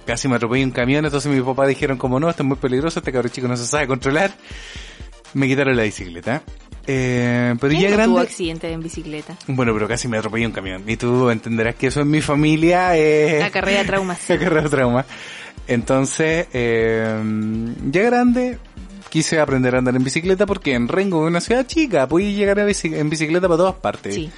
casi 0.05 0.27
me 0.27 0.35
atropellé 0.35 0.63
un 0.63 0.71
camión, 0.71 1.05
entonces 1.05 1.31
mi 1.31 1.41
papá 1.41 1.67
dijeron 1.67 1.97
como 1.97 2.19
no, 2.19 2.29
esto 2.29 2.43
es 2.43 2.47
muy 2.47 2.57
peligroso, 2.57 2.99
este 2.99 3.11
cabrón 3.11 3.31
chico 3.31 3.47
no 3.47 3.57
se 3.57 3.65
sabe 3.65 3.87
controlar. 3.87 4.31
Me 5.33 5.47
quitaron 5.47 5.75
la 5.75 5.83
bicicleta. 5.83 6.43
Eh, 6.87 7.55
pero 7.59 7.73
ya 7.73 7.89
grande. 7.89 8.05
tuvo 8.05 8.19
accidente 8.19 8.71
en 8.71 8.81
bicicleta? 8.81 9.35
Bueno, 9.47 9.73
pero 9.73 9.87
casi 9.87 10.07
me 10.07 10.17
atropellé 10.17 10.45
un 10.45 10.53
camión. 10.53 10.83
Y 10.87 10.97
tú 10.97 11.29
entenderás 11.29 11.75
que 11.75 11.87
eso 11.87 12.01
en 12.01 12.09
mi 12.09 12.21
familia 12.21 12.95
es... 12.95 13.41
La 13.41 13.49
carrera 13.49 13.79
de 13.79 13.85
traumas. 13.85 14.19
La 14.29 14.37
carrera 14.37 14.61
de 14.61 14.69
traumas. 14.69 15.05
Entonces, 15.67 16.47
eh, 16.53 17.21
ya 17.91 18.03
grande, 18.03 18.59
quise 19.09 19.39
aprender 19.39 19.75
a 19.75 19.79
andar 19.79 19.95
en 19.95 20.03
bicicleta 20.03 20.45
porque 20.45 20.73
en 20.73 20.87
Rengo, 20.87 21.25
una 21.25 21.41
ciudad 21.41 21.65
chica, 21.65 22.07
pude 22.07 22.33
llegar 22.33 22.59
en 22.59 23.09
bicicleta 23.09 23.47
para 23.47 23.57
todas 23.57 23.75
partes. 23.75 24.15
Sí. 24.15 24.29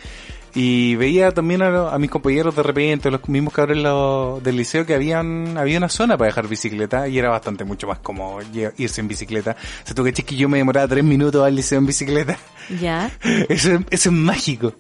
Y 0.60 0.96
veía 0.96 1.32
también 1.32 1.62
a, 1.62 1.96
mis 2.00 2.10
compañeros 2.10 2.56
de 2.56 2.64
repente, 2.64 3.12
los 3.12 3.30
mismos 3.30 3.54
cabros 3.54 4.42
del 4.42 4.58
liceo, 4.58 4.88
que 4.88 4.96
habían 4.96 5.56
había 5.56 5.78
una 5.78 5.88
zona 5.88 6.18
para 6.18 6.30
dejar 6.30 6.48
bicicleta 6.48 7.08
y 7.08 7.20
era 7.20 7.30
bastante 7.30 7.64
mucho 7.64 7.86
más 7.86 8.00
cómodo 8.00 8.40
irse 8.76 9.02
en 9.02 9.08
bicicleta. 9.08 9.52
O 9.84 9.86
sea, 9.86 9.94
tú 9.94 10.04
que 10.04 10.14
que 10.14 10.36
yo 10.36 10.50
me 10.50 10.58
demoraba 10.58 10.88
tres 10.88 11.04
minutos 11.04 11.46
al 11.46 11.56
liceo 11.56 11.78
en 11.78 11.86
bicicleta. 11.86 12.40
Ya. 12.82 13.12
Eso, 13.50 13.74
eso 13.92 14.10
es 14.10 14.12
mágico. 14.12 14.74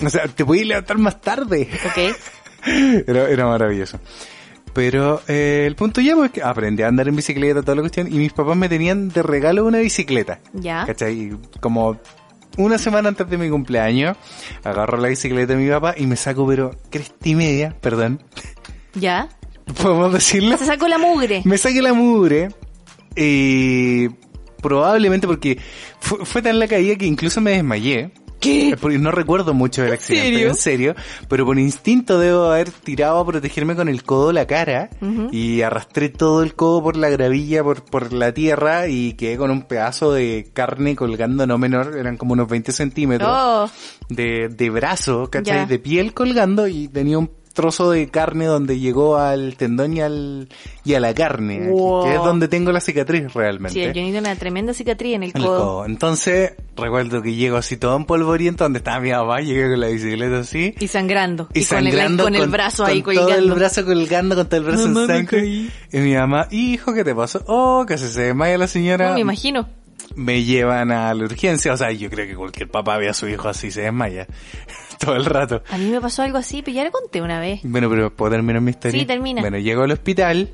O 0.00 0.08
sea, 0.08 0.28
te 0.28 0.44
podías 0.44 0.68
levantar 0.68 0.98
más 0.98 1.20
tarde. 1.20 1.68
Ok. 1.86 2.16
Era, 3.08 3.28
era 3.28 3.46
maravilloso. 3.46 3.98
Pero 4.72 5.20
eh, 5.26 5.64
el 5.66 5.74
punto 5.74 6.00
ya 6.00 6.14
es 6.24 6.30
que 6.30 6.42
aprendí 6.42 6.84
a 6.84 6.88
andar 6.88 7.08
en 7.08 7.16
bicicleta, 7.16 7.60
toda 7.60 7.74
la 7.74 7.82
cuestión, 7.82 8.06
y 8.06 8.18
mis 8.18 8.32
papás 8.32 8.56
me 8.56 8.68
tenían 8.68 9.08
de 9.08 9.22
regalo 9.22 9.66
una 9.66 9.78
bicicleta. 9.78 10.40
Ya. 10.52 10.84
¿Cachai? 10.86 11.36
Como 11.60 12.00
una 12.56 12.78
semana 12.78 13.08
antes 13.08 13.28
de 13.28 13.38
mi 13.38 13.50
cumpleaños, 13.50 14.16
agarro 14.62 14.98
la 14.98 15.08
bicicleta 15.08 15.54
de 15.54 15.58
mi 15.62 15.70
papá 15.70 15.94
y 15.96 16.06
me 16.06 16.16
saco, 16.16 16.46
pero 16.46 16.70
cresta 16.90 17.28
y 17.28 17.34
media, 17.34 17.76
perdón. 17.80 18.22
¿Ya? 18.94 19.28
¿Podemos 19.82 20.12
decirlo? 20.12 20.56
Se 20.58 20.66
sacó 20.66 20.88
la 20.88 20.98
mugre. 20.98 21.42
Me 21.44 21.58
saqué 21.58 21.82
la 21.82 21.92
mugre. 21.92 22.48
Y 23.16 24.08
probablemente 24.60 25.26
porque 25.26 25.58
fue, 26.00 26.42
tan 26.42 26.58
la 26.58 26.66
caída 26.66 26.96
que 26.96 27.06
incluso 27.06 27.40
me 27.40 27.52
desmayé. 27.52 28.10
¿Qué? 28.44 28.76
No 28.98 29.10
recuerdo 29.10 29.54
mucho 29.54 29.80
del 29.82 29.88
¿En 29.90 29.94
accidente, 29.94 30.28
serio? 30.30 30.48
en 30.48 30.54
serio, 30.54 30.94
pero 31.28 31.44
por 31.46 31.58
instinto 31.58 32.18
debo 32.18 32.44
haber 32.52 32.70
tirado 32.70 33.18
a 33.18 33.26
protegerme 33.26 33.74
con 33.74 33.88
el 33.88 34.02
codo 34.04 34.32
la 34.32 34.46
cara 34.46 34.90
y 35.32 35.62
arrastré 35.62 36.08
todo 36.10 36.42
el 36.42 36.54
codo 36.54 36.82
por 36.82 36.96
la 36.96 37.08
gravilla, 37.08 37.62
por, 37.64 37.82
por 37.84 38.12
la 38.12 38.32
tierra 38.32 38.86
y 38.88 39.14
quedé 39.14 39.36
con 39.36 39.50
un 39.50 39.62
pedazo 39.62 40.12
de 40.12 40.50
carne 40.52 40.94
colgando 40.94 41.46
no 41.46 41.58
menor, 41.58 41.96
eran 41.98 42.16
como 42.16 42.34
unos 42.34 42.48
20 42.48 42.70
centímetros 42.72 43.30
Oh, 43.32 43.70
de, 44.08 44.48
de 44.48 44.70
brazo, 44.70 45.28
¿cachai? 45.30 45.56
Ya. 45.60 45.66
De 45.66 45.78
piel 45.78 46.12
colgando 46.14 46.68
y 46.68 46.88
tenía 46.88 47.18
un 47.18 47.30
trozo 47.54 47.90
de 47.90 48.08
carne 48.10 48.44
donde 48.44 48.78
llegó 48.78 49.16
al 49.16 49.56
tendón 49.56 49.96
y 49.96 50.00
al 50.02 50.48
y 50.84 50.92
a 50.94 51.00
la 51.00 51.14
carne, 51.14 51.70
Wow. 51.70 52.04
que 52.04 52.14
es 52.16 52.22
donde 52.22 52.48
tengo 52.48 52.70
la 52.72 52.80
cicatriz 52.80 53.32
realmente. 53.32 53.72
sí, 53.72 53.80
Johnny 53.86 53.92
tiene 54.12 54.18
una 54.18 54.36
tremenda 54.36 54.74
cicatriz 54.74 55.14
en 55.14 55.22
el 55.22 55.30
En 55.30 55.36
el 55.38 55.42
codo. 55.46 55.58
codo. 55.58 55.86
Entonces, 55.86 56.52
recuerdo 56.76 57.22
que 57.22 57.34
llego 57.34 57.56
así 57.56 57.76
todo 57.78 57.96
en 57.96 58.04
polvoriento 58.04 58.64
donde 58.64 58.78
estaba 58.80 59.00
mi 59.00 59.10
papá, 59.12 59.40
llegué 59.40 59.70
con 59.70 59.80
la 59.80 59.86
bicicleta 59.86 60.40
así. 60.40 60.74
Y 60.78 60.88
sangrando. 60.88 61.48
Y, 61.54 61.64
con, 61.64 61.78
el, 61.78 61.84
sangrando 61.92 62.24
con 62.24 62.34
el 62.34 62.48
brazo 62.48 62.84
ahí 62.84 63.00
con 63.02 63.14
todo 63.14 63.28
el 63.28 63.34
colgando. 63.34 63.54
brazo 63.54 63.84
colgando, 63.86 64.34
con 64.36 64.46
todo 64.48 64.56
el 64.58 64.64
brazo 64.66 64.88
Mamá, 64.88 65.00
en 65.02 65.06
sangre. 65.08 65.46
Y 65.46 65.70
mi 65.98 66.14
mamá, 66.14 66.48
hijo, 66.50 66.92
¿qué 66.92 67.04
te 67.04 67.14
pasó? 67.14 67.42
Oh, 67.46 67.84
casi 67.88 68.08
se 68.08 68.22
desmaya 68.22 68.58
la 68.58 68.66
señora. 68.66 69.08
No, 69.08 69.14
me 69.14 69.20
imagino. 69.20 69.66
Me 70.16 70.42
llevan 70.44 70.92
a 70.92 71.12
la 71.14 71.24
urgencia. 71.24 71.72
O 71.72 71.76
sea, 71.76 71.90
yo 71.92 72.08
creo 72.10 72.26
que 72.26 72.34
cualquier 72.34 72.68
papá 72.70 72.96
ve 72.98 73.08
a 73.08 73.14
su 73.14 73.28
hijo 73.28 73.48
así 73.48 73.70
se 73.70 73.82
desmaya. 73.82 74.26
todo 75.00 75.16
el 75.16 75.24
rato. 75.24 75.62
A 75.70 75.76
mí 75.78 75.90
me 75.90 76.00
pasó 76.00 76.22
algo 76.22 76.38
así, 76.38 76.62
pero 76.62 76.74
ya 76.76 76.84
le 76.84 76.90
conté 76.90 77.20
una 77.22 77.40
vez. 77.40 77.60
Bueno, 77.64 77.88
pero 77.90 78.14
¿puedo 78.14 78.32
terminar 78.32 78.60
mi 78.62 78.70
historia? 78.70 79.00
Sí, 79.00 79.06
termina. 79.06 79.40
Bueno, 79.40 79.58
llego 79.58 79.82
al 79.82 79.90
hospital, 79.90 80.50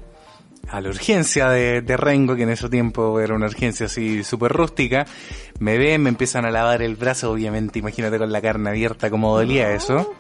a 0.69 0.81
la 0.81 0.89
urgencia 0.89 1.49
de, 1.51 1.83
de 1.83 1.97
Rengo, 1.97 2.35
que 2.37 2.43
en 2.45 2.51
ese 2.51 2.69
tiempo 2.69 3.21
era 3.21 3.35
una 3.35 3.47
urgencia 3.47 3.87
así 3.87 4.25
súper 4.25 4.53
rústica. 4.53 5.07
Me 5.59 5.77
ven, 5.79 6.03
me 6.03 6.09
empiezan 6.09 6.45
a 6.47 6.51
lavar 6.51 6.81
el 6.83 6.97
brazo, 6.97 7.31
obviamente, 7.31 7.79
imagínate 7.79 8.19
con 8.19 8.33
la 8.33 8.41
carne 8.41 8.71
abierta 8.71 9.11
cómo 9.11 9.37
dolía 9.37 9.73
eso. 9.73 10.15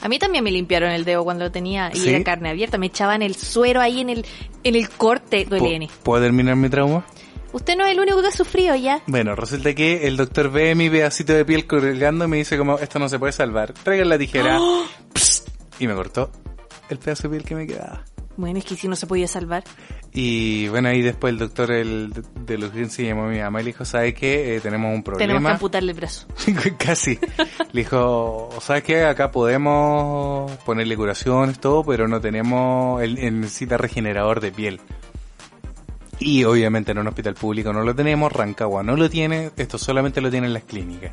A 0.00 0.08
mí 0.08 0.18
también 0.18 0.42
me 0.42 0.50
limpiaron 0.50 0.90
el 0.90 1.04
dedo 1.04 1.22
cuando 1.22 1.44
lo 1.44 1.52
tenía 1.52 1.90
y 1.94 1.96
¿Sí? 1.98 2.08
era 2.10 2.24
carne 2.24 2.50
abierta. 2.50 2.76
Me 2.76 2.86
echaban 2.86 3.22
el 3.22 3.36
suero 3.36 3.80
ahí 3.80 4.00
en 4.00 4.10
el, 4.10 4.26
en 4.64 4.74
el 4.74 4.88
corte. 4.88 5.44
Duele. 5.44 5.86
¿Pu- 5.86 5.90
¿Puedo 6.02 6.22
terminar 6.24 6.56
mi 6.56 6.68
trauma? 6.68 7.04
Usted 7.52 7.76
no 7.76 7.84
es 7.84 7.92
el 7.92 8.00
único 8.00 8.20
que 8.22 8.28
ha 8.28 8.32
sufrido 8.32 8.74
ya. 8.74 9.02
Bueno, 9.06 9.34
resulta 9.36 9.74
que 9.74 10.06
el 10.06 10.16
doctor 10.16 10.50
ve 10.50 10.74
mi 10.74 10.88
pedacito 10.88 11.32
de 11.34 11.44
piel 11.44 11.66
colgando 11.66 12.24
y 12.24 12.28
me 12.28 12.36
dice 12.38 12.56
como, 12.56 12.78
esto 12.78 12.98
no 12.98 13.08
se 13.08 13.18
puede 13.18 13.32
salvar. 13.32 13.72
Traigan 13.72 14.08
la 14.08 14.18
tijera. 14.18 14.58
Psst, 15.14 15.48
y 15.78 15.86
me 15.86 15.94
cortó 15.94 16.30
el 16.88 16.98
pedazo 16.98 17.24
de 17.24 17.28
piel 17.30 17.44
que 17.44 17.54
me 17.54 17.66
quedaba. 17.66 18.04
Bueno, 18.34 18.58
es 18.58 18.64
que 18.64 18.76
si 18.76 18.88
no 18.88 18.96
se 18.96 19.06
podía 19.06 19.28
salvar. 19.28 19.62
Y 20.14 20.66
bueno, 20.68 20.88
ahí 20.88 21.02
después 21.02 21.32
el 21.34 21.38
doctor 21.38 21.70
el, 21.70 22.12
de 22.40 22.56
la 22.58 22.66
urgencia 22.66 23.04
llamó 23.06 23.24
a 23.24 23.28
mi 23.28 23.38
mamá 23.38 23.60
y 23.60 23.64
le 23.64 23.70
dijo, 23.72 23.84
¿sabe 23.84 24.14
qué? 24.14 24.56
Eh, 24.56 24.60
tenemos 24.60 24.88
un 24.94 25.02
Tenemos 25.02 25.18
que 25.18 25.26
problema. 25.26 25.50
amputarle 25.52 25.92
el 25.92 25.96
brazo. 25.98 26.26
Casi. 26.78 27.18
Le 27.72 27.82
dijo, 27.82 28.48
¿sabes 28.62 28.82
qué? 28.84 29.04
Acá 29.04 29.30
podemos 29.30 30.50
ponerle 30.64 30.96
curaciones, 30.96 31.58
todo, 31.60 31.84
pero 31.84 32.08
no 32.08 32.20
tenemos, 32.22 33.02
él, 33.02 33.18
él 33.18 33.40
necesita 33.40 33.76
regenerador 33.76 34.40
de 34.40 34.50
piel. 34.52 34.80
Y 36.24 36.44
obviamente 36.44 36.92
en 36.92 36.98
un 36.98 37.08
hospital 37.08 37.34
público 37.34 37.72
no 37.72 37.82
lo 37.82 37.94
tenemos, 37.94 38.32
Rancagua 38.32 38.82
no 38.82 38.96
lo 38.96 39.10
tiene, 39.10 39.50
esto 39.56 39.76
solamente 39.76 40.20
lo 40.20 40.30
tienen 40.30 40.52
las 40.52 40.62
clínicas. 40.64 41.12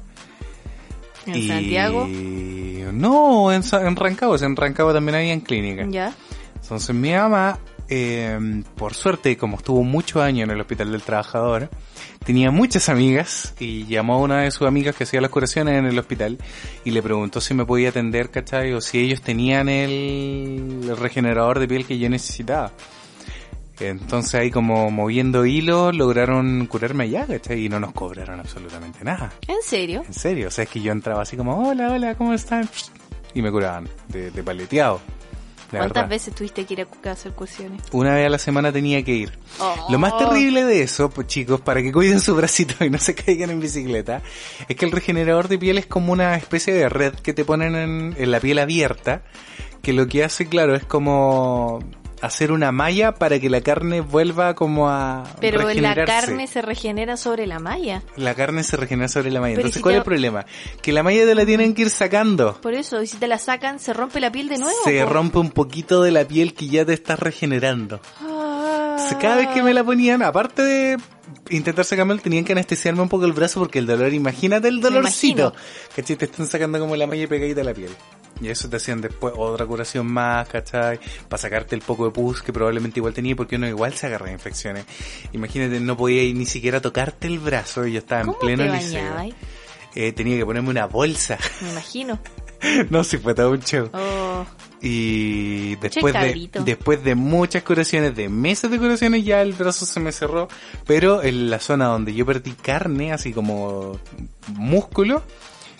En 1.25 1.35
y... 1.35 1.47
Santiago. 1.47 2.07
No, 2.07 3.51
en, 3.51 3.63
Rancagua, 3.95 4.37
en 4.39 4.55
Rancagua 4.55 4.93
también 4.93 5.15
había 5.15 5.33
en 5.33 5.41
clínica. 5.41 5.85
Ya. 5.89 6.13
Entonces 6.61 6.95
mi 6.95 7.11
mamá, 7.11 7.57
eh, 7.87 8.63
por 8.75 8.93
suerte, 8.93 9.35
como 9.37 9.57
estuvo 9.57 9.83
muchos 9.83 10.21
años 10.21 10.47
en 10.47 10.51
el 10.51 10.61
Hospital 10.61 10.91
del 10.91 11.01
Trabajador, 11.01 11.69
tenía 12.23 12.51
muchas 12.51 12.89
amigas 12.89 13.55
y 13.59 13.85
llamó 13.85 14.15
a 14.15 14.17
una 14.17 14.41
de 14.41 14.51
sus 14.51 14.67
amigas 14.67 14.95
que 14.95 15.05
hacía 15.05 15.21
las 15.21 15.31
curaciones 15.31 15.75
en 15.75 15.85
el 15.85 15.97
hospital 15.97 16.37
y 16.85 16.91
le 16.91 17.01
preguntó 17.01 17.41
si 17.41 17.53
me 17.53 17.65
podía 17.65 17.89
atender, 17.89 18.29
¿cachai? 18.29 18.73
O 18.73 18.81
si 18.81 18.99
ellos 18.99 19.21
tenían 19.21 19.69
el, 19.69 20.81
el 20.83 20.97
regenerador 20.97 21.59
de 21.59 21.67
piel 21.67 21.85
que 21.85 21.97
yo 21.97 22.09
necesitaba. 22.09 22.71
Entonces 23.79 24.35
ahí 24.35 24.51
como 24.51 24.91
moviendo 24.91 25.45
hilos 25.45 25.95
lograron 25.95 26.65
curarme 26.67 27.05
allá, 27.05 27.25
¿cachai? 27.25 27.65
Y 27.65 27.69
no 27.69 27.79
nos 27.79 27.93
cobraron 27.93 28.39
absolutamente 28.39 29.03
nada. 29.03 29.31
¿En 29.47 29.61
serio? 29.63 30.03
En 30.05 30.13
serio, 30.13 30.47
o 30.49 30.51
sea, 30.51 30.65
es 30.65 30.69
que 30.69 30.81
yo 30.81 30.91
entraba 30.91 31.21
así 31.21 31.37
como, 31.37 31.67
hola, 31.69 31.91
hola, 31.93 32.15
¿cómo 32.15 32.33
están? 32.33 32.67
Y 33.33 33.41
me 33.41 33.51
curaban 33.51 33.87
de, 34.09 34.31
de 34.31 34.43
paleteado. 34.43 34.99
la 35.71 35.79
¿Cuántas 35.79 35.93
verdad. 35.95 36.09
veces 36.09 36.33
tuviste 36.35 36.65
que 36.65 36.73
ir 36.73 36.87
a 37.05 37.11
hacer 37.11 37.31
cursiones? 37.33 37.81
Una 37.91 38.15
vez 38.15 38.25
a 38.25 38.29
la 38.29 38.39
semana 38.39 38.71
tenía 38.71 39.03
que 39.03 39.13
ir. 39.13 39.37
Lo 39.89 39.97
más 39.99 40.13
Oh. 40.13 40.17
terrible 40.17 40.63
de 40.65 40.81
eso, 40.81 41.09
pues 41.11 41.27
chicos, 41.27 41.61
para 41.61 41.81
que 41.81 41.91
cuiden 41.93 42.19
su 42.19 42.35
bracito 42.35 42.83
y 42.83 42.89
no 42.89 42.97
se 42.97 43.13
caigan 43.15 43.49
en 43.51 43.59
bicicleta, 43.59 44.21
es 44.67 44.75
que 44.75 44.85
el 44.85 44.91
regenerador 44.91 45.47
de 45.47 45.57
piel 45.59 45.77
es 45.77 45.85
como 45.85 46.11
una 46.11 46.35
especie 46.35 46.73
de 46.73 46.89
red 46.89 47.13
que 47.13 47.33
te 47.33 47.45
ponen 47.45 47.75
en, 47.75 48.15
en 48.17 48.31
la 48.31 48.39
piel 48.39 48.59
abierta, 48.59 49.21
que 49.83 49.93
lo 49.93 50.07
que 50.07 50.23
hace, 50.25 50.47
claro, 50.47 50.75
es 50.75 50.83
como 50.83 51.79
hacer 52.21 52.51
una 52.51 52.71
malla 52.71 53.13
para 53.13 53.39
que 53.39 53.49
la 53.49 53.61
carne 53.61 54.01
vuelva 54.01 54.53
como 54.55 54.89
a 54.89 55.23
Pero 55.39 55.67
la 55.73 56.05
carne 56.05 56.47
se 56.47 56.61
regenera 56.61 57.17
sobre 57.17 57.47
la 57.47 57.59
malla. 57.59 58.03
La 58.17 58.35
carne 58.35 58.63
se 58.63 58.77
regenera 58.77 59.07
sobre 59.07 59.31
la 59.31 59.39
malla. 59.39 59.55
Pero 59.55 59.67
Entonces, 59.67 59.79
si 59.79 59.83
¿cuál 59.83 59.93
te- 59.93 59.97
es 59.97 60.01
el 60.01 60.05
problema? 60.05 60.45
Que 60.81 60.91
la 60.91 61.03
malla 61.03 61.25
te 61.25 61.35
la 61.35 61.45
tienen 61.45 61.73
que 61.73 61.83
ir 61.83 61.89
sacando. 61.89 62.59
Por 62.61 62.73
eso, 62.73 63.01
y 63.01 63.07
si 63.07 63.17
te 63.17 63.27
la 63.27 63.37
sacan, 63.37 63.79
se 63.79 63.93
rompe 63.93 64.19
la 64.19 64.31
piel 64.31 64.49
de 64.49 64.57
nuevo. 64.57 64.77
Se 64.83 65.05
rompe 65.05 65.39
un 65.39 65.51
poquito 65.51 66.01
de 66.03 66.11
la 66.11 66.25
piel 66.25 66.53
que 66.53 66.67
ya 66.67 66.85
te 66.85 66.93
estás 66.93 67.19
regenerando. 67.19 67.99
Ah. 68.21 68.95
Entonces, 68.97 69.17
cada 69.21 69.37
vez 69.37 69.47
que 69.49 69.63
me 69.63 69.73
la 69.73 69.83
ponían, 69.83 70.21
aparte 70.21 70.61
de 70.61 70.97
intentar 71.49 71.85
sacarme, 71.85 72.17
tenían 72.17 72.43
que 72.43 72.51
anestesiarme 72.51 73.01
un 73.01 73.09
poco 73.09 73.25
el 73.25 73.33
brazo 73.33 73.59
porque 73.59 73.79
el 73.79 73.85
dolor, 73.85 74.13
imagínate 74.13 74.67
el 74.67 74.81
dolorcito. 74.81 75.53
¿Cachai? 75.95 76.15
Te 76.17 76.25
están 76.25 76.47
sacando 76.47 76.79
como 76.79 76.95
la 76.95 77.07
malla 77.07 77.27
pegadita 77.27 77.61
a 77.61 77.63
la 77.63 77.73
piel. 77.73 77.91
Y 78.41 78.49
eso 78.49 78.69
te 78.69 78.77
hacían 78.77 79.01
después 79.01 79.33
otra 79.37 79.65
curación 79.65 80.11
más, 80.11 80.47
¿cachai? 80.47 80.99
Para 81.27 81.41
sacarte 81.41 81.75
el 81.75 81.81
poco 81.81 82.05
de 82.05 82.11
pus 82.11 82.41
que 82.41 82.53
probablemente 82.53 82.99
igual 82.99 83.13
tenía 83.13 83.35
porque 83.35 83.57
uno 83.57 83.67
igual 83.67 83.93
se 83.93 84.07
agarra 84.07 84.27
de 84.27 84.33
infecciones. 84.33 84.85
Imagínate, 85.33 85.79
no 85.79 85.97
podía 85.97 86.21
ni 86.33 86.45
siquiera 86.45 86.81
tocarte 86.81 87.27
el 87.27 87.39
brazo 87.39 87.85
y 87.85 87.93
yo 87.93 87.99
estaba 87.99 88.21
en 88.21 88.27
¿Cómo 88.27 88.39
pleno 88.39 88.63
te 88.63 88.71
liceo. 88.71 89.33
Eh, 89.95 90.11
tenía 90.13 90.37
que 90.37 90.45
ponerme 90.45 90.69
una 90.69 90.85
bolsa. 90.85 91.37
Me 91.61 91.71
imagino. 91.71 92.19
no, 92.89 93.03
si 93.03 93.17
fue 93.17 93.33
todo 93.33 93.51
un 93.51 93.61
show. 93.61 93.89
Oh, 93.93 94.45
Y 94.81 95.75
después 95.77 96.13
de, 96.13 96.49
después 96.63 97.03
de 97.03 97.15
muchas 97.15 97.63
curaciones, 97.63 98.15
de 98.15 98.29
meses 98.29 98.69
de 98.69 98.77
curaciones, 98.77 99.25
ya 99.25 99.41
el 99.41 99.53
brazo 99.53 99.85
se 99.85 99.99
me 99.99 100.11
cerró. 100.11 100.47
Pero 100.85 101.23
en 101.23 101.49
la 101.49 101.59
zona 101.59 101.87
donde 101.87 102.13
yo 102.13 102.25
perdí 102.25 102.51
carne, 102.51 103.13
así 103.13 103.33
como 103.33 103.99
músculo, 104.55 105.23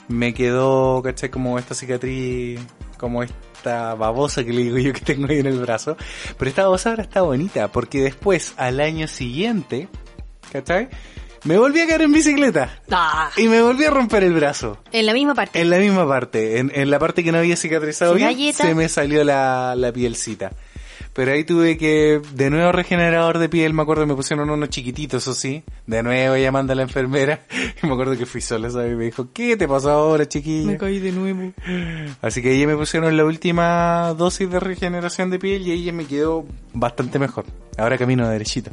me 0.10 0.34
quedó, 0.34 1.02
¿cachai? 1.02 1.30
Como 1.30 1.58
esta 1.58 1.74
cicatriz, 1.74 2.60
como 2.98 3.24
esta 3.24 3.96
babosa 3.96 4.44
que 4.44 4.52
le 4.52 4.64
digo 4.64 4.78
yo 4.78 4.92
que 4.94 5.02
tengo 5.02 5.28
ahí 5.30 5.40
en 5.40 5.46
el 5.48 5.60
brazo. 5.60 5.96
Pero 6.38 6.50
esta 6.50 6.64
babosa 6.64 6.90
ahora 6.92 7.04
está 7.04 7.22
bonita, 7.22 7.70
porque 7.72 8.02
después, 8.02 8.54
al 8.58 8.80
año 8.82 9.08
siguiente, 9.08 9.88
¿cachai? 10.52 10.90
Me 11.46 11.58
volví 11.58 11.80
a 11.80 11.88
caer 11.88 12.02
en 12.02 12.12
bicicleta. 12.12 12.82
Ah, 12.92 13.30
Y 13.38 13.48
me 13.48 13.62
volví 13.62 13.86
a 13.86 13.90
romper 13.90 14.24
el 14.26 14.34
brazo. 14.34 14.78
en 14.92 15.06
la 15.06 15.14
misma 15.14 15.34
parte. 15.36 15.62
En 15.62 15.70
la 15.70 15.78
misma 15.78 16.06
parte, 16.06 16.60
en, 16.60 16.70
en 16.76 16.92
la 16.92 17.00
parte 17.00 17.24
que 17.24 17.32
no 17.32 17.38
había 17.38 17.56
cicatrizado 17.56 18.12
¿Su 18.12 18.18
bien, 18.18 18.30
galleta? 18.32 18.64
se 18.66 18.76
me 18.76 18.90
salió 18.90 19.24
la, 19.24 19.74
la 19.78 19.92
pielcita. 19.94 20.52
Pero 21.20 21.34
ahí 21.34 21.44
tuve 21.44 21.78
que, 21.78 22.22
de 22.32 22.50
nuevo 22.50 22.72
regenerador 22.72 23.40
de 23.40 23.50
piel, 23.50 23.74
me 23.74 23.82
acuerdo 23.82 24.08
me 24.08 24.16
pusieron 24.16 24.50
unos 24.50 24.70
chiquititos, 24.70 25.24
eso 25.24 25.34
sí, 25.34 25.66
de 25.86 26.02
nuevo 26.02 26.38
llamando 26.38 26.72
a 26.72 26.78
la 26.78 26.84
enfermera, 26.84 27.42
y 27.52 27.86
me 27.88 27.92
acuerdo 27.92 28.18
que 28.18 28.26
fui 28.26 28.40
sola, 28.40 28.70
¿sabes? 28.70 28.94
Y 28.94 28.96
me 28.96 29.04
dijo, 29.04 29.28
¿qué 29.34 29.58
te 29.58 29.68
pasó 29.68 29.90
ahora, 29.92 30.26
chiquilla? 30.30 30.78
caí 30.78 31.00
de 31.00 31.12
nuevo. 31.12 31.52
Así 32.22 32.42
que 32.42 32.52
ahí 32.52 32.66
me 32.66 32.78
pusieron 32.78 33.18
la 33.18 33.26
última 33.26 34.14
dosis 34.14 34.50
de 34.50 34.62
regeneración 34.62 35.30
de 35.30 35.40
piel 35.40 35.68
y 35.68 35.72
ahí 35.72 35.84
ya 35.84 35.92
me 35.92 36.06
quedó 36.06 36.46
bastante 36.74 37.20
mejor. 37.20 37.44
Ahora 37.78 37.98
camino 37.98 38.26
derechito. 38.30 38.72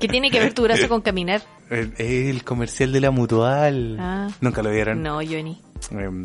¿Qué 0.00 0.08
tiene 0.08 0.30
que 0.30 0.40
ver 0.40 0.54
tu 0.54 0.62
brazo 0.62 0.88
con 0.88 1.02
caminar? 1.02 1.42
El, 1.68 1.92
el 1.98 2.42
comercial 2.42 2.90
de 2.90 3.00
la 3.00 3.10
mutual. 3.10 3.98
Ah. 4.00 4.28
Nunca 4.40 4.62
lo 4.62 4.70
vieron. 4.70 5.02
No, 5.02 5.16
Johnny. 5.16 5.60
Eh, 5.90 6.24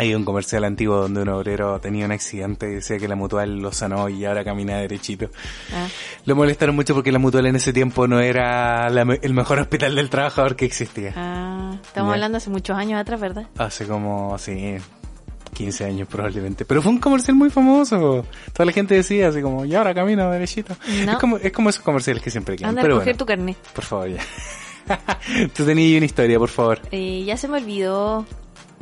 hay 0.00 0.14
un 0.14 0.24
comercial 0.24 0.64
antiguo 0.64 0.96
donde 0.96 1.22
un 1.22 1.28
obrero 1.28 1.78
tenía 1.78 2.06
un 2.06 2.12
accidente 2.12 2.66
y 2.70 2.74
decía 2.76 2.98
que 2.98 3.06
la 3.06 3.16
mutual 3.16 3.58
lo 3.60 3.70
sanó 3.72 4.08
y 4.08 4.24
ahora 4.24 4.42
camina 4.44 4.78
derechito. 4.78 5.30
Ah. 5.74 5.86
Lo 6.24 6.34
molestaron 6.36 6.74
mucho 6.74 6.94
porque 6.94 7.12
la 7.12 7.18
mutual 7.18 7.46
en 7.46 7.56
ese 7.56 7.72
tiempo 7.72 8.08
no 8.08 8.18
era 8.20 8.88
la 8.88 9.02
el 9.22 9.34
mejor 9.34 9.58
hospital 9.58 9.94
del 9.94 10.08
trabajador 10.10 10.56
que 10.56 10.64
existía. 10.64 11.12
Ah, 11.16 11.76
estamos 11.82 12.10
Ya. 12.10 12.14
hablando 12.14 12.38
hace 12.38 12.48
muchos 12.50 12.76
años 12.76 13.00
atrás, 13.00 13.20
¿verdad? 13.20 13.46
Hace 13.58 13.86
como, 13.86 14.38
sí, 14.38 14.76
15 15.52 15.84
años 15.84 16.08
probablemente. 16.08 16.64
Pero 16.64 16.80
fue 16.80 16.92
un 16.92 16.98
comercial 16.98 17.36
muy 17.36 17.50
famoso. 17.50 18.24
Toda 18.54 18.64
la 18.66 18.72
gente 18.72 18.94
decía 18.94 19.28
así 19.28 19.42
como, 19.42 19.64
y 19.66 19.74
ahora 19.74 19.92
camina 19.94 20.30
derechito. 20.30 20.74
No. 21.04 21.12
Es, 21.12 21.18
como, 21.18 21.36
es 21.36 21.52
como 21.52 21.68
esos 21.70 21.82
comerciales 21.82 22.22
que 22.22 22.30
siempre 22.30 22.56
quedan. 22.56 22.70
Anda 22.70 22.80
a 22.80 22.84
Pero 22.84 22.94
recoger 22.94 23.14
bueno, 23.14 23.18
tu 23.18 23.26
carnet. 23.26 23.56
por 23.74 23.84
favor 23.84 24.08
ya. 24.08 24.22
Tú 25.54 25.64
tenías 25.64 25.98
una 25.98 26.06
historia, 26.06 26.38
por 26.38 26.48
favor. 26.48 26.80
Eh, 26.90 27.22
ya 27.24 27.36
se 27.36 27.48
me 27.48 27.58
olvidó. 27.58 28.24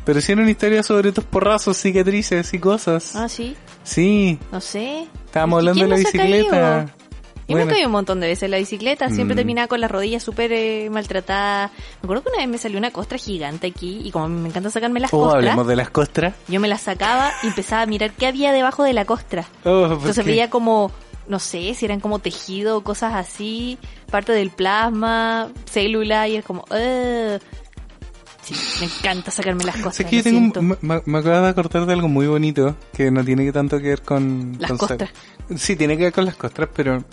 Pero 0.09 0.23
si 0.23 0.33
era 0.33 0.41
una 0.41 0.51
historia 0.51 0.83
sobre 0.83 1.13
tus 1.13 1.23
porrazos, 1.25 1.77
cicatrices 1.77 2.55
y 2.55 2.59
cosas. 2.59 3.15
Ah, 3.15 3.29
sí. 3.29 3.55
Sí, 3.85 4.39
No 4.51 4.59
sé. 4.59 5.07
Estábamos 5.27 5.59
¿Y 5.59 5.69
hablando 5.69 5.85
de 5.85 5.91
la 5.91 5.97
bicicleta. 5.97 6.51
caído? 6.51 6.91
Y 7.47 7.55
me 7.55 7.67
caí 7.67 7.85
un 7.85 7.93
montón 7.93 8.19
de 8.19 8.27
veces 8.27 8.45
en 8.45 8.53
la 8.53 8.57
bicicleta, 8.57 9.11
siempre 9.11 9.35
mm. 9.35 9.37
terminaba 9.37 9.69
con 9.69 9.83
las 9.83 9.91
rodillas 9.91 10.23
súper 10.23 10.51
eh, 10.51 10.89
maltratadas. 10.89 11.73
Me 12.01 12.07
acuerdo 12.07 12.23
que 12.23 12.31
una 12.31 12.39
vez 12.39 12.49
me 12.49 12.57
salió 12.57 12.79
una 12.79 12.91
costra 12.91 13.19
gigante 13.19 13.67
aquí 13.67 14.01
y 14.03 14.11
como 14.11 14.31
me 14.31 14.49
encanta 14.49 14.71
sacarme 14.71 14.99
las 14.99 15.13
oh, 15.13 15.19
costras. 15.19 15.45
hablemos 15.45 15.67
de 15.67 15.77
las 15.77 15.91
costras. 15.91 16.33
Yo 16.49 16.59
me 16.59 16.69
las 16.69 16.81
sacaba 16.81 17.31
y 17.43 17.49
empezaba 17.49 17.83
a 17.83 17.87
mirar 17.87 18.13
qué 18.13 18.29
había 18.29 18.55
debajo 18.55 18.85
de 18.85 18.95
la 18.95 19.05
costra. 19.05 19.45
Oh, 19.65 19.91
Entonces 19.93 20.25
veía 20.25 20.49
como 20.49 20.91
no 21.27 21.39
sé, 21.39 21.75
si 21.75 21.85
eran 21.85 22.01
como 22.01 22.19
tejido, 22.19 22.83
cosas 22.83 23.15
así, 23.15 23.77
parte 24.11 24.33
del 24.33 24.49
plasma, 24.49 25.51
célula, 25.67 26.27
y 26.27 26.37
es 26.37 26.45
como, 26.47 26.65
Sí, 28.55 28.81
me 28.81 28.87
encanta 28.87 29.31
sacarme 29.31 29.65
las 29.65 29.77
cosas. 29.77 30.07
que 30.07 30.23
tengo 30.23 30.63
me, 30.63 31.19
acabo 31.19 31.41
de 31.41 31.49
acordar 31.49 31.87
de 31.87 31.93
algo 31.93 32.09
muy 32.09 32.27
bonito 32.27 32.77
que 32.93 33.11
no 33.11 33.25
tiene 33.25 33.51
tanto 33.53 33.79
que 33.79 33.89
ver 33.89 34.03
con... 34.03 34.57
Las 34.59 34.73
costras. 34.73 35.11
Sí, 35.57 35.77
tiene 35.77 35.97
que 35.97 36.05
ver 36.05 36.13
con 36.13 36.25
las 36.25 36.37
costras, 36.37 36.69
pero 36.75 37.05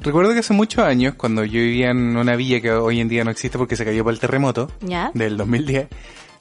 recuerdo 0.00 0.32
que 0.32 0.40
hace 0.40 0.54
muchos 0.54 0.84
años, 0.84 1.14
cuando 1.14 1.44
yo 1.44 1.60
vivía 1.60 1.90
en 1.90 2.16
una 2.16 2.36
villa 2.36 2.60
que 2.60 2.72
hoy 2.72 3.00
en 3.00 3.08
día 3.08 3.24
no 3.24 3.30
existe 3.30 3.58
porque 3.58 3.76
se 3.76 3.84
cayó 3.84 4.04
por 4.04 4.12
el 4.12 4.20
terremoto 4.20 4.70
del 5.12 5.36
2010, 5.36 5.88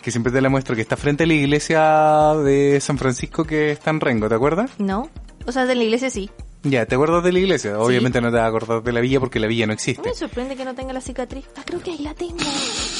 que 0.01 0.11
siempre 0.11 0.31
te 0.31 0.41
la 0.41 0.49
muestro, 0.49 0.75
que 0.75 0.81
está 0.81 0.97
frente 0.97 1.23
a 1.23 1.27
la 1.27 1.33
iglesia 1.33 2.33
de 2.43 2.79
San 2.81 2.97
Francisco 2.97 3.43
que 3.43 3.71
está 3.71 3.89
en 3.89 3.99
Rengo, 3.99 4.29
¿te 4.29 4.35
acuerdas? 4.35 4.71
No, 4.77 5.09
o 5.45 5.51
sea, 5.51 5.65
de 5.65 5.75
la 5.75 5.83
iglesia 5.83 6.09
sí. 6.09 6.29
Ya, 6.63 6.85
¿te 6.85 6.95
acuerdas 6.95 7.23
de 7.23 7.33
la 7.33 7.39
iglesia? 7.39 7.77
Obviamente 7.77 8.21
no 8.21 8.29
te 8.29 8.37
vas 8.37 8.45
a 8.45 8.47
acordar 8.47 8.81
de 8.83 8.93
la 8.93 9.01
villa 9.01 9.19
porque 9.19 9.39
la 9.39 9.47
villa 9.47 9.67
no 9.67 9.73
existe. 9.73 10.07
Me 10.07 10.15
sorprende 10.15 10.55
que 10.55 10.63
no 10.63 10.73
tenga 10.73 10.93
la 10.93 11.01
cicatriz. 11.01 11.45
Ah, 11.57 11.61
creo 11.65 11.81
que 11.81 11.91
ahí 11.91 11.99
la 11.99 12.13
tengo. 12.13 12.37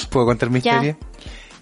¿Puedo 0.10 0.26
contar 0.26 0.50
mi 0.50 0.58
historia? 0.58 0.98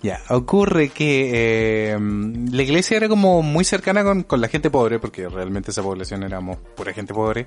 Ya, 0.02 0.20
ocurre 0.30 0.90
que 0.90 1.92
eh, 1.94 1.98
la 2.00 2.64
iglesia 2.64 2.98
era 2.98 3.08
como 3.08 3.44
muy 3.44 3.64
cercana 3.64 4.04
con, 4.04 4.24
con, 4.24 4.42
la 4.42 4.48
gente 4.48 4.72
pobre, 4.72 4.98
porque 4.98 5.30
realmente 5.30 5.70
esa 5.70 5.84
población 5.84 6.24
éramos 6.24 6.58
pura 6.76 6.92
gente 6.92 7.14
pobre. 7.14 7.46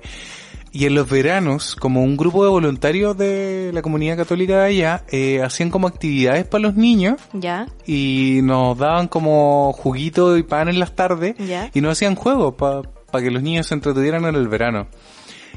Y 0.71 0.85
en 0.85 0.95
los 0.95 1.09
veranos, 1.09 1.75
como 1.75 2.01
un 2.01 2.15
grupo 2.15 2.45
de 2.45 2.49
voluntarios 2.49 3.17
de 3.17 3.71
la 3.73 3.81
comunidad 3.81 4.15
católica 4.15 4.59
de 4.59 4.65
allá, 4.67 5.03
eh, 5.11 5.41
hacían 5.43 5.69
como 5.69 5.87
actividades 5.87 6.45
para 6.45 6.61
los 6.61 6.75
niños. 6.75 7.19
Ya. 7.33 7.67
Y 7.85 8.39
nos 8.43 8.77
daban 8.77 9.09
como 9.09 9.73
juguito 9.73 10.37
y 10.37 10.43
pan 10.43 10.69
en 10.69 10.79
las 10.79 10.95
tardes. 10.95 11.35
Ya. 11.37 11.71
Y 11.73 11.81
nos 11.81 11.91
hacían 11.91 12.15
juegos 12.15 12.55
para 12.55 12.83
para 13.15 13.23
que 13.23 13.31
los 13.31 13.41
niños 13.41 13.67
se 13.67 13.73
entretuvieran 13.73 14.25
en 14.25 14.35
el 14.35 14.49
verano. 14.49 14.87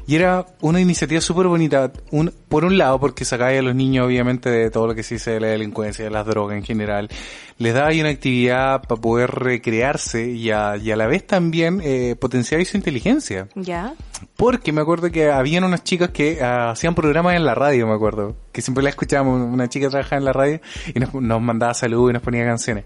Y 0.07 0.15
era 0.15 0.45
una 0.61 0.79
iniciativa 0.81 1.21
súper 1.21 1.47
bonita, 1.47 1.91
un, 2.09 2.33
por 2.47 2.65
un 2.65 2.77
lado, 2.77 2.99
porque 2.99 3.25
sacaba 3.25 3.51
a 3.51 3.61
los 3.61 3.75
niños 3.75 4.07
obviamente 4.07 4.49
de 4.49 4.71
todo 4.71 4.87
lo 4.87 4.95
que 4.95 5.03
se 5.03 5.15
dice 5.15 5.31
de 5.31 5.39
la 5.39 5.47
delincuencia, 5.47 6.03
de 6.05 6.09
las 6.09 6.25
drogas 6.25 6.57
en 6.57 6.63
general, 6.63 7.09
les 7.57 7.73
daba 7.73 7.89
ahí 7.89 8.01
una 8.01 8.09
actividad 8.09 8.81
para 8.81 8.99
poder 8.99 9.29
recrearse 9.29 10.31
y 10.31 10.49
a, 10.49 10.77
y 10.77 10.89
a 10.89 10.95
la 10.95 11.05
vez 11.05 11.27
también 11.27 11.81
eh, 11.83 12.15
potenciar 12.19 12.63
su 12.65 12.77
inteligencia. 12.77 13.49
Ya. 13.53 13.93
Porque 14.35 14.71
me 14.71 14.81
acuerdo 14.81 15.11
que 15.11 15.29
habían 15.29 15.63
unas 15.63 15.83
chicas 15.83 16.09
que 16.09 16.41
ah, 16.41 16.71
hacían 16.71 16.95
programas 16.95 17.35
en 17.35 17.45
la 17.45 17.53
radio, 17.53 17.85
me 17.85 17.93
acuerdo, 17.93 18.35
que 18.51 18.61
siempre 18.63 18.83
la 18.83 18.89
escuchábamos, 18.89 19.41
una 19.53 19.67
chica 19.67 19.89
trabajaba 19.89 20.17
en 20.17 20.25
la 20.25 20.33
radio 20.33 20.59
y 20.95 20.99
nos, 20.99 21.13
nos 21.13 21.41
mandaba 21.41 21.75
saludos 21.75 22.11
y 22.11 22.13
nos 22.13 22.23
ponía 22.23 22.45
canciones 22.45 22.85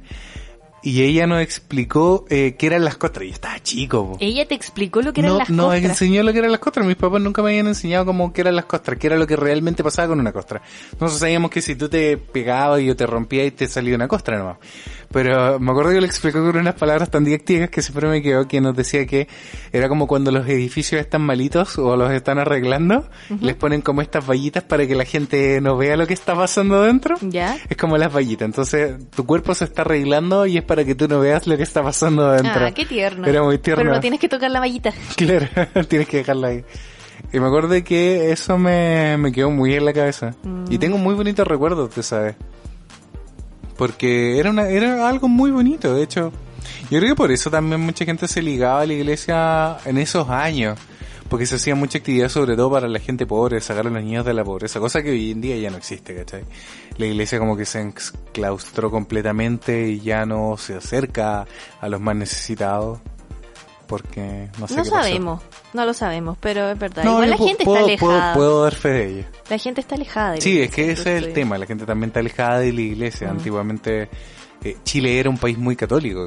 y 0.84 1.04
ella 1.04 1.26
nos 1.28 1.42
explicó 1.42 2.26
eh, 2.30 2.56
qué 2.60 2.68
eran 2.68 2.84
las 2.84 2.98
costras. 2.98 3.26
Yo 3.28 3.34
estaba 3.34 3.60
chico. 3.64 4.18
¿Ella 4.20 4.46
te 4.46 4.54
explicó 4.54 5.02
lo 5.02 5.14
que 5.14 5.22
eran 5.22 5.38
las 5.38 5.48
costras? 5.48 5.58
Nos 5.58 5.76
enseñó 5.76 6.24
lo 6.24 6.34
que 6.34 6.40
eran 6.40 6.52
las 6.52 6.60
costras. 6.60 6.86
Mis 6.86 6.98
papás 6.98 7.22
nunca 7.22 7.42
me 7.42 7.52
habían 7.52 7.68
enseñado 7.68 8.06
cómo 8.06 8.34
que 8.34 8.42
eran 8.42 8.56
las 8.56 8.66
costras, 8.66 9.00
qué 9.00 9.08
era 9.08 9.16
lo 9.16 9.26
que 9.26 9.38
realmente 9.38 9.84
pasaba 9.84 10.10
con 10.10 10.20
una 10.20 10.34
costra. 10.34 10.62
Nosotros 10.94 11.20
sabíamos 11.20 11.52
que 11.52 11.62
si 11.62 11.76
tú 11.76 11.88
te 11.88 12.18
pegabas 12.18 12.82
y 12.82 12.86
yo 12.86 12.96
te 12.98 13.06
rompía 13.06 13.46
y 13.46 13.52
te 13.52 13.68
salía 13.68 13.96
una 13.96 14.10
costra 14.10 14.38
nomás. 14.38 14.58
Pero 15.14 15.60
me 15.60 15.72
acuerdo 15.72 15.92
que 15.92 16.02
le 16.02 16.08
explicó 16.08 16.44
con 16.44 16.58
unas 16.58 16.74
palabras 16.74 17.12
tan 17.12 17.24
directivas 17.24 17.70
que 17.70 17.84
siempre 17.84 18.10
me 18.10 18.24
quedó 18.24 18.48
que 18.48 18.60
nos 18.60 18.76
decía 18.76 19.06
que 19.06 19.28
era 19.72 19.88
como 19.88 20.08
cuando 20.08 20.32
los 20.32 20.48
edificios 20.48 21.00
están 21.00 21.22
malitos 21.22 21.78
o 21.78 21.96
los 21.96 22.12
están 22.12 22.40
arreglando, 22.40 23.08
les 23.40 23.56
ponen 23.56 23.82
como 23.82 24.02
estas 24.02 24.28
vallitas 24.28 24.64
para 24.64 24.88
que 24.88 24.96
la 24.96 25.06
gente 25.06 25.62
no 25.62 25.78
vea 25.78 25.96
lo 25.98 26.08
que 26.08 26.16
está 26.16 26.34
pasando 26.34 26.82
dentro. 26.82 27.16
Ya. 27.22 27.58
Es 27.70 27.78
como 27.78 27.96
las 28.00 28.12
vallitas. 28.12 28.48
Entonces, 28.48 28.96
tu 29.16 29.24
cuerpo 29.28 29.54
se 29.54 29.66
está 29.66 29.84
arreglando 29.84 30.48
y 30.48 30.58
es 30.58 30.64
para 30.64 30.84
que 30.84 30.96
tú 30.96 31.08
no 31.08 31.20
veas 31.20 31.46
lo 31.46 31.58
que 31.58 31.64
está 31.64 31.84
pasando 31.84 32.32
dentro. 32.32 32.66
Ah, 32.66 32.72
qué 32.72 32.88
tierno. 32.88 33.28
Era 33.28 33.44
muy 33.44 33.60
tierno. 33.60 33.84
Pero 33.84 33.94
no 33.94 34.02
tienes 34.02 34.20
que 34.20 34.28
tocar 34.28 34.50
la 34.50 34.60
vallita. 34.60 34.92
Claro, 35.16 35.48
tienes 35.88 36.08
que 36.08 36.18
dejarla 36.18 36.48
ahí. 36.48 36.66
Y 37.32 37.40
me 37.40 37.46
acuerdo 37.46 37.72
que 37.84 38.32
eso 38.32 38.58
me, 38.58 39.16
me 39.18 39.32
quedó 39.32 39.52
muy 39.52 39.76
en 39.76 39.86
la 39.86 39.94
cabeza. 39.94 40.36
Y 40.70 40.78
mm. 40.78 40.80
tengo 40.80 40.98
muy 40.98 41.14
bonitos 41.14 41.48
recuerdos, 41.48 41.92
¿te 41.92 42.02
sabes? 42.02 42.36
Porque 43.78 44.40
era, 44.40 44.50
una, 44.50 44.68
era 44.68 45.08
algo 45.08 45.28
muy 45.28 45.52
bonito, 45.52 45.94
de 45.94 46.04
hecho. 46.04 46.32
Yo 46.90 47.00
creo 47.00 47.12
que 47.12 47.16
por 47.16 47.32
eso 47.32 47.50
también 47.50 47.82
mucha 47.82 48.06
gente 48.06 48.28
se 48.28 48.42
ligaba 48.42 48.82
a 48.82 48.86
la 48.86 48.94
iglesia 48.94 49.78
en 49.86 49.98
esos 49.98 50.30
años. 50.30 50.78
Porque 51.30 51.46
se 51.48 51.56
hacía 51.56 51.74
mucha 51.74 51.98
actividad 51.98 52.30
sobre 52.30 52.56
todo 52.56 52.70
para 52.70 52.88
la 52.88 53.00
gente 53.00 53.26
pobre, 53.26 53.60
sacar 53.60 53.88
a 53.88 53.90
los 53.90 54.04
niños 54.04 54.24
de 54.24 54.36
la 54.36 54.44
pobreza, 54.44 54.80
cosa 54.80 55.02
que 55.02 55.10
hoy 55.10 55.32
en 55.32 55.42
día 55.42 55.58
ya 55.58 55.72
no 55.72 55.78
existe, 55.78 56.16
¿cachai? 56.16 56.44
La 56.98 57.08
iglesia 57.08 57.40
como 57.40 57.58
que 57.58 57.66
se 57.66 57.82
enclaustró 57.82 58.92
completamente 58.92 59.88
y 59.90 60.02
ya 60.02 60.28
no 60.28 60.58
se 60.58 60.76
acerca 60.76 61.48
a 61.82 61.90
los 61.90 62.00
más 62.00 62.16
necesitados 62.16 63.00
porque 63.88 64.50
no 64.60 64.68
sé 64.68 64.76
No 64.76 64.86
sabemos, 64.86 65.42
no 65.74 65.86
lo 65.86 65.94
sabemos, 65.94 66.38
pero 66.40 66.70
es 66.70 66.78
verdad. 66.78 67.04
Igual 67.04 67.30
la 67.30 67.38
gente 67.38 67.64
está 67.64 67.80
alejada. 67.80 68.34
Puedo, 68.34 68.64
dar 68.64 68.76
fe 68.76 68.90
de 68.90 69.08
ello. 69.08 69.26
La 69.50 69.58
gente 69.58 69.82
está 69.82 69.96
alejada 69.96 70.34
de 70.34 70.42
Sí, 70.42 70.62
es 70.62 70.72
que 70.72 70.92
ese 70.92 71.18
es 71.18 71.24
el 71.24 71.34
tema, 71.34 71.58
la 71.58 71.66
gente 71.66 71.86
también 71.86 72.10
está 72.10 72.20
alejada 72.20 72.60
de 72.60 72.74
la 72.74 72.82
iglesia. 72.82 73.30
Antiguamente 73.30 74.10
eh, 74.64 74.78
Chile 74.84 75.20
era 75.20 75.30
un 75.30 75.38
país 75.38 75.58
muy 75.58 75.76
católico, 75.76 76.26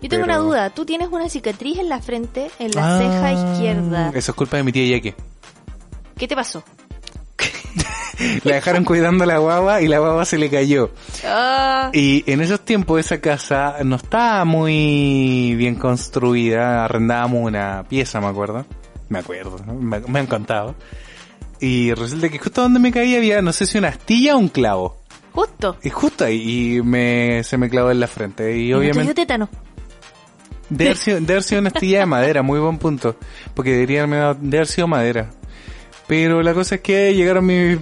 Yo 0.00 0.08
tengo 0.08 0.24
una 0.24 0.38
duda, 0.38 0.70
tú 0.70 0.84
tienes 0.84 1.08
una 1.10 1.28
cicatriz 1.28 1.78
en 1.78 1.88
la 1.88 2.00
frente, 2.00 2.50
en 2.58 2.70
la 2.72 2.98
ceja 2.98 3.26
ah, 3.26 3.32
izquierda. 3.32 4.12
Eso 4.14 4.32
es 4.32 4.36
culpa 4.36 4.56
de 4.56 4.62
mi 4.62 4.72
tía 4.72 4.96
Yake. 4.96 5.14
¿Qué 6.16 6.28
te 6.28 6.36
pasó? 6.36 6.62
la 8.44 8.54
dejaron 8.54 8.84
cuidando 8.84 9.24
a 9.24 9.26
la 9.26 9.38
guagua 9.38 9.82
y 9.82 9.88
la 9.88 9.98
guagua 9.98 10.24
se 10.24 10.38
le 10.38 10.48
cayó. 10.48 10.90
Ah. 11.24 11.90
Y 11.92 12.30
en 12.30 12.40
esos 12.40 12.60
tiempos 12.60 13.00
esa 13.00 13.20
casa 13.20 13.76
no 13.84 13.96
estaba 13.96 14.44
muy 14.44 15.54
bien 15.56 15.74
construida, 15.74 16.84
arrendábamos 16.84 17.46
una 17.46 17.84
pieza, 17.88 18.20
me 18.20 18.28
acuerdo. 18.28 18.64
Me 19.12 19.18
acuerdo, 19.18 19.58
me, 19.66 20.18
han 20.18 20.26
contado. 20.26 20.74
Y 21.60 21.92
resulta 21.92 22.30
que 22.30 22.38
justo 22.38 22.62
donde 22.62 22.80
me 22.80 22.90
caí 22.90 23.14
había, 23.14 23.42
no 23.42 23.52
sé 23.52 23.66
si 23.66 23.76
una 23.76 23.88
astilla 23.88 24.36
o 24.36 24.38
un 24.38 24.48
clavo. 24.48 24.96
Justo. 25.32 25.76
Y 25.82 25.90
justo 25.90 26.24
ahí, 26.24 26.76
y 26.76 26.82
me, 26.82 27.44
se 27.44 27.58
me 27.58 27.68
clavó 27.68 27.90
en 27.90 28.00
la 28.00 28.06
frente. 28.06 28.56
Y, 28.56 28.72
obviamente... 28.72 29.04
No 29.04 29.14
tétano? 29.14 29.48
De 30.70 30.86
haber, 30.86 30.96
sido, 31.42 31.60
una 31.60 31.68
astilla 31.68 31.98
de 31.98 32.06
madera, 32.06 32.40
muy 32.40 32.58
buen 32.58 32.78
punto. 32.78 33.16
Porque 33.52 33.72
debería 33.72 34.04
haber 34.04 34.66
sido 34.66 34.88
madera. 34.88 35.28
Pero 36.06 36.42
la 36.42 36.54
cosa 36.54 36.76
es 36.76 36.80
que 36.80 37.14
llegaron 37.14 37.44
mis 37.44 37.80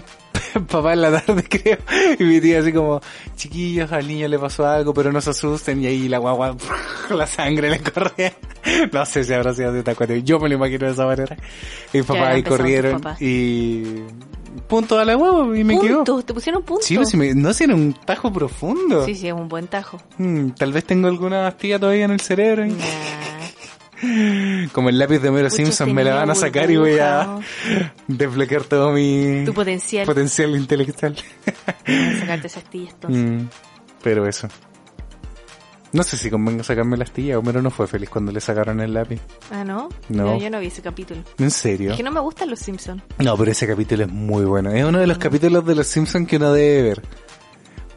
papá 0.68 0.92
en 0.92 1.02
la 1.02 1.20
tarde, 1.22 1.42
creo. 1.48 1.78
Y 2.18 2.24
mi 2.24 2.40
tía 2.40 2.60
así 2.60 2.72
como, 2.72 3.00
chiquillos, 3.36 3.90
al 3.92 4.06
niño 4.06 4.28
le 4.28 4.38
pasó 4.38 4.66
algo, 4.66 4.94
pero 4.94 5.12
no 5.12 5.20
se 5.20 5.30
asusten. 5.30 5.82
Y 5.82 5.86
ahí 5.86 6.08
la 6.08 6.18
guagua, 6.18 6.56
la 7.10 7.26
sangre 7.26 7.70
le 7.70 7.80
corría. 7.80 8.32
No 8.92 9.06
sé 9.06 9.24
si 9.24 9.32
habrá 9.32 9.54
sido 9.54 9.72
de 9.72 9.82
taco. 9.82 10.04
Yo 10.04 10.38
me 10.38 10.48
lo 10.48 10.56
imagino 10.56 10.86
de 10.86 10.92
esa 10.92 11.06
manera. 11.06 11.36
Y 11.92 11.98
mi 11.98 12.02
papá 12.02 12.30
ahí 12.30 12.42
corrieron 12.42 13.00
y 13.18 14.02
punto 14.68 14.98
a 14.98 15.04
la 15.04 15.14
guagua 15.14 15.56
y 15.56 15.64
me 15.64 15.78
quedó. 15.78 16.04
¿Te 16.22 16.34
pusieron 16.34 16.62
punto? 16.62 16.82
Sí, 16.84 16.96
pues, 16.96 17.14
no, 17.36 17.52
si 17.52 17.64
era 17.64 17.74
un 17.74 17.92
tajo 17.92 18.32
profundo. 18.32 19.04
Sí, 19.06 19.14
sí, 19.14 19.28
es 19.28 19.34
un 19.34 19.48
buen 19.48 19.66
tajo. 19.66 20.00
Mm, 20.18 20.50
tal 20.50 20.72
vez 20.72 20.84
tengo 20.84 21.08
alguna 21.08 21.46
astilla 21.46 21.78
todavía 21.78 22.04
en 22.04 22.12
el 22.12 22.20
cerebro. 22.20 22.66
Como 24.72 24.88
el 24.88 24.98
lápiz 24.98 25.18
de 25.18 25.28
Homero 25.28 25.50
Simpson 25.50 25.94
me 25.94 26.04
la 26.04 26.14
van 26.14 26.30
a 26.30 26.34
sacar 26.34 26.70
y 26.70 26.76
voy 26.76 26.98
a 26.98 27.38
desbloquear 28.08 28.64
todo 28.64 28.92
mi 28.92 29.44
tu 29.44 29.54
potencial, 29.54 30.06
potencial 30.06 30.56
intelectual. 30.56 31.16
sacarte 32.18 32.46
esa 32.46 32.60
astilla 32.60 32.90
entonces. 32.90 33.22
Mm, 33.22 33.48
pero 34.02 34.26
eso. 34.26 34.48
No 35.92 36.04
sé 36.04 36.16
si 36.16 36.30
convenga 36.30 36.62
sacarme 36.62 36.96
la 36.96 37.02
astilla. 37.04 37.38
Homero 37.38 37.60
no 37.62 37.70
fue 37.70 37.88
feliz 37.88 38.08
cuando 38.08 38.30
le 38.30 38.40
sacaron 38.40 38.80
el 38.80 38.94
lápiz. 38.94 39.20
Ah, 39.50 39.64
¿no? 39.64 39.88
No. 40.08 40.38
yo 40.38 40.48
no 40.48 40.60
vi 40.60 40.68
ese 40.68 40.82
capítulo. 40.82 41.22
¿En 41.38 41.50
serio? 41.50 41.90
Es 41.90 41.96
que 41.96 42.04
no 42.04 42.12
me 42.12 42.20
gustan 42.20 42.48
los 42.48 42.60
Simpsons. 42.60 43.02
No, 43.18 43.36
pero 43.36 43.50
ese 43.50 43.66
capítulo 43.66 44.04
es 44.04 44.10
muy 44.10 44.44
bueno. 44.44 44.70
Es 44.70 44.84
uno 44.84 45.00
de 45.00 45.08
los 45.08 45.18
mm. 45.18 45.20
capítulos 45.20 45.66
de 45.66 45.74
los 45.74 45.86
Simpsons 45.88 46.28
que 46.28 46.36
uno 46.36 46.52
debe 46.52 46.82
ver 46.82 47.02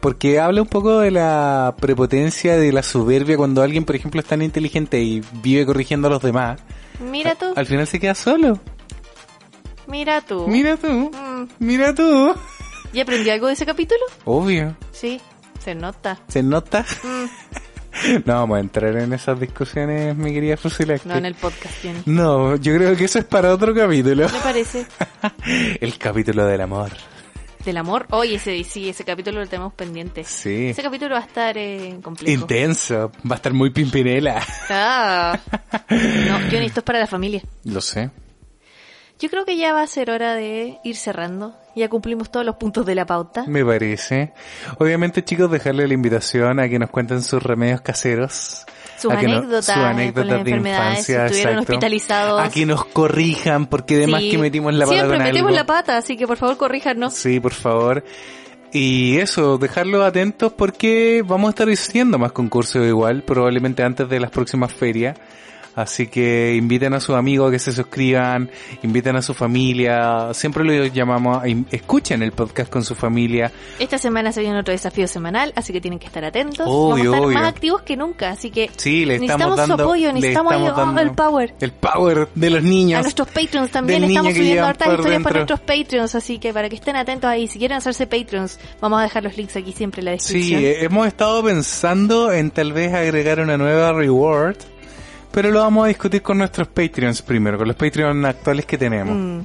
porque 0.04 0.38
habla 0.38 0.60
un 0.60 0.68
poco 0.68 0.98
de 0.98 1.10
la 1.10 1.76
prepotencia, 1.80 2.58
de 2.58 2.72
la 2.72 2.82
soberbia 2.82 3.38
cuando 3.38 3.62
alguien, 3.62 3.86
por 3.86 3.96
ejemplo, 3.96 4.20
es 4.20 4.26
tan 4.26 4.42
inteligente 4.42 5.00
y 5.00 5.22
vive 5.42 5.64
corrigiendo 5.64 6.08
a 6.08 6.10
los 6.10 6.20
demás. 6.20 6.60
Mira 7.00 7.36
tú. 7.36 7.46
Al 7.56 7.64
final 7.64 7.86
se 7.86 7.98
queda 7.98 8.14
solo. 8.14 8.60
Mira 9.86 10.20
tú. 10.20 10.46
Mira 10.46 10.76
tú. 10.76 10.88
Mm. 10.90 11.48
Mira 11.58 11.94
tú. 11.94 12.34
¿Y 12.92 13.00
aprendí 13.00 13.30
algo 13.30 13.46
de 13.46 13.54
ese 13.54 13.64
capítulo? 13.64 14.02
Obvio. 14.26 14.76
Sí, 14.92 15.22
se 15.58 15.74
nota. 15.74 16.20
¿Se 16.28 16.42
nota? 16.42 16.84
Mm. 17.02 17.24
No 18.26 18.34
vamos 18.34 18.56
a 18.56 18.60
entrar 18.60 18.96
en 18.96 19.12
esas 19.12 19.38
discusiones, 19.38 20.16
mi 20.16 20.34
querida 20.34 20.56
Fusilacte. 20.56 21.08
No, 21.08 21.14
en 21.14 21.26
el 21.26 21.34
podcast 21.36 21.80
tiene. 21.80 22.02
No, 22.06 22.56
yo 22.56 22.74
creo 22.74 22.94
que 22.96 23.04
eso 23.04 23.20
es 23.20 23.24
para 23.24 23.54
otro 23.54 23.72
capítulo. 23.72 24.28
Me 24.28 24.40
parece. 24.40 24.84
el 25.80 25.96
capítulo 25.96 26.44
del 26.44 26.60
amor. 26.60 26.90
Del 27.64 27.76
amor. 27.78 28.06
Oye, 28.10 28.34
ese, 28.34 28.62
sí, 28.64 28.88
ese 28.88 29.04
capítulo 29.04 29.40
lo 29.40 29.46
tenemos 29.46 29.72
pendiente. 29.72 30.24
Sí. 30.24 30.68
Ese 30.68 30.82
capítulo 30.82 31.14
va 31.14 31.20
a 31.20 31.26
estar 31.26 31.56
eh, 31.56 31.98
complejo. 32.02 32.42
Intenso. 32.42 33.10
Va 33.28 33.32
a 33.32 33.36
estar 33.36 33.52
muy 33.52 33.70
pimpinela. 33.70 34.42
Ah. 34.68 35.38
No, 35.90 36.40
yo 36.48 36.58
esto 36.58 36.80
es 36.80 36.84
para 36.84 36.98
la 36.98 37.06
familia. 37.06 37.42
Lo 37.64 37.80
sé. 37.80 38.10
Yo 39.18 39.28
creo 39.30 39.44
que 39.44 39.56
ya 39.56 39.72
va 39.72 39.82
a 39.82 39.86
ser 39.86 40.10
hora 40.10 40.34
de 40.34 40.78
ir 40.82 40.96
cerrando. 40.96 41.56
Ya 41.76 41.88
cumplimos 41.88 42.30
todos 42.30 42.44
los 42.44 42.56
puntos 42.56 42.84
de 42.86 42.94
la 42.94 43.06
pauta. 43.06 43.44
Me 43.46 43.64
parece. 43.64 44.32
Obviamente, 44.78 45.24
chicos, 45.24 45.50
dejarle 45.50 45.86
la 45.86 45.94
invitación 45.94 46.58
a 46.60 46.68
que 46.68 46.78
nos 46.78 46.90
cuenten 46.90 47.22
sus 47.22 47.42
remedios 47.42 47.80
caseros. 47.80 48.64
Sus 49.04 49.12
a 49.12 49.22
no- 49.22 49.36
anécdotas, 49.36 49.68
anécdotas 49.70 50.30
las 50.30 50.44
de 50.44 50.50
infancia, 50.50 51.02
si 51.04 51.12
estuvieron 51.12 51.52
exacto. 51.54 51.60
hospitalizados. 51.72 52.40
A 52.42 52.48
que 52.50 52.66
nos 52.66 52.84
corrijan, 52.86 53.66
porque 53.66 53.96
además 53.96 54.22
Sí. 54.22 54.30
que 54.30 54.38
metimos 54.38 54.74
la 54.74 54.84
pata 54.86 54.96
Siempre 54.98 55.16
con 55.18 55.24
metemos 55.26 55.48
algo. 55.48 55.56
la 55.56 55.66
pata, 55.66 55.96
así 55.98 56.16
que 56.16 56.26
por 56.26 56.36
favor 56.36 56.56
corríjanos. 56.56 57.14
Sí, 57.14 57.38
por 57.40 57.52
favor. 57.52 58.04
Y 58.72 59.18
eso, 59.18 59.56
dejarlos 59.56 60.04
atentos 60.04 60.52
porque 60.52 61.22
vamos 61.24 61.48
a 61.48 61.50
estar 61.50 61.68
haciendo 61.68 62.18
más 62.18 62.32
concursos 62.32 62.84
igual, 62.84 63.22
probablemente 63.22 63.82
antes 63.84 64.08
de 64.08 64.18
las 64.18 64.30
próximas 64.30 64.72
ferias. 64.72 65.16
Así 65.76 66.06
que 66.06 66.54
inviten 66.54 66.94
a 66.94 67.00
sus 67.00 67.16
amigos 67.16 67.48
a 67.48 67.50
que 67.52 67.58
se 67.58 67.72
suscriban, 67.72 68.50
inviten 68.82 69.16
a 69.16 69.22
su 69.22 69.34
familia, 69.34 70.32
siempre 70.32 70.64
los 70.64 70.92
llamamos, 70.92 71.42
a 71.42 71.46
escuchen 71.70 72.22
el 72.22 72.32
podcast 72.32 72.70
con 72.70 72.84
su 72.84 72.94
familia. 72.94 73.50
Esta 73.78 73.98
semana 73.98 74.32
se 74.32 74.40
viene 74.40 74.58
otro 74.58 74.72
desafío 74.72 75.08
semanal, 75.08 75.52
así 75.56 75.72
que 75.72 75.80
tienen 75.80 75.98
que 75.98 76.06
estar 76.06 76.24
atentos. 76.24 76.66
Obvio, 76.68 76.70
Vamos 76.70 76.98
a 76.98 77.02
estar 77.04 77.20
obvio. 77.20 77.38
más 77.38 77.48
activos 77.48 77.82
que 77.82 77.96
nunca, 77.96 78.30
así 78.30 78.50
que 78.50 78.70
Sí, 78.76 79.04
le 79.04 79.18
necesitamos 79.18 79.56
dando 79.56 79.76
su 79.76 79.82
apoyo, 79.82 80.06
le 80.08 80.12
necesitamos 80.14 80.52
ahí, 80.52 80.62
estamos 80.62 80.82
oh, 80.82 80.86
dando 80.86 81.00
el 81.00 81.10
power. 81.12 81.54
El 81.60 81.72
power 81.72 82.28
de 82.34 82.50
los 82.50 82.62
niños. 82.62 83.00
A 83.00 83.02
nuestros 83.02 83.28
Patreons 83.28 83.70
también 83.70 84.04
estamos 84.04 84.34
subiendo 84.34 84.64
hartas 84.64 84.88
historias 84.88 85.22
para 85.22 85.36
nuestros 85.36 85.60
Patreons, 85.60 86.14
así 86.14 86.38
que 86.38 86.52
para 86.52 86.68
que 86.68 86.76
estén 86.76 86.96
atentos 86.96 87.28
ahí, 87.28 87.48
si 87.48 87.58
quieren 87.58 87.78
hacerse 87.78 88.06
Patreons, 88.06 88.58
vamos 88.80 89.00
a 89.00 89.02
dejar 89.02 89.24
los 89.24 89.36
links 89.36 89.56
aquí 89.56 89.72
siempre 89.72 90.00
en 90.00 90.04
la 90.06 90.10
descripción. 90.12 90.60
Sí, 90.60 90.66
hemos 90.66 91.06
estado 91.06 91.42
pensando 91.42 92.32
en 92.32 92.50
tal 92.50 92.72
vez 92.72 92.92
agregar 92.92 93.40
una 93.40 93.56
nueva 93.56 93.92
reward, 93.92 94.56
pero 95.34 95.50
lo 95.50 95.60
vamos 95.60 95.84
a 95.84 95.88
discutir 95.88 96.22
con 96.22 96.38
nuestros 96.38 96.68
Patreons 96.68 97.20
primero, 97.22 97.58
con 97.58 97.66
los 97.66 97.76
Patreons 97.76 98.24
actuales 98.24 98.64
que 98.66 98.78
tenemos. 98.78 99.16
Mm, 99.16 99.40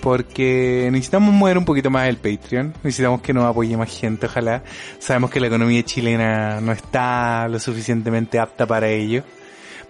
Porque 0.00 0.88
necesitamos 0.90 1.34
mover 1.34 1.58
un 1.58 1.66
poquito 1.66 1.90
más 1.90 2.08
el 2.08 2.16
Patreon, 2.16 2.72
necesitamos 2.82 3.20
que 3.20 3.34
nos 3.34 3.44
apoye 3.44 3.76
más 3.76 3.94
gente, 3.94 4.26
ojalá. 4.26 4.62
Sabemos 4.98 5.30
que 5.30 5.38
la 5.38 5.48
economía 5.48 5.82
chilena 5.82 6.60
no 6.62 6.72
está 6.72 7.46
lo 7.48 7.58
suficientemente 7.58 8.38
apta 8.38 8.66
para 8.66 8.88
ello. 8.88 9.22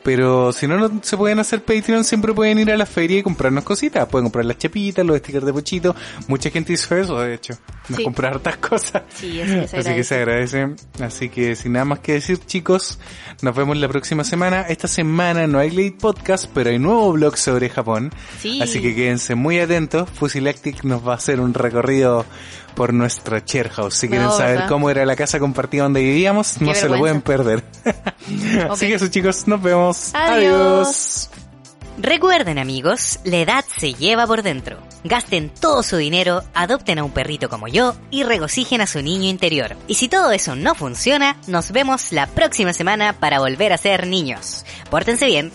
Pero 0.03 0.53
si 0.53 0.66
no, 0.66 0.79
no 0.79 1.01
se 1.03 1.16
pueden 1.16 1.39
hacer 1.39 1.62
Patreon, 1.65 2.05
siempre 2.05 2.33
pueden 2.33 2.59
ir 2.59 2.70
a 2.70 2.77
la 2.77 2.87
feria 2.87 3.19
y 3.19 3.23
comprarnos 3.23 3.65
cositas. 3.65 4.07
Pueden 4.09 4.27
comprar 4.27 4.45
las 4.45 4.57
chapitas, 4.59 5.05
los 5.05 5.19
stickers 5.19 5.45
de 5.45 5.53
pochito. 5.53 5.95
Mucha 6.29 6.51
gente 6.51 6.73
hizo 6.73 6.97
eso, 6.97 7.19
de 7.20 7.35
hecho. 7.35 7.55
Nos 7.89 7.99
Sí. 7.99 8.05
comprar 8.05 8.35
hartas 8.35 8.57
cosas. 8.59 9.03
Sí, 9.15 9.41
así 9.41 9.55
que 9.61 9.69
se 9.69 9.77
Así 9.79 9.95
que 9.95 10.05
se 10.05 10.15
agradece. 10.15 10.69
Así 11.01 11.29
que 11.29 11.57
sin 11.57 11.73
nada 11.73 11.85
más 11.85 11.99
que 11.99 12.12
decir, 12.15 12.39
chicos, 12.39 12.99
nos 13.43 13.55
vemos 13.55 13.77
la 13.77 13.89
próxima 13.89 14.25
semana. 14.25 14.62
Esta 14.62 14.89
semana 14.89 15.47
no 15.47 15.59
hay 15.59 15.70
late 15.70 15.97
podcast, 16.01 16.47
pero 16.55 16.70
hay 16.70 16.79
nuevo 16.79 17.12
blog 17.12 17.37
sobre 17.37 17.69
Japón. 17.69 18.12
Sí. 18.41 18.61
Así 18.62 18.81
que 18.81 18.95
quédense 18.95 19.35
muy 19.35 19.59
atentos. 19.59 20.09
Fusilactic 20.11 20.85
nos 20.85 21.07
va 21.07 21.12
a 21.12 21.16
hacer 21.16 21.41
un 21.41 21.55
recorrido 21.55 22.25
por 22.79 22.95
nuestro 22.95 23.37
share 23.41 23.71
house. 23.71 23.95
Si 23.97 24.07
Me 24.07 24.11
quieren 24.13 24.29
gusta. 24.29 24.45
saber 24.45 24.67
cómo 24.69 24.89
era 24.89 25.05
la 25.05 25.17
casa 25.17 25.41
compartida 25.41 25.83
donde 25.83 26.01
vivíamos, 26.01 26.61
no 26.61 26.73
se 26.75 26.89
lo 26.89 26.97
pueden 26.97 27.23
perder. 27.23 27.65
Así 28.71 28.71
Ok. 28.71 28.79
que 28.79 28.95
eso, 28.95 29.09
chicos, 29.09 29.49
nos 29.49 29.61
vemos. 29.61 30.15
Adiós. 30.15 31.29
Recuerden 32.01 32.59
amigos, 32.59 33.19
la 33.25 33.39
edad 33.39 33.65
se 33.77 33.95
lleva 33.95 34.29
por 34.29 34.45
dentro. 34.45 34.79
Gasten 35.03 35.51
todo 35.51 35.83
su 35.83 35.97
dinero, 35.97 36.45
adopten 36.55 37.01
a 37.01 37.05
un 37.05 37.11
perrito 37.11 37.49
como 37.49 37.67
yo 37.67 37.97
y 38.13 38.23
regocijen 38.23 38.81
a 38.81 38.87
su 38.87 39.03
niño 39.03 39.29
interior. 39.29 39.75
Y 39.89 39.97
si 39.97 40.07
todo 40.09 40.31
eso 40.31 40.55
no 40.55 40.77
funciona, 40.77 41.37
nos 41.49 41.73
vemos 41.73 42.13
la 42.13 42.29
próxima 42.29 42.73
semana 42.73 43.15
para 43.15 43.41
volver 43.41 43.73
a 43.73 43.79
ser 43.79 44.07
niños. 44.07 44.65
Pórtense 44.89 45.27
bien 45.27 45.51